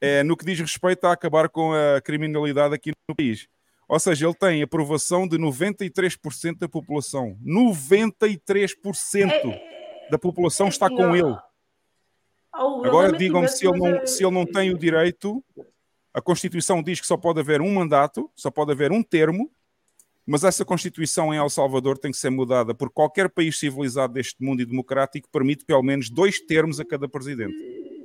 [0.01, 3.47] é, no que diz respeito a acabar com a criminalidade aqui no país.
[3.87, 7.37] Ou seja, ele tem aprovação de 93% da população.
[7.45, 9.59] 93%
[10.09, 11.37] da população está com ele.
[12.53, 15.43] Agora digam-me se, ele não, se ele não tem o direito.
[16.13, 19.51] A Constituição diz que só pode haver um mandato, só pode haver um termo,
[20.25, 24.43] mas essa Constituição em El Salvador tem que ser mudada por qualquer país civilizado deste
[24.43, 27.55] mundo e democrático permite pelo menos dois termos a cada presidente.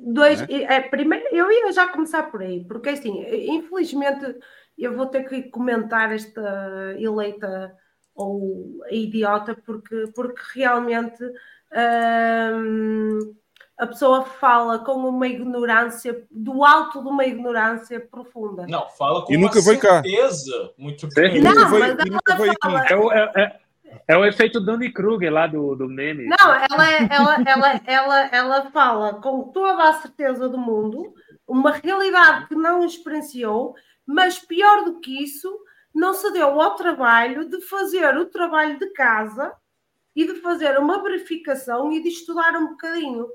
[0.08, 0.80] Dois, é?
[0.80, 4.36] primeiro, eu ia já começar por aí, porque assim, infelizmente
[4.78, 7.74] eu vou ter que comentar esta eleita
[8.14, 11.22] ou a idiota, porque, porque realmente
[12.54, 13.34] hum,
[13.78, 18.66] a pessoa fala com uma ignorância, do alto de uma ignorância profunda.
[18.66, 20.02] Não, fala com E uma nunca cá.
[20.02, 21.40] certeza muito grande.
[21.40, 22.92] Não, mas nunca ela veio fala- aqui.
[22.92, 23.60] É o, é, é-
[24.08, 26.26] é o efeito Danny Kruger lá do, do meme.
[26.26, 31.12] Não, ela, é- ela, ela, ela, ela fala com toda a certeza do mundo
[31.46, 33.74] uma realidade que não experienciou,
[34.06, 35.48] mas pior do que isso,
[35.94, 39.52] não se deu ao trabalho de fazer o trabalho de casa
[40.14, 43.26] e de fazer uma verificação e de estudar um bocadinho,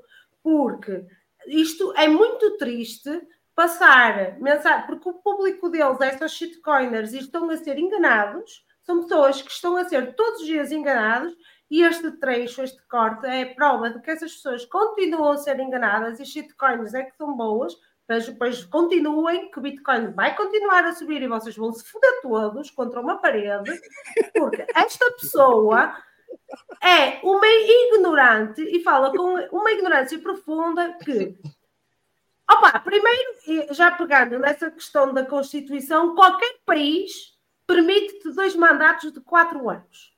[0.42, 1.04] porque
[1.46, 3.10] isto é muito triste
[3.54, 9.42] passar mensagem, porque o público deles, essas shitcoiners, e estão a ser enganados, são pessoas
[9.42, 11.34] que estão a ser todos os dias enganados,
[11.70, 16.20] e este trecho, este corte, é prova de que essas pessoas continuam a ser enganadas
[16.20, 17.74] e shitcoins é que são boas,
[18.08, 22.20] mas depois continuem, que o Bitcoin vai continuar a subir e vocês vão se foder
[22.20, 23.70] todos contra uma parede,
[24.36, 25.94] porque esta pessoa
[26.82, 31.38] é uma ignorante e fala com uma ignorância profunda que.
[32.50, 33.34] Opa, primeiro,
[33.70, 37.32] já pegando nessa questão da Constituição, qualquer país
[37.66, 40.12] permite-te dois mandatos de quatro anos.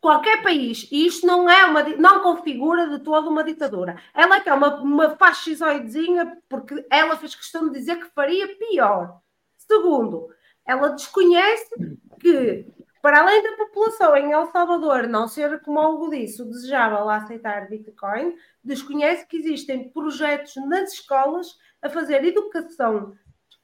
[0.00, 4.02] Qualquer país, e isto não é uma não configura de toda uma ditadura.
[4.14, 8.56] Ela é que é uma, uma fascisoidezinha, porque ela fez questão de dizer que faria
[8.56, 9.20] pior.
[9.58, 10.34] Segundo,
[10.64, 11.68] ela desconhece
[12.18, 12.66] que,
[13.02, 17.68] para além da população em El Salvador não ser, como algo disso, desejável a aceitar
[17.68, 23.14] Bitcoin, desconhece que existem projetos nas escolas a fazer educação,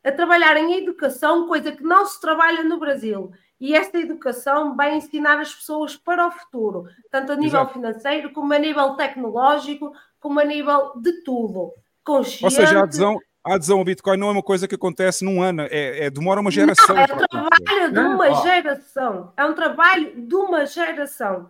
[0.02, 3.30] a trabalhar em educação, coisa que não se trabalha no Brasil.
[3.60, 7.72] E esta educação vai ensinar as pessoas para o futuro, tanto a nível Exato.
[7.74, 11.72] financeiro, como a nível tecnológico, como a nível de tudo.
[12.04, 12.44] Consciente.
[12.44, 15.43] Ou seja, a adesão, a adesão ao Bitcoin não é uma coisa que acontece num
[15.43, 16.94] ano, é, é- demora uma geração.
[16.97, 18.43] Não, é para um trabalho de uma ó.
[18.43, 19.32] geração.
[19.36, 21.48] É um trabalho de uma geração.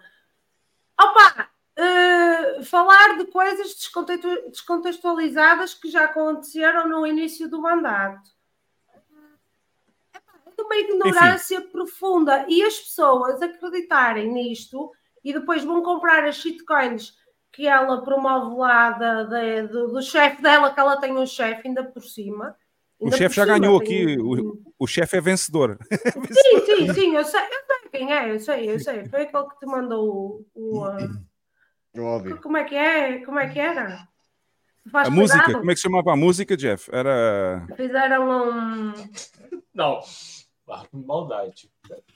[1.01, 1.49] Opa!
[1.79, 8.31] eh, falar de coisas descontextu- descontextualizadas que já aconteceram no início do mandato.
[10.15, 12.47] É de uma ignorância profunda.
[12.49, 14.91] E as pessoas acreditarem nisto
[15.23, 17.15] e depois vão comprar as shitcoins
[17.57, 21.67] que ela promove lá da- da- do, do chefe dela, que ela tem um chefe
[21.67, 22.55] ainda por cima.
[22.99, 25.79] O Ainda chefe por já cima ganhou tem aqui, o, o chefe é vencedor.
[25.91, 29.07] Sim, sim, sim, eu sei, eu sei quem é, eu sei, eu sei.
[29.07, 30.81] Foi aquele que te mandou o.
[30.81, 30.99] o, ah,
[31.99, 32.39] Óbvio.
[32.43, 33.25] como é que é?
[33.25, 34.07] Como é que era?
[34.93, 35.59] Faz A música, cuidado.
[35.61, 36.91] como é que se chamava a música, Jeff?
[36.93, 37.67] Era.
[37.75, 38.93] Fizeram um.
[39.75, 40.01] Não,
[40.69, 41.71] ah, maldade.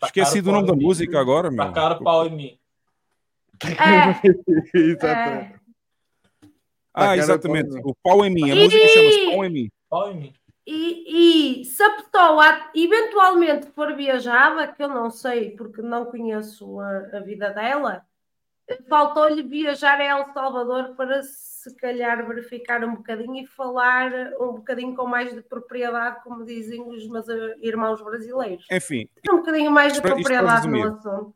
[0.05, 1.65] Esqueci do nome da música agora, meu.
[1.65, 2.60] Tacaram pau em mim.
[4.75, 5.55] É, Exatamente.
[5.55, 5.61] é,
[6.95, 7.81] Ah, exatamente.
[7.85, 8.51] O Pau em mim.
[8.51, 9.69] A E- música chama-se Pau em mim.
[9.89, 10.33] Pau em mim.
[10.67, 16.81] e, e se a pessoa eventualmente for viajada, que eu não sei porque não conheço
[16.81, 18.03] a, a vida dela,
[18.89, 24.95] faltou-lhe viajar a El Salvador para se calhar verificar um bocadinho e falar um bocadinho
[24.95, 27.27] com mais de propriedade, como dizem os meus
[27.61, 28.65] irmãos brasileiros.
[28.71, 31.35] Enfim, um bocadinho mais de propriedade no assunto.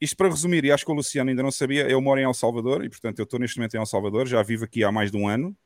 [0.00, 2.34] Isto para resumir, e acho que o Luciano ainda não sabia, eu moro em El
[2.34, 5.10] Salvador e, portanto, eu estou neste momento em El Salvador, já vivo aqui há mais
[5.10, 5.56] de um ano.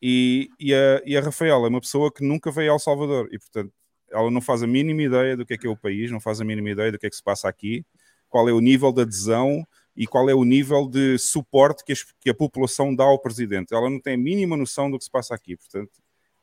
[0.00, 3.28] E, e, a, e a Rafaela é uma pessoa que nunca veio a El Salvador
[3.32, 3.72] e, portanto,
[4.10, 6.40] ela não faz a mínima ideia do que é que é o país, não faz
[6.40, 7.84] a mínima ideia do que é que se passa aqui,
[8.28, 9.66] qual é o nível de adesão
[9.96, 13.74] e qual é o nível de suporte que, as, que a população dá ao presidente.
[13.74, 15.90] Ela não tem a mínima noção do que se passa aqui, portanto,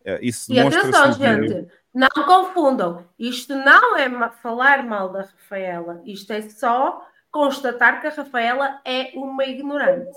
[0.06, 3.06] é, isso E atenção, gente, não confundam.
[3.18, 6.02] Isto não é falar mal da Rafaela.
[6.06, 7.02] Isto é só
[7.34, 10.10] constatar que a Rafaela é uma ignorante.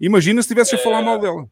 [0.00, 1.48] Imagina se tivesse a falar mal dela.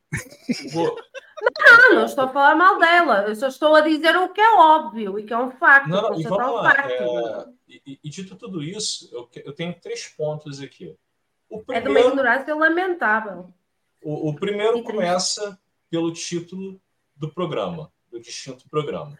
[0.68, 3.24] Não, não estou a falar mal dela.
[3.28, 5.88] Eu só estou a dizer o que é óbvio e que é um facto.
[5.88, 6.74] Não, não, e constatar vamos um lá.
[6.74, 6.90] facto.
[6.90, 7.46] é,
[7.86, 10.96] e- e, dito tudo isso, eu, eu tenho três pontos aqui.
[11.48, 13.52] O É de uma primeiro, ignorância lamentável.
[14.02, 16.80] o, o primeiro começa pelo título
[17.14, 19.16] do programa, do distinto programa.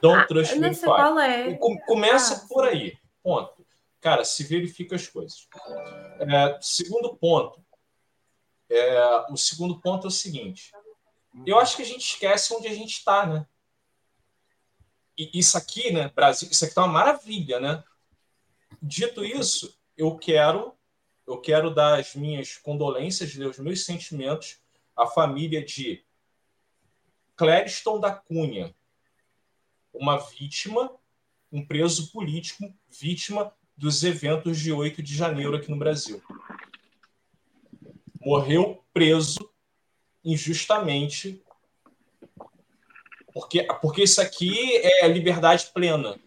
[0.00, 1.54] Don't Trust Ah, nem Me sei qual é.
[1.54, 2.96] Com- Começa Ah, por aí.
[3.22, 3.57] Ponto.
[4.00, 5.48] Cara, se verifica as coisas.
[6.20, 7.64] É, segundo ponto.
[8.70, 10.72] É, o segundo ponto é o seguinte.
[11.46, 13.46] Eu acho que a gente esquece onde a gente está, né?
[15.16, 17.82] E isso aqui, né, Brasil, isso aqui tá uma maravilha, né?
[18.80, 20.76] Dito isso, eu quero,
[21.26, 24.60] eu quero dar as minhas condolências, né, os meus sentimentos
[24.96, 26.04] à família de
[27.36, 28.72] Clériston da Cunha,
[29.92, 30.94] uma vítima,
[31.50, 36.20] um preso político, vítima dos eventos de 8 de janeiro aqui no Brasil.
[38.20, 39.48] Morreu preso
[40.24, 41.40] injustamente,
[43.32, 46.18] porque, porque isso aqui é liberdade plena.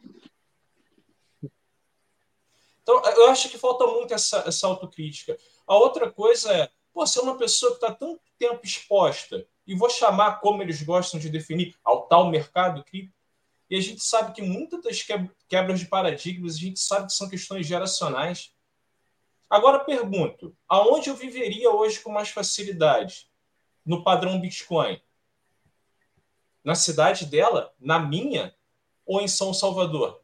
[2.81, 5.37] Então, eu acho que falta muito essa, essa autocrítica.
[5.67, 9.75] A outra coisa é, pô, você é uma pessoa que está tanto tempo exposta, e
[9.75, 13.20] vou chamar como eles gostam de definir, ao tal mercado cripto,
[13.71, 17.13] e a gente sabe que muitas das que- quebras de paradigmas, a gente sabe que
[17.13, 18.53] são questões geracionais.
[19.49, 23.31] Agora pergunto, aonde eu viveria hoje com mais facilidade?
[23.85, 25.01] No padrão Bitcoin?
[26.61, 27.73] Na cidade dela?
[27.79, 28.53] Na minha?
[29.05, 30.21] Ou em São Salvador?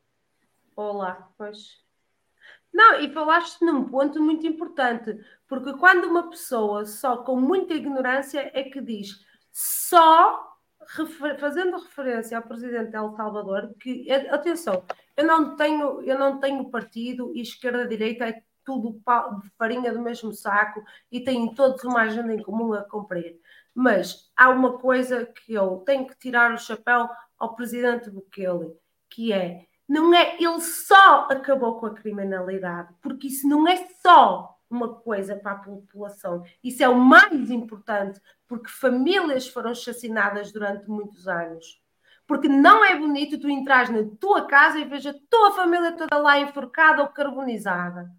[0.75, 1.81] Olá, pois.
[2.73, 5.17] Não, e falaste num ponto muito importante,
[5.47, 10.56] porque quando uma pessoa só com muita ignorância é que diz só
[10.87, 14.83] refer- fazendo referência ao presidente de El Salvador, que a- atenção,
[15.15, 18.99] eu não tenho, eu não tenho partido e esquerda-direita é tudo
[19.57, 23.39] farinha do mesmo saco e têm todos uma agenda em comum a cumprir.
[23.73, 27.07] Mas há uma coisa que eu tenho que tirar o chapéu
[27.37, 28.73] ao presidente Bukele,
[29.09, 34.56] que é não é ele só acabou com a criminalidade, porque isso não é só
[34.69, 40.89] uma coisa para a população, isso é o mais importante, porque famílias foram assassinadas durante
[40.89, 41.81] muitos anos.
[42.25, 46.17] Porque não é bonito tu entras na tua casa e veja a tua família toda
[46.17, 48.11] lá enforcada ou carbonizada.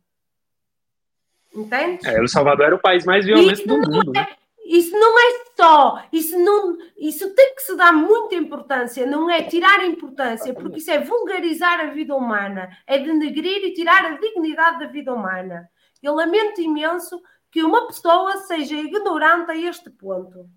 [1.55, 2.07] Entende?
[2.07, 4.13] É, El Salvador era o país mais violento do mundo.
[4.13, 4.27] né?
[4.65, 9.43] Isso não é só, isso, não, isso tem que se dar muita importância, não é
[9.43, 14.81] tirar importância, porque isso é vulgarizar a vida humana, é denegrir e tirar a dignidade
[14.81, 15.71] da vida humana.
[16.03, 17.21] Eu lamento imenso
[17.51, 20.49] que uma pessoa seja ignorante a este ponto,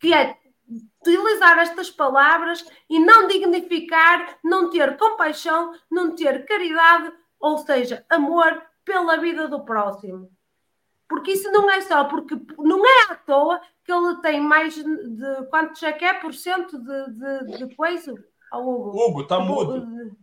[0.00, 0.36] que é
[1.00, 8.62] utilizar estas palavras e não dignificar, não ter compaixão, não ter caridade, ou seja, amor
[8.84, 10.30] pela vida do próximo.
[11.08, 15.46] Porque isso não é só, porque não é à toa que ele tem mais de
[15.50, 18.14] quantos é que é por cento de, de, de coisa?
[18.50, 18.98] Ao Hugo.
[18.98, 20.16] Hugo, tá mudo.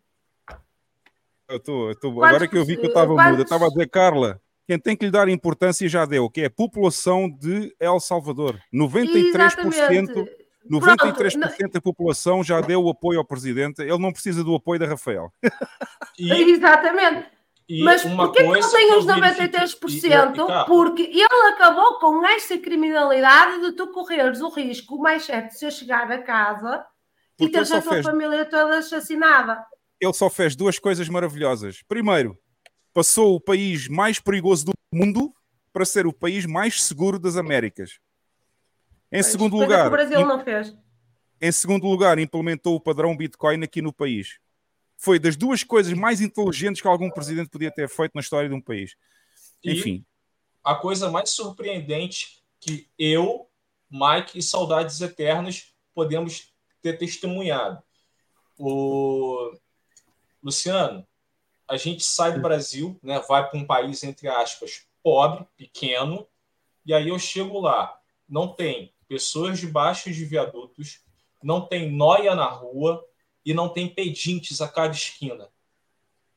[1.48, 3.66] Eu tô, eu tô- Quantos agora que eu vi que eu estava mudo, eu estava
[3.66, 7.28] a dizer, Carla, quem tem que lhe dar importância já deu, que é a população
[7.28, 8.60] de El Salvador.
[8.72, 10.30] 93%, Exatamente.
[10.70, 13.82] 93% da população já deu o apoio ao presidente.
[13.82, 15.34] Ele não precisa do apoio da Rafael.
[16.20, 17.26] Exatamente.
[17.68, 20.36] E Mas porquê que não tem eu os verifiquei- 93%?
[20.38, 25.24] e- e- e, Porque ele acabou com essa criminalidade de tu correres o risco mais
[25.26, 28.78] certo de ser chegar a casa e Porque ele teres a tua fez- família toda
[28.78, 29.64] assassinada.
[30.00, 31.82] Ele só fez duas coisas maravilhosas.
[31.88, 32.38] Primeiro,
[32.94, 35.34] passou o país mais perigoso do mundo
[35.72, 38.00] para ser o país mais seguro das Américas.
[39.12, 40.76] Em segundo que lugar, o Brasil não fez.
[41.42, 44.40] Em segundo lugar, implementou o padrão Bitcoin aqui no país.
[44.98, 48.56] Foi das duas coisas mais inteligentes que algum presidente podia ter feito na história de
[48.56, 48.96] um país.
[49.64, 50.06] E Enfim,
[50.64, 53.50] a coisa mais surpreendente que eu,
[53.90, 57.82] Mike e Saudades Eternas podemos ter testemunhado.
[58.58, 59.58] O
[60.44, 61.08] Luciano,
[61.70, 66.28] a gente sai do Brasil, né, vai para um país entre aspas pobre, pequeno,
[66.86, 67.98] e aí eu chego lá,
[68.28, 71.02] não tem pessoas debaixo de viadutos,
[71.42, 73.06] não tem noia na rua
[73.46, 75.48] e não tem pedintes a cada esquina.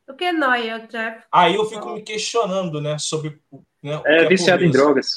[0.07, 1.25] O que é noia, Jeff?
[1.31, 3.41] Aí eu fico me questionando, né, sobre
[3.81, 5.07] né, que É viciado em drogas.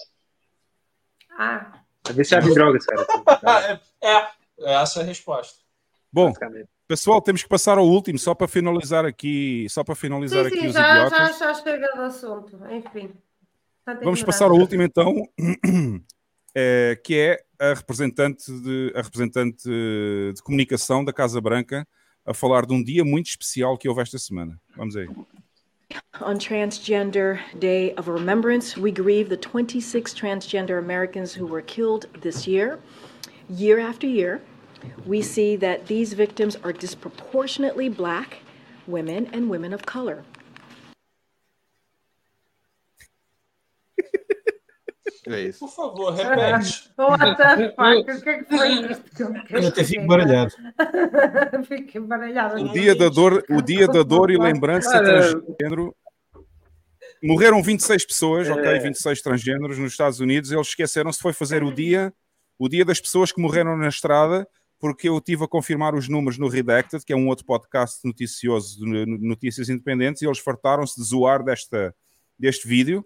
[1.39, 3.07] Ah, É viciado em drogas, cara.
[4.03, 5.59] é, é, essa é a resposta.
[6.11, 6.33] Bom,
[6.89, 10.61] Pessoal, temos que passar ao último, só para finalizar aqui, só para finalizar Sim, aqui
[10.61, 11.39] sim, os já, já, idiotas.
[11.39, 12.59] já chega do assunto.
[12.71, 13.11] Enfim.
[14.03, 15.29] Vamos passar ao último então,
[16.55, 21.87] eh, que é a representante, de, a representante de comunicação da Casa Branca
[22.25, 24.61] a falar de um dia muito especial que houve esta semana.
[24.77, 25.09] Vamos aí.
[26.21, 32.47] On Transgender Day of Remembrance, we grieve the 26 transgender Americans who were killed this
[32.47, 32.79] year.
[33.49, 34.41] Year after year,
[35.07, 38.39] we see that these victims are disproportionately black
[38.87, 40.25] women and women of color.
[45.29, 45.59] É isso.
[45.59, 46.89] Por favor, repete.
[46.97, 47.99] What the fuck?
[47.99, 49.23] O que é que foi isto?
[49.51, 50.53] Eu até fico baralhado.
[51.67, 52.63] Fico embaralhado.
[52.63, 55.05] O dia da dor, o dia da dor e lembrança Cara.
[55.33, 55.93] transgênero.
[57.21, 58.79] Morreram 26 pessoas, ok, É.
[58.79, 60.53] 26 transgêneros nos Estados Unidos.
[60.53, 62.15] Eles esqueceram-se foi fazer o dia,
[62.57, 64.47] o dia das pessoas que morreram na estrada,
[64.87, 68.79] porque eu tive a confirmar os números no Redacted, que é um outro podcast noticioso
[68.79, 71.93] de notícias independentes, e eles fartaram-se de zoar desta,
[72.39, 73.05] deste vídeo.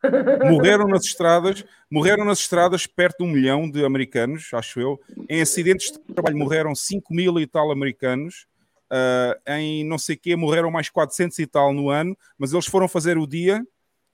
[0.48, 5.00] Morreram nas estradas, morreram nas estradas perto de um milhão de americanos, acho eu.
[5.28, 8.46] Em acidentes de trabalho morreram 5 mil e tal americanos.
[8.88, 12.86] Ah, em não sei quê morreram mais 400 e tal no ano, mas eles foram
[12.86, 13.60] fazer o dia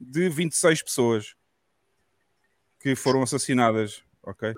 [0.01, 1.35] de 26 pessoas
[2.81, 4.55] que foram assassinadas, ok?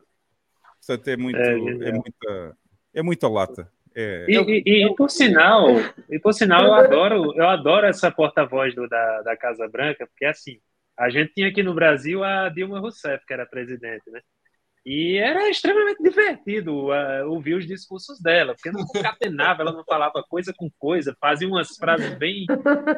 [0.87, 1.53] Portanto, é muito, É,
[1.89, 2.57] é, muita,
[2.95, 3.71] é muita lata.
[3.95, 5.69] É, E, e- e, por sinal,
[6.11, 10.59] e por sinal, eu adoro, eu adoro essa porta-voz da, da Casa Branca, porque assim,
[10.99, 14.21] a gente tinha aqui no Brasil a Dilma Rousseff, que era presidente, né?
[14.85, 20.23] E era extremamente divertido ah, ouvir os discursos dela, porque não concatenava, ela não falava
[20.29, 22.47] coisa com coisa, fazia umas frases bem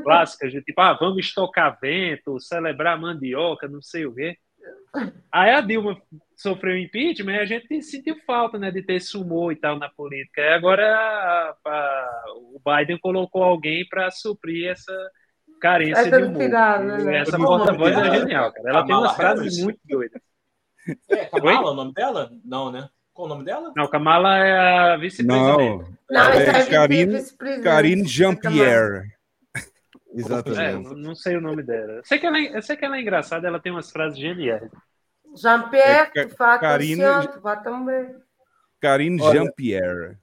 [0.03, 4.37] clássicas, de tipo, ah, vamos estocar vento, celebrar mandioca, não sei o quê.
[5.33, 6.01] Aí a Dilma
[6.37, 10.41] sofreu impeachment e a gente sentiu falta né, de ter humor e tal na política.
[10.41, 14.93] E agora a- a- o Biden colocou alguém para suprir essa
[15.61, 16.29] carência Essa de humor.
[16.39, 17.17] necessidade, né?
[17.19, 18.71] Essa é porta-voz é genial, cara.
[18.71, 19.65] Ela tem Kamala umas frases Harris?
[19.65, 20.23] muito doidas.
[21.11, 22.31] É, Kamala, o nome dela?
[22.45, 22.89] Não, né?
[23.13, 23.73] Qual o nome dela?
[23.77, 24.59] Não, Kamala é
[24.93, 25.59] a vice-presidente.
[25.59, 27.65] não, Não, essa é é Karine, vice-presidente.
[27.65, 29.03] Karine Jean-Pierre.
[30.19, 30.95] É, Exatamente.
[30.97, 31.93] não sei o nome dela.
[31.95, 34.19] Eu sei, que ela é, eu sei que ela é engraçada, ela tem umas frases
[34.19, 34.71] geniais.
[35.37, 38.15] Jean-Pierre, É, tu Karine- atenção, tu vai também.
[38.81, 40.17] Karine Jean-Pierre.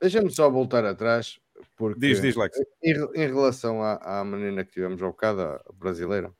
[0.00, 1.38] Deixa-me só voltar atrás,
[1.76, 2.56] porque Diz, diz, Lex.
[2.82, 6.30] em, em relação à, à menina que tivemos ao bocado, a brasileira,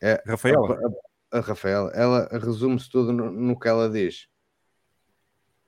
[0.00, 0.74] é, Rafaela?
[1.30, 4.26] A, a, a Rafaela, ela resume-se tudo no, no que ela diz.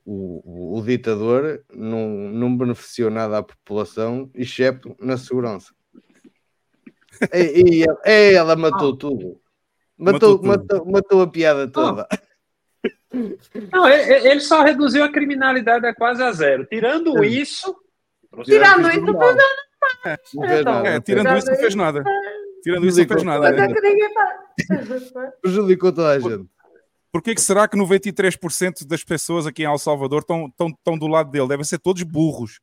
[0.05, 5.73] O, o, ditador não, não beneficiou nada à população, exceto na segurança.
[7.33, 9.39] E, e ela, ela matou tudo.
[9.97, 10.47] Matou Matou, tudo.
[10.47, 12.07] matou, matou a piada toda.
[13.71, 16.65] Não, ele, só reduziu a criminalidade a quase a zero.
[16.65, 17.75] Tirando isso.
[18.43, 19.43] Tirando fez isso, tudo fez nada.
[20.33, 20.87] Não fez Então, nada.
[20.87, 22.03] É, tirando isso, não fez nada.
[22.63, 23.49] Tirando isso, não fez nada.
[23.49, 23.67] É.
[25.41, 26.47] Prejudicou toda a gente.
[27.11, 31.07] Porquê que será que 93% das pessoas aqui em El Salvador estão, estão, estão do
[31.07, 31.47] lado dele?
[31.47, 32.59] Devem ser todos burros.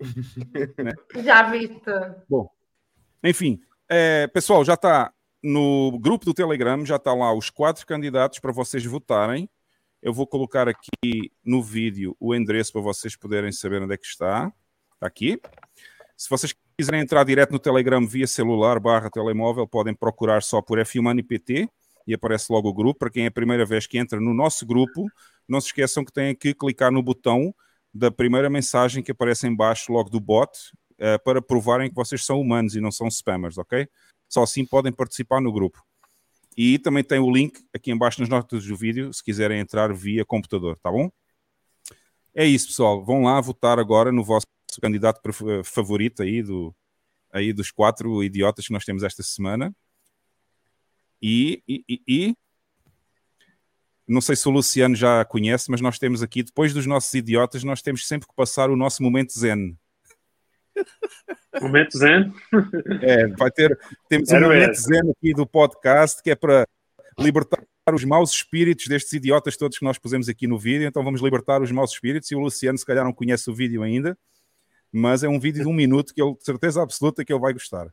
[1.24, 1.90] Já viste?
[2.28, 2.50] Bom,
[3.22, 5.12] enfim, é, pessoal, já está
[5.42, 9.48] no grupo do Telegram, já está lá os quatro candidatos para vocês votarem.
[10.02, 14.06] Eu vou colocar aqui no vídeo o endereço para vocês poderem saber onde é que
[14.06, 14.52] está.
[14.94, 15.40] Está aqui.
[16.16, 20.78] Se vocês quiserem entrar direto no Telegram via celular barra telemóvel, podem procurar só por
[20.78, 21.68] F1 PT
[22.06, 22.98] e aparece logo o grupo.
[22.98, 25.06] Para quem é a primeira vez que entra no nosso grupo,
[25.48, 27.54] não se esqueçam que têm que clicar no botão
[27.92, 30.50] da primeira mensagem que aparece em baixo logo do bot
[30.98, 33.88] eh, para provarem que vocês são humanos e não são spammers, ok?
[34.28, 35.82] Só assim podem participar no grupo.
[36.56, 39.92] E também tem o link aqui em baixo nas notas do vídeo, se quiserem entrar
[39.92, 41.10] via computador, tá bom?
[42.34, 43.04] É isso, pessoal.
[43.04, 44.46] Vão lá votar agora no vosso
[44.80, 45.20] candidato
[45.64, 46.74] favorito aí, do,
[47.32, 49.74] aí dos quatro idiotas que nós temos esta semana.
[51.26, 52.34] E, e, e-
[54.06, 57.64] não sei se o Luciano já conhece, mas nós temos aqui, depois dos nossos idiotas,
[57.64, 59.78] nós temos sempre que passar o nosso momento zen.
[61.62, 62.30] Momento zen.
[63.00, 64.82] É, vai ter, temos um Quero momento essa.
[64.82, 66.68] zen aqui do podcast que é para
[67.18, 70.86] libertar os maus espíritos destes idiotas todos que nós pusemos aqui no vídeo.
[70.86, 72.30] Então vamos libertar os maus espíritos.
[72.30, 74.18] E o Luciano, se calhar, não conhece o vídeo ainda,
[74.92, 77.54] mas é um vídeo de um minuto que ele, de certeza absoluta, que ele vai
[77.54, 77.86] gostar.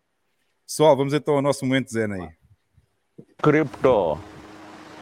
[0.67, 2.40] Pessoal, vamos então ao nosso momento zen aí.
[3.41, 4.19] Crypto,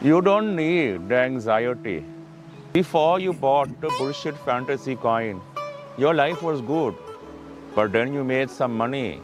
[0.00, 2.02] you don't need the anxiety.
[2.72, 5.42] Before you bought the bullshit fantasy coin,
[5.98, 6.94] your life was good.
[7.74, 9.20] But then you made some money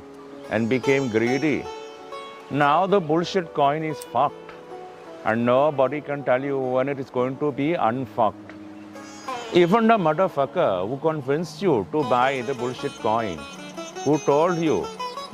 [0.50, 1.64] and became greedy.
[2.50, 4.52] Now the bullshit coin is fucked.
[5.24, 8.52] And nobody can tell you when it is going to be unfucked.
[9.54, 13.38] Even the motherfucker who convinced you to buy the bullshit coin,
[14.04, 14.86] who told you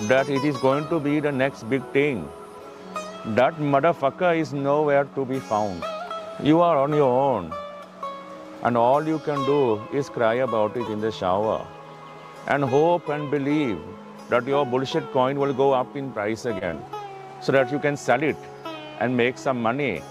[0.02, 2.28] that it is going to be the next big thing,
[3.26, 5.84] that motherfucker is nowhere to be found.
[6.42, 7.52] You are on your own.
[8.64, 11.66] And all you can do is cry about it in the shower
[12.48, 13.78] and hope and believe
[14.28, 16.84] that your bullshit coin will go up in price again
[17.40, 18.36] so that you can sell it
[19.00, 20.02] and make some money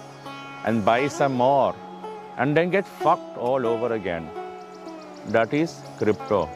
[0.66, 1.76] and buy some more
[2.38, 4.30] and then get fucked all over again.
[5.28, 6.50] That is crypto.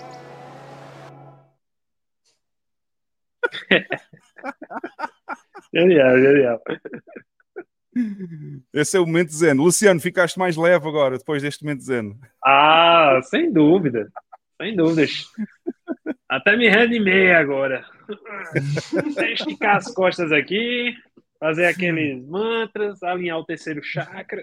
[5.76, 6.62] Genial, genial.
[8.74, 9.54] Esse é o momento zen.
[9.54, 12.18] Luciano, ficaste mais leve agora, depois deste momento zen.
[12.44, 14.10] Ah, sem dúvida.
[14.62, 15.26] Sem dúvidas.
[16.30, 17.86] Até me reanimei agora.
[19.14, 20.94] Sem esticar as costas aqui,
[21.40, 24.42] fazer aqueles mantras, alinhar o terceiro chakra.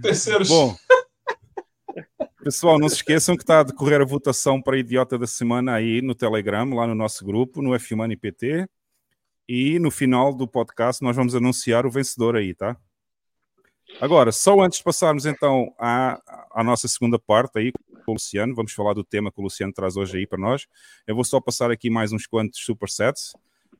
[0.00, 0.76] Terceiro Bom,
[2.42, 5.74] pessoal, não se esqueçam que está a decorrer a votação para a Idiota da Semana
[5.74, 8.66] aí no Telegram, lá no nosso grupo, no F1 IPT.
[9.48, 12.76] E no final do podcast nós vamos anunciar o vencedor aí, tá?
[14.00, 16.20] Agora, só antes de passarmos então à,
[16.52, 17.72] à nossa segunda parte aí
[18.04, 20.66] com o Luciano, vamos falar do tema que o Luciano traz hoje aí para nós.
[21.06, 23.32] Eu vou só passar aqui mais uns quantos supersets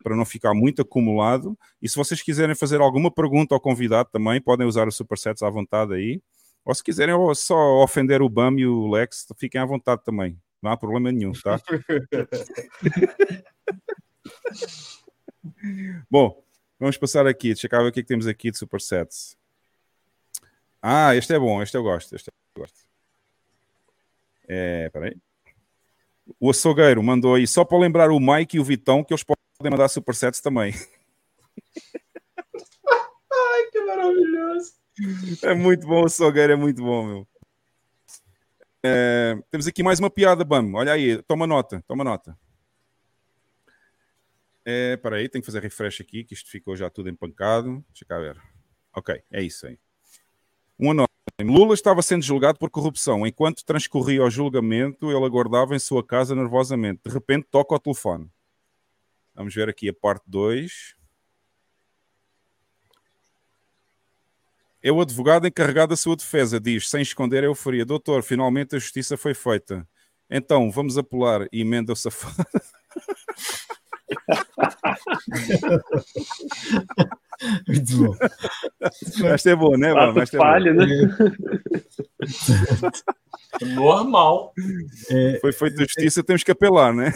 [0.03, 1.59] para não ficar muito acumulado.
[1.81, 5.51] E se vocês quiserem fazer alguma pergunta ao convidado também, podem usar os supersets à
[5.51, 6.21] vontade aí.
[6.65, 10.39] Ou se quiserem só ofender o BAM e o Lex, fiquem à vontade também.
[10.63, 11.61] Não há problema nenhum, tá?
[16.11, 16.43] Bom,
[16.79, 17.49] vamos passar aqui.
[17.49, 19.37] Deixa eu ver o que, é que temos aqui de supersets.
[20.81, 22.15] Ah, este é bom, este eu gosto.
[22.15, 22.79] Este eu gosto.
[24.47, 25.17] É, peraí.
[26.41, 29.71] O açougueiro mandou aí, só para lembrar o Mike e o Vitão que eles podem
[29.71, 30.73] mandar supersets também.
[33.33, 34.73] Ai, que maravilhoso.
[35.43, 37.29] É muito bom, o açougueiro é muito bom, meu.
[38.83, 40.75] É, temos aqui mais uma piada, Bam.
[40.75, 42.39] Olha aí, toma nota, toma nota.
[44.65, 47.85] É, peraí, tenho que fazer refresh aqui, que isto ficou já tudo empancado.
[47.89, 48.41] Deixa cá ver.
[48.95, 49.79] Ok, é isso aí.
[50.79, 51.09] Um anónimo.
[51.41, 53.27] Lula estava sendo julgado por corrupção.
[53.27, 57.01] Enquanto transcorria o julgamento, ele aguardava em sua casa nervosamente.
[57.05, 58.31] De repente, toca o telefone.
[59.35, 60.95] Vamos ver aqui a parte 2.
[64.83, 66.61] É o advogado encarregado da sua defesa.
[66.61, 69.87] Diz, sem esconder a euforia: Doutor, finalmente a justiça foi feita.
[70.31, 72.45] Então, vamos apelar e emenda o safado.
[77.67, 78.17] Muito bom.
[79.27, 80.87] Esta é boa, né, Ato Esta é falho, boa.
[80.87, 81.17] né?
[83.75, 84.53] Normal.
[85.11, 87.13] É, Foi feita justiça, temos que apelar, né?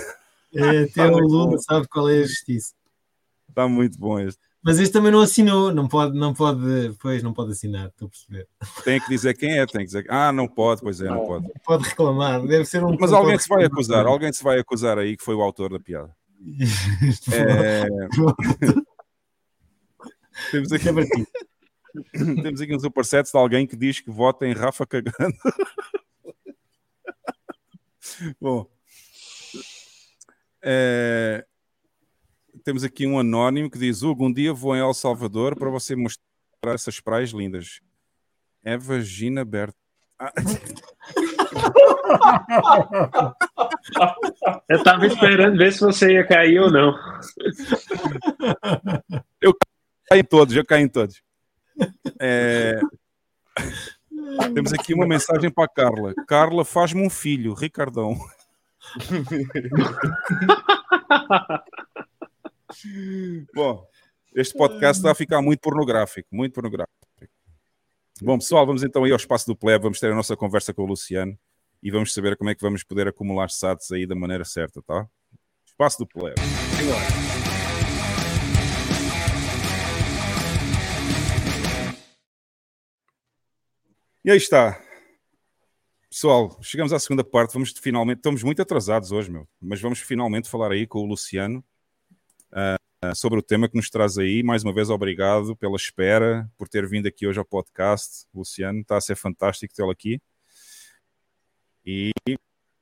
[0.54, 2.74] é, até o Lula sabe qual é a justiça.
[3.48, 4.40] Está muito bom este.
[4.62, 8.10] Mas este também não assinou, não pode, não pode, pois não pode assinar, estou a
[8.10, 8.48] perceber.
[8.84, 10.04] Tem que dizer quem é, tem que dizer.
[10.08, 11.46] Ah, não pode, pois é, não pode.
[11.64, 12.96] Pode reclamar, deve ser um.
[12.98, 15.80] Mas alguém se vai acusar, alguém se vai acusar aí que foi o autor da
[15.80, 16.14] piada.
[17.32, 17.86] É...
[20.50, 20.84] Temos aqui,
[22.42, 25.34] temos aqui um superset de alguém que diz que vota em Rafa cagando.
[28.40, 28.66] Bom,
[30.62, 31.44] é,
[32.64, 35.96] temos aqui um anónimo que diz: Hugo, um dia vou em El Salvador para você
[35.96, 37.80] mostrar essas praias lindas.
[38.62, 39.87] É vagina aberta.
[44.68, 46.94] Eu estava esperando ver se você ia cair ou não.
[49.40, 49.56] Eu
[50.08, 51.22] caí em todos, eu caí em todos.
[52.20, 52.78] É,
[54.54, 56.14] Temos aqui uma mensagem para a Carla.
[56.26, 58.16] Carla, faz-me um filho, Ricardão.
[63.54, 63.86] Bom,
[64.34, 67.07] este podcast está a ficar muito pornográfico, muito pornográfico.
[68.20, 70.82] Bom, pessoal, vamos então aí ao espaço do plebe, vamos ter a nossa conversa com
[70.82, 71.38] o Luciano
[71.80, 75.08] e vamos saber como é que vamos poder acumular SATs aí da maneira certa, tá?
[75.64, 76.34] Espaço do plebe.
[84.24, 84.82] E aí está.
[86.10, 87.52] Pessoal, chegamos à segunda parte.
[87.52, 88.18] Vamos finalmente.
[88.18, 89.46] Estamos muito atrasados hoje, meu.
[89.60, 91.64] Mas vamos finalmente falar aí com o Luciano
[93.14, 94.42] sobre o tema que nos traz aí.
[94.42, 98.26] Mais uma vez, obrigado pela espera, por ter vindo aqui hoje ao podcast.
[98.34, 100.20] Luciano, está a ser fantástico tê-lo aqui.
[101.84, 102.10] E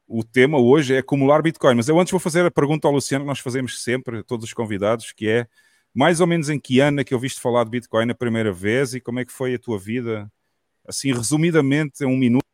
[0.08, 1.74] o tema hoje é acumular Bitcoin.
[1.74, 4.52] Mas eu antes vou fazer a pergunta ao Luciano que nós fazemos sempre, todos os
[4.52, 5.46] convidados, que é
[5.94, 8.94] mais ou menos em que ano é que ouviste falar de Bitcoin a primeira vez
[8.94, 10.30] e como é que foi a tua vida?
[10.86, 12.44] Assim, resumidamente, em um minuto,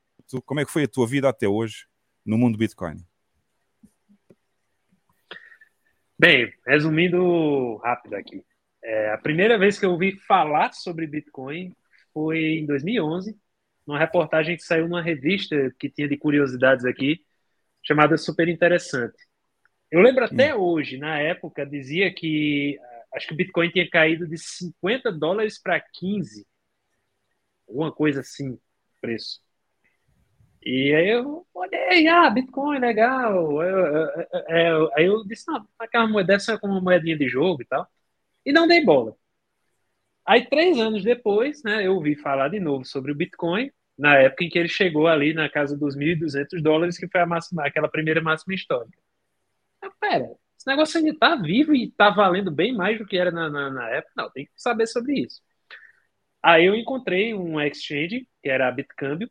[0.46, 1.86] como é que foi a tua vida até hoje
[2.24, 3.04] no mundo Bitcoin?
[6.22, 8.44] Bem, resumindo rápido aqui.
[8.80, 11.74] É, a primeira vez que eu ouvi falar sobre Bitcoin
[12.14, 13.36] foi em 2011.
[13.84, 17.26] numa reportagem que saiu numa revista que tinha de curiosidades aqui,
[17.82, 19.16] chamada Super Interessante.
[19.90, 24.24] Eu lembro até hoje, na época, dizia que ah, acho que o Bitcoin tinha caído
[24.24, 26.46] de 50 dólares para 15,
[27.66, 28.56] alguma coisa assim,
[29.00, 29.40] preço.
[30.64, 33.62] E aí eu olhei, ah, Bitcoin, legal.
[33.62, 37.28] Eu, eu, eu, aí eu disse, não, aquela moeda dessa é como uma moedinha de
[37.28, 37.86] jogo e tal.
[38.46, 39.16] E não dei bola.
[40.24, 44.44] Aí, três anos depois, né, eu ouvi falar de novo sobre o Bitcoin, na época
[44.44, 47.88] em que ele chegou ali na casa dos 1.200 dólares, que foi a máxima, aquela
[47.88, 48.98] primeira máxima histórica.
[49.82, 53.32] Eu, pera, esse negócio ainda está vivo e está valendo bem mais do que era
[53.32, 54.12] na, na, na, época?
[54.16, 55.42] Não, tem que saber sobre isso.
[56.42, 59.30] Aí eu encontrei um exchange, que era a Bitcâmbio,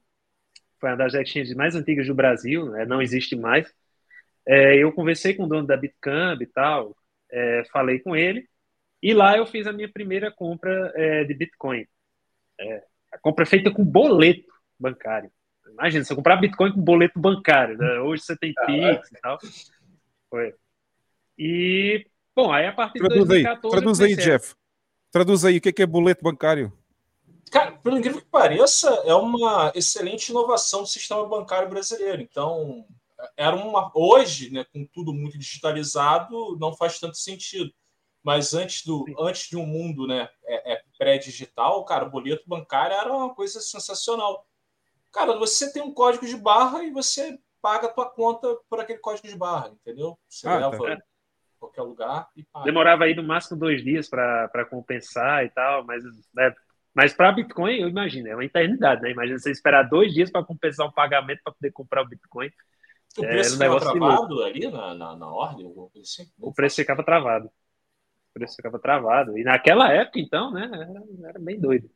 [0.82, 3.72] foi uma das exchanges mais antigas do Brasil, né, não existe mais.
[4.45, 6.98] É, eu conversei com o dono da Bitcâmbio e tal,
[7.32, 8.49] é, falei com ele,
[9.02, 11.88] e lá eu fiz a minha primeira compra é, de Bitcoin.
[12.60, 15.32] É, a compra é feita com boleto bancário.
[15.70, 17.78] Imagina, você comprar Bitcoin com boleto bancário.
[17.78, 17.99] Né?
[17.99, 19.40] Hoje você tem Pix e tal.
[20.30, 20.53] Foi.
[21.38, 22.06] E,
[22.36, 23.66] bom, aí a partir Traduz de 2014...
[23.66, 24.56] Aí, traduz aí, Jeff.
[25.12, 26.72] Traduz aí, o que é boleto bancário?
[27.50, 32.22] Cara, pelo incrível que pareça, é uma excelente inovação do sistema bancário brasileiro.
[32.22, 32.86] Então,
[33.36, 37.72] era uma hoje, né, com tudo muito digitalizado, não faz tanto sentido.
[38.24, 42.96] Mas antes do antes de um mundo, né, é, é pré-digital, cara, o boleto bancário
[42.96, 44.46] era uma coisa sensacional.
[45.12, 49.00] Cara, você tem um código de barra e você paga a tua conta por aquele
[49.00, 50.18] código de barra, entendeu?
[50.28, 50.70] Você Ah, tá.
[50.70, 51.02] leva em
[51.60, 52.66] qualquer lugar e paga.
[52.66, 56.04] Demorava aí no máximo dois dias para compensar e tal, mas,
[56.34, 56.54] né,
[56.96, 59.12] mas para Bitcoin, eu imagino, é uma eternidade, né?
[59.12, 62.50] Imagina você esperar dois dias para compensar um pagamento para poder comprar o Bitcoin.
[63.18, 64.30] O É, preço um ficava negócio louco.
[64.30, 65.66] travado ali na, na, na ordem,
[66.02, 66.30] assim?
[66.40, 67.48] O preço ficava travado.
[67.48, 67.74] O
[68.34, 69.38] preço ficava travado.
[69.38, 71.90] E naquela época, então, né, era, era bem doido.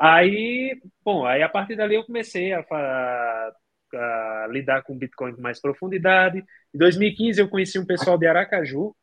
[0.00, 3.52] Aí, bom, aí a partir dali eu comecei a, fa-
[3.94, 6.40] a lidar com Bitcoin com mais profundidade.
[6.74, 8.96] Em 2015 eu conheci um pessoal de Aracaju,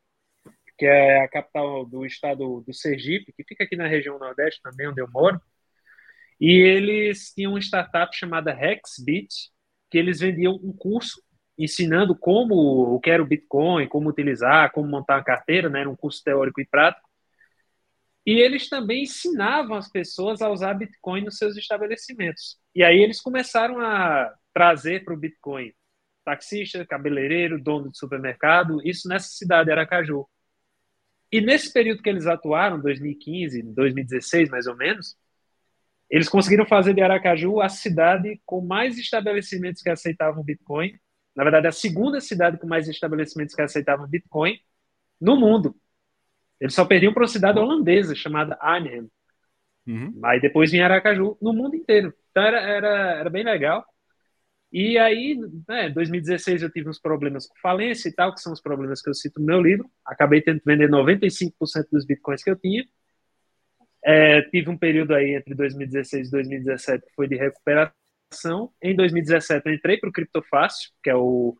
[0.77, 4.87] que é a capital do estado do Sergipe, que fica aqui na região Nordeste também,
[4.87, 5.39] onde eu moro.
[6.39, 9.51] E eles tinham uma startup chamada Hexbit,
[9.89, 11.21] que eles vendiam um curso
[11.57, 15.81] ensinando como o que era o Bitcoin, como utilizar, como montar uma carteira, né?
[15.81, 17.07] Era um curso teórico e prático.
[18.25, 22.57] E eles também ensinavam as pessoas a usar Bitcoin nos seus estabelecimentos.
[22.73, 25.71] E aí eles começaram a trazer para o Bitcoin
[26.23, 30.25] taxista, cabeleireiro, dono de supermercado, isso nessa cidade, Aracaju.
[31.33, 35.17] E nesse período que eles atuaram, 2015, 2016 mais ou menos,
[36.07, 40.93] eles conseguiram fazer de Aracaju a cidade com mais estabelecimentos que aceitavam Bitcoin.
[41.35, 44.59] Na verdade, a segunda cidade com mais estabelecimentos que aceitavam Bitcoin
[45.19, 45.75] no mundo.
[46.61, 49.09] Eles só perdiam para uma cidade holandesa chamada Arnhem.
[50.23, 52.13] Aí depois vinha Aracaju no mundo inteiro.
[52.29, 53.83] Então era, era, era bem legal.
[54.73, 55.39] E aí,
[55.69, 59.03] né, em 2016 eu tive uns problemas com falência e tal, que são os problemas
[59.03, 59.87] que eu cito no meu livro.
[60.03, 61.53] Acabei tendo que vender 95%
[61.91, 62.83] dos bitcoins que eu tinha.
[64.03, 68.73] É, tive um período aí entre 2016 e 2017 que foi de recuperação.
[68.81, 71.55] Em 2017 eu entrei para o Criptofácil, que é, o,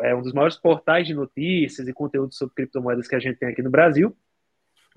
[0.00, 3.50] é um dos maiores portais de notícias e conteúdo sobre criptomoedas que a gente tem
[3.50, 4.16] aqui no Brasil.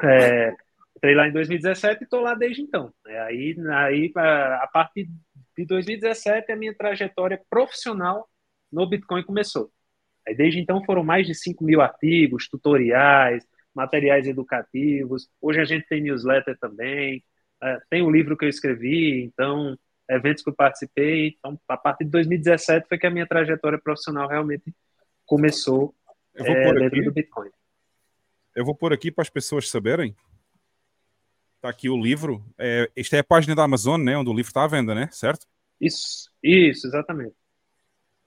[0.02, 0.52] É,
[0.98, 2.92] entrei lá em 2017 e estou lá desde então.
[3.06, 5.08] É, aí, aí, a a partir
[5.62, 8.28] de 2017, a minha trajetória profissional
[8.72, 9.72] no Bitcoin começou.
[10.28, 15.30] Aí, desde então foram mais de 5 mil artigos, tutoriais, materiais educativos.
[15.42, 17.24] Hoje a gente tem newsletter também.
[17.62, 19.78] É, tem um livro que eu escrevi, então,
[20.10, 21.36] eventos que eu participei.
[21.38, 24.74] Então, a partir de 2017 foi que a minha trajetória profissional realmente
[25.26, 25.94] começou
[26.34, 27.06] Eu vou é, pôr dentro aqui.
[27.06, 27.50] do Bitcoin.
[28.56, 30.16] Eu vou pôr aqui para as pessoas saberem.
[31.56, 32.44] Está aqui o livro.
[32.58, 34.18] É, esta é a página da Amazon, né?
[34.18, 35.08] Onde o livro está à venda, né?
[35.12, 35.48] Certo?
[35.82, 37.36] Isso, isso, exatamente.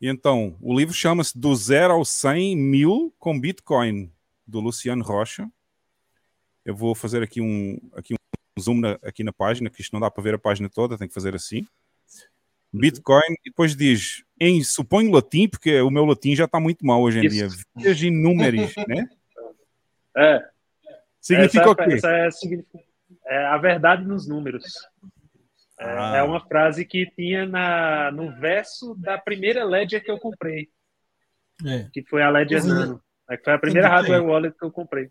[0.01, 4.13] E então, o livro chama-se Do Zero ao 100 Mil com Bitcoin,
[4.47, 5.49] do Luciano Rocha.
[6.65, 10.01] Eu vou fazer aqui um, aqui um zoom na- aqui na página, que isto não
[10.01, 11.67] dá para ver a página toda, tem que fazer assim.
[12.73, 17.01] Bitcoin, e depois diz, em, suponho latim, porque o meu latim já está muito mal
[17.01, 17.49] hoje em dia.
[17.77, 19.09] Vias in numeris, né?
[20.17, 20.41] É.
[21.21, 21.93] Significa essa, o quê?
[21.95, 22.29] essa é,
[23.27, 24.65] é a verdade nos números.
[25.85, 26.17] É, Ah.
[26.17, 30.69] é uma frase que tinha na, no verso da primeira Ledger que eu comprei,
[31.67, 31.89] É.
[31.93, 32.69] que foi a Ledger Uhum.
[32.69, 33.03] Nano.
[33.31, 35.11] É, que foi a primeira hardware wallet que eu comprei.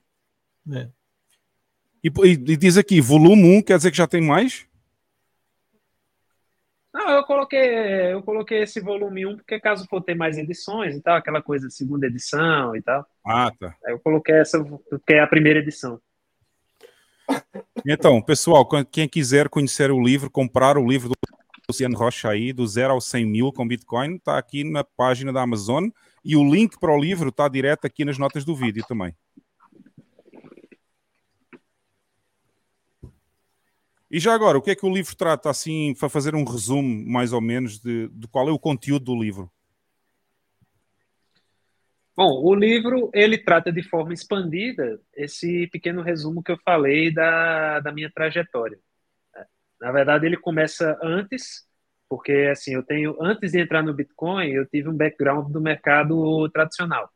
[0.72, 0.88] É.
[2.04, 4.68] E, e- e diz aqui, volume 1, quer dizer que já tem mais?
[6.94, 11.02] Não, eu coloquei, eu coloquei esse volume 1 porque caso for ter mais edições e
[11.02, 13.04] tal, aquela coisa de segunda edição e tal.
[13.26, 13.76] Ah, tá.
[13.86, 16.00] Aí eu coloquei essa porque é a primeira edição.
[17.86, 21.16] Então, pessoal, quem- quiser conhecer o livro, comprar o livro do
[21.70, 25.42] Luciano Rocha aí, do zero ao 100 mil com Bitcoin, está aqui na página da
[25.42, 25.90] Amazon
[26.24, 29.16] e o link para o livro está direto aqui nas notas do vídeo também.
[34.10, 37.04] E já agora, o que é que o livro trata, assim, para fazer um resumo,
[37.10, 39.52] mais ou menos, de, de qual é o conteúdo do livro?
[42.16, 47.80] Bom, o livro ele trata de forma expandida esse pequeno resumo que eu falei da,
[47.80, 48.78] da minha trajetória.
[49.82, 51.68] Na verdade, ele começa antes,
[52.08, 56.50] porque assim eu tenho antes de entrar no Bitcoin eu tive um background do mercado
[56.52, 57.10] tradicional.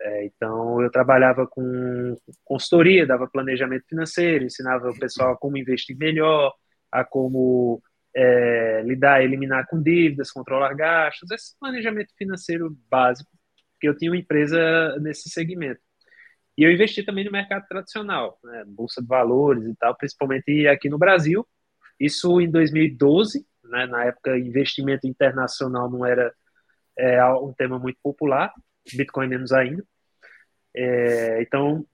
[0.00, 6.52] É, então eu trabalhava com consultoria, dava planejamento financeiro, ensinava o pessoal como investir melhor,
[6.90, 7.82] a como
[8.14, 13.30] é, lidar, eliminar com dívidas, controlar gastos, esse planejamento financeiro básico
[13.82, 15.80] porque eu tinha uma empresa nesse segmento.
[16.56, 20.88] E eu investi também no mercado tradicional, né, bolsa de valores e tal, principalmente aqui
[20.88, 21.46] no Brasil.
[21.98, 26.32] Isso em 2012, né, na época investimento internacional não era
[26.96, 28.52] é, um tema muito popular,
[28.94, 29.84] Bitcoin menos ainda.
[30.74, 31.84] É, então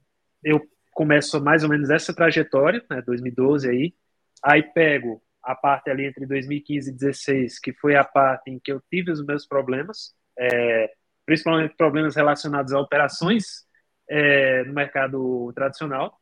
[0.43, 3.95] eu começo mais ou menos essa trajetória, né, 2012 aí,
[4.43, 8.71] aí pego a parte ali entre 2015 e 2016, que foi a parte em que
[8.71, 10.98] eu tive os meus problemas, é,
[11.29, 13.63] principalmente problemas relacionados a operações
[14.09, 16.19] é, no mercado tradicional,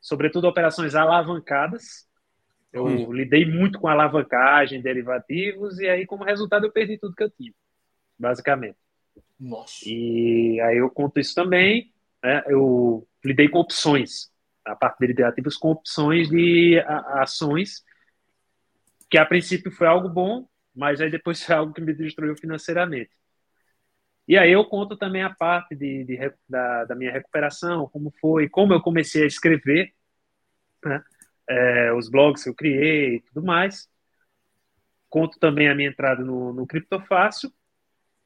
[0.00, 2.08] sobretudo operações alavancadas.
[2.72, 3.12] Eu hum.
[3.12, 7.52] lidei muito com alavancagem, derivativos, e aí, como resultado, eu perdi tudo que eu tinha,
[8.18, 8.78] basicamente.
[9.38, 9.84] Nossa.
[9.84, 11.92] E aí eu conto isso também.
[12.24, 12.42] Né?
[12.46, 14.32] Eu lidei com opções,
[14.64, 17.84] a parte de derivativos com opções de ações,
[19.10, 23.10] que a princípio foi algo bom, mas aí depois foi algo que me destruiu financeiramente.
[24.28, 28.48] E aí eu conto também a parte de, de da, da, minha recuperação, como foi,
[28.48, 29.92] como eu comecei a escrever,
[30.84, 31.02] né?
[31.48, 33.88] é, os blogs que eu criei e tudo mais.
[35.08, 37.52] Conto também a minha entrada no, no Criptofácil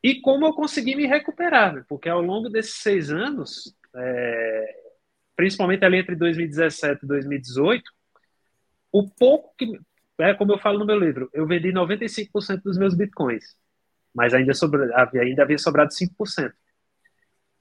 [0.02, 1.84] e como eu consegui me recuperar, né?
[1.86, 4.76] porque ao longo desses seis anos, é,
[5.36, 7.84] principalmente ali entre 2017 e 2018,
[8.90, 9.78] o pouco que,
[10.18, 13.54] é como eu falo no meu livro, eu vendi 95% dos meus bitcoins
[14.14, 14.88] mas ainda, sobra,
[15.20, 16.52] ainda havia sobrado 5%.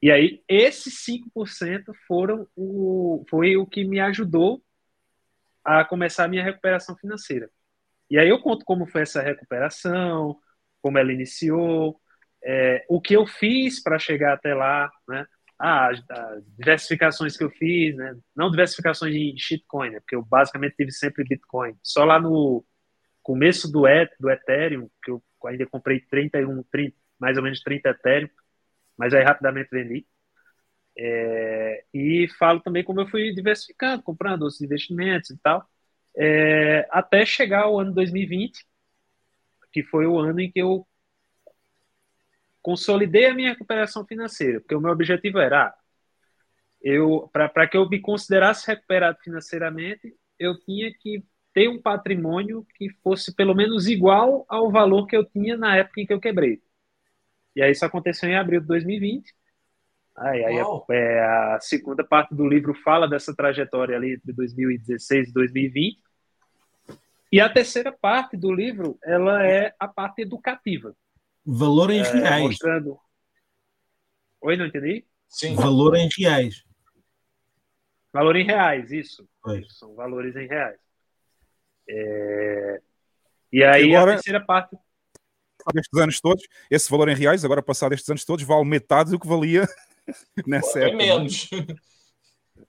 [0.02, 4.64] E aí, esses 5% foram o, foi o que me ajudou
[5.64, 7.50] a começar a minha recuperação financeira.
[8.10, 10.38] E aí eu conto como foi essa recuperação,
[10.82, 12.00] como ela iniciou,
[12.44, 15.26] é, o que eu fiz para chegar até lá, né?
[15.60, 18.16] Ah, as, as, diversificações que eu fiz, né?
[18.36, 20.00] Não diversificações de shitcoin, né?
[20.00, 21.76] Porque eu basicamente tive sempre Bitcoin.
[21.84, 22.66] Só lá no
[23.22, 27.90] começo do, et, do Ethereum, que eu ainda comprei 31, 30, mais ou menos 30
[27.90, 28.30] Ethereum,
[28.98, 30.06] mas aí rapidamente vendi.
[30.98, 35.66] É, e falo também como eu fui diversificando, comprando outros investimentos e tal,
[36.16, 38.66] é, até chegar ao ano 2020,
[39.72, 40.86] que foi o ano em que eu
[42.62, 45.74] consolidei a minha recuperação financeira, porque o meu objetivo era,
[46.82, 52.90] eu para que eu me considerasse recuperado financeiramente, eu tinha que ter um patrimônio que
[53.04, 56.62] fosse pelo menos igual ao valor que eu tinha na época em que eu quebrei.
[57.56, 59.34] E aí isso aconteceu em abril de 2020.
[60.16, 65.30] Aí, aí a, é, a, segunda parte do livro fala dessa trajetória ali entre 2016
[65.30, 66.00] e 2020.
[67.32, 70.96] E a terceira parte do livro, ela é a parte educativa.
[71.46, 72.44] Valor em é, reais.
[72.44, 73.00] Mostrando...
[74.42, 75.06] Oi, não entendi?
[75.28, 75.56] Sim.
[75.56, 76.64] Valor em reais.
[78.12, 79.28] Valor em reais, isso.
[79.70, 80.80] São valores em reais.
[81.90, 82.82] É...
[83.52, 84.78] E aí e agora, a terceira parte.
[85.76, 89.20] Estes anos todos, esse valor em reais, agora passado estes anos todos, vale metade do
[89.20, 89.68] que valia
[90.48, 91.04] nessa época.
[91.04, 91.50] É menos.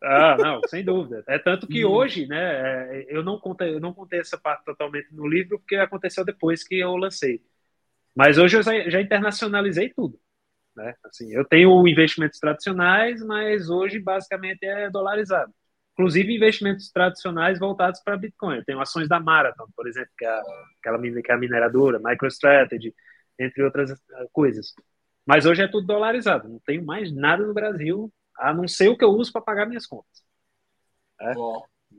[0.03, 1.23] Ah, não, sem dúvida.
[1.29, 1.91] É tanto que hum.
[1.91, 5.77] hoje, né, é, eu não contei, eu não contei essa parte totalmente no livro porque
[5.77, 7.43] aconteceu depois que eu lancei.
[8.15, 10.19] Mas hoje eu já, já internacionalizei tudo,
[10.75, 10.95] né?
[11.05, 15.53] Assim, eu tenho investimentos tradicionais, mas hoje basicamente é dolarizado
[16.01, 18.57] inclusive investimentos tradicionais voltados para Bitcoin.
[18.57, 20.41] Eu tenho ações da Marathon, por exemplo, que é
[20.81, 22.95] aquela que é a mineradora, MicroStrategy,
[23.39, 24.73] entre outras eh, coisas.
[25.27, 28.97] Mas hoje é tudo dolarizado, não tenho mais nada no Brasil, a não ser o
[28.97, 30.25] que eu uso para pagar minhas contas.
[31.21, 31.35] É?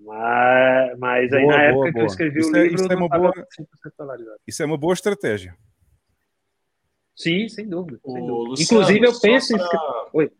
[0.04, 2.92] Mas, mas aí boa, na época boa, que eu escrevi isso o é, livro, isso
[2.92, 3.34] é, uma boa,
[4.48, 5.56] isso é uma boa estratégia.
[7.16, 8.00] Sim, sem dúvida.
[8.04, 8.50] Sem dúvida.
[8.50, 10.18] Luciano, Inclusive, eu penso pra, em.
[10.18, 10.32] Oi.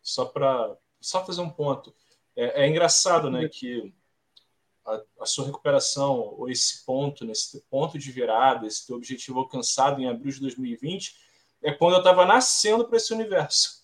[0.00, 1.92] Só para só fazer um ponto.
[2.36, 3.92] É, é engraçado, né, que
[4.84, 9.40] a, a, sua recuperação, ou esse ponto, nesse né, ponto de virada, esse teu objetivo
[9.40, 11.16] alcançado em abril de 2020,
[11.62, 13.82] é quando eu estava nascendo para esse universo.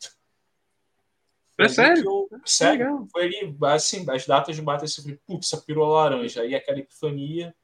[1.58, 2.04] É sério?
[2.30, 6.54] Eu, sério, foi ali, assim, as datas de bater esse putz, essa pirou laranja, aí
[6.54, 7.54] aquela epifania,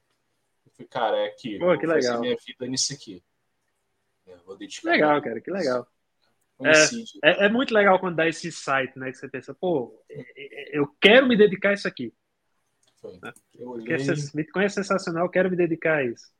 [0.75, 1.57] falei, cara, é aqui.
[1.57, 2.19] Pô, que legal.
[2.19, 3.23] minha vida nisso aqui.
[4.25, 4.91] Eu vou dedicar.
[4.91, 5.87] Legal, cara, que legal.
[6.63, 6.71] É,
[7.23, 9.11] é, é muito legal quando dá esse site, né?
[9.11, 12.13] Que você pensa, pô, é- é- eu quero me dedicar a isso aqui.
[13.01, 13.19] Foi.
[13.21, 13.33] Né?
[13.57, 13.97] Eu olhei-
[14.33, 16.33] Bitcoin é sensacional, eu quero me dedicar a isso.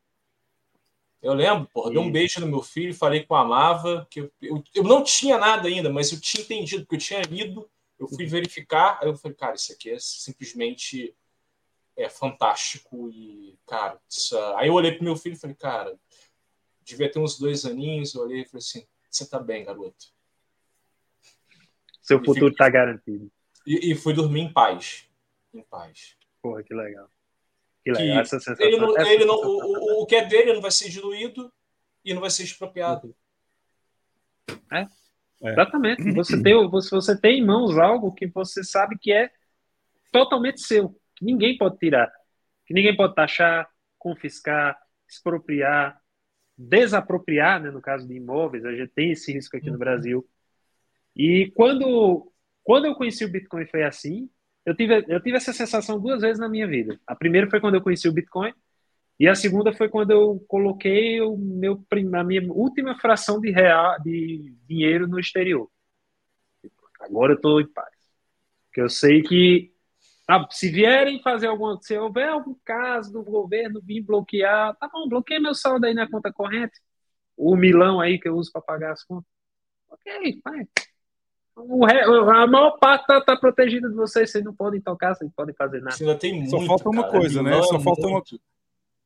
[1.21, 4.31] Eu lembro, porra, dei um beijo no meu filho, falei com a Amava, que eu,
[4.41, 7.67] eu, eu não tinha nada ainda, mas eu tinha entendido, porque eu tinha lido,
[7.99, 11.15] eu fui verificar, aí eu falei, cara, isso aqui é simplesmente
[11.97, 15.97] é fantástico e, cara, isso- aí eu olhei pro meu filho e falei, cara,
[16.83, 18.85] devia ter uns dois aninhos, eu olhei e falei assim,
[19.15, 20.05] você tá bem, garoto.
[22.01, 23.31] Seu futuro fica- tá garantido.
[23.65, 25.09] E, e fui dormir em paz,
[25.53, 26.15] em paz.
[26.41, 27.09] Porra, que legal.
[27.83, 28.65] Que Que legal, essa sensação.
[28.65, 31.51] ele não, essa ele não, o, o- que é dele não vai ser diluído
[32.03, 33.15] e não vai ser expropriado.
[34.71, 34.87] É.
[35.41, 36.11] Exatamente.
[36.13, 39.31] Você tem, você, você tem em mãos algo que você sabe que é
[40.11, 42.11] totalmente seu, que ninguém pode tirar,
[42.65, 44.79] que ninguém pode taxar, confiscar,
[45.09, 46.01] expropriar,
[46.57, 50.25] desapropriar, né, no caso de imóveis, a gente tem esse risco aqui no Brasil.
[51.15, 52.31] E quando,
[52.63, 54.29] quando eu conheci o Bitcoin foi assim,
[54.65, 56.99] eu tive, eu tive essa sensação duas vezes na minha vida.
[57.05, 58.53] A primeira foi quando eu conheci o Bitcoin,
[59.19, 64.01] e a segunda foi quando eu coloquei o meu, a minha última fração de real,
[64.01, 65.69] de dinheiro no exterior.
[66.99, 67.93] Agora eu estou em paz.
[68.67, 69.71] Porque eu sei que
[70.27, 75.07] ah, se vierem fazer alguma, se houver algum caso do governo vir bloquear, tá bom,
[75.07, 76.79] bloqueia meu saldo aí na conta corrente,
[77.37, 79.29] o milão aí que eu uso para pagar as contas.
[79.89, 80.67] Ok, vai.
[81.55, 85.29] O re- a maior parte tá, tá protegida de vocês, vocês não podem tocar, vocês
[85.29, 85.95] não podem fazer nada.
[85.99, 87.19] Ainda tem Só muito, falta uma cara.
[87.19, 87.61] coisa, né?
[87.63, 88.23] Só falta uma,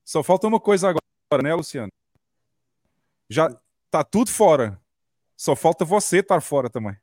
[0.03, 1.91] só falta uma coisa agora, né, Luciano?
[3.29, 3.55] Já
[3.91, 4.79] tá tudo fora.
[5.37, 6.97] Só falta você estar fora também.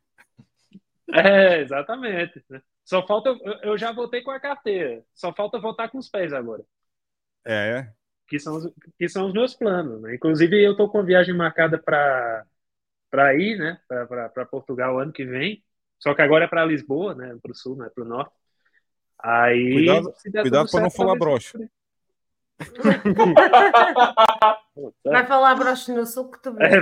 [1.12, 2.44] É, exatamente.
[2.86, 3.00] Né?
[3.00, 3.36] Só falta.
[3.62, 5.02] Eu, já voltei com a carteira.
[5.14, 6.62] Só falta voltar com os pés agora.
[7.44, 7.90] É.
[8.28, 10.00] Que são os, que são os meus planos.
[10.00, 10.14] Né?
[10.14, 12.46] Inclusive, eu estou com viagem marcada para
[13.10, 13.80] para ir, né?
[13.88, 15.64] Para Portugal ano que vem.
[15.98, 17.36] Só que agora é para Lisboa, né?
[17.40, 18.34] Para o sul, não é para o norte.
[19.18, 19.72] Aí.
[19.72, 21.58] Cuidado, cuidado para não falar brocha.
[25.04, 26.64] Vai falar broche no sul que tu vê.
[26.64, 26.80] É.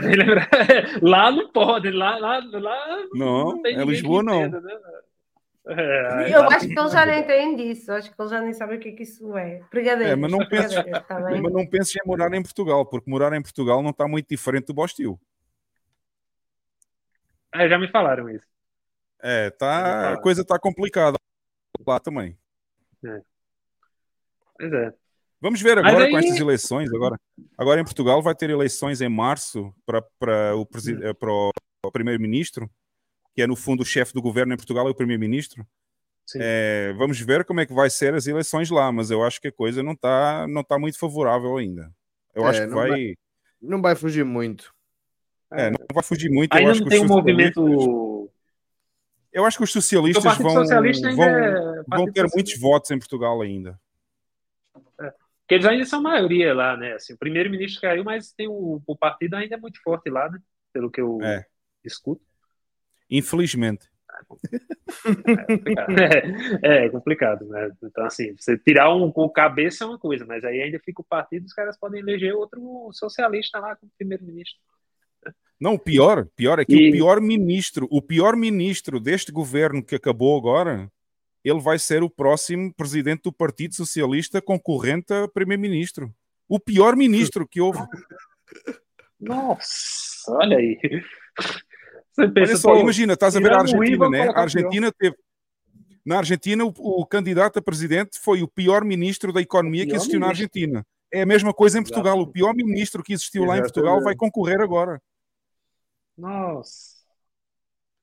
[1.03, 4.41] Lá não pode, lá, lá, lá Não, tem é Lisboa que não.
[4.41, 4.79] entenda, né?
[5.67, 7.91] É, Eu lá- acho que ele já nem tem disso.
[7.91, 9.63] Acho que ele já nem sabe o que, é que isso é.
[9.71, 10.13] Brigadeiros.
[10.13, 10.75] É, mas não penses,
[11.09, 14.29] tá mas não penses em morar em Portugal, porque morar em Portugal não está muito
[14.29, 15.19] diferente do Bostil.
[17.55, 18.47] É, já me falaram isso.
[19.23, 21.17] É, tá, a coisa está complicada
[21.87, 22.37] lá também.
[23.05, 23.21] É.
[24.59, 24.93] Pois é.
[25.41, 26.93] Vamos ver agora aí- com estas eleições.
[26.93, 27.19] Agora,
[27.57, 31.53] agora em Portugal vai ter eleições em março para o, presi- eh, para o
[31.93, 32.69] primeiro-ministro,
[33.35, 35.67] que é no fundo o chefe do governo em Portugal, é o primeiro-ministro.
[36.37, 39.49] É, vamos ver como é que vai ser as eleições lá, mas eu acho que
[39.49, 41.93] a coisa não está não tá muito favorável ainda.
[42.35, 43.15] Eu É, acho que não vai, vai-
[43.61, 44.73] Não vai fugir muito.
[45.53, 46.55] é, não vai fugir muito.
[46.55, 48.31] eu Ainda acho não que tem os um socialistas- movimento.
[49.33, 52.99] Eu acho que os socialistas vão, Socialista ainda vão, é- vão ter muitos votos em
[52.99, 53.79] Portugal ainda.
[54.97, 56.93] Porque eles ainda são maioria lá, né?
[56.95, 60.39] Assim, o primeiro-ministro caiu, mas tem o, o partido ainda é muito forte lá, né?
[60.73, 61.45] Pelo que eu É.
[61.85, 62.23] escuto.
[63.11, 63.89] Infelizmente.
[66.63, 67.71] É, é complicado, né?
[67.83, 71.05] Então, assim, você tirar um com cabeça é uma coisa, mas aí ainda fica o
[71.05, 74.61] partido, os caras podem eleger outro socialista lá como primeiro-ministro.
[75.61, 79.83] Não, o pior, pior é que E- o pior ministro, o pior ministro deste governo
[79.83, 80.91] que acabou agora,
[81.43, 86.13] ele vai ser o próximo presidente do Partido Socialista concorrente a primeiro-ministro.
[86.49, 87.81] O pior ministro que houve.
[89.21, 90.79] Nossa, olha aí.
[92.15, 94.29] Você pensa, Olha só, imagina, estás a ver a Argentina, né?
[94.29, 94.41] A.
[94.43, 95.17] Argentina teve.
[96.07, 100.21] Na Argentina, o, o candidato a presidente foi o pior ministro da economia que existiu
[100.21, 100.45] na ministro.
[100.45, 100.87] Argentina.
[101.13, 102.19] É a mesma coisa em Portugal.
[102.21, 105.01] O pior ministro que existiu lá em Portugal vai concorrer agora.
[106.17, 106.95] Nossa.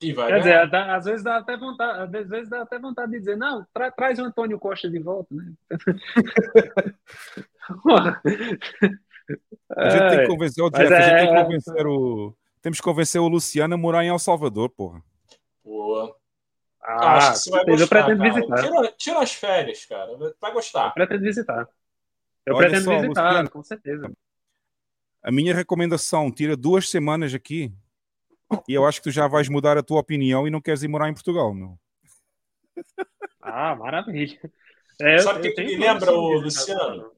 [0.01, 0.95] E vai Quer dizer, ganhar.
[0.95, 4.17] às vezes dá até vontade, às vezes dá até vontade de dizer, não, tra- traz
[4.17, 5.53] o Antônio Costa de volta, né?
[9.77, 12.35] A gente tem É, que convencer o Jeff, a gente é- tem que convencer o.
[12.61, 15.03] Temos que convencer o Luciano a morar em El Salvador, porra.
[15.63, 16.15] Boa.
[16.83, 18.33] Ah, Acho que você vai certeza, eu gostar, pretendo cara.
[18.33, 18.61] visitar.
[18.81, 20.33] Tira, tira as férias, cara.
[20.39, 20.91] Vai gostar.
[20.91, 21.67] Pretendo visitar.
[22.45, 23.49] Eu Olha pretendo só, visitar, Luciano.
[23.51, 24.11] com certeza.
[25.23, 27.71] A minha recomendação, tira duas semanas aqui
[28.67, 30.87] e eu acho que tu já vais mudar a tua opinião e não queres ir
[30.87, 31.77] morar em Portugal, meu.
[33.41, 34.39] Ah, maravilha.
[34.99, 36.33] É, eu- Sabe o que, eu que me lembra, ô.
[36.39, 37.11] Luciano?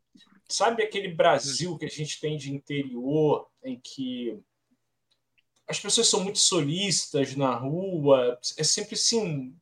[0.47, 4.37] Sabe aquele Brasil que a gente tem de interior em que
[5.73, 8.39] as pessoas são muito solícitas na rua?
[8.57, 9.55] É sempre assim,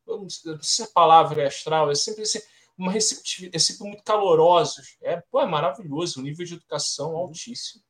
[0.61, 2.39] se a palavra é astral, é sempre assim.
[2.77, 4.97] uma receptividade, sempre muito calorosos.
[5.01, 7.81] É, pô, é maravilhoso, o nível de educação altíssimo.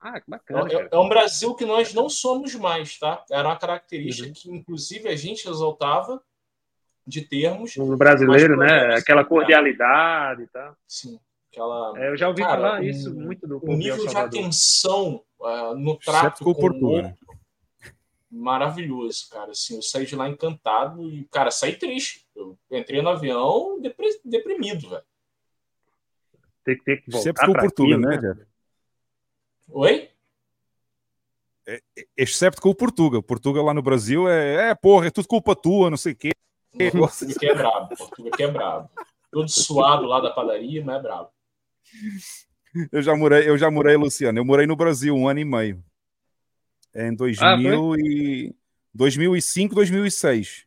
[0.00, 0.68] Ah, que bacana.
[0.68, 3.24] É, é um Brasil que nós não somos mais, tá?
[3.30, 4.34] Era uma característica uhum.
[4.34, 6.20] que, inclusive, a gente exaltava
[7.06, 7.76] de termos.
[7.76, 8.96] O brasileiro, né?
[8.96, 10.64] Aquela cordialidade e tá?
[10.64, 10.76] tal.
[10.88, 11.20] Sim.
[11.52, 11.92] Aquela...
[11.96, 15.74] É, eu já ouvi cara, falar um, isso muito do O nível de atenção uh,
[15.76, 17.16] no trato com, com o outro,
[18.32, 19.50] maravilhoso, cara.
[19.50, 22.26] Assim, eu saí de lá encantado e, cara, saí triste.
[22.34, 23.78] Eu entrei no avião
[24.24, 25.04] deprimido, velho.
[26.64, 28.46] Tem, tem que voltar Excepto com Portugal, né, Jeff?
[29.68, 30.10] Oi?
[31.66, 31.82] É,
[32.16, 33.22] excepto com o Portugal.
[33.22, 36.30] Portugal lá no Brasil é, é porra, é tudo culpa tua, não sei o quê.
[36.72, 38.90] Portugal que é brabo, Portugal que é brabo.
[39.30, 41.30] Todo suado lá da padaria, mas é brabo.
[42.90, 44.38] Eu já morei, eu já morei, Luciano.
[44.38, 45.84] Eu morei no Brasil um ano e meio.
[46.94, 48.54] Em 2000 ah, e
[48.94, 50.66] 2005, 2006.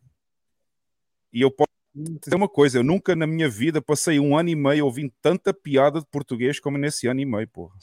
[1.34, 4.56] E eu posso dizer uma coisa, eu nunca na minha vida passei um ano e
[4.56, 7.76] meio ouvindo tanta piada de português como nesse ano e meio, porra.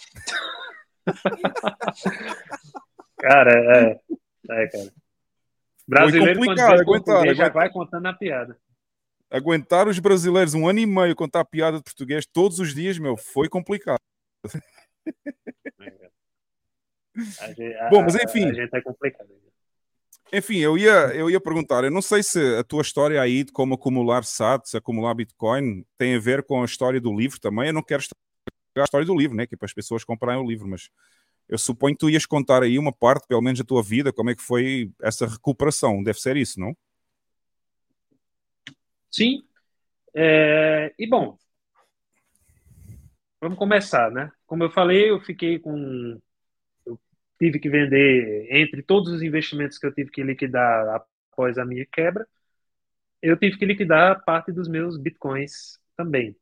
[3.19, 4.01] cara, é,
[4.51, 4.93] é, cara.
[5.87, 8.57] Brasileiro, quando aguentar, já vai contando a piada.
[9.31, 12.99] Aguentar os brasileiros um ano e meio contar a piada de português todos os dias,
[12.99, 13.99] meu, foi complicado.
[17.15, 18.49] Gente, a, Bom, mas enfim.
[18.49, 19.29] A, gente é complicado.
[20.33, 23.53] Enfim, eu ia, eu ia perguntar, eu não sei se a tua história aí de
[23.53, 27.67] como acumular SATs, acumular Bitcoin, tem a ver com a história do livro também.
[27.67, 28.25] Eu não quero estragar
[28.79, 29.47] a história do livro, né?
[29.47, 30.89] Que é para as pessoas comprarem o livro, mas
[31.49, 34.31] eu suponho que tu ias contar aí uma parte, pelo menos, da tua vida, como
[34.31, 36.03] é que foi essa recuperação.
[36.03, 36.75] Deve ser isso, não?
[39.11, 39.45] Sim.
[40.15, 40.95] É...
[40.99, 41.37] E bom,
[43.43, 44.31] vamos começar, né?
[44.47, 46.19] Como eu falei, eu fiquei com
[47.39, 51.85] tive que vender, entre todos os investimentos que eu tive que liquidar após a minha
[51.93, 52.25] quebra,
[53.21, 56.37] eu tive que liquidar parte dos meus bitcoins também.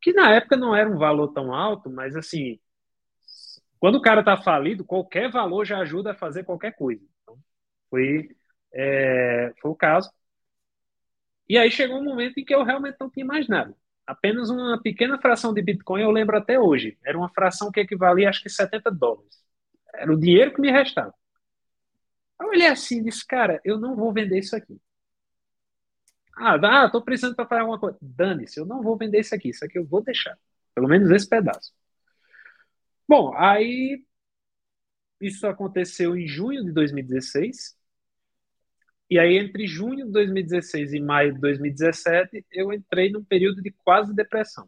[0.00, 2.58] Que na época não era um valor tão alto, mas assim,
[3.78, 7.04] quando o cara está falido, qualquer valor já ajuda a fazer qualquer coisa.
[7.22, 7.38] Então,
[7.88, 8.28] foi,
[8.72, 10.10] é, foi o caso.
[11.48, 13.76] E aí chegou um momento em que eu realmente não tinha mais nada.
[14.12, 16.98] Apenas uma pequena fração de Bitcoin, eu lembro até hoje.
[17.02, 19.42] Era uma fração que equivalia, acho que 70 dólares.
[19.94, 21.14] Era o dinheiro que me restava.
[22.38, 24.78] Eu olhei assim e disse, cara, eu não vou vender isso aqui.
[26.36, 27.96] Ah, ah tô precisando para fazer alguma coisa.
[28.02, 29.48] Dane-se, eu não vou vender isso aqui.
[29.48, 30.38] Isso aqui eu vou deixar.
[30.74, 31.72] Pelo menos esse pedaço.
[33.08, 34.04] Bom, aí
[35.20, 37.78] isso aconteceu em junho de 2016.
[39.12, 43.70] E aí, entre junho de 2016 e maio de 2017, eu entrei num período de
[43.84, 44.66] quase depressão.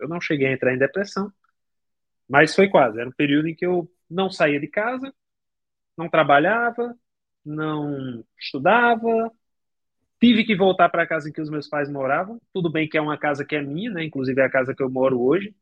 [0.00, 1.30] Eu não cheguei a entrar em depressão,
[2.26, 2.98] mas foi quase.
[2.98, 5.12] Era um período em que eu não saía de casa,
[5.94, 6.96] não trabalhava,
[7.44, 9.30] não estudava,
[10.18, 12.40] tive que voltar para a casa em que os meus pais moravam.
[12.54, 14.02] Tudo bem que é uma casa que é minha, né?
[14.04, 15.54] Inclusive é a casa que eu moro hoje,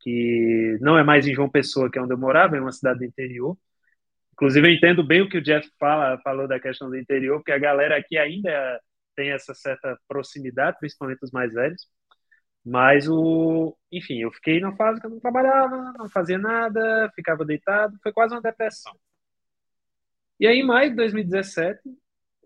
[0.00, 2.98] que não é mais em João Pessoa, que é onde eu morava, é uma cidade
[2.98, 3.56] do interior.
[4.34, 7.52] Inclusive eu entendo bem o que o Jeff fala, falou da questão do interior, porque
[7.52, 8.80] a galera aqui ainda
[9.14, 11.86] tem essa certa proximidade, principalmente os mais velhos.
[12.64, 17.44] Mas o, enfim, eu fiquei na fase que eu não trabalhava, não fazia nada, ficava
[17.44, 18.92] deitado, foi quase uma depressão.
[20.40, 21.80] E aí, em maio de 2017,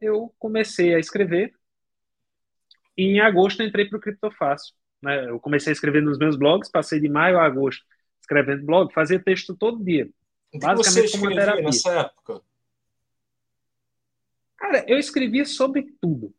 [0.00, 1.52] eu comecei a escrever.
[2.96, 4.74] E em agosto entrei para o Criptofácil.
[5.00, 5.30] Né?
[5.30, 7.82] Eu comecei a escrever nos meus blogs, passei de maio a agosto
[8.20, 10.08] escrevendo blog, fazia texto todo dia.
[10.52, 11.62] O que você terapia.
[11.62, 12.40] nessa época?
[14.56, 16.34] Cara, eu escrevia sobre tudo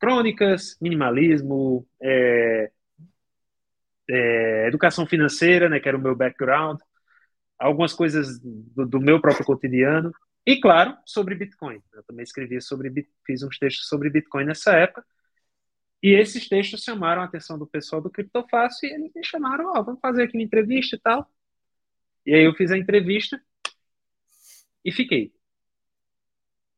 [0.00, 2.72] crônicas, minimalismo, é,
[4.08, 6.80] é, educação financeira, né, que era o meu background,
[7.58, 10.10] algumas coisas do, do, meu próprio cotidiano,
[10.46, 11.82] e claro, sobre Bitcoin.
[11.92, 12.90] Eu também escrevi sobre,
[13.26, 15.04] fiz uns textos sobre Bitcoin nessa época,
[16.02, 19.80] e esses textos chamaram a atenção do pessoal do Criptofácil, e eles me chamaram, ó,
[19.80, 21.30] oh, vamos fazer aqui uma entrevista e tal.
[22.24, 23.40] E aí eu fiz a entrevista
[24.84, 25.32] e fiquei.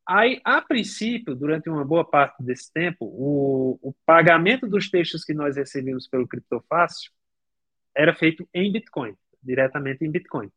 [0.06, 5.32] Aí, a princípio, durante uma boa parte desse tempo, o, o pagamento dos textos que
[5.32, 7.12] nós recebíamos pelo Criptofácil
[7.94, 10.50] era feito em Bitcoin, diretamente em Bitcoin.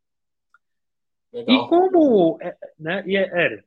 [1.31, 1.65] Legal.
[1.65, 3.63] E como, é, né, e é, era,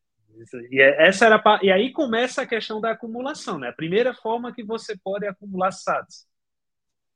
[0.71, 3.69] e é, essa era e aí começa a questão da acumulação, né?
[3.69, 6.27] A primeira forma que você pode acumular SATs.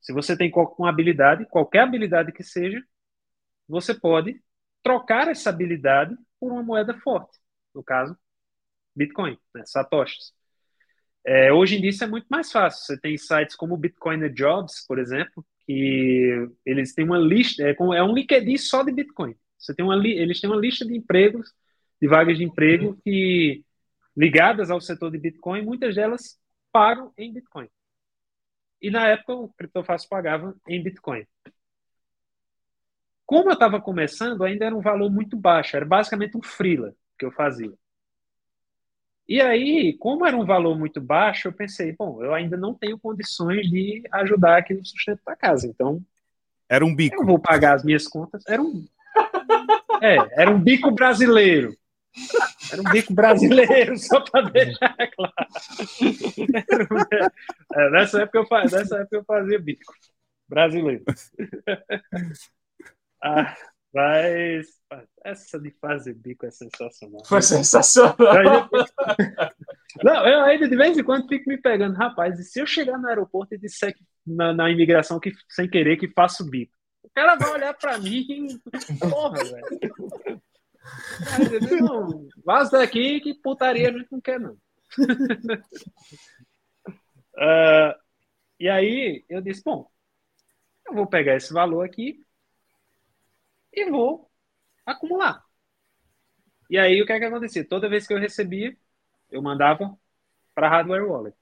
[0.01, 2.83] Se você tem uma habilidade, qualquer habilidade que seja,
[3.73, 4.39] você pode
[4.83, 7.39] trocar essa habilidade por uma moeda forte.
[7.75, 8.15] No caso,
[8.94, 10.34] Bitcoin, né, satoshis.
[11.25, 12.84] É, hoje em dia isso é muito mais fácil.
[12.84, 18.02] Você tem sites como Bitcoin Jobs, por exemplo, que eles têm uma lista, é, é
[18.02, 19.34] um LinkedIn só de Bitcoin.
[19.59, 21.51] Você tem uma, eles têm uma lista de empregos,
[22.01, 23.65] de vagas de emprego que
[24.15, 26.39] ligadas ao setor de Bitcoin, muitas delas
[26.70, 27.68] pagam em Bitcoin.
[28.83, 31.25] E na época o Criptofácil pagava em Bitcoin.
[33.33, 37.25] Como eu estava começando, ainda era um valor muito baixo, era basicamente um freela que
[37.25, 37.73] eu fazia.
[39.27, 42.99] E aí, como era um valor muito baixo, eu pensei, bom, eu ainda não tenho
[42.99, 46.05] condições de ajudar aqui no sustento da casa, então
[46.69, 47.23] Era um bico.
[47.23, 48.43] eu vou pagar as minhas contas.
[48.47, 48.85] Era um,
[50.02, 51.75] é, era um bico brasileiro.
[52.70, 55.33] Era um bico brasileiro, só para deixar claro.
[57.73, 59.91] É, nessa, época eu, nessa época eu fazia bico
[60.47, 61.02] brasileiro.
[63.23, 63.55] Ah,
[63.94, 64.67] mas
[65.25, 67.25] essa de fazer bico é sensacional.
[67.26, 68.17] Foi sensacional.
[70.02, 72.99] Não, eu ainda de vez em quando fico me pegando, rapaz, e se eu chegar
[72.99, 76.73] no aeroporto e disser que, na, na imigração que sem querer que faço bico?
[77.02, 78.59] O cara vai olhar pra mim e.
[78.99, 80.42] Porra, velho.
[81.81, 84.57] Não, vaza daqui que putaria a gente não quer, não.
[87.34, 87.97] Ah,
[88.60, 89.89] e aí eu disse, bom,
[90.86, 92.23] eu vou pegar esse valor aqui
[93.73, 94.31] e vou
[94.86, 95.44] acumular.
[96.70, 97.65] E aí o que é que acontecia?
[97.67, 98.76] Toda vez que eu recebia,
[99.31, 99.97] eu mandava
[100.55, 101.36] para hardware wallet.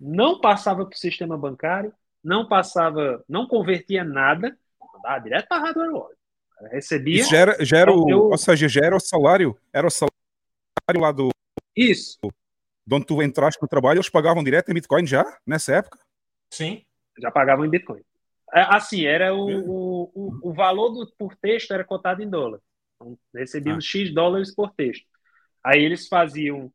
[0.00, 4.56] Não passava para o sistema bancário, não passava, não convertia nada,
[4.94, 6.18] mandava direto para hardware wallet.
[6.60, 7.22] Eu Recebia.
[7.22, 9.90] Isso já era, já era o, eu- ou seja, já era o salário, era o
[9.90, 10.12] salário
[11.00, 11.30] lá do.
[11.76, 12.18] Isso.
[12.86, 15.98] De onde tu entraste no trabalho, eles pagavam direto em Bitcoin já, nessa época?
[16.50, 16.84] Sim.
[17.18, 18.02] Já pagavam em Bitcoin.
[18.54, 22.60] É, Assim, era o, o, o, o valor do, por texto era cotado em dólar.
[22.96, 25.06] Então, recebíamos X dólares por texto.
[25.64, 26.72] Aí eles faziam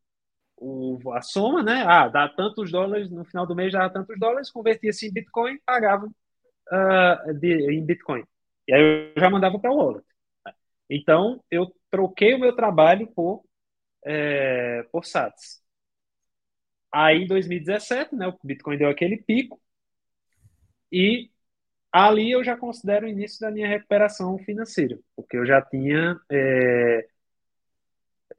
[0.58, 1.84] o, a soma, né?
[1.88, 6.12] Ah, dá tantos dólares, no final do mês dava tantos dólares, convertia-se em Bitcoin, pagavam
[6.72, 8.24] ah, de- em Bitcoin.
[8.68, 8.82] E aí
[9.16, 10.06] eu já mandava para o wallet.
[10.90, 13.44] Então, eu troquei o meu trabalho por,
[14.06, 15.62] é, por SATs.
[16.92, 19.60] Aí, em 2017, né, o Bitcoin deu aquele pico,
[20.92, 21.30] e
[22.06, 27.08] ali eu já considero o início da minha recuperação financeira, porque eu já tinha, é,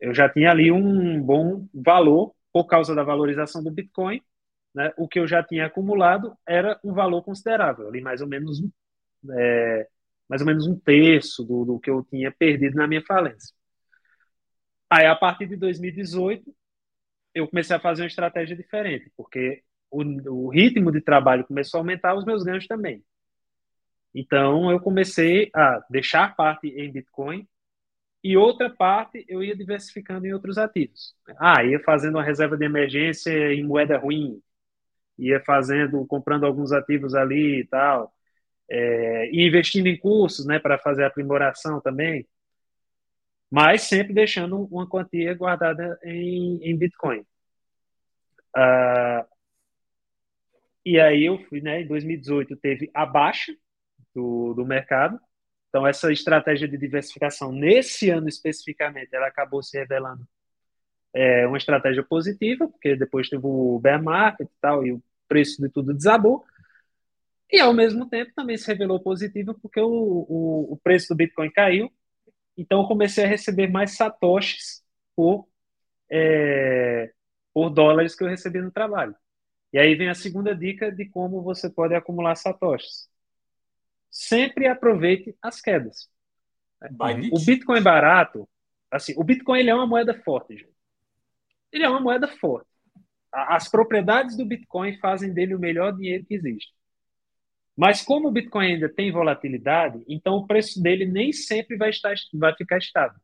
[0.01, 4.23] eu já tinha ali um bom valor por causa da valorização do Bitcoin,
[4.75, 4.93] né?
[4.97, 8.70] O que eu já tinha acumulado era um valor considerável, ali mais ou menos um,
[9.33, 9.89] é,
[10.28, 13.55] mais ou menos um terço do, do que eu tinha perdido na minha falência.
[14.91, 16.55] Aí, a partir de 2018,
[17.35, 20.03] eu comecei a fazer uma estratégia diferente, porque o,
[20.47, 23.05] o ritmo de trabalho começou a aumentar, os meus ganhos também.
[24.15, 27.47] Então, eu comecei a deixar parte em Bitcoin
[28.23, 31.15] e outra parte eu ia diversificando em outros ativos.
[31.39, 34.43] Ah, ia fazendo uma reserva de emergência em moeda ruim,
[35.19, 38.12] ia fazendo, comprando alguns ativos ali e tal,
[38.70, 42.27] é, e investindo em cursos, né, para fazer aprimoração também,
[43.51, 47.25] mas sempre deixando uma quantia guardada em, em Bitcoin.
[48.55, 49.27] Ah,
[50.85, 53.55] e aí eu fui, né, em 2018 teve a baixa
[54.19, 55.21] do, do mercado,
[55.69, 60.27] então essa estratégia de diversificação nesse ano especificamente, ela acabou se revelando
[61.15, 65.63] é, uma estratégia positiva, porque depois teve o bear market e tal, e o preço
[65.63, 66.45] de tudo desabou,
[67.51, 71.51] e ao mesmo tempo também se revelou positiva porque o, o, o preço do Bitcoin
[71.51, 71.91] caiu,
[72.57, 74.83] então eu comecei a receber mais satoshis
[75.15, 75.47] por,
[76.11, 77.13] é,
[77.55, 79.15] por dólares que eu recebi no trabalho.
[79.73, 83.09] E aí vem a segunda dica de como você pode acumular satoshis.
[84.11, 86.09] Sempre aproveite as quedas.
[87.33, 88.49] O Bitcoin barato,
[88.91, 90.77] assim, o Bitcoin ele é uma moeda forte, gente.
[91.73, 92.69] Ele é uma moeda forte.
[93.33, 96.73] As propriedades do Bitcoin fazem dele o melhor dinheiro que existe.
[97.77, 102.15] Mas como o Bitcoin ainda tem volatilidade, então o preço dele nem sempre vai, estar,
[102.35, 103.20] vai ficar estável.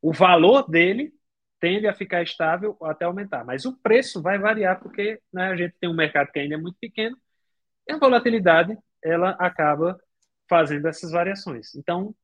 [0.00, 1.12] O valor dele
[1.60, 5.56] tende a ficar estável ou até aumentar, mas o preço vai variar porque né, a
[5.56, 7.16] gente tem um mercado que ainda é muito pequeno
[7.88, 9.98] e a volatilidade ela acaba
[10.48, 11.74] fazendo essas variações.
[11.74, 12.14] Então,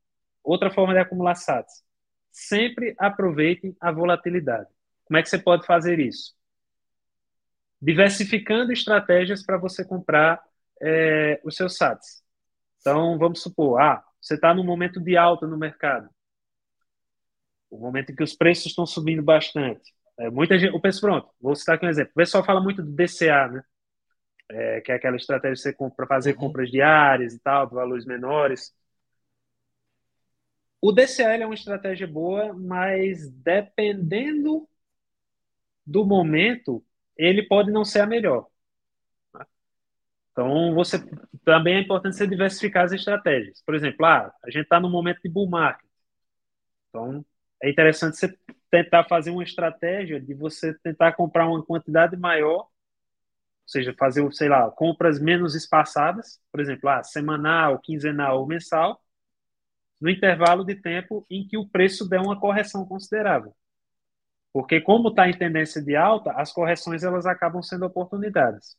[0.42, 1.82] outra forma de acumular SATs,
[2.30, 4.68] sempre aproveite a volatilidade.
[5.04, 6.34] Como é que você pode fazer isso?
[7.80, 10.42] Diversificando estratégias para você comprar
[10.80, 12.22] é, os seus SATs.
[12.80, 16.08] Então, vamos supor, ah, você está num momento de alta no mercado,
[17.70, 19.92] o momento em que os preços estão subindo bastante.
[20.18, 22.12] É, muita gente, o preço pronto, vou citar aqui um exemplo.
[22.12, 23.62] O pessoal fala muito do DCA, né?
[24.50, 28.74] É, que é aquela estratégia para fazer compras diárias e tal, de valores menores.
[30.80, 34.68] O DCA ele é uma estratégia boa, mas dependendo
[35.86, 36.84] do momento,
[37.16, 38.46] ele pode não ser a melhor.
[40.32, 40.98] Então, você
[41.44, 43.62] também é importante você diversificar as estratégias.
[43.64, 45.86] Por exemplo, ah, a gente está no momento de bull market.
[46.88, 47.24] Então,
[47.62, 48.36] é interessante você
[48.70, 52.68] tentar fazer uma estratégia de você tentar comprar uma quantidade maior
[53.72, 59.00] seja, fazer, sei lá, compras menos espaçadas, por exemplo, ah, semanal, quinzenal ou mensal,
[60.00, 63.54] no intervalo de tempo em que o preço der uma correção considerável.
[64.52, 68.76] Porque como está em tendência de alta, as correções elas acabam sendo oportunidades.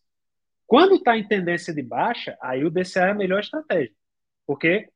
[0.67, 3.93] Quando está em tendência de baixa, aí o DCA é a melhor estratégia.
[4.45, 4.89] Porque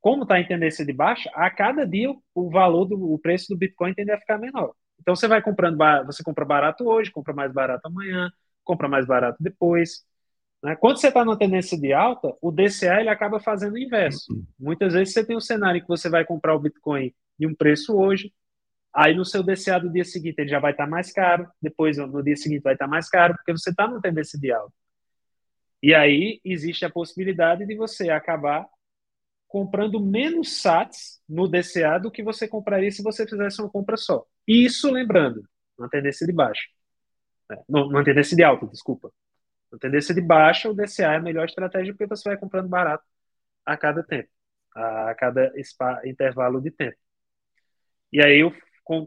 [0.00, 3.56] como está em tendência de baixa, a cada dia o valor do o preço do
[3.58, 4.74] Bitcoin tende a ficar menor.
[5.00, 8.30] Então você vai comprando, você compra barato hoje, compra mais barato amanhã,
[8.64, 10.04] compra mais barato depois.
[10.62, 10.76] Né?
[10.76, 14.32] Quando você está na tendência de alta, o DCA ele acaba fazendo o inverso.
[14.58, 17.54] Muitas vezes você tem um cenário em que você vai comprar o Bitcoin em um
[17.54, 18.32] preço hoje,
[18.94, 21.96] aí no seu DCA do dia seguinte ele já vai estar tá mais caro, depois
[21.96, 24.72] no dia seguinte vai estar tá mais caro, porque você está na tendência de alta.
[25.82, 28.66] E aí existe a possibilidade de você acabar
[29.48, 34.24] comprando menos SATs no DCA do que você compraria se você fizesse uma compra só.
[34.46, 35.42] Isso lembrando,
[35.76, 36.62] uma tendência de baixa.
[37.50, 39.12] É, não, uma tendência de alta, desculpa.
[39.70, 43.04] Na tendência de baixa, o DCA é a melhor estratégia porque você vai comprando barato
[43.64, 44.28] a cada tempo,
[44.74, 45.52] a cada
[46.04, 46.96] intervalo de tempo.
[48.12, 48.52] E aí, eu,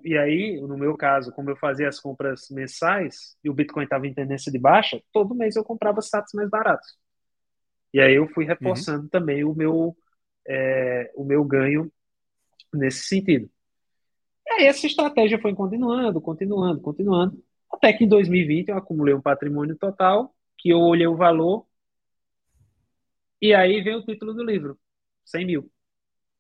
[0.04, 4.08] e aí, no meu caso, como eu fazia as compras mensais e o Bitcoin estava
[4.08, 6.98] em tendência de baixa, todo mês eu comprava status mais baratos.
[7.94, 9.10] E aí eu fui reforçando uhum.
[9.10, 9.96] também o meu,
[10.48, 11.92] é, o meu ganho
[12.74, 13.50] nesse sentido.
[14.48, 17.44] E aí essa estratégia foi continuando, continuando, continuando,
[17.76, 21.66] até que em 2020 eu acumulei um patrimônio total que eu olhei o valor
[23.42, 24.80] e aí vem o título do livro,
[25.26, 25.72] 100 mil.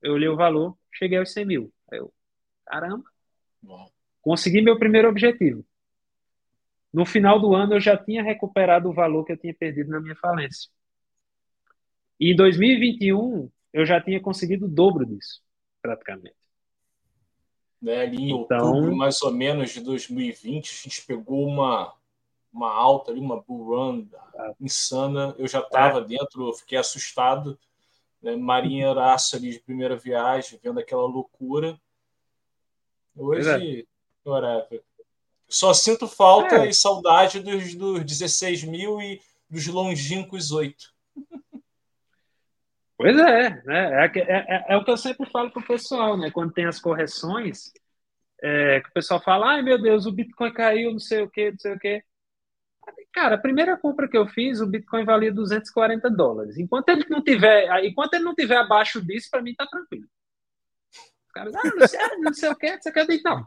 [0.02, 1.74] Eu olhei o valor, cheguei aos 100 mil.
[1.92, 2.12] Aí eu,
[2.66, 3.04] caramba,
[4.22, 5.66] consegui meu primeiro objetivo.
[6.92, 10.00] No final do ano eu já tinha recuperado o valor que eu tinha perdido na
[10.00, 10.72] minha falência.
[12.20, 15.44] E em 2021 eu já tinha conseguido o dobro disso,
[15.82, 16.45] praticamente.
[17.86, 21.94] Né, ali em então, outubro, mais ou menos, de 2020, a gente pegou uma,
[22.52, 24.08] uma alta ali, uma bull run
[24.60, 25.36] insana.
[25.38, 26.04] Eu já estava é.
[26.04, 27.60] dentro, fiquei assustado.
[28.20, 28.36] Né?
[28.36, 31.80] Marinha Araça ali de primeira viagem, vendo aquela loucura.
[33.16, 33.86] Hoje,
[34.26, 34.28] é.
[34.28, 34.84] whatever.
[35.48, 36.70] Só sinto falta é.
[36.70, 40.92] e saudade dos, dos 16 mil e dos longínquos 8.
[42.98, 44.06] Pois é, né?
[44.06, 46.32] É, é, é, é, o que eu sempre falo para o pessoal, né?
[46.32, 47.72] Quando tem as correções,
[48.42, 51.52] é, que o pessoal fala, ai meu Deus, o Bitcoin caiu, não sei o que,
[51.52, 52.04] não sei o que.
[53.14, 56.58] Cara, a primeira compra que eu fiz, o Bitcoin valia 240 dólares.
[56.58, 60.08] Enquanto ele não tiver, enquanto ele não tiver abaixo disso, para mim tá tranquilo.
[61.28, 63.46] Os caras, ah, não sei, não sei o que, você quer então.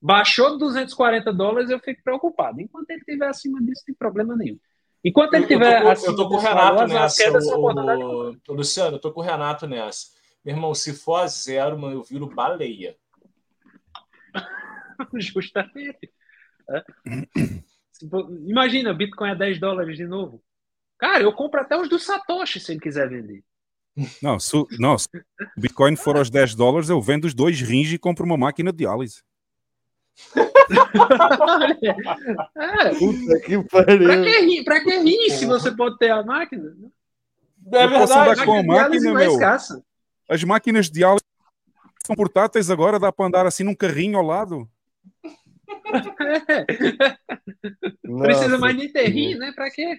[0.00, 2.60] Baixou 240 dólares, eu fico preocupado.
[2.60, 4.58] Enquanto ele estiver acima disso, não tem problema nenhum.
[5.04, 5.82] Enquanto ele tiver.
[5.82, 7.30] Eu tô, eu tô com o Renato valor, nessa.
[7.56, 10.08] O, o, Luciano, eu tô com o Renato nessa.
[10.44, 12.96] Meu irmão, se for a zero, mano, eu viro baleia.
[15.14, 16.10] Justamente.
[16.70, 16.84] É.
[18.46, 20.42] Imagina, Bitcoin a 10 dólares de novo.
[20.98, 23.42] Cara, eu compro até os do Satoshi se ele quiser vender.
[24.22, 25.08] Não, se, não, se
[25.56, 28.70] o Bitcoin for aos 10 dólares, eu vendo os dois rins e compro uma máquina
[28.70, 29.22] de diálise.
[32.56, 34.04] é, Puta que pariu.
[34.04, 36.74] Pra que, rir, pra que rir se você pode ter a máquina?
[37.72, 38.44] É eu verdade.
[38.44, 39.38] Com a máquina, meu.
[40.28, 41.24] As máquinas de diálise
[42.04, 44.68] são portáteis agora, dá para andar assim num carrinho ao lado.
[46.48, 46.64] É.
[48.22, 49.52] Precisa mais nem ter rim, né?
[49.52, 49.98] Pra quê?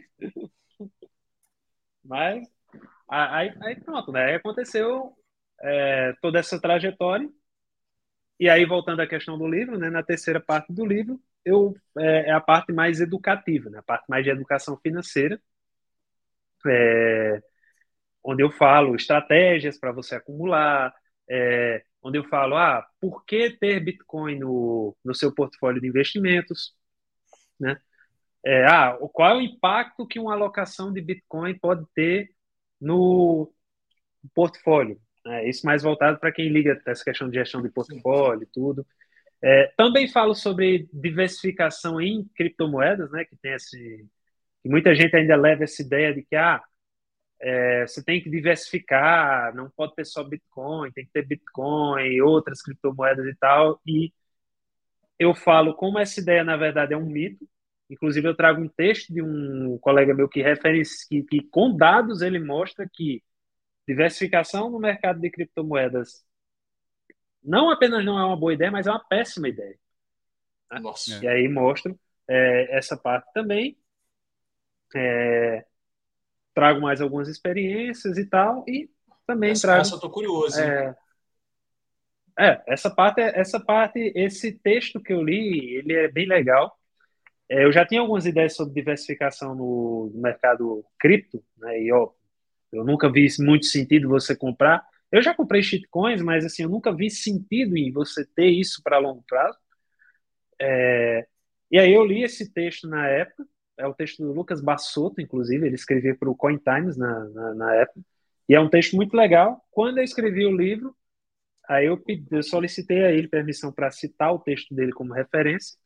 [2.04, 2.48] Mas
[3.08, 4.26] aí, aí pronto, né?
[4.26, 5.14] Aí aconteceu
[5.62, 7.30] é, toda essa trajetória.
[8.40, 9.90] E aí, voltando à questão do livro, né?
[9.90, 13.80] Na terceira parte do livro, eu, é, é a parte mais educativa, né?
[13.80, 15.40] A parte mais de educação financeira.
[16.68, 17.42] É,
[18.24, 20.94] onde eu falo estratégias para você acumular,
[21.30, 26.76] é, onde eu falo, ah, por que ter Bitcoin no, no seu portfólio de investimentos,
[27.60, 27.80] né?
[28.46, 32.32] É, ah, qual é o impacto que uma alocação de Bitcoin pode ter
[32.82, 33.54] no
[34.36, 35.02] portfólio?
[35.26, 38.86] É, isso mais voltado para quem liga essa questão de gestão de portfólio e tudo.
[39.42, 43.26] É, também falo sobre diversificação em criptomoedas, né?
[43.26, 44.06] Que tem esse,
[44.62, 46.62] que muita gente ainda leva essa ideia de que ah,
[47.42, 52.22] é, você tem que diversificar, não pode ter só Bitcoin, tem que ter Bitcoin e
[52.22, 53.82] outras criptomoedas e tal.
[53.86, 54.12] E
[55.18, 57.48] eu falo como essa ideia, na verdade, é um mito.
[57.90, 62.22] Inclusive, eu trago um texto de um colega meu que referencia, que, que com dados
[62.22, 63.24] ele mostra que
[63.90, 66.24] diversificação no mercado de criptomoedas
[67.44, 69.76] não apenas não é uma boa ideia, mas é uma péssima ideia.
[70.72, 70.80] Né?
[70.80, 71.24] Nossa.
[71.24, 73.76] E aí mostro é, essa parte também.
[74.96, 75.66] É,
[76.54, 78.90] trago mais algumas experiências e tal, e
[79.26, 79.82] também essa, trago.
[79.82, 80.60] Essa eu tô curioso.
[80.60, 80.96] É,
[82.38, 86.78] é, essa parte, essa parte, esse texto que eu li, ele é bem legal.
[87.48, 91.82] É, eu já tinha algumas ideias sobre diversificação no, no mercado cripto, né?
[91.82, 92.12] E ó,
[92.72, 94.86] eu nunca vi muito sentido você comprar.
[95.12, 99.00] Eu já comprei shitcoins, mas assim, eu nunca vi sentido em você ter isso para
[99.00, 99.58] longo prazo.
[100.62, 101.28] É,
[101.72, 103.46] e aí eu li esse texto na época,
[103.78, 107.54] é o texto do Lucas Bassotto, inclusive, ele escrevia para o Coin Times na, na,
[107.56, 108.02] na, época,
[108.48, 109.64] e é um texto muito legal.
[109.72, 110.96] Quando eu escrevi o livro,
[111.68, 115.78] aí eu, pedi, eu solicitei a ele permissão para citar o texto dele como referência,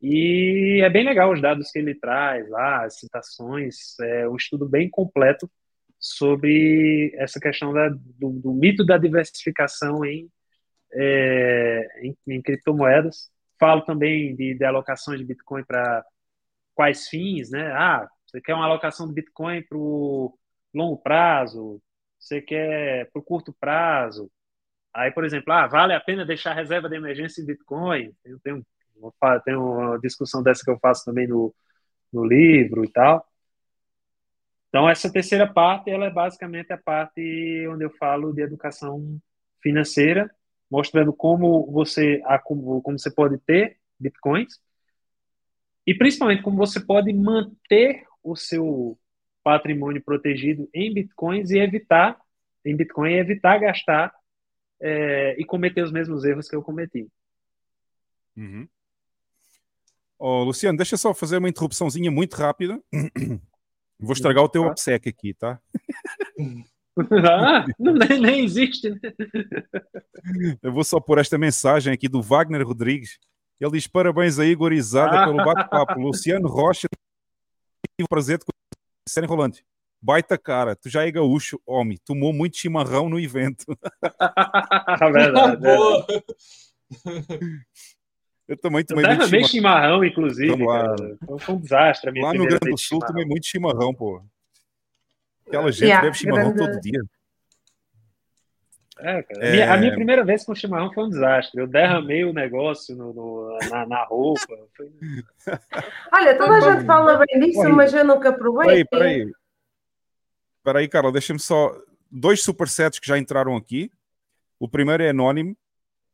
[0.00, 4.68] e é bem legal os dados que ele traz lá, as citações, é um estudo
[4.68, 5.50] bem completo
[6.02, 10.28] sobre essa questão da, do, do, mito da diversificação em,
[10.92, 13.30] é, em, em, criptomoedas.
[13.58, 16.04] Falo também de, de alocações de Bitcoin para
[16.74, 17.70] quais fins, né?
[17.72, 20.36] Ah, você quer uma alocação de Bitcoin para o
[20.74, 21.80] longo prazo,
[22.18, 24.28] você quer para o curto prazo.
[24.92, 28.12] Aí, por exemplo, ah, vale a pena deixar reserva de emergência em Bitcoin?
[28.24, 28.66] Eu tenho,
[29.44, 31.54] tenho uma discussão dessa que eu faço também no,
[32.12, 33.24] no livro e tal.
[34.72, 37.20] Então, essa terceira parte, ela é basicamente a parte
[37.68, 39.20] onde eu falo de educação
[39.62, 40.34] financeira,
[40.70, 44.58] mostrando como você, como você pode ter bitcoins
[45.86, 48.98] e principalmente como você pode manter o seu
[49.44, 52.18] patrimônio protegido em bitcoins e evitar
[52.64, 54.10] em bitcoin e evitar gastar
[54.80, 57.06] é, e cometer os mesmos erros que eu cometi.
[58.34, 58.66] Uhum.
[60.18, 62.82] Oh, Luciano, deixa eu só fazer uma interrupçãozinha muito rápida.
[64.02, 65.60] Vou estragar o teu obsequio aqui, tá?
[67.24, 68.90] ah, não, nem, nem existe.
[68.90, 68.98] Né?
[70.60, 73.18] Eu vou só pôr esta mensagem aqui do Wagner Rodrigues.
[73.60, 76.00] Ele diz: Parabéns aí, gorizada, pelo bate-papo.
[76.00, 76.88] Luciano Rocha,
[77.96, 79.64] tive o prazer de conhecer enrolante.
[80.00, 81.96] Baita cara, tu já é gaúcho, homem.
[82.04, 83.64] Tomou muito chimarrão no evento.
[85.12, 85.62] verdade.
[85.62, 86.06] Boa.
[88.52, 89.48] Eu também tomei muito chimarrão.
[89.48, 90.66] chimarrão, inclusive.
[90.66, 90.94] Lá,
[91.38, 92.10] Foi um desastre.
[92.10, 94.22] A minha lá no Grande do Sul tomei muito chimarrão, pô.
[95.46, 96.72] Aquela gente yeah, bebe chimarrão grande...
[96.72, 97.02] todo dia.
[98.98, 99.46] É, cara.
[99.46, 99.68] É...
[99.70, 101.62] A minha primeira vez com chimarrão foi um desastre.
[101.62, 104.54] Eu derramei o negócio no, no na, na, roupa.
[104.76, 104.92] Foi...
[106.12, 108.84] Olha, toda a gente fala bem disso, mas eu nunca provei.
[108.84, 109.32] Peraí, peraí.
[110.62, 111.74] Peraí, Carla, deixa-me só.
[112.10, 113.90] Dois supersets que já entraram aqui.
[114.60, 115.56] O primeiro é anónimo.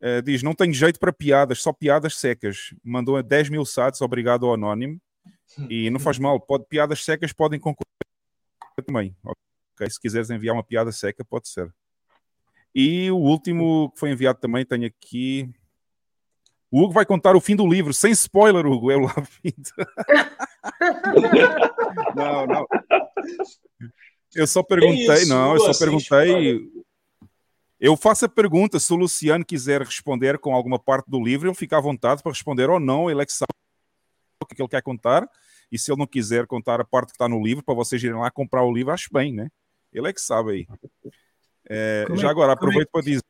[0.01, 2.75] Uh, diz: Não tenho jeito para piadas, só piadas secas.
[2.83, 5.01] Mandou 10 mil sats, obrigado ao Anónimo.
[5.69, 7.87] E não faz mal, pode, piadas secas podem concorrer
[8.85, 9.17] também.
[9.75, 9.91] Okay?
[9.91, 11.73] Se quiseres enviar uma piada seca, pode ser.
[12.75, 15.51] E o último que foi enviado também, tenho aqui.
[16.71, 18.93] O Hugo vai contar o fim do livro, sem spoiler, Hugo.
[18.93, 19.15] Eu lá
[22.15, 22.67] Não, não.
[24.35, 26.71] Eu só perguntei, não, eu só perguntei.
[27.81, 31.55] Eu faço a pergunta, se o Luciano quiser responder com alguma parte do livro, ele
[31.55, 33.53] fica à vontade para responder ou não, ele é que sabe
[34.43, 35.29] o que ele quer contar,
[35.71, 38.17] e se ele não quiser contar a parte que está no livro, para vocês irem
[38.17, 39.49] lá comprar o livro, acho bem, né?
[39.93, 40.67] Ele é que sabe aí.
[41.69, 42.91] É, já é, agora, aproveito é?
[42.91, 43.23] para dizer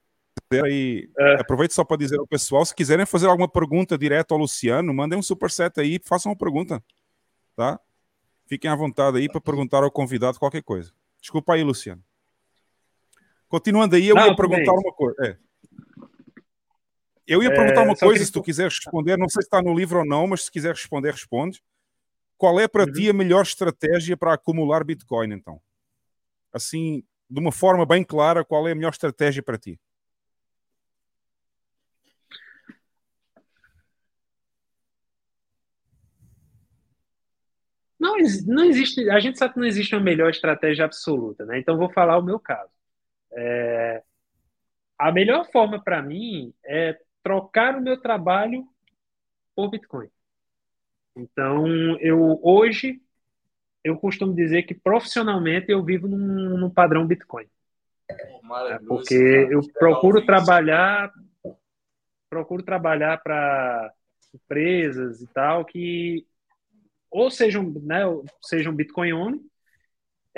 [0.65, 1.41] aí, é.
[1.41, 5.19] aproveito só para dizer ao pessoal, se quiserem fazer alguma pergunta direto ao Luciano, mandem
[5.19, 6.83] um superset aí, façam uma pergunta,
[7.55, 7.79] tá?
[8.47, 10.91] Fiquem à vontade aí para perguntar ao convidado qualquer coisa.
[11.21, 12.03] Desculpa aí, Luciano.
[13.49, 14.81] Continuando aí, eu não, ia perguntar bem.
[14.85, 15.17] uma coisa.
[15.27, 15.37] É.
[17.27, 19.75] Eu ia perguntar é, uma coisa, se tu quiseres responder, não sei se está no
[19.75, 21.63] livro ou não, mas se quiser responder, responde.
[22.39, 22.93] Qual é para uhum.
[22.93, 25.61] ti a melhor estratégia para acumular Bitcoin, então?
[26.53, 29.79] Assim, de uma forma bem clara, qual é a melhor estratégia para ti?
[37.99, 38.15] Não,
[38.47, 41.59] não existe, a gente sabe que não existe uma melhor estratégia absoluta, né?
[41.59, 42.78] Então vou falar o meu caso.
[43.41, 44.03] É,
[44.99, 48.67] a melhor forma para mim é trocar o meu trabalho
[49.55, 50.09] por Bitcoin.
[51.17, 51.67] Então,
[52.01, 53.01] eu hoje
[53.85, 57.47] eu costumo dizer que profissionalmente eu vivo num, num padrão Bitcoin.
[58.71, 61.13] É porque eu procuro trabalhar
[62.29, 63.93] procuro trabalhar para
[64.35, 66.27] empresas e tal que
[67.11, 68.03] ou sejam, né,
[68.43, 69.41] sejam Bitcoin only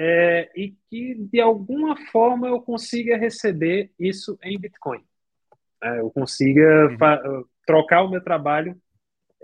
[0.02, 5.04] é, e que de alguma forma eu consiga receber isso em Bitcoin.
[5.82, 7.44] É, eu consiga uhum.
[7.66, 8.80] trocar o meu trabalho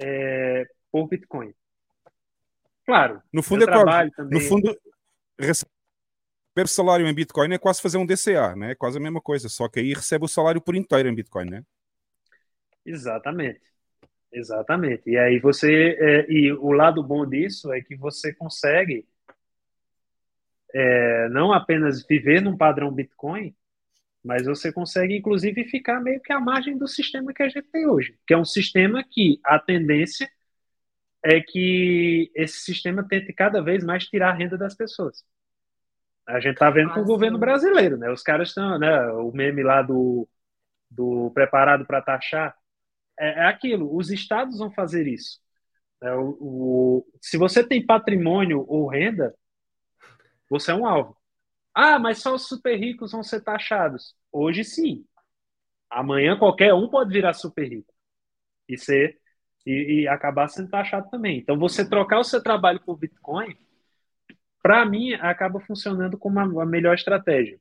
[0.00, 1.52] é, por Bitcoin.
[2.86, 3.20] Claro.
[3.30, 4.40] No fundo é quase, também...
[4.40, 4.74] no fundo
[5.38, 5.68] receber
[6.56, 8.70] o salário em Bitcoin é quase fazer um DCA, né?
[8.70, 11.50] É quase a mesma coisa, só que aí recebe o salário por inteiro em Bitcoin,
[11.50, 11.62] né?
[12.86, 13.60] Exatamente.
[14.32, 15.02] Exatamente.
[15.06, 19.06] E aí você é, e o lado bom disso é que você consegue
[20.74, 23.54] é, não apenas viver num padrão Bitcoin,
[24.24, 27.86] mas você consegue, inclusive, ficar meio que à margem do sistema que a gente tem
[27.86, 30.28] hoje, que é um sistema que a tendência
[31.24, 35.24] é que esse sistema tente cada vez mais tirar a renda das pessoas.
[36.26, 38.10] A gente está vendo com o governo brasileiro, né?
[38.10, 39.06] Os caras estão, né?
[39.12, 40.28] O meme lá do,
[40.90, 42.56] do preparado para taxar
[43.18, 43.94] é, é, aquilo.
[43.94, 45.40] Os estados vão fazer isso.
[46.02, 49.34] É, o, o, se você tem patrimônio ou renda,
[50.48, 51.16] você é um alvo.
[51.74, 54.14] Ah, mas só os super ricos vão ser taxados.
[54.32, 55.04] Hoje sim.
[55.90, 57.92] Amanhã qualquer um pode virar super rico
[58.68, 59.18] e ser
[59.66, 61.38] e, e acabar sendo taxado também.
[61.38, 63.56] Então você trocar o seu trabalho por Bitcoin,
[64.62, 67.58] para mim acaba funcionando como a, a melhor estratégia.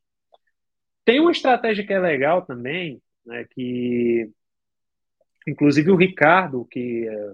[1.04, 4.32] Tem uma estratégia que é legal também, né, que
[5.48, 7.34] inclusive o Ricardo, que é,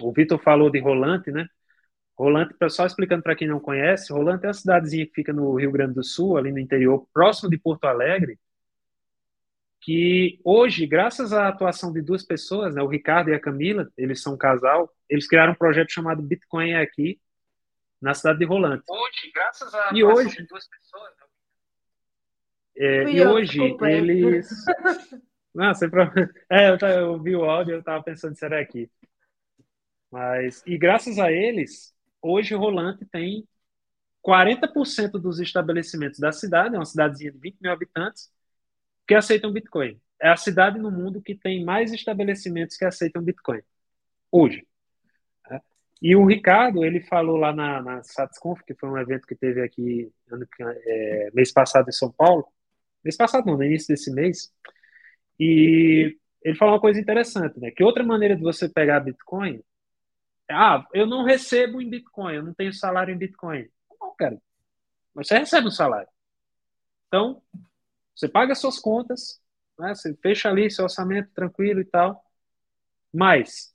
[0.00, 1.48] o Vitor falou de Rolante, né?
[2.20, 5.72] Rolante, só explicando para quem não conhece, Rolante é uma cidadezinha que fica no Rio
[5.72, 8.38] Grande do Sul, ali no interior, próximo de Porto Alegre,
[9.80, 14.20] que hoje, graças à atuação de duas pessoas, né, o Ricardo e a Camila, eles
[14.20, 17.18] são um casal, eles criaram um projeto chamado Bitcoin aqui,
[17.98, 18.84] na cidade de Rolante.
[18.86, 21.26] Hoje, graças à e hoje, de duas pessoas, né?
[22.76, 24.50] é, e eu, hoje eles...
[25.54, 26.30] Não, sem problema.
[26.50, 28.90] É, eu, eu vi o áudio, eu estava pensando se era aqui.
[30.10, 33.46] Mas, e graças a eles, hoje Rolante tem
[34.22, 38.30] 40% dos estabelecimentos da cidade, é uma cidadezinha de 20 mil habitantes,
[39.06, 40.00] que aceitam Bitcoin.
[40.20, 43.60] É a cidade no mundo que tem mais estabelecimentos que aceitam Bitcoin.
[44.30, 44.66] Hoje.
[45.50, 45.60] Né?
[46.02, 49.62] E o Ricardo, ele falou lá na, na SatsConf, que foi um evento que teve
[49.62, 52.46] aqui ano, é, mês passado em São Paulo,
[53.02, 54.52] mês passado não, no início desse mês,
[55.38, 57.70] e ele falou uma coisa interessante, né?
[57.70, 59.62] Que outra maneira de você pegar Bitcoin
[60.50, 63.68] ah, eu não recebo em Bitcoin, eu não tenho salário em Bitcoin.
[64.00, 64.40] Não, cara.
[65.14, 66.08] Mas você recebe um salário.
[67.06, 67.42] Então,
[68.14, 69.40] você paga suas contas,
[69.78, 69.94] né?
[69.94, 72.24] você fecha ali seu orçamento tranquilo e tal.
[73.12, 73.74] Mas,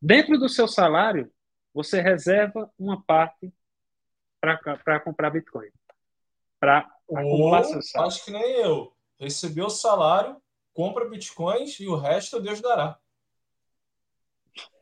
[0.00, 1.30] dentro do seu salário,
[1.72, 3.52] você reserva uma parte
[4.40, 5.68] para comprar Bitcoin.
[6.60, 8.12] Para acumular seu salário.
[8.12, 8.92] Acho que nem eu.
[9.18, 10.40] Recebeu o salário,
[10.72, 12.98] compra Bitcoins e o resto Deus dará.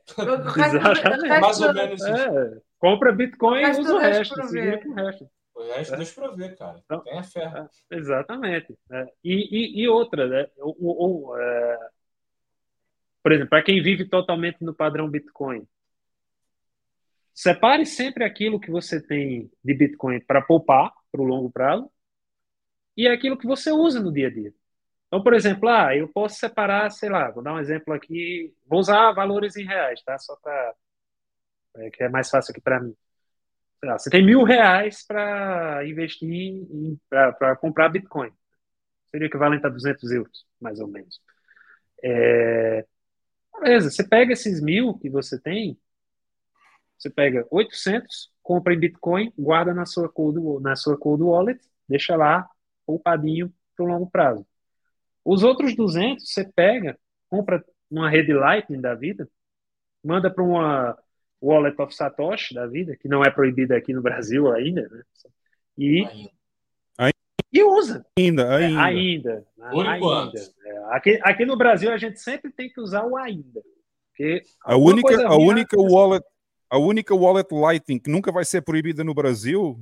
[0.16, 1.40] Exatamente.
[1.40, 2.10] Mais ou menos isso.
[2.10, 4.40] É, compra Bitcoin e usa o resto.
[4.40, 5.30] O resto.
[5.54, 5.96] O resto é.
[5.96, 6.80] deixa pra ver, cara.
[6.84, 7.68] Então, Tenha fé.
[7.90, 8.76] É, exatamente.
[8.90, 9.06] É.
[9.22, 10.48] E, e, e, outra, né?
[10.58, 11.90] O, o, é,
[13.22, 15.66] por exemplo, para quem vive totalmente no padrão Bitcoin,
[17.32, 21.90] separe sempre aquilo que você tem de Bitcoin para poupar para o longo prazo
[22.96, 24.52] e aquilo que você usa no dia a dia.
[25.12, 28.80] Então, por exemplo, ah, eu posso separar, sei lá, vou dar um exemplo aqui, vou
[28.80, 30.18] usar valores em reais, tá?
[30.18, 30.74] Só para
[31.76, 32.96] é, que é mais fácil aqui para mim.
[33.84, 36.54] Lá, você tem mil reais para investir
[37.10, 38.32] para comprar Bitcoin.
[39.10, 41.20] Seria equivalente a 200 euros, mais ou menos.
[42.02, 42.86] É,
[43.60, 45.78] beleza, você pega esses mil que você tem,
[46.98, 52.16] você pega 800, compra em Bitcoin, guarda na sua cold, na sua cold wallet, deixa
[52.16, 52.48] lá
[52.86, 54.46] poupadinho para o longo prazo.
[55.24, 59.28] Os outros 200 você pega, compra uma rede Lightning da vida,
[60.02, 60.98] manda para uma
[61.40, 65.02] Wallet of Satoshi da vida, que não é proibida aqui no Brasil ainda, né?
[65.76, 66.04] E,
[66.98, 67.14] ainda.
[67.52, 68.06] e usa.
[68.18, 68.80] Ainda, ainda.
[68.80, 69.46] É, ainda.
[69.70, 70.40] Por ainda.
[70.64, 73.62] É, aqui, aqui no Brasil a gente sempre tem que usar o ainda.
[74.10, 76.24] Porque a única, a única wallet,
[76.70, 79.80] a única wallet Lightning que nunca vai ser proibida no Brasil,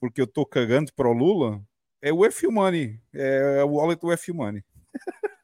[0.00, 1.62] porque eu tô cagando para o Lula,
[2.02, 4.64] é o F Money, é o wallet do F Money.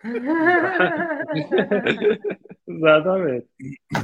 [2.66, 3.46] Exatamente.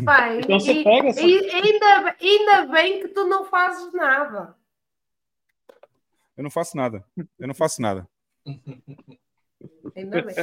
[0.04, 1.20] Pai, então você e, pega essa...
[1.20, 4.54] e ainda, ainda bem que tu não fazes nada.
[6.36, 7.04] Eu não faço nada.
[7.38, 8.08] Eu não faço nada.
[9.96, 10.36] Ainda bem.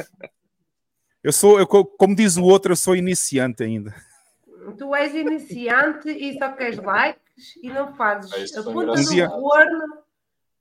[1.22, 3.94] Eu sou, eu, como diz o outro, eu sou iniciante ainda.
[4.78, 9.28] Tu és iniciante e só queres likes e não fazes é a ponta um dia...
[9.28, 10.04] corno,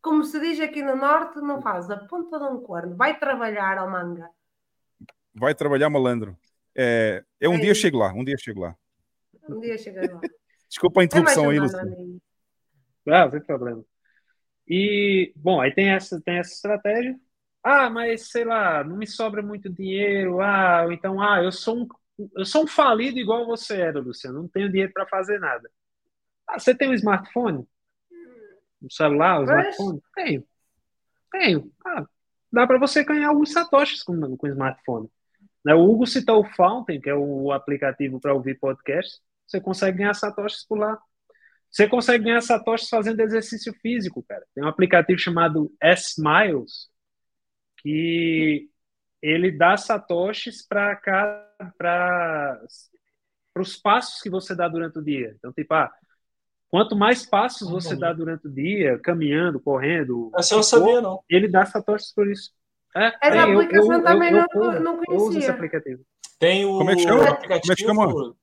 [0.01, 2.95] como se diz aqui no Norte, não fazes a ponta de um corno.
[2.95, 4.29] Vai trabalhar ao manga
[5.35, 6.37] vai trabalhar malandro.
[6.75, 8.75] É, é um é dia eu chego lá, um dia eu chego lá.
[9.49, 10.21] Um dia chega lá.
[10.67, 12.19] Desculpa a interrupção aí, Luciano.
[13.05, 13.83] Não, sem problema.
[14.67, 17.19] E, bom, aí tem essa, tem essa estratégia.
[17.63, 20.41] Ah, mas sei lá, não me sobra muito dinheiro.
[20.41, 21.87] Ah, ou então, ah, eu sou um,
[22.35, 24.41] eu sou um falido igual você era, Luciano.
[24.41, 25.69] Não tenho dinheiro para fazer nada.
[26.47, 27.67] Ah, você tem um smartphone?
[28.81, 29.75] Um celular, um mas...
[29.75, 30.01] smartphone?
[30.15, 30.47] Tenho.
[31.31, 31.71] Tenho.
[31.85, 32.05] Ah,
[32.51, 35.09] dá para você ganhar alguns satoshis com, com smartphone.
[35.65, 35.73] Né?
[35.73, 39.19] O Hugo citou o Fountain, que é o aplicativo para ouvir podcast.
[39.47, 40.97] Você consegue ganhar satoshis por lá.
[41.71, 44.45] Você consegue ganhar satoshis fazendo exercício físico, cara.
[44.53, 46.89] Tem um aplicativo chamado S-Miles,
[47.79, 48.69] que
[49.21, 50.95] ele dá satoshis para
[51.77, 52.61] para
[53.57, 55.33] os passos que você dá durante o dia.
[55.37, 55.91] Então, tipo, ah,
[56.69, 61.23] quanto mais passos você dá durante o dia, caminhando, correndo, Essa eu não sabia, não.
[61.27, 62.51] ele dá satoshis por isso.
[62.95, 65.53] É, Essa tem, aplicação eu- eu- também eu não- uso- não eu uso esse conhecia.
[65.53, 66.05] aplicativo.
[66.39, 67.29] Tem o Como é que chama?
[67.29, 67.61] aplicativo.
[67.61, 68.35] Como é que chama?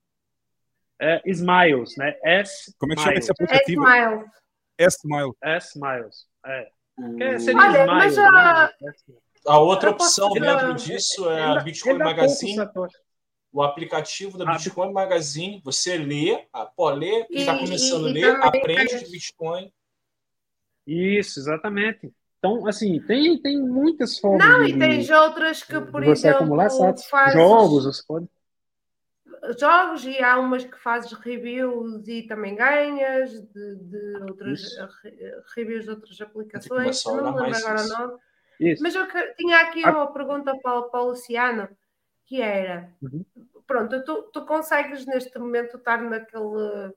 [1.01, 2.15] É Smiles, né?
[2.23, 3.81] S Como é que chama esse aplicativo?
[3.83, 4.25] Smile.
[4.77, 5.31] S-Mile.
[5.41, 6.27] S Miles.
[6.45, 6.69] É.
[7.17, 8.23] Que seria Olha, Smiles, mas né?
[8.23, 8.71] a-
[9.47, 12.69] A outra posso opção tirar- dentro disso é a Ele dá- Bitcoin pouco Magazine.
[13.51, 18.29] O aplicativo da Ah, Bitcoin Magazine, você lê, ah, pô, lê, está começando e- a
[18.29, 19.71] ler, aprende de Bitcoin.
[20.87, 22.11] Isso, exatamente.
[22.45, 26.27] Então, assim, tem, tem muitas formas Não, de, e tens outras que, de por você
[26.27, 28.27] exemplo, acumular fazes Jogos, você pode.
[29.57, 34.87] jogos e há umas que fazes reviews e também ganhas de, de outras Isso.
[35.55, 37.05] reviews de outras Tem que aplicações.
[37.05, 38.19] Não me lembro agora o nome.
[38.59, 38.83] Isso.
[38.83, 39.91] Mas eu que- tinha aqui Ah.
[39.91, 41.69] uma pergunta para, o- para o Luciano,
[42.25, 43.23] que era, Uhum.
[43.65, 46.91] pronto, tu, tu consegues neste momento estar naquele,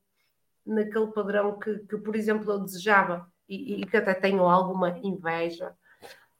[0.66, 5.74] naquele padrão que, que, por exemplo, eu desejava e, e que até tenho alguma inveja,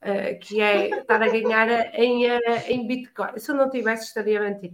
[0.01, 3.37] eh, que é estar a ganhar em, eh, em Bitcoin.
[3.39, 4.73] Se eu não tivesse, estaria a mentir.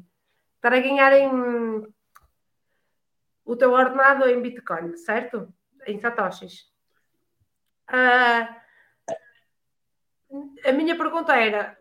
[0.56, 1.30] Estar a ganhar em
[3.46, 5.54] o teu ordenado em Bitcoin, certo?
[5.86, 6.72] Em Satoshis.
[7.88, 8.62] Ah,
[10.66, 11.78] a minha pergunta era: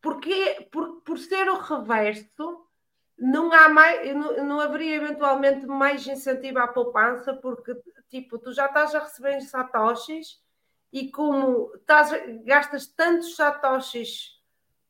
[0.00, 2.66] porquê, por, por ser o reverso,
[3.18, 7.34] não, há mais, não, não haveria eventualmente mais incentivo à poupança?
[7.34, 7.76] Porque,
[8.14, 10.40] tipo, tu já estás a receber satoshis
[10.92, 12.12] e como estás,
[12.44, 14.40] gastas tantos satoshis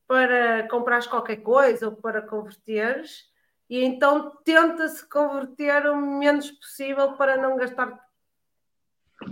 [0.06, 3.24] para comprares qualquer coisa ou para converteres,
[3.70, 7.98] e então tenta-se converter o menos possível para não gastar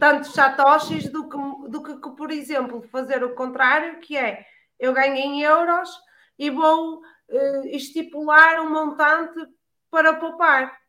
[0.01, 1.37] tantos satoshis do que,
[1.69, 4.43] do que, por exemplo, fazer o contrário, que é
[4.79, 5.91] eu ganho em euros
[6.39, 9.39] e vou eh, estipular um montante
[9.91, 10.81] para poupar,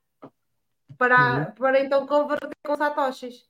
[1.04, 3.46] para, para então converter com satoshis.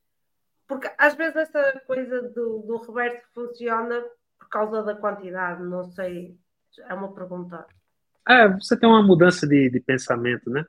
[0.67, 4.03] Porque às vezes essa coisa do, do reverso funciona
[4.39, 6.35] por causa da quantidade, não sei,
[6.87, 7.65] é uma pergunta.
[8.27, 10.65] É, você tem uma mudança de, de pensamento, né?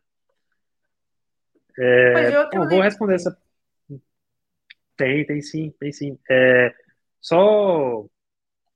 [1.78, 3.36] É, Pois, eu vou responder essa.
[4.96, 6.18] Tem, tem sim, tem sim.
[6.30, 6.74] É,
[7.20, 8.04] só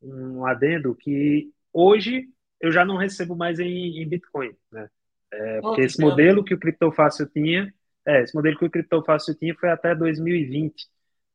[0.03, 2.29] um adendo que hoje
[2.61, 4.89] eu já não recebo mais em, em Bitcoin, né?
[5.31, 7.73] É, porque que esse modelo que o Criptofácil tinha,
[8.09, 10.87] é, esse modelo que o Criptofácil tinha foi até 2020.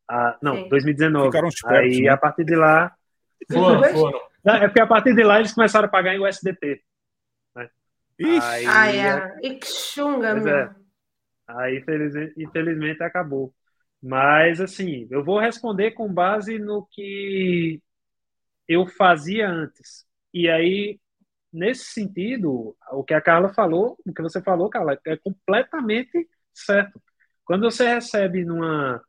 [0.10, 0.70] Ah, não, Sim.
[0.70, 1.28] 2019.
[1.28, 2.10] Ficaram espertos, Aí né?
[2.10, 2.94] a partir de lá.
[3.52, 4.22] Foram, foram.
[4.44, 6.84] Não, é porque a partir de lá eles começaram a pagar em USDT.
[7.56, 7.70] Né?
[8.20, 8.42] Ixi.
[8.42, 9.40] Aí, Ah, é.
[9.48, 10.48] E que chunga, meu.
[10.58, 10.76] é.
[11.48, 13.54] Aí, infelizmente, infelizmente, acabou.
[14.02, 17.82] Mas, assim, eu vou responder com base no que
[18.68, 20.06] eu fazia antes.
[20.34, 21.00] E aí,
[21.52, 27.02] nesse sentido, o que a Carla falou, o que você falou, Carla, é completamente certo.
[27.46, 29.02] Quando você recebe numa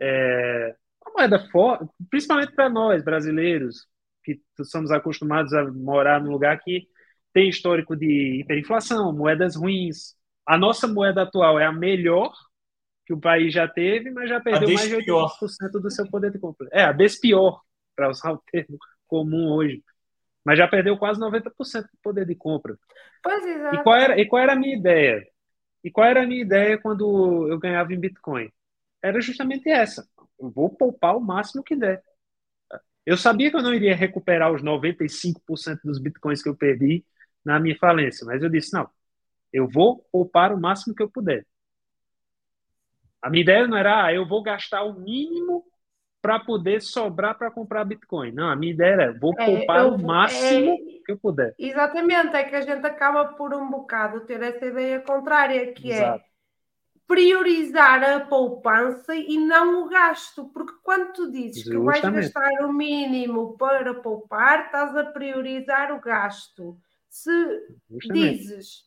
[0.00, 3.86] é, uma moeda forte, principalmente para nós, brasileiros,
[4.24, 6.86] que somos acostumados a morar num lugar que
[7.32, 10.14] tem histórico de hiperinflação, moedas ruins.
[10.46, 12.32] A nossa moeda atual é a melhor
[13.06, 15.30] que o país já teve, mas já perdeu mais de despior.
[15.40, 16.68] 80% do seu poder de compra.
[16.72, 17.60] É, a despior,
[17.96, 19.82] para usar o termo comum hoje.
[20.44, 22.76] Mas já perdeu quase 90% do poder de compra.
[23.22, 23.82] Pois E exato.
[23.82, 25.24] qual era, e qual era a minha ideia?
[25.84, 28.50] E qual era a minha ideia quando eu ganhava em Bitcoin?
[29.02, 30.08] Era justamente essa.
[30.38, 32.02] Eu vou poupar o máximo que der.
[33.04, 37.04] Eu sabia que eu não iria recuperar os 95% dos Bitcoins que eu perdi
[37.44, 38.88] na minha falência, mas eu disse, não,
[39.52, 41.44] eu vou poupar o máximo que eu puder.
[43.20, 45.64] A minha ideia não era, ah, eu vou gastar o mínimo
[46.22, 48.30] para poder sobrar para comprar Bitcoin.
[48.30, 51.52] Não, a minha ideia era, vou É, poupar eu o máximo é- que eu puder.
[51.58, 56.22] Exatamente, é que a gente acaba por um bocado ter essa ideia contrária, que Exato.
[56.22, 56.32] é
[57.08, 62.32] priorizar a poupança e não o gasto, porque quando tu dizes que vais Justamente.
[62.32, 66.78] gastar o mínimo para poupar, estás a priorizar o gasto.
[67.10, 67.30] Se
[67.90, 68.38] Justamente.
[68.38, 68.84] dizes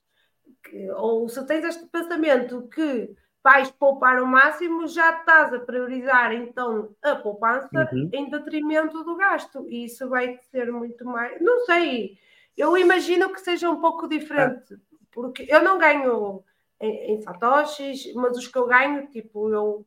[0.64, 3.14] que, ou se tens este pensamento que
[3.46, 8.10] vais poupar o máximo, já estás a priorizar então a poupança Uhum.
[8.12, 9.68] em detrimento do gasto.
[9.70, 11.40] E isso vai ser muito mais.
[11.40, 12.18] Não sei,
[12.58, 14.76] eu imagino que seja um pouco diferente,
[15.12, 16.44] porque eu não ganho
[16.82, 19.86] em, em satoshis, mas os que eu ganho, tipo, eu,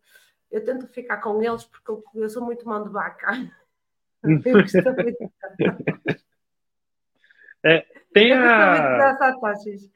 [0.52, 3.32] eu tento ficar com eles porque eu, eu sou muito mão de vaca.
[4.22, 4.48] Eu muito-
[7.64, 9.16] É, tem eu a...
[9.18, 9.90] satoshis.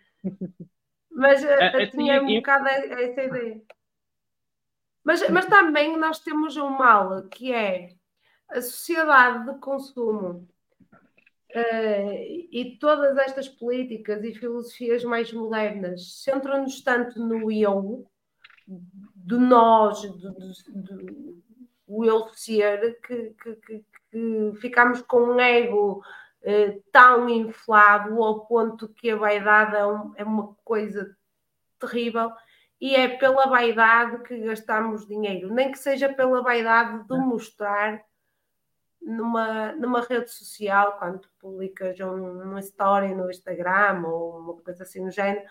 [1.14, 3.62] Mas eh, É, é, eu tinha tem- um bocado essa ideia.
[5.04, 7.88] Mas, mas também nós temos um mal que é
[8.48, 10.48] a sociedade de consumo
[11.50, 18.06] eh, e todas estas políticas e filosofias mais modernas centram-nos tanto no eu,
[18.66, 21.42] do nós, do, do, do
[21.86, 26.02] o eu ser, que, que, que, que ficamos com um ego
[26.42, 31.16] eh, tão inflado ao ponto que a vaidade é, um- é uma coisa
[31.78, 32.30] terrível
[32.80, 38.02] e é pela vaidade que gastamos dinheiro, nem que seja pela vaidade de mostrar
[39.00, 45.00] numa, numa rede social, quando publicas um- uma story no Instagram ou uma coisa assim
[45.04, 45.44] no género,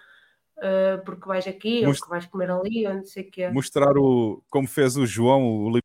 [0.57, 3.49] eh, porque vais aqui ou Most- que vais comer ali ou não sei o quê.
[3.49, 4.41] Mostrar o.
[4.49, 5.79] Como fez o João, o,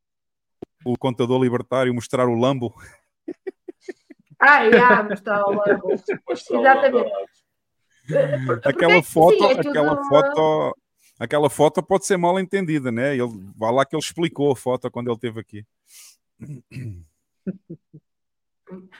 [0.84, 2.72] o contador libertário, mostrar o Lambo.
[4.38, 5.92] Ah, mostrar o logo.
[5.92, 7.12] Exatamente.
[8.64, 10.76] Aquela é foto, sim, é tudo aquela uma- foto.
[11.18, 13.14] Aquela foto pode ser mal entendida, né?
[13.16, 15.64] Ele, vai lá que ele explicou a foto quando ele esteve aqui.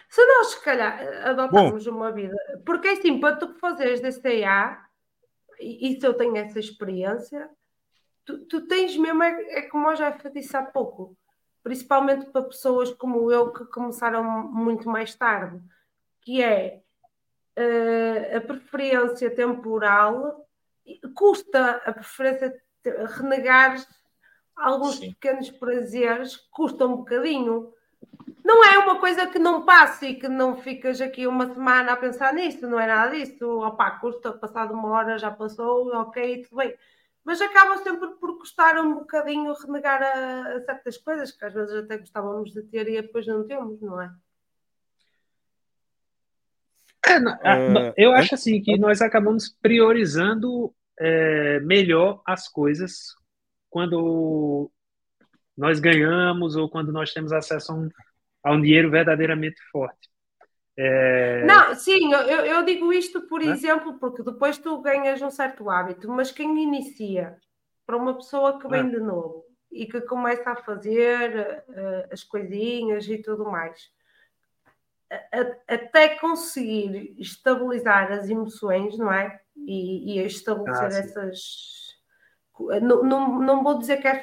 [0.09, 4.81] Se nós, se calhar, adotarmos uma vida, porque é assim, para tu fazeres DCA,
[5.61, 7.51] e isso eu tenho essa experiência,
[8.25, 11.17] tu, tu tens mesmo, é, é como eu já disse há pouco,
[11.67, 15.61] principalmente para pessoas como eu que começaram muito mais tarde,
[16.21, 16.81] que é
[17.57, 20.47] eh, a preferência temporal,
[21.13, 22.55] custa a preferência,
[23.19, 23.85] renegar
[24.55, 27.73] alguns pequenos prazeres, custa um bocadinho.
[28.45, 31.97] Não é uma coisa que não passe e que não ficas aqui uma semana a
[31.97, 33.45] pensar nisso, não é nada disso.
[33.45, 36.77] Opá, custa, passado uma hora já passou, ok, tudo bem.
[37.27, 41.75] Mas acaba sempre por custar um bocadinho renegar a, a certas coisas que às vezes
[41.75, 44.15] até gostávamos de ter e depois não temos, não é?
[47.05, 53.13] É, não, É, não, eu acho assim que nós acabamos priorizando é, melhor as coisas
[53.69, 54.71] quando
[55.57, 57.89] nós ganhamos ou quando nós temos acesso a um,
[58.45, 60.09] a um dinheiro verdadeiramente forte.
[60.79, 63.47] É, Não, sim, eu, eu- digo isto por Né?
[63.47, 67.39] exemplo, porque depois tu ganhas um certo hábito, mas quem inicia
[67.87, 68.91] para uma pessoa que vem É.
[68.91, 73.91] de novo e que começa a fazer eh, as coisinhas e tudo mais,
[75.11, 79.41] a- a- até conseguir estabilizar as emoções, não é?
[79.57, 81.97] E, e estabelecer Ah, essas.
[82.83, 84.23] Não, não, não vou dizer que é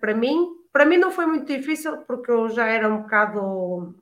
[0.00, 3.94] para mim, para mim não foi muito difícil porque eu já era um bocado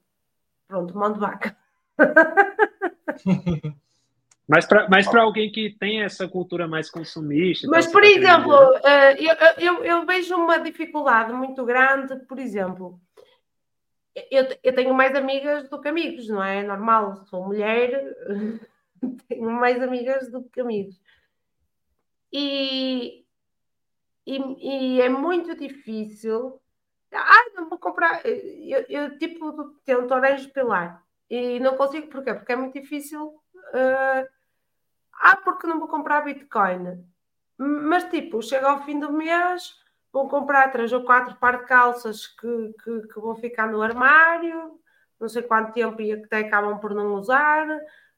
[0.69, 1.57] pronto, mão de vaca.
[4.49, 7.67] Mas para mas alguém que tem essa cultura mais consumista.
[7.67, 12.99] e Mas, por exemplo, eh, eu, eu, eu vejo uma dificuldade muito grande, por exemplo,
[14.31, 16.61] eu, eu tenho mais amigas do que amigos, não é?
[16.61, 18.17] É normal, sou mulher,
[19.29, 21.01] tenho mais amigas do que amigos.
[22.33, 23.25] E,
[24.27, 26.61] e, e é muito difícil.
[27.13, 28.21] Ah, não vou comprar.
[28.25, 32.35] Eu, eu tipo, tento orange pilar e não consigo, porquê?
[32.35, 33.35] Porque é muito difícil.
[33.75, 34.29] eh,
[35.21, 37.05] ah, porque não vou comprar Bitcoin.
[37.59, 39.75] Mas tipo, chega ao fim do mês,
[40.13, 44.79] vou comprar três ou quatro par de calças que, que, que vão ficar no armário,
[45.21, 47.67] não sei quanto tempo e até acabam por não usar.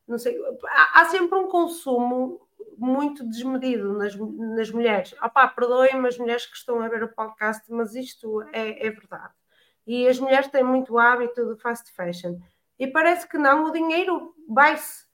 [0.07, 0.37] Não sei,
[0.69, 2.41] há, há sempre um consumo
[2.81, 5.15] muito desmedido nas, nas mulheres.
[5.23, 9.35] Opá, perdoem-me as mulheres que estão a ver o podcast, mas isto é, é verdade.
[9.87, 12.39] E as mulheres têm muito hábito de fast fashion.
[12.79, 15.05] E parece que não, o dinheiro vai-se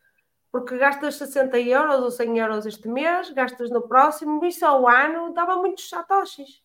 [0.53, 5.35] porque gastas 60 euros ou 100 euros este mês, gastas no próximo, isso ao ano
[5.35, 6.63] dava muitos satoshis.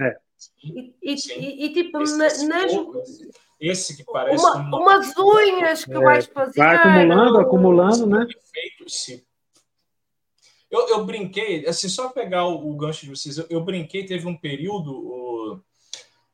[0.00, 0.18] É.
[0.62, 3.02] E, e- e- tipo, Esse, na- esse nas, pouco,
[3.60, 6.58] esse que parece uma- uma- umas unhas que É, vais fazer.
[6.60, 8.26] vai acumulando, acumulando, né?
[8.52, 9.22] Feito, sim.
[10.70, 14.26] Eu, eu brinquei, assim, só pegar o, o gancho de vocês, eu, eu brinquei, teve
[14.26, 15.60] um período o,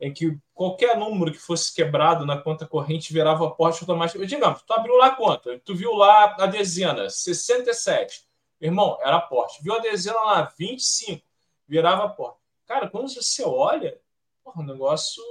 [0.01, 4.25] em que qualquer número que fosse quebrado na conta corrente virava aporte automático.
[4.27, 8.25] Digamos, tu abriu lá a conta, tu viu lá a dezena, 67.
[8.61, 9.63] Irmão, era aporte.
[9.63, 11.23] Viu a dezena lá, 25,
[11.69, 12.39] virava aporte.
[12.73, 14.01] Cara, quando você olha,
[14.43, 15.23] porra, o negócio.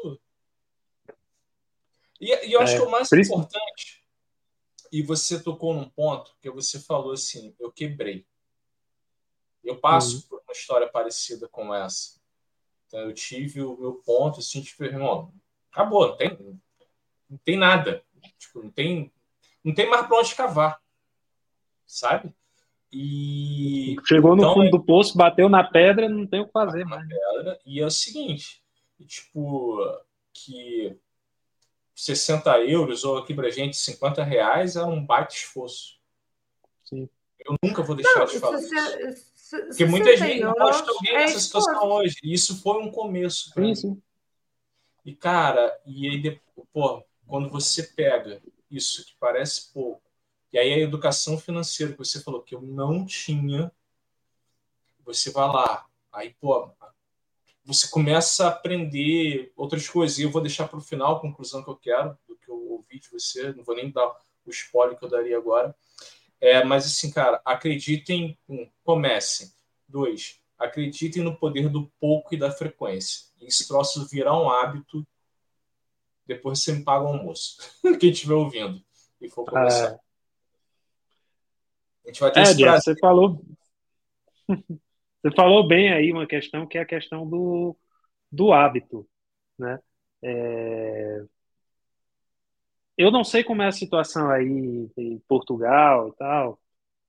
[2.20, 4.06] E, e eu acho É, que o mais isso- importante,
[4.92, 8.28] e você tocou num ponto que você falou assim, eu quebrei.
[9.64, 10.22] Eu passo Uhum.
[10.30, 12.22] por uma história parecida com essa.
[12.86, 15.34] Então, eu tive o meu ponto, assim, tipo, irmão,
[15.72, 16.61] acabou, não tem,
[17.28, 18.06] não tem nada.
[18.38, 19.11] Tipo, não tem,
[19.64, 20.80] não tem mais para onde cavar.
[21.88, 22.36] Sabe?
[22.92, 23.95] E.
[24.06, 27.08] Chegou no então, fundo do poço, bateu na pedra, não tem o que fazer mais.
[27.08, 28.61] pedra, e é o seguinte,
[29.08, 29.78] tipo,
[30.34, 30.98] que
[31.95, 36.00] 60 euros, ou aqui pra gente 50 reais, é um baita esforço.
[36.84, 37.08] Sim.
[37.45, 39.32] Eu nunca vou deixar Não, de falar se- isso.
[39.36, 41.95] se- Porque muita 60 gente não de alguém é nessa situação esforço.
[41.95, 42.16] hoje.
[42.24, 43.53] E isso foi um começo.
[43.53, 43.76] pra Sim, mim.
[43.76, 44.02] sim.
[45.06, 46.40] E, cara, e aí,
[46.72, 50.02] pô, quando você pega isso que parece pouco,
[50.54, 53.72] e aí a educação financeira que você falou que eu não tinha,
[55.06, 56.70] você vai lá, aí, pô,
[57.64, 60.20] você começa a aprender outras coisas.
[60.20, 62.72] E eu vou deixar para o final a conclusão que eu quero, do que eu
[62.72, 64.08] ouvi de você, não vou nem dar
[64.46, 65.76] o spoiler que eu daria agora.
[66.40, 69.52] É, mas assim, cara, acreditem, um, comecem.
[69.88, 73.26] Dois, acreditem no poder do pouco e da frequência.
[73.40, 75.06] E esse troço virar um hábito,
[76.26, 77.58] depois você me paga o almoço.
[78.00, 78.84] Quem estiver ouvindo
[79.20, 80.00] e for começar.
[82.06, 83.42] A gente vai ter É, esse Diego, você falou.
[85.24, 87.78] Você falou bem aí uma questão que é a questão do,
[88.32, 89.08] do hábito,
[89.60, 89.80] né?
[90.24, 91.24] É,
[92.98, 94.46] Eu não sei como é a situação aí
[94.98, 96.60] em Portugal e tal,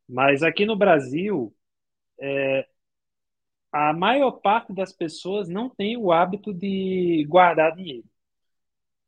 [0.09, 1.55] mas aqui no Brasil,
[2.21, 2.69] é,
[3.73, 8.07] a maior parte das pessoas não tem o hábito de guardar dinheiro.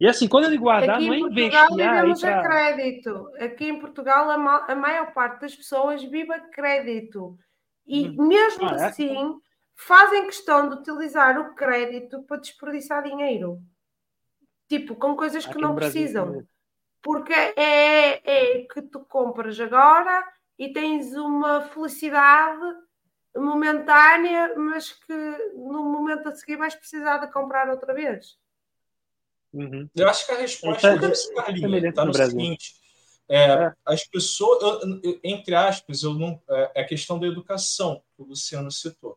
[0.05, 3.31] E assim, quando eu digo guardar, Aqui não é em Portugal investir vivemos a crédito.
[3.41, 7.39] Aqui em Portugal a, ma- a maior parte das pessoas vive a crédito.
[7.87, 8.85] E mesmo Ah, é?
[8.85, 9.41] assim
[9.75, 13.63] fazem questão de utilizar o crédito para desperdiçar dinheiro.
[14.69, 16.47] Tipo, com coisas que Aqui não no Brasil precisam.
[17.03, 20.23] Porque é, é que tu compras agora
[20.59, 22.61] e tens uma felicidade
[23.35, 25.15] momentânea, mas que
[25.55, 28.39] no momento a seguir vais precisar de comprar outra vez.
[29.55, 29.89] Uhum.
[29.95, 32.39] Eu acho que a resposta Então, disso, Carlinhos, está no no Brasil.
[32.41, 32.75] seguinte:
[33.29, 38.03] é, as pessoas, eu- eu- entre aspas, eu não, é é a questão da educação
[38.17, 39.17] que o Luciano citou.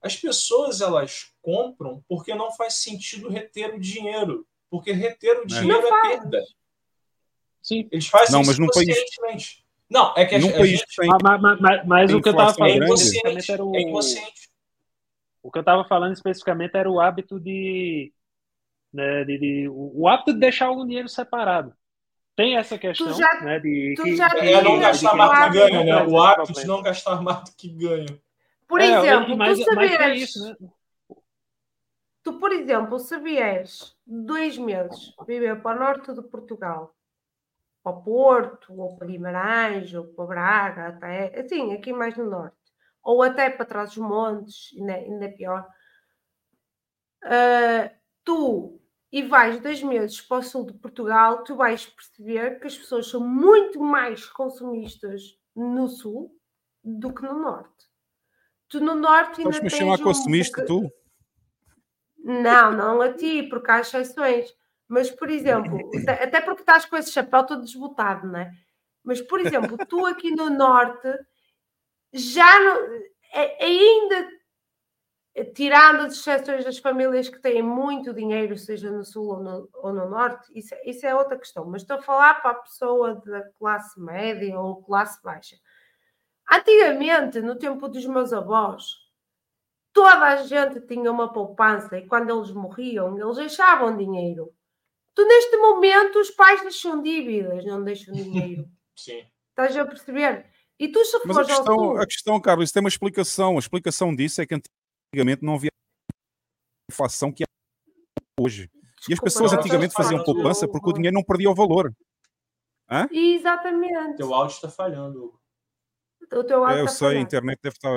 [0.00, 5.86] As pessoas elas compram porque não faz sentido reter o dinheiro, porque reter o dinheiro
[5.86, 6.42] é, perda.
[7.60, 7.88] Sim.
[7.92, 9.62] Eles fazem Não, isso mas num país-.
[9.90, 12.54] Não, é que a, a gente tem- Mas, mas- mas- mas o que eu estava
[12.54, 13.76] falando especificamente era o.
[13.76, 14.48] é inconsciente.
[15.42, 18.12] O que eu estava falando especificamente era o hábito de.
[18.92, 21.74] Né, de, de- o, o hábito de deixar algum dinheiro separado.
[22.34, 23.58] Tem essa questão, já- né?
[23.58, 26.06] De que, já que- É não gastar o mais que hábito- ganha, né?
[26.06, 28.18] O hábito de não gastar mais do que ganha.
[28.66, 30.56] Por É, exemplo, mas, tu mas tem sabias, isso, né?
[32.22, 36.94] tu, por exemplo, se vieres dois meses viver para o norte de Portugal,
[37.82, 42.56] para o Porto, ou para Guimarães, ou para Braga, até, assim, aqui mais no norte,
[43.02, 45.66] ou até para trás dos montes, ainda, ainda é pior,
[47.24, 47.90] ah,
[48.28, 48.78] tu
[49.10, 53.08] e vais dois meses para o sul de Portugal, tu vais perceber que as pessoas
[53.08, 56.30] são muito mais consumistas no sul
[56.84, 57.86] do que no norte.
[58.68, 60.92] Tu no norte ainda tens chamar um consumista, tu?
[62.18, 64.54] não, não a ti, porque há exceções.
[64.86, 68.52] Mas, por exemplo, até porque estás com esse chapéu todo desbotado, não é?
[69.02, 71.08] Mas, por exemplo, tu aqui no Norte
[72.12, 73.00] já não,
[73.58, 74.28] ainda
[75.44, 79.92] tirando as exceções das famílias que têm muito dinheiro, seja no Sul ou no, ou
[79.92, 81.64] no Norte, isso, é- isso é outra questão.
[81.64, 85.56] Mas estou a falar para a pessoa da classe média ou classe baixa.
[86.50, 88.84] Antigamente, no tempo dos meus avós,
[89.92, 94.52] toda a gente tinha uma poupança e quando eles morriam, eles deixavam dinheiro.
[95.14, 98.64] Tu, neste momento, os pais deixam dívidas, não deixam dinheiro.
[98.96, 99.24] Sim.
[99.50, 100.46] Estás a perceber?
[100.78, 103.56] E tu, se Mas a questão, sul, a questão, Carlos, isso tem uma explicação.
[103.56, 104.54] A explicação disso é que
[105.12, 105.70] antigamente não havia
[106.90, 107.46] inflação que há
[108.40, 108.70] hoje.
[109.08, 111.92] E as pessoas antigamente faziam poupança porque o dinheiro não perdia o valor.
[112.90, 113.06] Hã?
[113.12, 114.16] exatamente.
[114.16, 115.34] Teu áudio está falhando.
[116.32, 117.26] O teu áudio É, eu está sei, a falhando.
[117.26, 117.90] internet deve estar,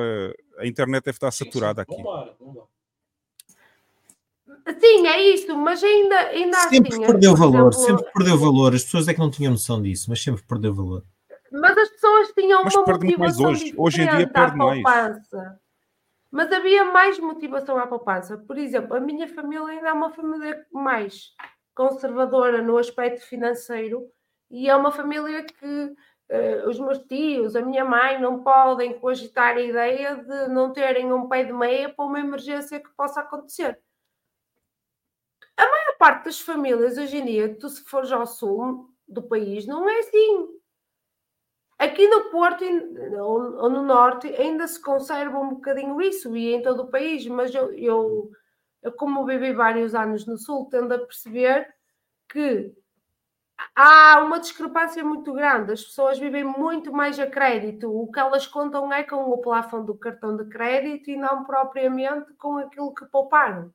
[0.59, 1.95] a internet deve estar saturada aqui.
[1.95, 2.67] Vambora, vambora.
[4.79, 8.75] Sim, é isso, mas ainda, ainda Sempre assim, perdeu valor, exemplo, sempre perdeu valor.
[8.75, 11.03] As pessoas é que não tinham noção disso, mas sempre perdeu valor.
[11.51, 13.73] Mas as pessoas tinham Mas uma muito mais motivação hoje.
[13.77, 14.83] Hoje em dia perde mais.
[16.31, 18.37] Mas havia mais motivação à poupança.
[18.37, 21.31] Por exemplo, a minha família ainda é uma família mais
[21.75, 24.09] conservadora no aspecto financeiro
[24.49, 25.95] e é uma família que
[26.29, 31.11] eh, os meus tios, a minha mãe não podem cogitar a ideia de não terem
[31.11, 33.81] um pé de meia para uma emergência que possa acontecer.
[35.57, 39.65] A maior parte das famílias hoje em dia, tu se fores ao sul do país,
[39.67, 40.60] não é assim.
[41.81, 46.83] Aqui no Porto ou no Norte ainda se conserva um bocadinho isso e em todo
[46.83, 48.29] o país, mas eu, eu,
[48.83, 51.67] eu como vivi vários anos no Sul, tendo a perceber
[52.29, 52.71] que
[53.75, 55.71] há uma discrepância muito grande.
[55.71, 57.91] As pessoas vivem muito mais a crédito.
[57.91, 62.31] O que elas contam é com o plafond do cartão de crédito e não propriamente
[62.35, 63.73] com aquilo que pouparam.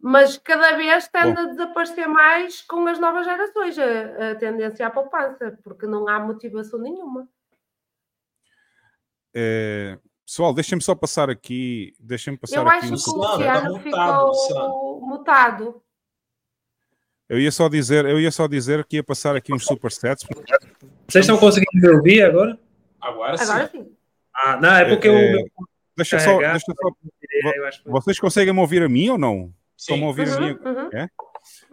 [0.00, 4.90] Mas cada vez tende a desaparecer mais com as novas gerações a, a tendência à
[4.90, 7.28] poupança, porque não há motivação nenhuma.
[9.34, 11.94] É, Pessoal, deixem-me só passar aqui.
[11.98, 15.82] Deixem-me passar Eu aqui acho um que o Luciano ficou mutado.
[17.26, 20.26] Eu ia só dizer, eu ia só dizer que ia passar aqui uns supersets.
[21.08, 22.58] Vocês estão conseguindo me ouvir agora?
[23.00, 23.44] Agora sim.
[23.50, 23.96] Agora sim.
[24.34, 25.44] Ah, não, é porque É, o é, meu
[25.96, 26.90] Deixa só, deixa só.
[27.56, 29.52] eu acho que- Vocês conseguem me ouvir a mim ou não?
[29.78, 30.58] Estão a ouvir a Uhum, mim?
[30.64, 30.90] uhum.
[30.92, 31.08] É?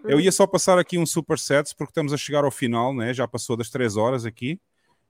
[0.04, 3.14] Eu ia só passar aqui um supersets porque estamos a chegar ao final, né?
[3.14, 4.62] Já passou das três horas aqui.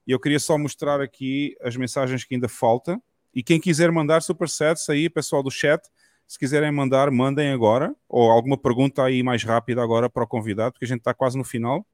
[0.07, 3.01] E eu queria só mostrar aqui as mensagens que ainda faltam.
[3.33, 5.83] E quem quiser mandar supersets aí, pessoal do chat,
[6.25, 7.93] se quiserem mandar, mandem agora.
[8.07, 11.37] Ou alguma pergunta aí mais rápida agora para o convidado, porque a gente está quase
[11.37, 11.85] no final.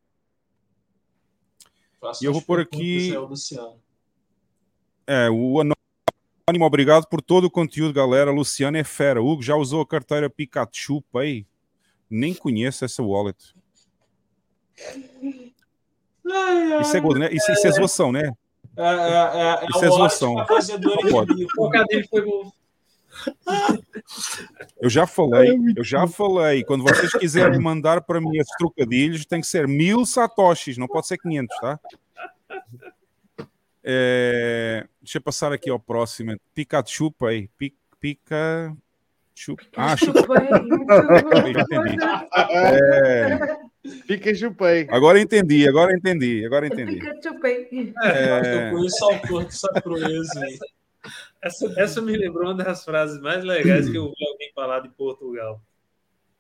[1.99, 3.11] Faça E eu vou pôr aqui-.
[5.07, 5.63] É, o
[6.51, 8.30] Anônimo, obrigado por todo o conteúdo, galera.
[8.30, 9.21] Luciano é fera.
[9.21, 11.47] Hugo já usou a carteira Pikachu Pay?
[12.09, 13.55] Nem conheço essa wallet.
[16.81, 17.30] Isso é, né?
[17.31, 18.33] isso, isso é zoação, né?
[18.75, 20.35] É, é, é, é Isso é zoação.
[24.81, 26.65] Eu já falei, eu já falei.
[26.65, 31.07] Quando vocês quiserem mandar para mim esses trocadilhos, tem que ser mil satoshis, não pode
[31.07, 31.80] ser 500, tá?
[33.83, 36.35] É, deixa eu passar aqui ao próximo.
[36.53, 37.49] Pikachu Pay.
[37.57, 38.75] Pi- Pikachu.
[39.75, 40.21] Ah, chupa.
[41.51, 41.97] Já entendi.
[42.49, 43.57] É,
[44.05, 44.87] Fica chupei.
[44.91, 46.99] agora entendi, agora entendi, agora entendi.
[47.41, 47.93] Pay.
[48.03, 50.59] É, Eu conheço o autor dessa proeza aí.
[51.41, 54.89] Essa, essa me lembrou uma das frases mais legais que eu ouvi alguém falar de
[54.89, 55.59] Portugal.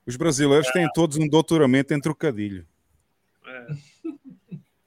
[0.05, 2.67] os brasileiros têm todos um doutoramento em trocadilho.
[3.47, 3.67] É.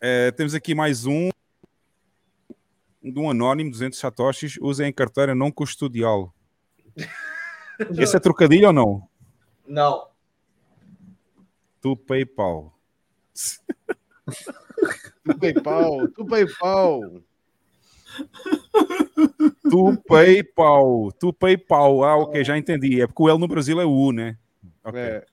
[0.00, 1.30] É, temos aqui mais um
[3.12, 4.56] de um anónimo, 200 satoshis.
[4.60, 6.34] Usem carteira não custodial.
[7.98, 9.08] Esse é trocadilho ou não?
[9.66, 10.08] Não.
[11.82, 12.72] Do PayPal.
[15.24, 17.00] Tu PayPal, tu PayPal.
[19.64, 21.12] Do PayPal.
[21.20, 22.04] Do PayPal.
[22.04, 23.00] Ah, ok, já entendi.
[23.00, 24.38] É porque o L no Brasil é U, né?
[24.84, 25.00] Ok.
[25.00, 25.26] É.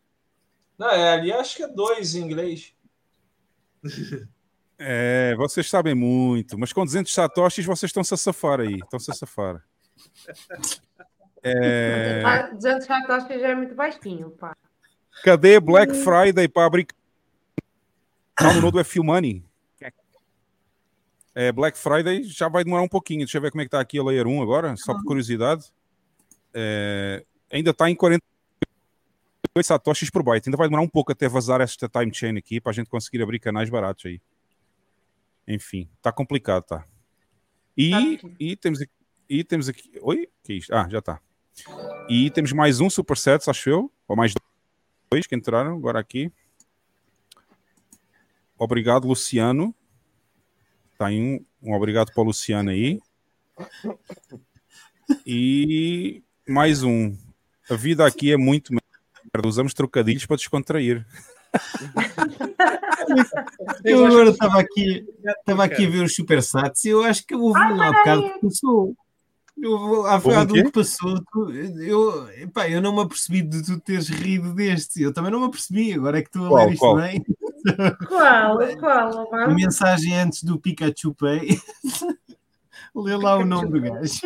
[0.78, 2.74] Não, é, ali acho que é dois em inglês.
[4.84, 8.76] É, vocês sabem muito, mas com 200 satoshis vocês estão-se a safar aí.
[8.76, 9.64] Estão-se a safar.
[11.44, 14.56] É, Ah, 200 satoshis já é muito baixinho, pá.
[15.24, 16.88] cadê Black Friday para abrir
[18.36, 19.46] canal no Nodo é Filmani?
[21.34, 23.20] É, Black Friday já vai demorar um pouquinho.
[23.20, 25.72] Deixa eu ver como é que está aqui a Layer 1 agora, só por curiosidade.
[26.54, 28.22] É, ainda está em 48
[29.64, 30.50] satoshis por byte.
[30.50, 33.22] Ainda vai demorar um pouco até vazar esta time chain aqui para a gente conseguir
[33.22, 34.20] abrir canais baratos aí.
[35.48, 36.86] Enfim, está complicado, tá?
[37.78, 38.92] E, e temos aqui,
[39.30, 39.92] e temos aqui.
[40.02, 40.30] Oi?
[40.44, 40.74] Que isto?
[40.74, 41.22] Ah, já está.
[42.10, 44.34] E temos mais um superset, acho eu, ou mais
[45.12, 46.32] dois que entraram agora aqui.
[48.58, 49.74] Obrigado, Luciano.
[50.98, 53.00] Tá aí um, um obrigado para o Luciano aí.
[55.26, 57.18] E mais um.
[57.70, 59.48] A vida aqui é muito merda.
[59.48, 61.06] Usamos trocadilhos para descontrair.
[63.86, 65.06] Eu agora estava aqui,
[65.40, 68.40] estava aqui a ver os supersats e eu acho que houve um há bocado que
[68.42, 68.96] passou.
[69.62, 70.60] Eu, há Houve um bocado quê?
[70.60, 75.02] um que passou, tu- eu, epá, eu não me apercebi de tu teres rido deste.
[75.02, 76.96] Eu também não me apercebi, agora é que estou a Qual, ler isto qual?
[76.96, 77.24] bem.
[78.08, 78.78] Qual?
[78.78, 79.34] Qual?
[79.34, 79.62] A Vamos?
[79.62, 81.60] mensagem antes do Pikachu Pay.
[82.96, 84.20] Lê lá o nome do gajo.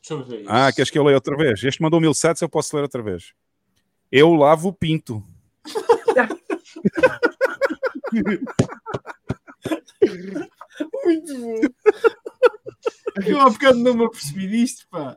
[0.00, 0.50] Deixa eu ver isso.
[0.50, 1.62] Ah, queres que eu leia outra vez?
[1.62, 3.32] Este mandou 1007, eu posso ler outra vez.
[4.10, 5.22] Eu lavo o pinto.
[11.04, 11.60] Muito bom.
[13.26, 15.16] Eu há bocado não me apercebi disto, pá.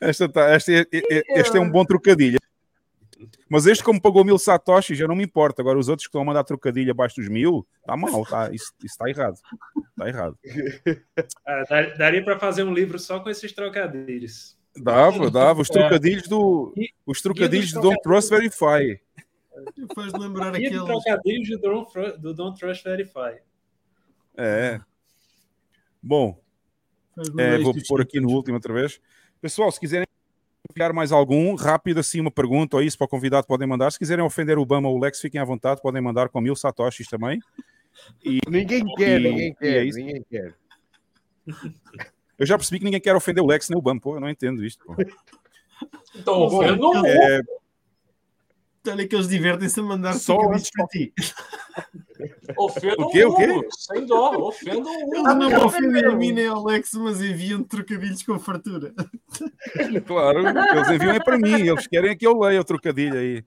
[0.00, 2.38] Esta tá, este, é- é- este é um bom trocadilho.
[3.48, 5.60] Mas este, como pagou mil satoshis, já não me importa.
[5.60, 8.50] Agora, os outros que estão a mandar trocadilho abaixo dos mil, está mal, tá?
[8.52, 9.36] Isso está errado.
[9.90, 10.38] Está errado.
[11.46, 14.56] Ah, dar- daria para fazer um livro só com esses trocadilhos.
[14.76, 15.60] Dava, dava.
[15.62, 15.72] Os É.
[15.72, 16.72] trocadilhos do.
[17.04, 19.00] Os trocadilhos do Don't Trust Verify.
[19.94, 20.84] Faz lembrar E do aqueles.
[20.84, 23.40] trocadilhos do Don't, do Don't Trust Verify.
[24.36, 24.80] É.
[26.02, 26.40] Bom,
[27.38, 29.00] é, vou pôr aqui no último outra vez.
[29.40, 30.06] Pessoal, se quiserem
[30.70, 33.90] enviar mais algum, rápido assim, uma pergunta ou isso para o convidado, podem mandar.
[33.90, 36.54] Se quiserem ofender o Obama ou o Lex, fiquem à vontade, podem mandar com mil
[36.56, 37.40] satoshis também.
[38.24, 40.54] E, Ninguém quer, e- ninguém e quer, é ninguém quer.
[42.38, 44.30] Eu já percebi que ninguém quer ofender o Lex nem o Obama, pô, eu não
[44.30, 44.84] entendo isto.
[44.86, 44.94] Pô.
[46.14, 47.40] Então, ofenda o É,
[48.88, 51.12] Olha que eles divertem-se a mandar Só trocadilhos para ti.
[52.56, 53.68] Ofenda O quê, o quê?
[53.70, 55.14] Sem dó, ofenda o.
[55.14, 58.94] Eles não me ofendem a mim nem ao Alex, mas enviam trocadilhos com fartura.
[60.06, 63.44] claro, eles enviam é para mim, eles querem que eu leia o trocadilho aí.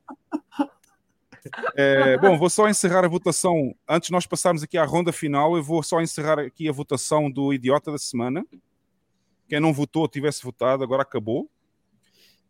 [1.75, 3.75] É, bom, vou só encerrar a votação.
[3.87, 7.29] Antes de nós passarmos aqui à ronda final, eu vou só encerrar aqui a votação
[7.29, 8.45] do idiota da semana.
[9.49, 11.49] Quem não votou, tivesse votado, agora acabou.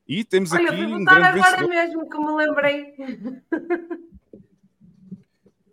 [0.07, 1.69] E temos Olha, aqui fui um votar grande agora vencedor.
[1.69, 2.95] mesmo que me lembrei.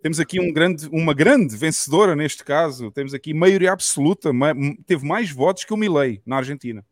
[0.01, 2.89] Temos aqui um grande, uma grande vencedora neste caso.
[2.91, 4.31] Temos aqui maioria absoluta.
[4.87, 6.83] teve mais votos que o Milley na Argentina.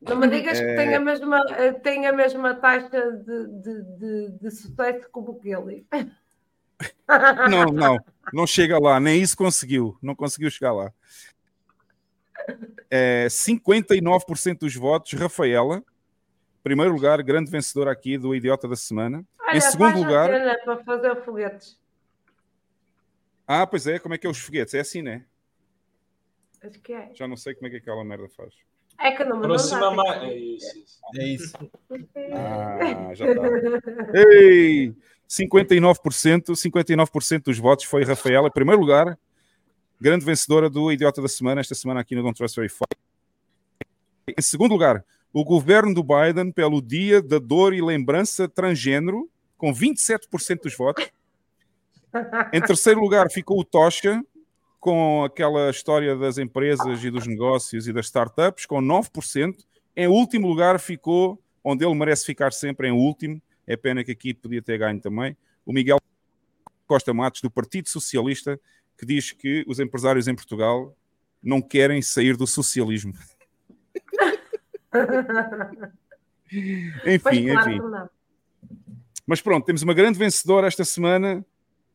[0.00, 0.76] Não me digas que É.
[0.76, 5.38] tem a mesma, eh, tem a mesma taxa de, de, de, de sucesso como o
[5.40, 5.86] Kelly.
[7.50, 7.98] Não, não,
[8.32, 10.90] não chega lá, nem isso conseguiu, não conseguiu chegar lá.
[12.90, 15.84] É, 59% dos votos, Rafaela,
[16.62, 19.24] primeiro lugar, grande vencedora aqui do Idiota da Semana.
[19.40, 20.30] Olha, em segundo lugar,
[20.64, 21.78] para fazer foguetes.
[23.46, 24.74] ah, pois é, como é que é os foguetes?
[24.74, 25.24] É assim, né?
[26.62, 27.10] Acho que é.
[27.14, 28.54] Já não sei como é que aquela merda faz.
[28.98, 30.78] É que não me Aproxima não É isso.
[30.78, 31.00] isso.
[31.16, 31.56] É isso.
[32.34, 33.42] Ah, já está.
[34.14, 34.94] Ei!
[35.26, 39.16] 59%, 59% dos votos foi Rafaela, em primeiro lugar,
[40.00, 42.84] grande vencedora do Idiota da Semana, esta semana aqui no Don't Trust Verify.
[44.36, 49.72] Em segundo lugar, o governo do Biden pelo Dia da Dor e Lembrança Transgênero, com
[49.72, 51.10] 27% dos votos.
[52.52, 54.22] Em terceiro lugar ficou o Tocha,
[54.80, 59.54] com aquela história das empresas e dos negócios e das startups, com 9%.
[59.94, 63.40] Em último lugar ficou, onde ele merece ficar sempre, em último.
[63.66, 65.36] É pena que aqui podia ter ganho também.
[65.64, 65.98] O Miguel
[66.86, 68.58] Costa Matos, do Partido Socialista,
[68.98, 70.96] que diz que os empresários em Portugal
[71.42, 73.12] não querem sair do socialismo.
[77.06, 77.78] Enfim, claro enfim.
[77.80, 78.10] não.
[79.26, 81.44] Mas pronto, temos uma grande vencedora esta semana.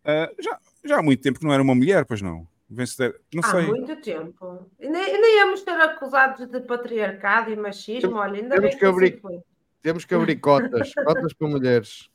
[0.04, 2.48] Ah, já, já há muito tempo que não era uma mulher, pois não.
[2.70, 3.68] Vencedora, não Há sei.
[3.68, 4.66] muito tempo.
[4.80, 8.16] E nem, nem íamos ser acusados de patriarcado e machismo.
[8.16, 9.40] Olha, ainda Temos bem que que abrir- assim foi.
[9.82, 12.10] Temos que abrir cotas, cotas para mulheres.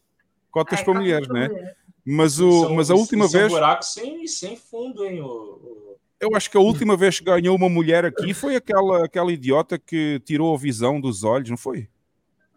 [0.50, 1.48] Cotas É, para cotas mulheres, para né?
[1.48, 1.76] mulheres.
[2.04, 3.48] Mas, o, Isso é mas a última é um vez.
[3.52, 5.20] buraco sem, sem fundo, hein?
[5.20, 5.89] O, o-
[6.20, 9.78] Eu acho que a última vez que ganhou uma mulher aqui foi aquela, aquela idiota
[9.78, 11.88] que tirou a visão dos olhos, não foi?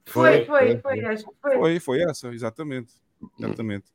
[0.06, 1.58] Foi, foi, foi, acho que foi.
[1.58, 2.94] Foi, foi essa, exatamente.
[3.40, 3.86] Exatamente.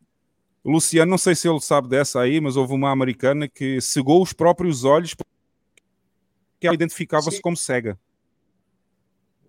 [0.64, 4.22] O Luciano, não sei se ele sabe dessa aí, mas houve uma americana que cegou
[4.22, 7.98] os próprios olhos porque ela identificava-se como cega.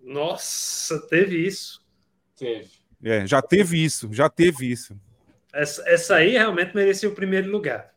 [0.00, 1.84] Nossa, teve isso.
[2.36, 2.70] Teve.
[3.02, 4.98] É, já teve isso, já teve isso.
[5.52, 7.92] Essa, essa aí realmente merecia o primeiro lugar.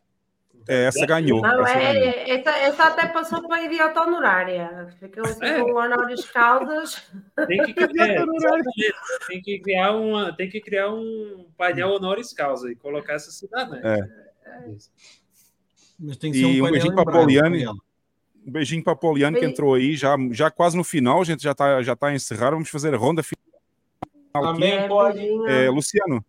[0.66, 1.40] É, essa ganhou.
[1.42, 2.08] Não, essa é, ganhou.
[2.08, 4.88] é- essa, essa até passou para idiota honorária.
[4.98, 5.60] Ficou assim É.
[5.60, 7.02] com honoris causas.
[7.46, 8.94] Tem que, é, exatamente.
[9.28, 13.78] tem que criar uma, tem que criar um painel honoris causa e colocar essa cidadã.
[13.82, 14.00] É.
[15.98, 17.66] Mas tem que ser um E um painel beijinho para a Poliane.
[17.68, 21.42] Um beijinho para a Poliane que entrou aí, já, já quase no final, a gente
[21.42, 22.50] já está já tá a encerrar.
[22.50, 23.44] Vamos fazer a ronda final.
[24.54, 24.88] aqui.
[24.88, 25.20] Pode.
[25.48, 26.24] É, Luciano,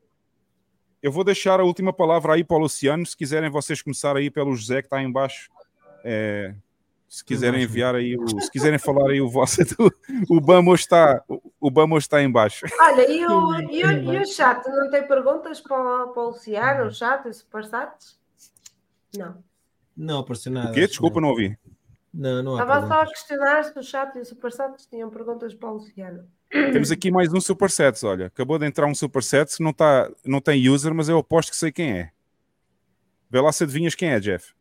[1.06, 3.06] eu vou deixar a última palavra aí para o Luciano.
[3.06, 5.51] Se quiserem vocês começar aí pelo José que está aí embaixo.
[6.03, 6.56] É,
[7.08, 7.72] se quiserem Embaixo.
[7.72, 9.61] enviar aí, o, se quiserem falar aí o vosso,
[10.27, 11.24] o Bamo está,
[11.61, 12.66] o, Bamo está em baixo.
[12.80, 14.67] Olha, e o, e, o, e o chat?
[14.67, 16.88] Não tem perguntas para, o- para o Luciano?
[16.88, 18.19] O chat, os superchats?
[19.16, 19.43] Não.
[19.95, 20.72] Não apareceu nada.
[20.72, 20.88] O quê?
[20.88, 21.56] Desculpa, não ouvi.
[22.11, 25.53] Não, não há Estava só a questionar se o chat e os superchats tinham perguntas
[25.53, 26.27] para o Luciano.
[26.49, 28.27] Temos aqui mais um Supersets, olha.
[28.27, 31.72] Acabou de entrar um Supersets, não, tá, não tem user, mas eu aposto que sei
[31.72, 32.11] quem é.
[33.30, 34.53] Vê lá se adivinhas quem é, Jeff.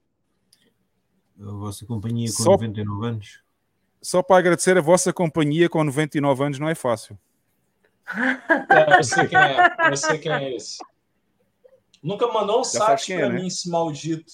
[1.40, 3.44] A vossa companhia com Só- 99 anos.
[4.00, 7.18] Só para agradecer a vossa companhia com 99 anos não é fácil.
[8.70, 9.90] É, eu sei quem é.
[9.90, 10.78] Eu sei quem é esse.
[12.02, 13.40] Nunca mandou um site quem é, para né?
[13.40, 14.32] mim, esse maldito.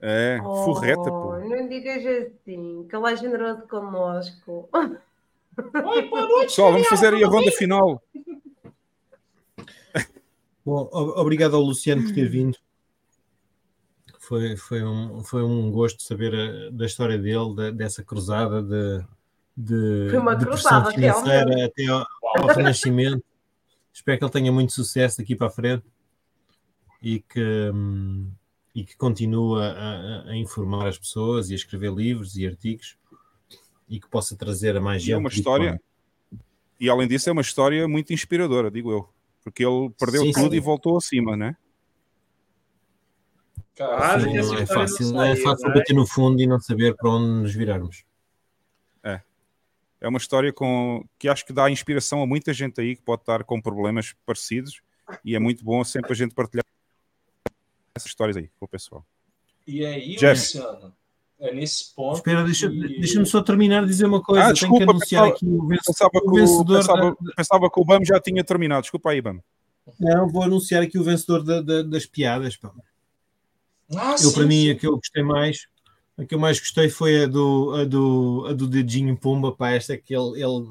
[0.00, 1.34] É, furreta, pô.
[1.34, 4.68] Oh, não digas assim, que ele é generoso connosco.
[5.58, 6.46] Oi, boa noite.
[6.48, 8.02] Pessoal, vamos fazer aí a ronda final.
[10.64, 12.56] Bom, obrigado ao Luciano por ter vindo.
[14.20, 19.04] Foi, foi, um, foi um gosto saber a- da história dele, da- dessa cruzada de,
[19.56, 23.22] de, Foi uma de pressão cruzada, financeira até ao, ao renascimento.
[23.92, 25.84] Espero que ele tenha muito sucesso daqui para a frente
[27.02, 28.30] e que, hum,
[28.74, 32.96] e que continue a, a- a informar as pessoas e a escrever livros e artigos
[33.92, 35.12] e que possa trazer a mais gente.
[35.12, 35.80] é uma história.
[36.80, 39.08] E além disso, é uma história muito inspiradora, digo eu.
[39.44, 40.56] Porque ele perdeu Sim, tudo sim.
[40.56, 41.56] e voltou acima, né?
[43.76, 45.74] Cara, Sim, essa não é fácil, não não é fácil né?
[45.74, 48.04] bater no fundo e não saber para onde nos virarmos.
[50.02, 53.22] É uma história com que acho que dá inspiração a muita gente aí que pode
[53.22, 54.82] estar com problemas parecidos
[55.24, 56.64] e é muito bom sempre a gente partilhar
[57.94, 59.06] essas histórias aí com o pessoal.
[59.64, 60.40] E aí, Jeff.
[60.58, 60.92] Luciano,
[61.42, 62.16] é nesse ponto.
[62.16, 64.42] Espera, deixa- que- deixa-me só terminar de dizer uma coisa.
[64.42, 66.76] Ah, Tenho que desculpa, anunciar pensava, aqui o, venc- pensava, o que o, vencedor.
[66.78, 68.82] pensava, da- pensava que o BAM já tinha terminado.
[68.82, 69.40] Desculpa aí, BAM.
[69.98, 72.56] Não, vou anunciar aqui o vencedor da- da- das piadas.
[72.56, 72.70] pá.
[73.96, 74.70] Ah, eu, sim, para mim, sim.
[74.70, 75.66] a que eu gostei mais,
[76.16, 79.70] a que eu mais gostei foi a do, a do, a do dedinho Pumba, pá,
[79.72, 80.66] esta que ele, ele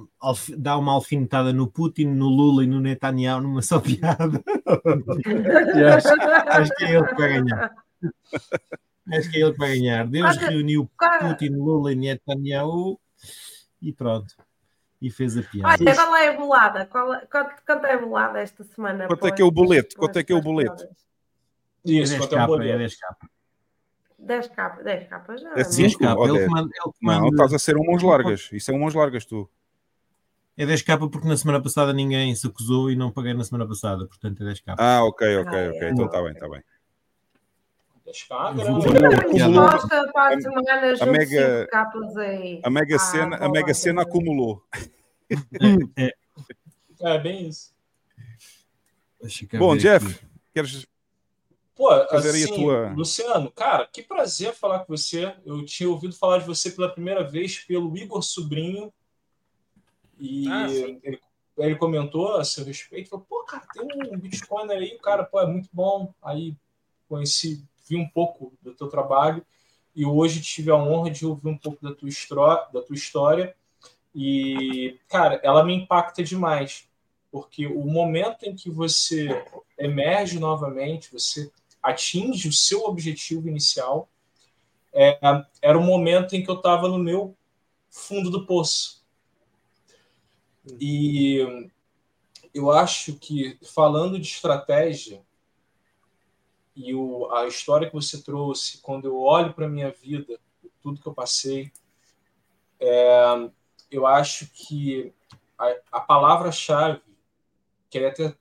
[0.57, 4.41] dá uma alfinetada no Putin, no Lula e no Netanyahu numa só piada.
[5.97, 6.07] Acho,
[6.47, 7.71] acho que é ele que vai ganhar.
[9.09, 10.07] Acho que é ele que vai ganhar.
[10.07, 10.89] Deus reuniu
[11.19, 12.99] Putin, Lula e Netanyahu
[13.81, 14.35] e pronto.
[15.01, 15.83] E fez a piada.
[15.83, 16.85] Olha, qual é a bolada?
[16.85, 19.07] Qual, quanto, quanto é a bolada esta semana?
[19.07, 19.95] Quanto é que é o boleto?
[19.97, 20.83] Quanto é que é o boleto?
[21.83, 22.73] Isso, é 10 quanto é um capa, boleto.
[22.73, 23.29] é 10 capa.
[24.19, 25.49] 10 capas, 10 capas já.
[25.53, 25.63] É não?
[25.63, 26.45] 5 capa, ou ele 10?
[26.45, 28.49] que manda- ele que Não, estás a ser um mãos largas.
[28.51, 29.49] Isso é um mãos largas, tu.
[30.55, 33.67] É 10 capa porque na semana passada ninguém se acusou e não paguei na semana
[33.67, 34.83] passada, portanto é 10 capa.
[34.83, 35.79] Ah, ok, ok, Ah, ok.
[35.81, 35.89] é.
[35.89, 36.61] Então está bem, está bem.
[38.53, 39.09] Vou né?
[40.11, 42.59] para a semana a junto mega- 5 capas aí.
[42.63, 43.73] A Mega Ah, Sena, a Mega boa.
[44.03, 44.63] acumulou.
[45.29, 46.13] É, é.
[47.03, 47.73] É bem isso.
[49.57, 50.19] Bom, Jeff, aqui.
[50.53, 50.85] queres
[51.75, 52.93] Pô, fazer aí a assim, tua.
[52.93, 55.35] Luciano, cara, que prazer falar com você.
[55.43, 58.93] Eu tinha ouvido falar de você pela primeira vez pelo Igor Sobrinho.
[60.19, 61.19] E Ah, ele,
[61.57, 63.09] ele comentou a seu respeito.
[63.09, 66.13] Falou, pô, cara, tem um Bitcoin aí, o cara, pô, é muito bom.
[66.21, 66.55] Aí
[67.09, 69.45] conheci, vi um pouco do teu trabalho.
[69.95, 73.55] E hoje tive a honra de ouvir um pouco da tua, da tua história.
[74.13, 76.87] E, cara, ela me impacta demais.
[77.31, 79.29] Porque o momento em que você
[79.77, 81.51] emerge novamente, você
[81.81, 84.09] atinge o seu objetivo inicial,
[84.93, 85.17] é,
[85.61, 87.35] era o momento em que eu estava no meu
[87.89, 89.01] fundo do poço.
[90.79, 91.69] E
[92.53, 95.21] eu acho que, falando de estratégia,
[96.75, 100.39] e o, a história que você trouxe, quando eu olho para a minha vida,
[100.81, 101.71] tudo que eu passei,
[102.79, 103.49] é,
[103.89, 105.13] eu acho que
[105.57, 107.01] a, a palavra-chave,
[107.89, 108.35] que é até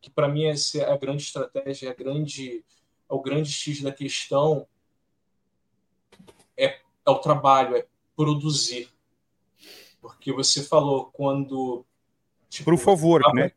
[0.00, 2.64] que para mim essa é a grande estratégia, é a grande,
[3.10, 4.66] é o grande X da questão,
[6.56, 8.88] é, é o trabalho, é produzir.
[10.00, 11.84] Porque você falou quando.
[12.48, 13.50] Tipo, of work, né?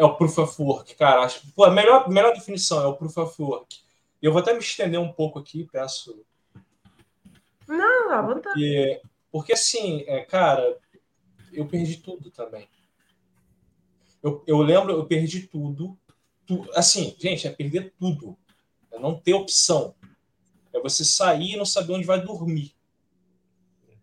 [0.00, 1.24] É o proof of work, cara.
[1.26, 3.80] Acho, pô, a melhor, melhor definição é o proof of work.
[4.22, 6.24] Eu vou até me estender um pouco aqui, peço.
[7.68, 8.44] Não, à vontade.
[8.44, 10.78] Porque, porque assim, é, cara,
[11.52, 12.66] eu perdi tudo também.
[14.22, 15.98] Eu, eu lembro, eu perdi tudo.
[16.46, 18.38] Tu- assim, gente, é perder tudo.
[18.90, 19.94] É não ter opção.
[20.72, 22.74] É você sair e não saber onde vai dormir.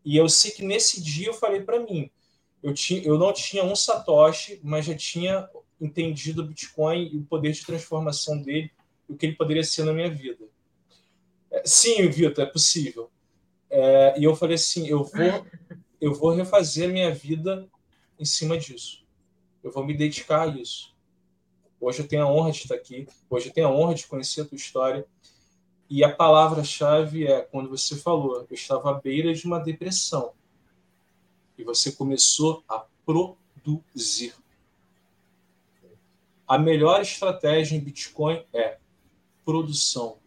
[0.06, 2.12] E eu sei que nesse dia eu falei para mim,
[2.62, 5.50] eu, tinha, eu não tinha um satoshi, mas já tinha
[5.80, 8.72] entendido o Bitcoin e o poder de transformação dele,
[9.08, 10.46] o que ele poderia ser na minha vida.
[11.52, 13.10] É, sim, Vitor, é possível.
[13.70, 15.48] É, e eu falei assim, eu vou,
[16.00, 17.68] eu vou refazer a minha vida
[18.20, 19.06] em cima disso.
[19.64, 20.96] Eu vou me dedicar a isso.
[21.80, 23.08] Hoje eu tenho a honra de estar aqui.
[23.30, 25.06] Hoje eu tenho a honra de conhecer a tua história.
[25.90, 30.34] E a palavra-chave é quando você falou, eu estava à beira de uma depressão.
[31.58, 34.34] E você começou a produzir.
[36.48, 38.78] A melhor estratégia em Bitcoin é
[39.44, 40.18] produção.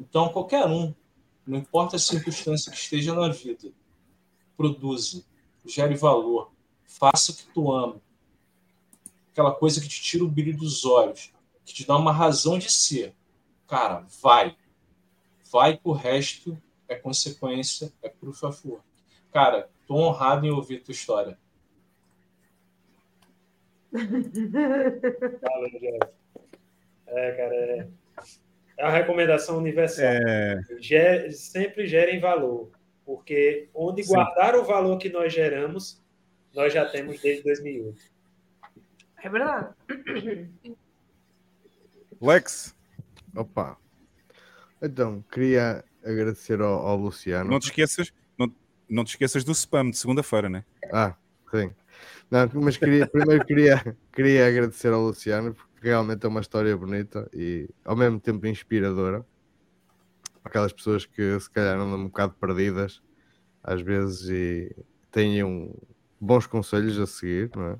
[0.00, 0.92] Então, qualquer um,
[1.46, 3.72] não importa a circunstância que esteja na vida,
[4.56, 5.24] produza,
[5.64, 6.52] gere valor,
[6.84, 8.02] faça o que tu ama.
[9.30, 11.32] Aquela coisa que te tira o brilho dos olhos,
[11.64, 13.14] que te dá uma razão de ser.
[13.66, 14.56] Cara, vai.
[15.52, 18.84] Vai que o resto é consequência, é proof of work.
[19.30, 21.38] Cara, tô honrado em ouvir tua história.
[23.92, 25.98] Valeu, Jeff.
[27.06, 27.88] É, cara, é,
[28.78, 30.04] é uma recomendação universal.
[30.04, 32.70] É, Ge- sempre gerem valor,
[33.06, 34.12] porque onde Sim.
[34.14, 36.02] guardar o valor que nós geramos,
[36.54, 38.00] nós já temos desde 2008.
[39.22, 39.74] É verdade.
[42.20, 42.74] Lex,
[43.34, 43.76] Opa.
[44.82, 47.50] Então, queria agradecer ao, ao Luciano.
[47.50, 48.52] não te esqueças, não,
[48.88, 50.64] não te esqueças do spam de segunda-feira, né?
[50.92, 51.14] Ah,
[51.50, 51.70] sim.
[52.30, 57.28] Não, mas queria, primeiro queria, queria agradecer ao Luciano, porque realmente é uma história bonita
[57.32, 59.24] e ao mesmo tempo inspiradora.
[60.42, 63.02] Para aquelas pessoas que se calhar andam um bocado perdidas
[63.62, 64.74] às vezes e
[65.10, 65.74] tenham
[66.20, 67.76] bons conselhos a seguir, não é?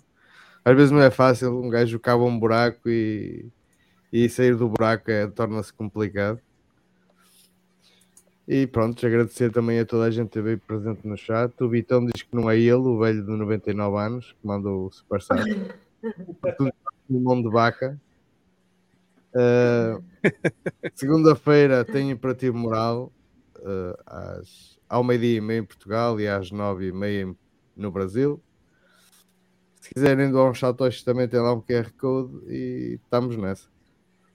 [0.65, 3.51] Às vezes não é fácil, um gajo cava um buraco e,
[4.13, 6.41] e sair do buraco é, torna-se complicado.
[8.51, 11.53] E pronto, agradecer também a toda a gente que esteve presente no chat.
[11.63, 14.91] O Vitão diz que não é ele, o velho de 99 anos, que mandou o
[14.91, 15.21] super.
[15.23, 16.73] Tudo
[17.11, 18.01] no mão de vaca.
[19.35, 20.03] Uh,
[20.95, 23.13] Segunda-feira tem imperativo moral
[23.59, 27.31] uh, às, ao meio-dia e meia em Portugal e às nove e meia
[27.77, 28.43] no Brasil.
[29.79, 33.69] Se quiserem doar uns satoshis também tem lá um QR Code e estamos nessa.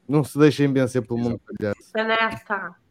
[0.07, 1.91] Não se deixem vencer pelo mundo palhaço.
[1.95, 2.82] Nesta.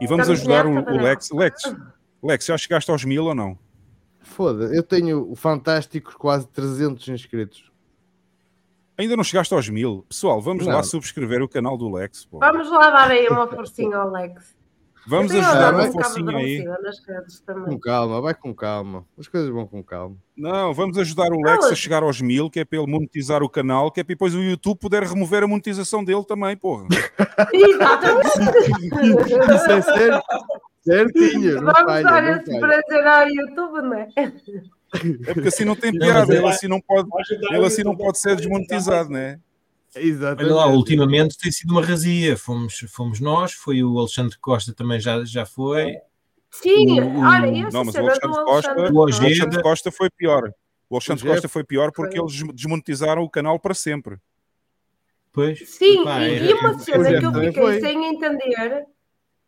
[0.00, 1.02] E vamos Estamos ajudar o, o.
[1.02, 1.30] Lex.
[1.30, 1.62] Lex,
[2.22, 3.58] Lex, já chegaste aos mil ou não?
[4.20, 7.70] Foda, eu tenho fantásticos quase 300 inscritos.
[8.98, 10.04] Ainda não chegaste aos mil.
[10.08, 10.74] Pessoal, vamos Não.
[10.74, 12.24] lá subscrever o canal do Lex.
[12.24, 12.38] pô.
[12.38, 14.55] Vamos lá dar aí uma forcinha ao Lex.
[15.06, 16.64] Vamos ajudar um bocado forcinha aí.
[17.64, 19.04] Com calma, vai com calma.
[19.18, 20.16] As coisas vão com calma.
[20.36, 23.42] Não, vamos ajudar o Lex a Não, chegar aos mil, que é para ele monetizar
[23.42, 26.86] o canal, que é para depois o YouTube poder remover a monetização dele também, porra.
[27.52, 28.28] Exatamente.
[29.54, 30.26] Isso é certo.
[30.82, 34.08] Certinho, não Vamos falha, dar não esse prazer ao YouTube, não é?
[35.26, 37.08] É porque assim não tem Não, piada, mas é- ele assim não pode,
[37.50, 39.40] ele o assim não pode ser desmonetizado, né?
[39.96, 40.44] Exatamente.
[40.44, 42.36] Olha lá, ultimamente tem sido uma razia.
[42.36, 45.96] Fomos, fomos nós, foi o Alexandre Costa também já, já foi.
[46.50, 50.10] Sim, O- o- olha, e Não, mas o Alexandre Costa, Alexandre o Alexandre Costa foi
[50.10, 50.52] pior.
[50.88, 54.16] O Alexandre Costa foi pior porque eles des- desmonetizaram o canal para sempre.
[55.32, 55.68] Pois.
[55.68, 57.80] Sim, Pá, e, é- e uma cena que eu fiquei foi.
[57.80, 58.86] sem entender.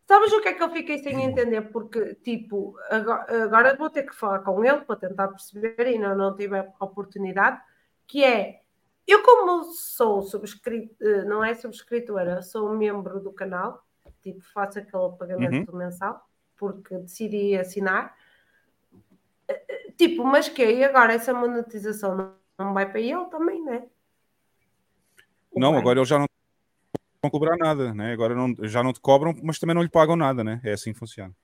[0.07, 1.61] Sabes o que é que eu fiquei sem entender?
[1.71, 6.15] Porque, tipo, agora, agora vou ter que falar com ele para tentar perceber e ainda
[6.15, 7.59] não tive a oportunidade,
[8.07, 8.58] que é,
[9.11, 13.83] eu como sou subscritora, não é subscritora, sou membro do canal,
[14.21, 18.15] tipo, faço aquele pagamento mensal, porque decidi assinar,
[19.51, 23.87] Eh, eh, tipo, mas que e agora essa monetização não, vai para ele também, né?
[25.55, 25.79] Não, Vai.
[25.81, 26.27] agora eles já não
[27.23, 28.13] vão cobrar nada, né?
[28.13, 30.61] Agora não, já não te cobram, mas também não lhe pagam nada, né?
[30.63, 31.35] É assim que funciona.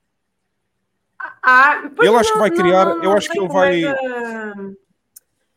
[1.18, 3.62] Ah, pois Ele acho que vai criar- não- eu não acho que ele como é
[3.64, 4.76] vai- que-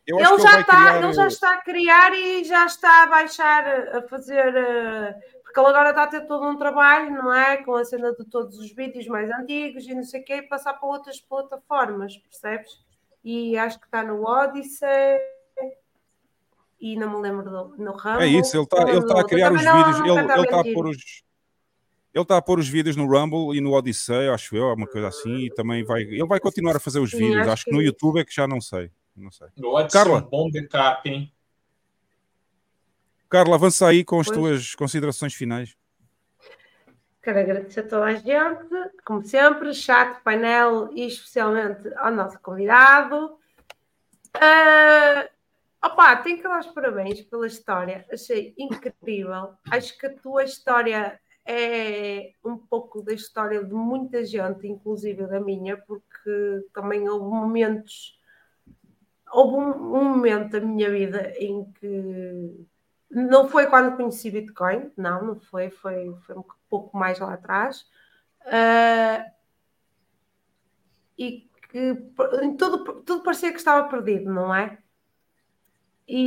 [0.09, 1.03] Eu Ele já, ele está, criar.
[1.03, 4.55] ele já está a criar e já está a baixar, a fazer.
[4.55, 5.13] eh,
[5.43, 7.57] Porque ele agora está a ter todo um trabalho, não é?
[7.57, 10.41] Com a cena de todos os vídeos mais antigos e não sei o quê, e
[10.43, 12.71] passar para outras plataformas, percebes?
[13.23, 15.19] E acho que está no Odyssey
[16.79, 18.23] e não me lembro do, no Rumble.
[18.23, 20.63] É isso, ele está ele tá do a criar os vídeos, ele ele está a
[20.63, 21.23] pôr os.
[22.11, 25.09] Ele está a pôr os vídeos no Rumble e no Odyssey, acho eu, uma coisa
[25.09, 26.01] assim, e também vai.
[26.01, 27.41] Ele vai continuar a fazer os Sim, vídeos.
[27.41, 28.89] acho Acho que que- no YouTube é que já não sei.
[29.19, 29.49] Não sei.
[29.59, 30.19] Pode Carla.
[30.19, 31.33] ser um bom backup, hein?
[33.29, 34.37] Carla, avança aí com as Pois.
[34.37, 35.77] tuas considerações finais.
[37.21, 38.69] Quero agradecer a toda a gente,
[39.05, 43.37] como sempre, chat, painel e especialmente ao nosso convidado.
[44.33, 45.29] Ah,
[45.83, 49.53] opa, tenho que dar os parabéns pela história, achei incrível.
[49.69, 55.41] Acho que a tua história é um pouco da história de muita gente, inclusive da
[55.41, 58.18] minha, porque também houve momentos.
[59.31, 62.65] Houve um, um momento da minha vida em que
[63.11, 67.85] não foi quando conheci Bitcoin, não, não foi, foi, foi um pouco mais lá atrás.
[68.45, 69.25] Ah,
[71.17, 74.77] e que p- tudo, tudo parecia que estava perdido, não é?
[76.07, 76.21] E,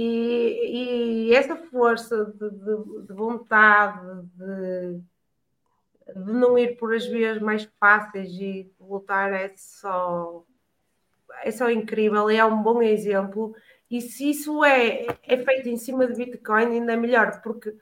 [0.00, 4.00] e- e essa força de, de- de vontade
[4.36, 5.00] de,
[6.14, 10.44] de não ir por as vias mais fáceis e de lutar é só,
[11.44, 13.54] é só incrível, é um bom exemplo.
[13.90, 17.76] E se isso é, é feito em cima de Bitcoin, ainda melhor, porque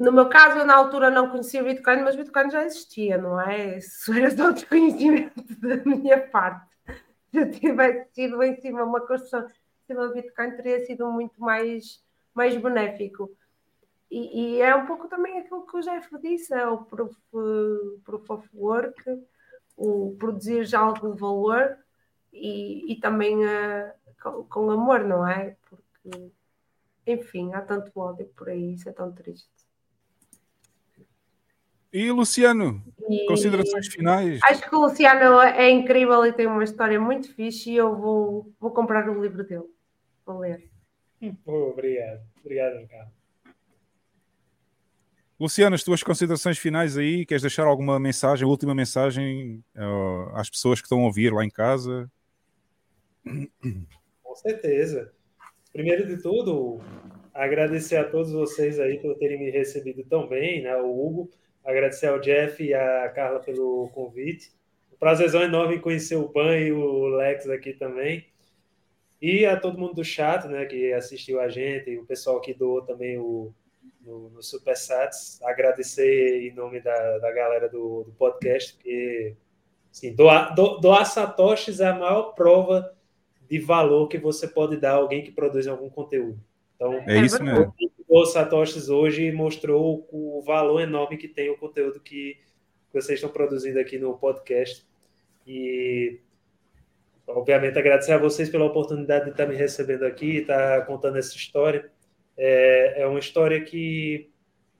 [0.00, 3.78] no meu caso, eu na altura não conhecia Bitcoin, mas Bitcoin já existia, não é?
[3.78, 6.66] Isso era só desconhecimento da minha parte.
[7.30, 11.38] Se eu tivesse sido em cima uma construção em cima do Bitcoin, teria sido muito
[11.38, 12.02] mais,
[12.32, 13.30] mais benéfico.
[14.10, 17.14] E, e é um pouco também aquilo que o Jeff disse: é o proof,
[18.04, 19.02] proof of work,
[19.76, 21.76] o produzir já algo de valor
[22.34, 25.56] e, e também eh, com, com amor, não é?
[25.68, 26.30] Porque,
[27.06, 29.48] enfim, há tanto ódio por aí, isso é tão triste.
[31.92, 34.40] E Luciano, E- considerações finais.
[34.42, 38.52] Acho que o Luciano é incrível e tem uma história muito fixe e eu vou,
[38.58, 39.70] vou comprar o livro dele.
[40.26, 40.68] Vou ler.
[41.44, 42.20] Pô, obrigado.
[42.40, 43.12] Obrigado, Ricardo.
[45.38, 50.80] Luciano, as tuas considerações finais aí, queres deixar alguma mensagem, última mensagem eh, às pessoas
[50.80, 52.10] que estão a ouvir lá em casa?
[54.22, 55.12] Com certeza.
[55.72, 56.80] Primeiro de tudo,
[57.32, 60.76] agradecer a todos vocês aí por terem me recebido tão bem, né?
[60.76, 61.30] O Hugo,
[61.64, 64.52] agradecer ao Jeff e à Carla pelo convite.
[64.92, 68.26] Um prazerzão enorme conhecer o Ban e o Lex aqui também.
[69.20, 72.52] E a todo mundo do chat, né, que assistiu a gente, e o pessoal que
[72.52, 73.52] doou também o,
[74.04, 75.40] no, no Super Sats.
[75.42, 79.34] Agradecer em nome da, da galera do, do podcast, porque
[79.90, 82.94] assim, doar, do, doar satoshis é a maior prova
[83.48, 86.38] de valor que você pode dar a alguém que produz algum conteúdo.
[86.76, 87.74] Então, É isso mesmo.
[88.08, 92.36] o Satoshis hoje mostrou o valor enorme que tem o conteúdo que
[92.92, 94.86] vocês estão produzindo aqui no podcast.
[95.46, 96.20] E
[97.26, 101.90] obviamente, agradecer a vocês pela oportunidade de estar me recebendo aqui, estar contando essa história.
[102.36, 104.30] É, é uma história que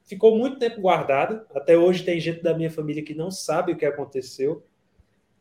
[0.05, 1.47] ficou muito tempo guardada.
[1.55, 4.65] Até hoje tem gente da minha família que não sabe o que aconteceu.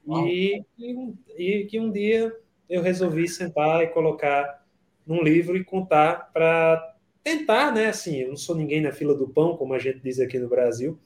[0.06, 2.36] E, e, e que um dia
[2.70, 4.64] eu resolvi sentar e colocar
[5.06, 7.88] num livro e contar para tentar, né?
[7.88, 10.50] Assim, eu não sou ninguém na fila do pão, como a gente diz aqui no
[10.50, 11.00] Brasil,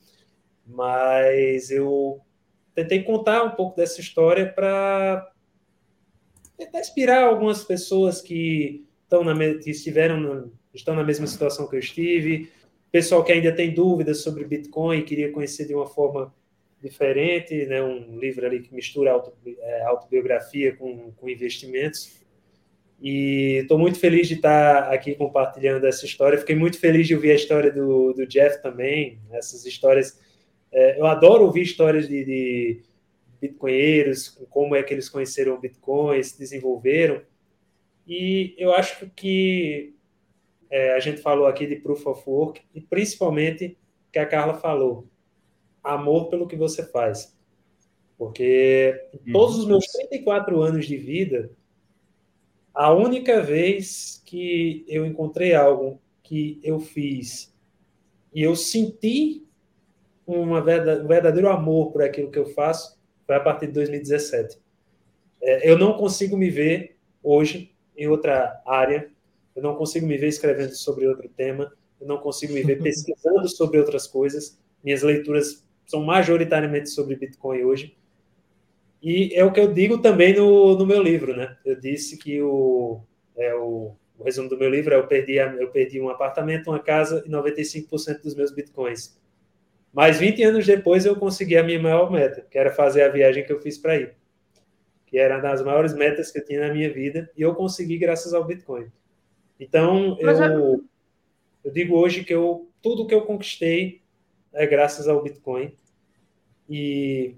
[0.65, 2.19] mas eu
[2.73, 5.31] tentei contar um pouco dessa história para
[6.57, 11.75] tentar inspirar algumas pessoas que estão na que estiveram no, estão na mesma situação que
[11.75, 12.51] eu estive,
[12.91, 16.33] pessoal que ainda tem dúvidas sobre Bitcoin e queria conhecer de uma forma
[16.81, 17.81] diferente, né?
[17.81, 19.11] Um livro ali que mistura
[19.45, 22.25] é, autobiografia com, com investimentos.
[22.99, 26.37] E estou muito feliz de estar aqui compartilhando essa história.
[26.37, 29.19] Fiquei muito feliz de ouvir a história do, do Jeff também.
[29.31, 30.19] Essas histórias.
[30.71, 32.81] É, eu adoro ouvir histórias de, de
[33.39, 37.21] bitcoinheiros, como é que eles conheceram o Bitcoin, se desenvolveram.
[38.07, 39.93] E eu acho que
[40.69, 43.77] é, a gente falou aqui de Proof of Work e principalmente
[44.11, 45.07] que a Carla falou,
[45.93, 47.35] amor pelo que você faz.
[48.17, 51.51] Porque em todos os meus 34 anos de vida,
[52.73, 57.53] a única vez que eu encontrei algo que eu fiz
[58.33, 59.45] e eu senti
[60.25, 64.59] uma verdade, um verdadeiro amor por aquilo que eu faço foi a partir de 2017.
[65.41, 69.09] É, eu não consigo me ver hoje em outra área,
[69.55, 73.47] eu não consigo me ver escrevendo sobre outro tema, eu não consigo me ver pesquisando
[73.47, 74.59] sobre outras coisas.
[74.83, 77.97] Minhas leituras são majoritariamente sobre Bitcoin hoje.
[79.01, 81.57] E é o que eu digo também no, no meu livro, né?
[81.63, 82.99] Eu disse que o,
[83.37, 86.79] é, o, o resumo do meu livro é eu perdi, eu perdi um apartamento, uma
[86.79, 89.17] casa e 95% dos meus bitcoins.
[89.93, 93.45] Mas 20 anos depois eu consegui a minha maior meta, que era fazer a viagem
[93.45, 94.15] que eu fiz para ir.
[95.05, 97.97] Que era uma das maiores metas que eu tinha na minha vida, e eu consegui
[97.97, 98.91] graças ao Bitcoin.
[99.57, 100.83] Então, eu,
[101.63, 104.01] eu digo hoje que eu, tudo que eu conquistei
[104.53, 105.71] é graças ao Bitcoin.
[106.69, 107.35] E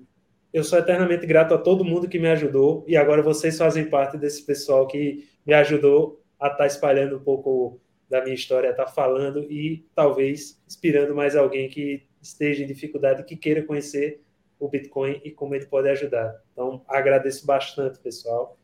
[0.51, 4.17] eu sou eternamente grato a todo mundo que me ajudou e agora vocês fazem parte
[4.17, 7.79] desse pessoal que me ajudou a estar tá espalhando um pouco
[8.09, 12.67] da minha história, a estar tá falando e talvez inspirando mais alguém que esteja em
[12.67, 14.21] dificuldade que queira conhecer
[14.59, 16.35] o Bitcoin e como ele pode ajudar.
[16.51, 18.57] Então, agradeço bastante, pessoal.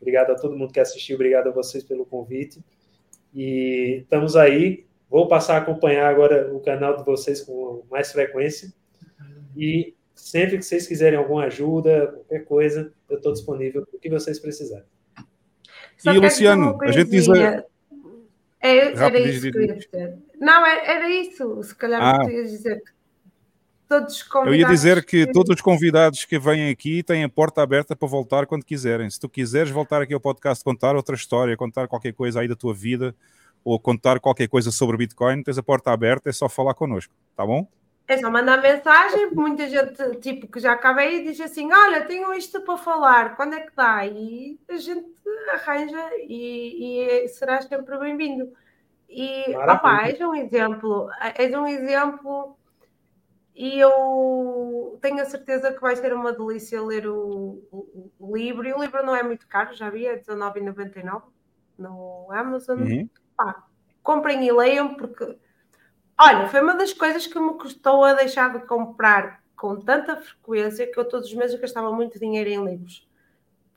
[0.00, 2.62] Obrigado a todo mundo que assistiu, obrigado a vocês pelo convite.
[3.34, 4.86] E estamos aí.
[5.10, 8.72] Vou passar a acompanhar agora o canal de vocês com mais frequência.
[9.56, 14.10] E Sempre que vocês quiserem alguma ajuda, qualquer coisa, eu estou disponível para o que
[14.10, 14.84] vocês precisarem.
[15.96, 17.28] Só e, Luciano, a gente diz.
[17.28, 17.64] A...
[18.60, 20.18] É, era isso que eu ia dizer.
[20.38, 21.62] Não, é, era isso.
[21.62, 22.24] Se calhar ah.
[22.24, 22.92] tu ias dizer que
[23.88, 24.54] todos os convidados.
[24.54, 28.06] Eu ia dizer que todos os convidados que vêm aqui têm a porta aberta para
[28.06, 29.08] voltar quando quiserem.
[29.08, 32.54] Se tu quiseres voltar aqui ao podcast, contar outra história, contar qualquer coisa aí da
[32.54, 33.14] tua vida,
[33.64, 37.44] ou contar qualquer coisa sobre Bitcoin, tens a porta aberta, é só falar connosco, tá
[37.44, 37.66] bom?
[38.06, 42.34] É só mandar mensagem, muita gente tipo que já acabei e diz assim: Olha, tenho
[42.34, 44.04] isto para falar, quando é que dá?
[44.04, 45.14] E a gente
[45.52, 48.52] arranja e, e serás sempre bem-vindo.
[49.08, 52.56] E opa, és um exemplo, és um exemplo,
[53.54, 58.66] e eu tenho a certeza que vai ser uma delícia ler o, o, o livro.
[58.66, 61.22] E o livro não é muito caro, já vi, é R$19,99
[61.78, 62.80] no Amazon.
[62.80, 63.08] Uhum.
[63.44, 63.62] Pá,
[64.02, 65.36] comprem e leiam, porque
[66.22, 70.86] Olha, foi uma das coisas que me custou a deixar de comprar com tanta frequência
[70.86, 73.08] que eu todos os meses gastava muito dinheiro em livros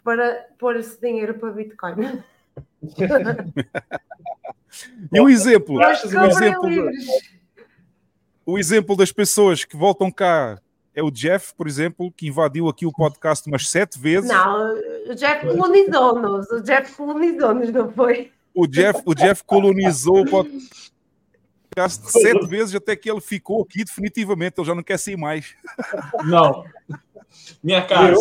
[0.04, 2.22] para pôr esse dinheiro para Bitcoin.
[5.10, 6.70] e um exemplo, um exemplo,
[8.46, 10.60] o exemplo das pessoas que voltam cá
[10.94, 14.30] é o Jeff, por exemplo, que invadiu aqui o podcast umas sete vezes.
[14.30, 14.76] Não,
[15.10, 18.34] o Jeff colonizou-nos, o Jeff colonizou-nos, não foi?
[18.54, 24.60] O Jeff, o Jeff colonizou o podcast sete vezes até que ele ficou aqui definitivamente,
[24.60, 25.56] ele já não quer sair mais.
[26.24, 26.64] Não.
[27.64, 28.16] Minha casa.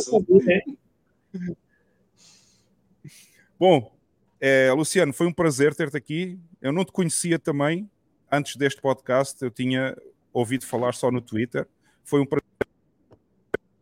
[3.59, 3.93] Bom,
[4.41, 6.39] é, Luciano, foi um prazer ter-te aqui.
[6.61, 7.89] Eu não te conhecia também
[8.31, 9.95] antes deste podcast, eu tinha
[10.33, 11.69] ouvido falar só no Twitter.
[12.03, 12.43] Foi um prazer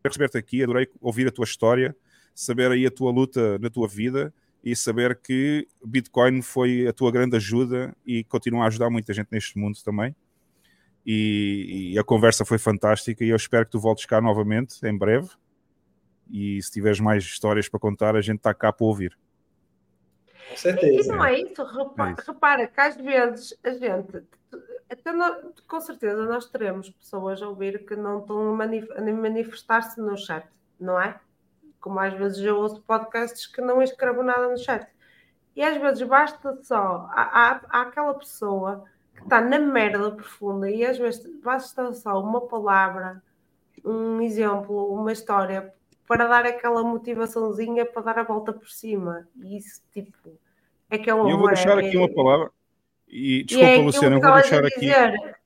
[0.04, 1.96] receber-te aqui, adorei ouvir a tua história,
[2.34, 7.10] saber aí a tua luta na tua vida e saber que Bitcoin foi a tua
[7.10, 10.14] grande ajuda e continua a ajudar muita gente neste mundo também.
[11.04, 14.96] E, e, a conversa foi fantástica e eu espero que tu voltes cá novamente em
[14.96, 15.30] breve.
[16.30, 19.18] E se tiveres mais histórias para contar, a gente está cá para ouvir.
[20.50, 21.08] Com certeza.
[21.12, 22.32] E não é isso, repara, é isso.
[22.32, 24.22] repara que às vezes a gente,
[24.90, 30.16] até nós, com certeza nós teremos pessoas a ouvir que não estão a manifestar-se no
[30.16, 30.46] chat,
[30.78, 31.18] não é?
[31.80, 34.86] Como às vezes eu ouço podcasts que não escrevo nada no chat.
[35.56, 38.84] E às vezes basta só, há, há, há aquela pessoa
[39.14, 43.22] que está na merda profunda e às vezes basta só uma palavra,
[43.84, 45.72] um exemplo, uma história
[46.06, 49.28] para dar aquela motivaçãozinha para dar a volta por cima.
[49.36, 50.38] E isso, tipo,
[50.88, 52.50] é que é um E eu vou deixar é- aqui uma palavra.
[53.08, 54.80] E e desculpa, é aquilo Luciano, eu vou deixar aqui.
[54.80, 55.40] dizer.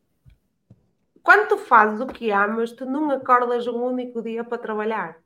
[1.23, 5.24] Quando tu fazes o que amas, tu não acordas um único dia para trabalhar.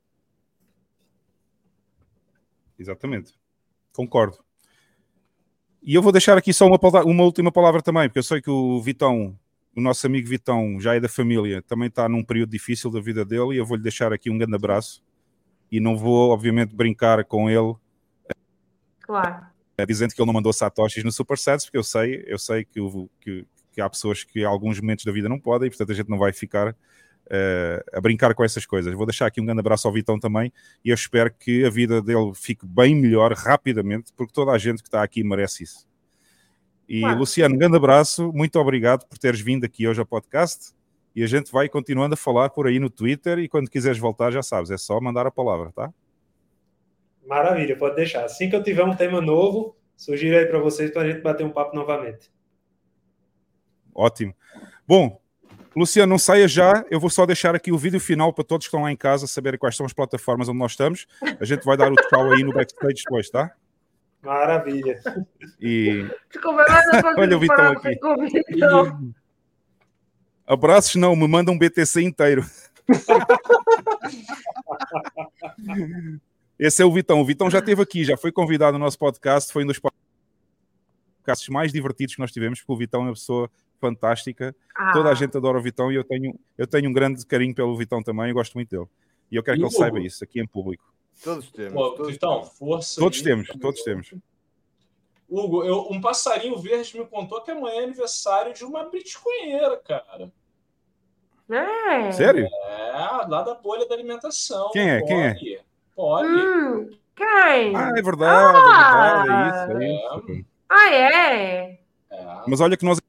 [2.78, 3.34] Exatamente.
[3.92, 4.39] Concordo.
[5.82, 8.50] E eu vou deixar aqui só uma, uma última palavra também, porque eu sei que
[8.50, 9.39] o Vitão,
[9.74, 13.24] o nosso amigo Vitão, já é da família, também está num período difícil da vida
[13.24, 15.02] dele, e eu vou-lhe deixar aqui um grande abraço.
[15.70, 17.74] E não vou, obviamente, brincar com ele
[19.00, 19.47] Claro.
[19.76, 22.65] eh, dizendo que ele não mandou satoshis no Super Sets, porque eu sei, eu sei
[22.65, 25.70] que, o- que- que há pessoas que em alguns momentos da vida não podem, e
[25.70, 26.74] portanto a gente não vai ficar
[27.92, 28.92] a brincar com essas coisas.
[28.94, 30.52] Vou deixar aqui um grande abraço ao Vitão também,
[30.84, 34.82] e eu espero que a vida dele fique bem melhor rapidamente, porque toda a gente
[34.82, 35.86] que está aqui merece isso.
[36.89, 37.18] E Claro.
[37.18, 40.73] Luciano, um grande abraço, muito obrigado por teres vindo aqui hoje ao podcast.
[41.15, 43.39] E a gente vai continuando a falar por aí no Twitter.
[43.40, 45.92] E quando quiseres voltar, já sabes, é só mandar a palavra, tá?
[47.26, 48.24] Maravilha, pode deixar.
[48.24, 51.44] Assim que eu tiver um tema novo, sugiro aí para vocês para a gente bater
[51.44, 52.31] um papo novamente.
[53.92, 54.34] Ótimo.
[54.86, 55.20] Bom,
[55.76, 56.84] Luciano, não saia já.
[56.90, 59.26] Eu vou só deixar aqui o vídeo final para todos que estão lá em casa
[59.26, 61.06] saberem quais são as plataformas onde nós estamos.
[61.40, 63.52] A gente vai dar o tchau aí no backstage depois, tá?
[64.22, 65.00] Maravilha.
[65.60, 66.64] E Desculpa,
[67.16, 67.98] Olha o Vitão aqui.
[70.47, 72.44] abraços não, me manda um BTC inteiro.
[76.58, 77.20] Esse é o Vitão.
[77.20, 81.48] O Vitão já esteve aqui, já foi convidado no nosso podcast, foi um dos podcasts
[81.48, 83.48] mais divertidos que nós tivemos, porque o Vitão é uma pessoa
[83.81, 84.55] fantástica.
[84.74, 84.92] Ah.
[84.92, 87.76] Toda a gente adora o Vitão e eu tenho, eu tenho um grande carinho pelo
[87.76, 88.86] Vitão também, eu gosto muito dele.
[89.31, 89.76] E eu quero que ele Hugo?
[89.78, 90.84] saiba isso aqui em público.
[91.23, 91.73] Todos temos.
[91.74, 93.00] Pô, então, força.
[93.00, 93.24] Todos aí.
[93.24, 94.15] temos, todos temos.
[95.28, 100.32] Hugo, eu- um passarinho verde me contou que amanhã é aniversário de uma bitcoinheira, cara.
[101.50, 102.12] É.
[102.12, 102.47] Sério?
[102.47, 102.92] É,
[103.26, 104.70] lá da bolha da alimentação.
[104.70, 105.02] Quem é?
[105.02, 105.34] Quem é?
[105.34, 105.60] Poli.
[105.97, 106.28] Poli.
[106.28, 107.76] Hum, quem?
[107.76, 109.23] Ah, é verdade, Ah!
[109.23, 110.47] é verdade, é isso, é isso.
[110.68, 111.78] Ah, é?
[112.47, 113.00] Mas olha que nós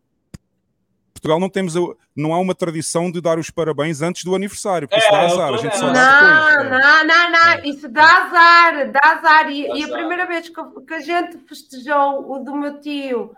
[1.19, 1.73] Portugal não temos
[2.15, 5.21] não há uma tradição de dar os parabéns antes do aniversário, porque isso É, dá
[5.23, 5.93] eu azar, a gente só nessa.
[5.93, 6.65] dá Não, depois.
[6.65, 6.69] é.
[6.69, 9.51] não, não, não, isso dá azar, dá azar.
[9.51, 9.97] E, Dá e a azar.
[9.97, 13.31] primeira vez que, que a gente festejou o do meu tio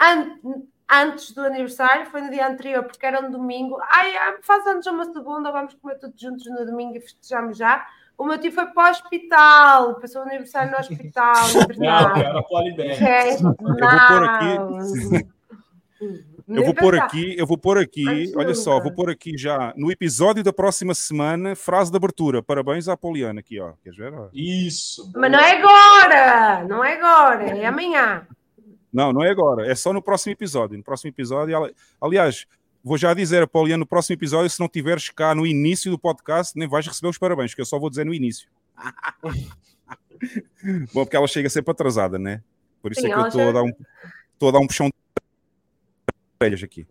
[0.00, 0.36] an-
[0.90, 3.78] antes do aniversário foi no dia anterior, porque era um domingo.
[3.90, 7.86] Ai, faz anos uma segunda, vamos comer todos juntos no domingo e festejamos já.
[8.16, 11.34] O meu tio foi para o hospital, passou o aniversário no hospital.
[11.78, 12.90] Não, era Polibem.
[12.92, 15.26] É, Eu vou pôr aqui.
[16.46, 16.56] não.
[16.58, 17.06] Eu vou pôr pensar.
[17.06, 20.52] aqui, eu vou pôr aqui, Antes olha só, vou pôr aqui já no episódio da
[20.52, 22.42] próxima semana, frase de abertura.
[22.42, 23.72] Parabéns à Poliana aqui, ó.
[23.82, 24.12] Queres ver?
[24.12, 24.28] ó?
[24.32, 25.10] Isso.
[25.14, 28.26] Mas não é agora, não é agora, é amanhã.
[28.92, 30.76] Não, não é agora, é só no próximo episódio.
[30.76, 32.46] No próximo episódio, ali- aliás,
[32.82, 35.98] vou já dizer a Poliana no próximo episódio, se não tiveres cá no início do
[35.98, 38.48] podcast, nem vais receber os parabéns, que eu só vou dizer no início.
[40.92, 42.42] Bom, porque ela chega sempre atrasada, né?
[42.80, 43.72] Por isso Sim, é que eu estou a chega- dar um,
[44.34, 44.88] estou a dar um puxão
[46.40, 46.86] de orelhas aqui.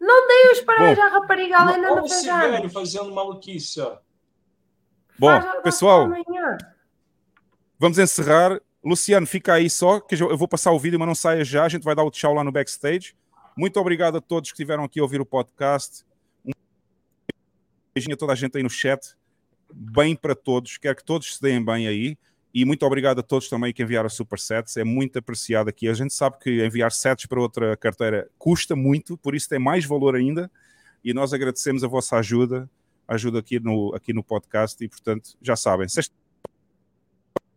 [0.00, 3.98] Não dei os parabéns à rapariga, ela ainda Olha não fez velho fazendo maluquice, ó.
[5.18, 5.30] Bom,
[5.62, 6.56] pessoal, amanhã.
[7.78, 8.60] vamos encerrar.
[8.84, 11.64] Luciano, fica aí só, que eu eu vou passar o vídeo, mas não saia já.
[11.64, 13.16] A gente vai dar o tchau lá no backstage.
[13.56, 16.04] Muito obrigado a todos que estiveram aqui a ouvir o podcast.
[16.46, 16.52] Um
[17.92, 19.16] beijinho a toda a gente aí no chat.
[19.74, 20.78] Bem para todos.
[20.78, 22.16] Quero que todos se deem bem aí.
[22.52, 24.76] E muito obrigado a todos também que enviaram supersets.
[24.76, 25.88] É muito apreciado aqui.
[25.88, 29.84] A gente sabe que enviar sets para outra carteira custa muito, por isso tem mais
[29.84, 30.50] valor ainda.
[31.04, 32.68] E nós agradecemos a vossa ajuda,
[33.06, 34.82] ajuda aqui no, aqui no podcast.
[34.82, 36.14] E portanto, já sabem, sexta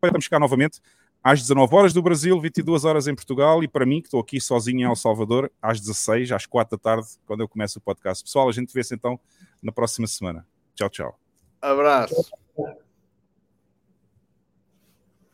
[0.03, 0.81] estamos cá novamente
[1.23, 4.41] às 19 horas do Brasil, 22 horas em Portugal e para mim, que estou aqui
[4.41, 8.23] sozinho em El Salvador, às 16, às 4 da tarde, quando eu começo o podcast.
[8.23, 9.19] Pessoal, a gente vê-se então
[9.61, 10.45] na próxima semana.
[10.75, 11.19] Tchau, tchau.
[11.61, 12.31] Abraço.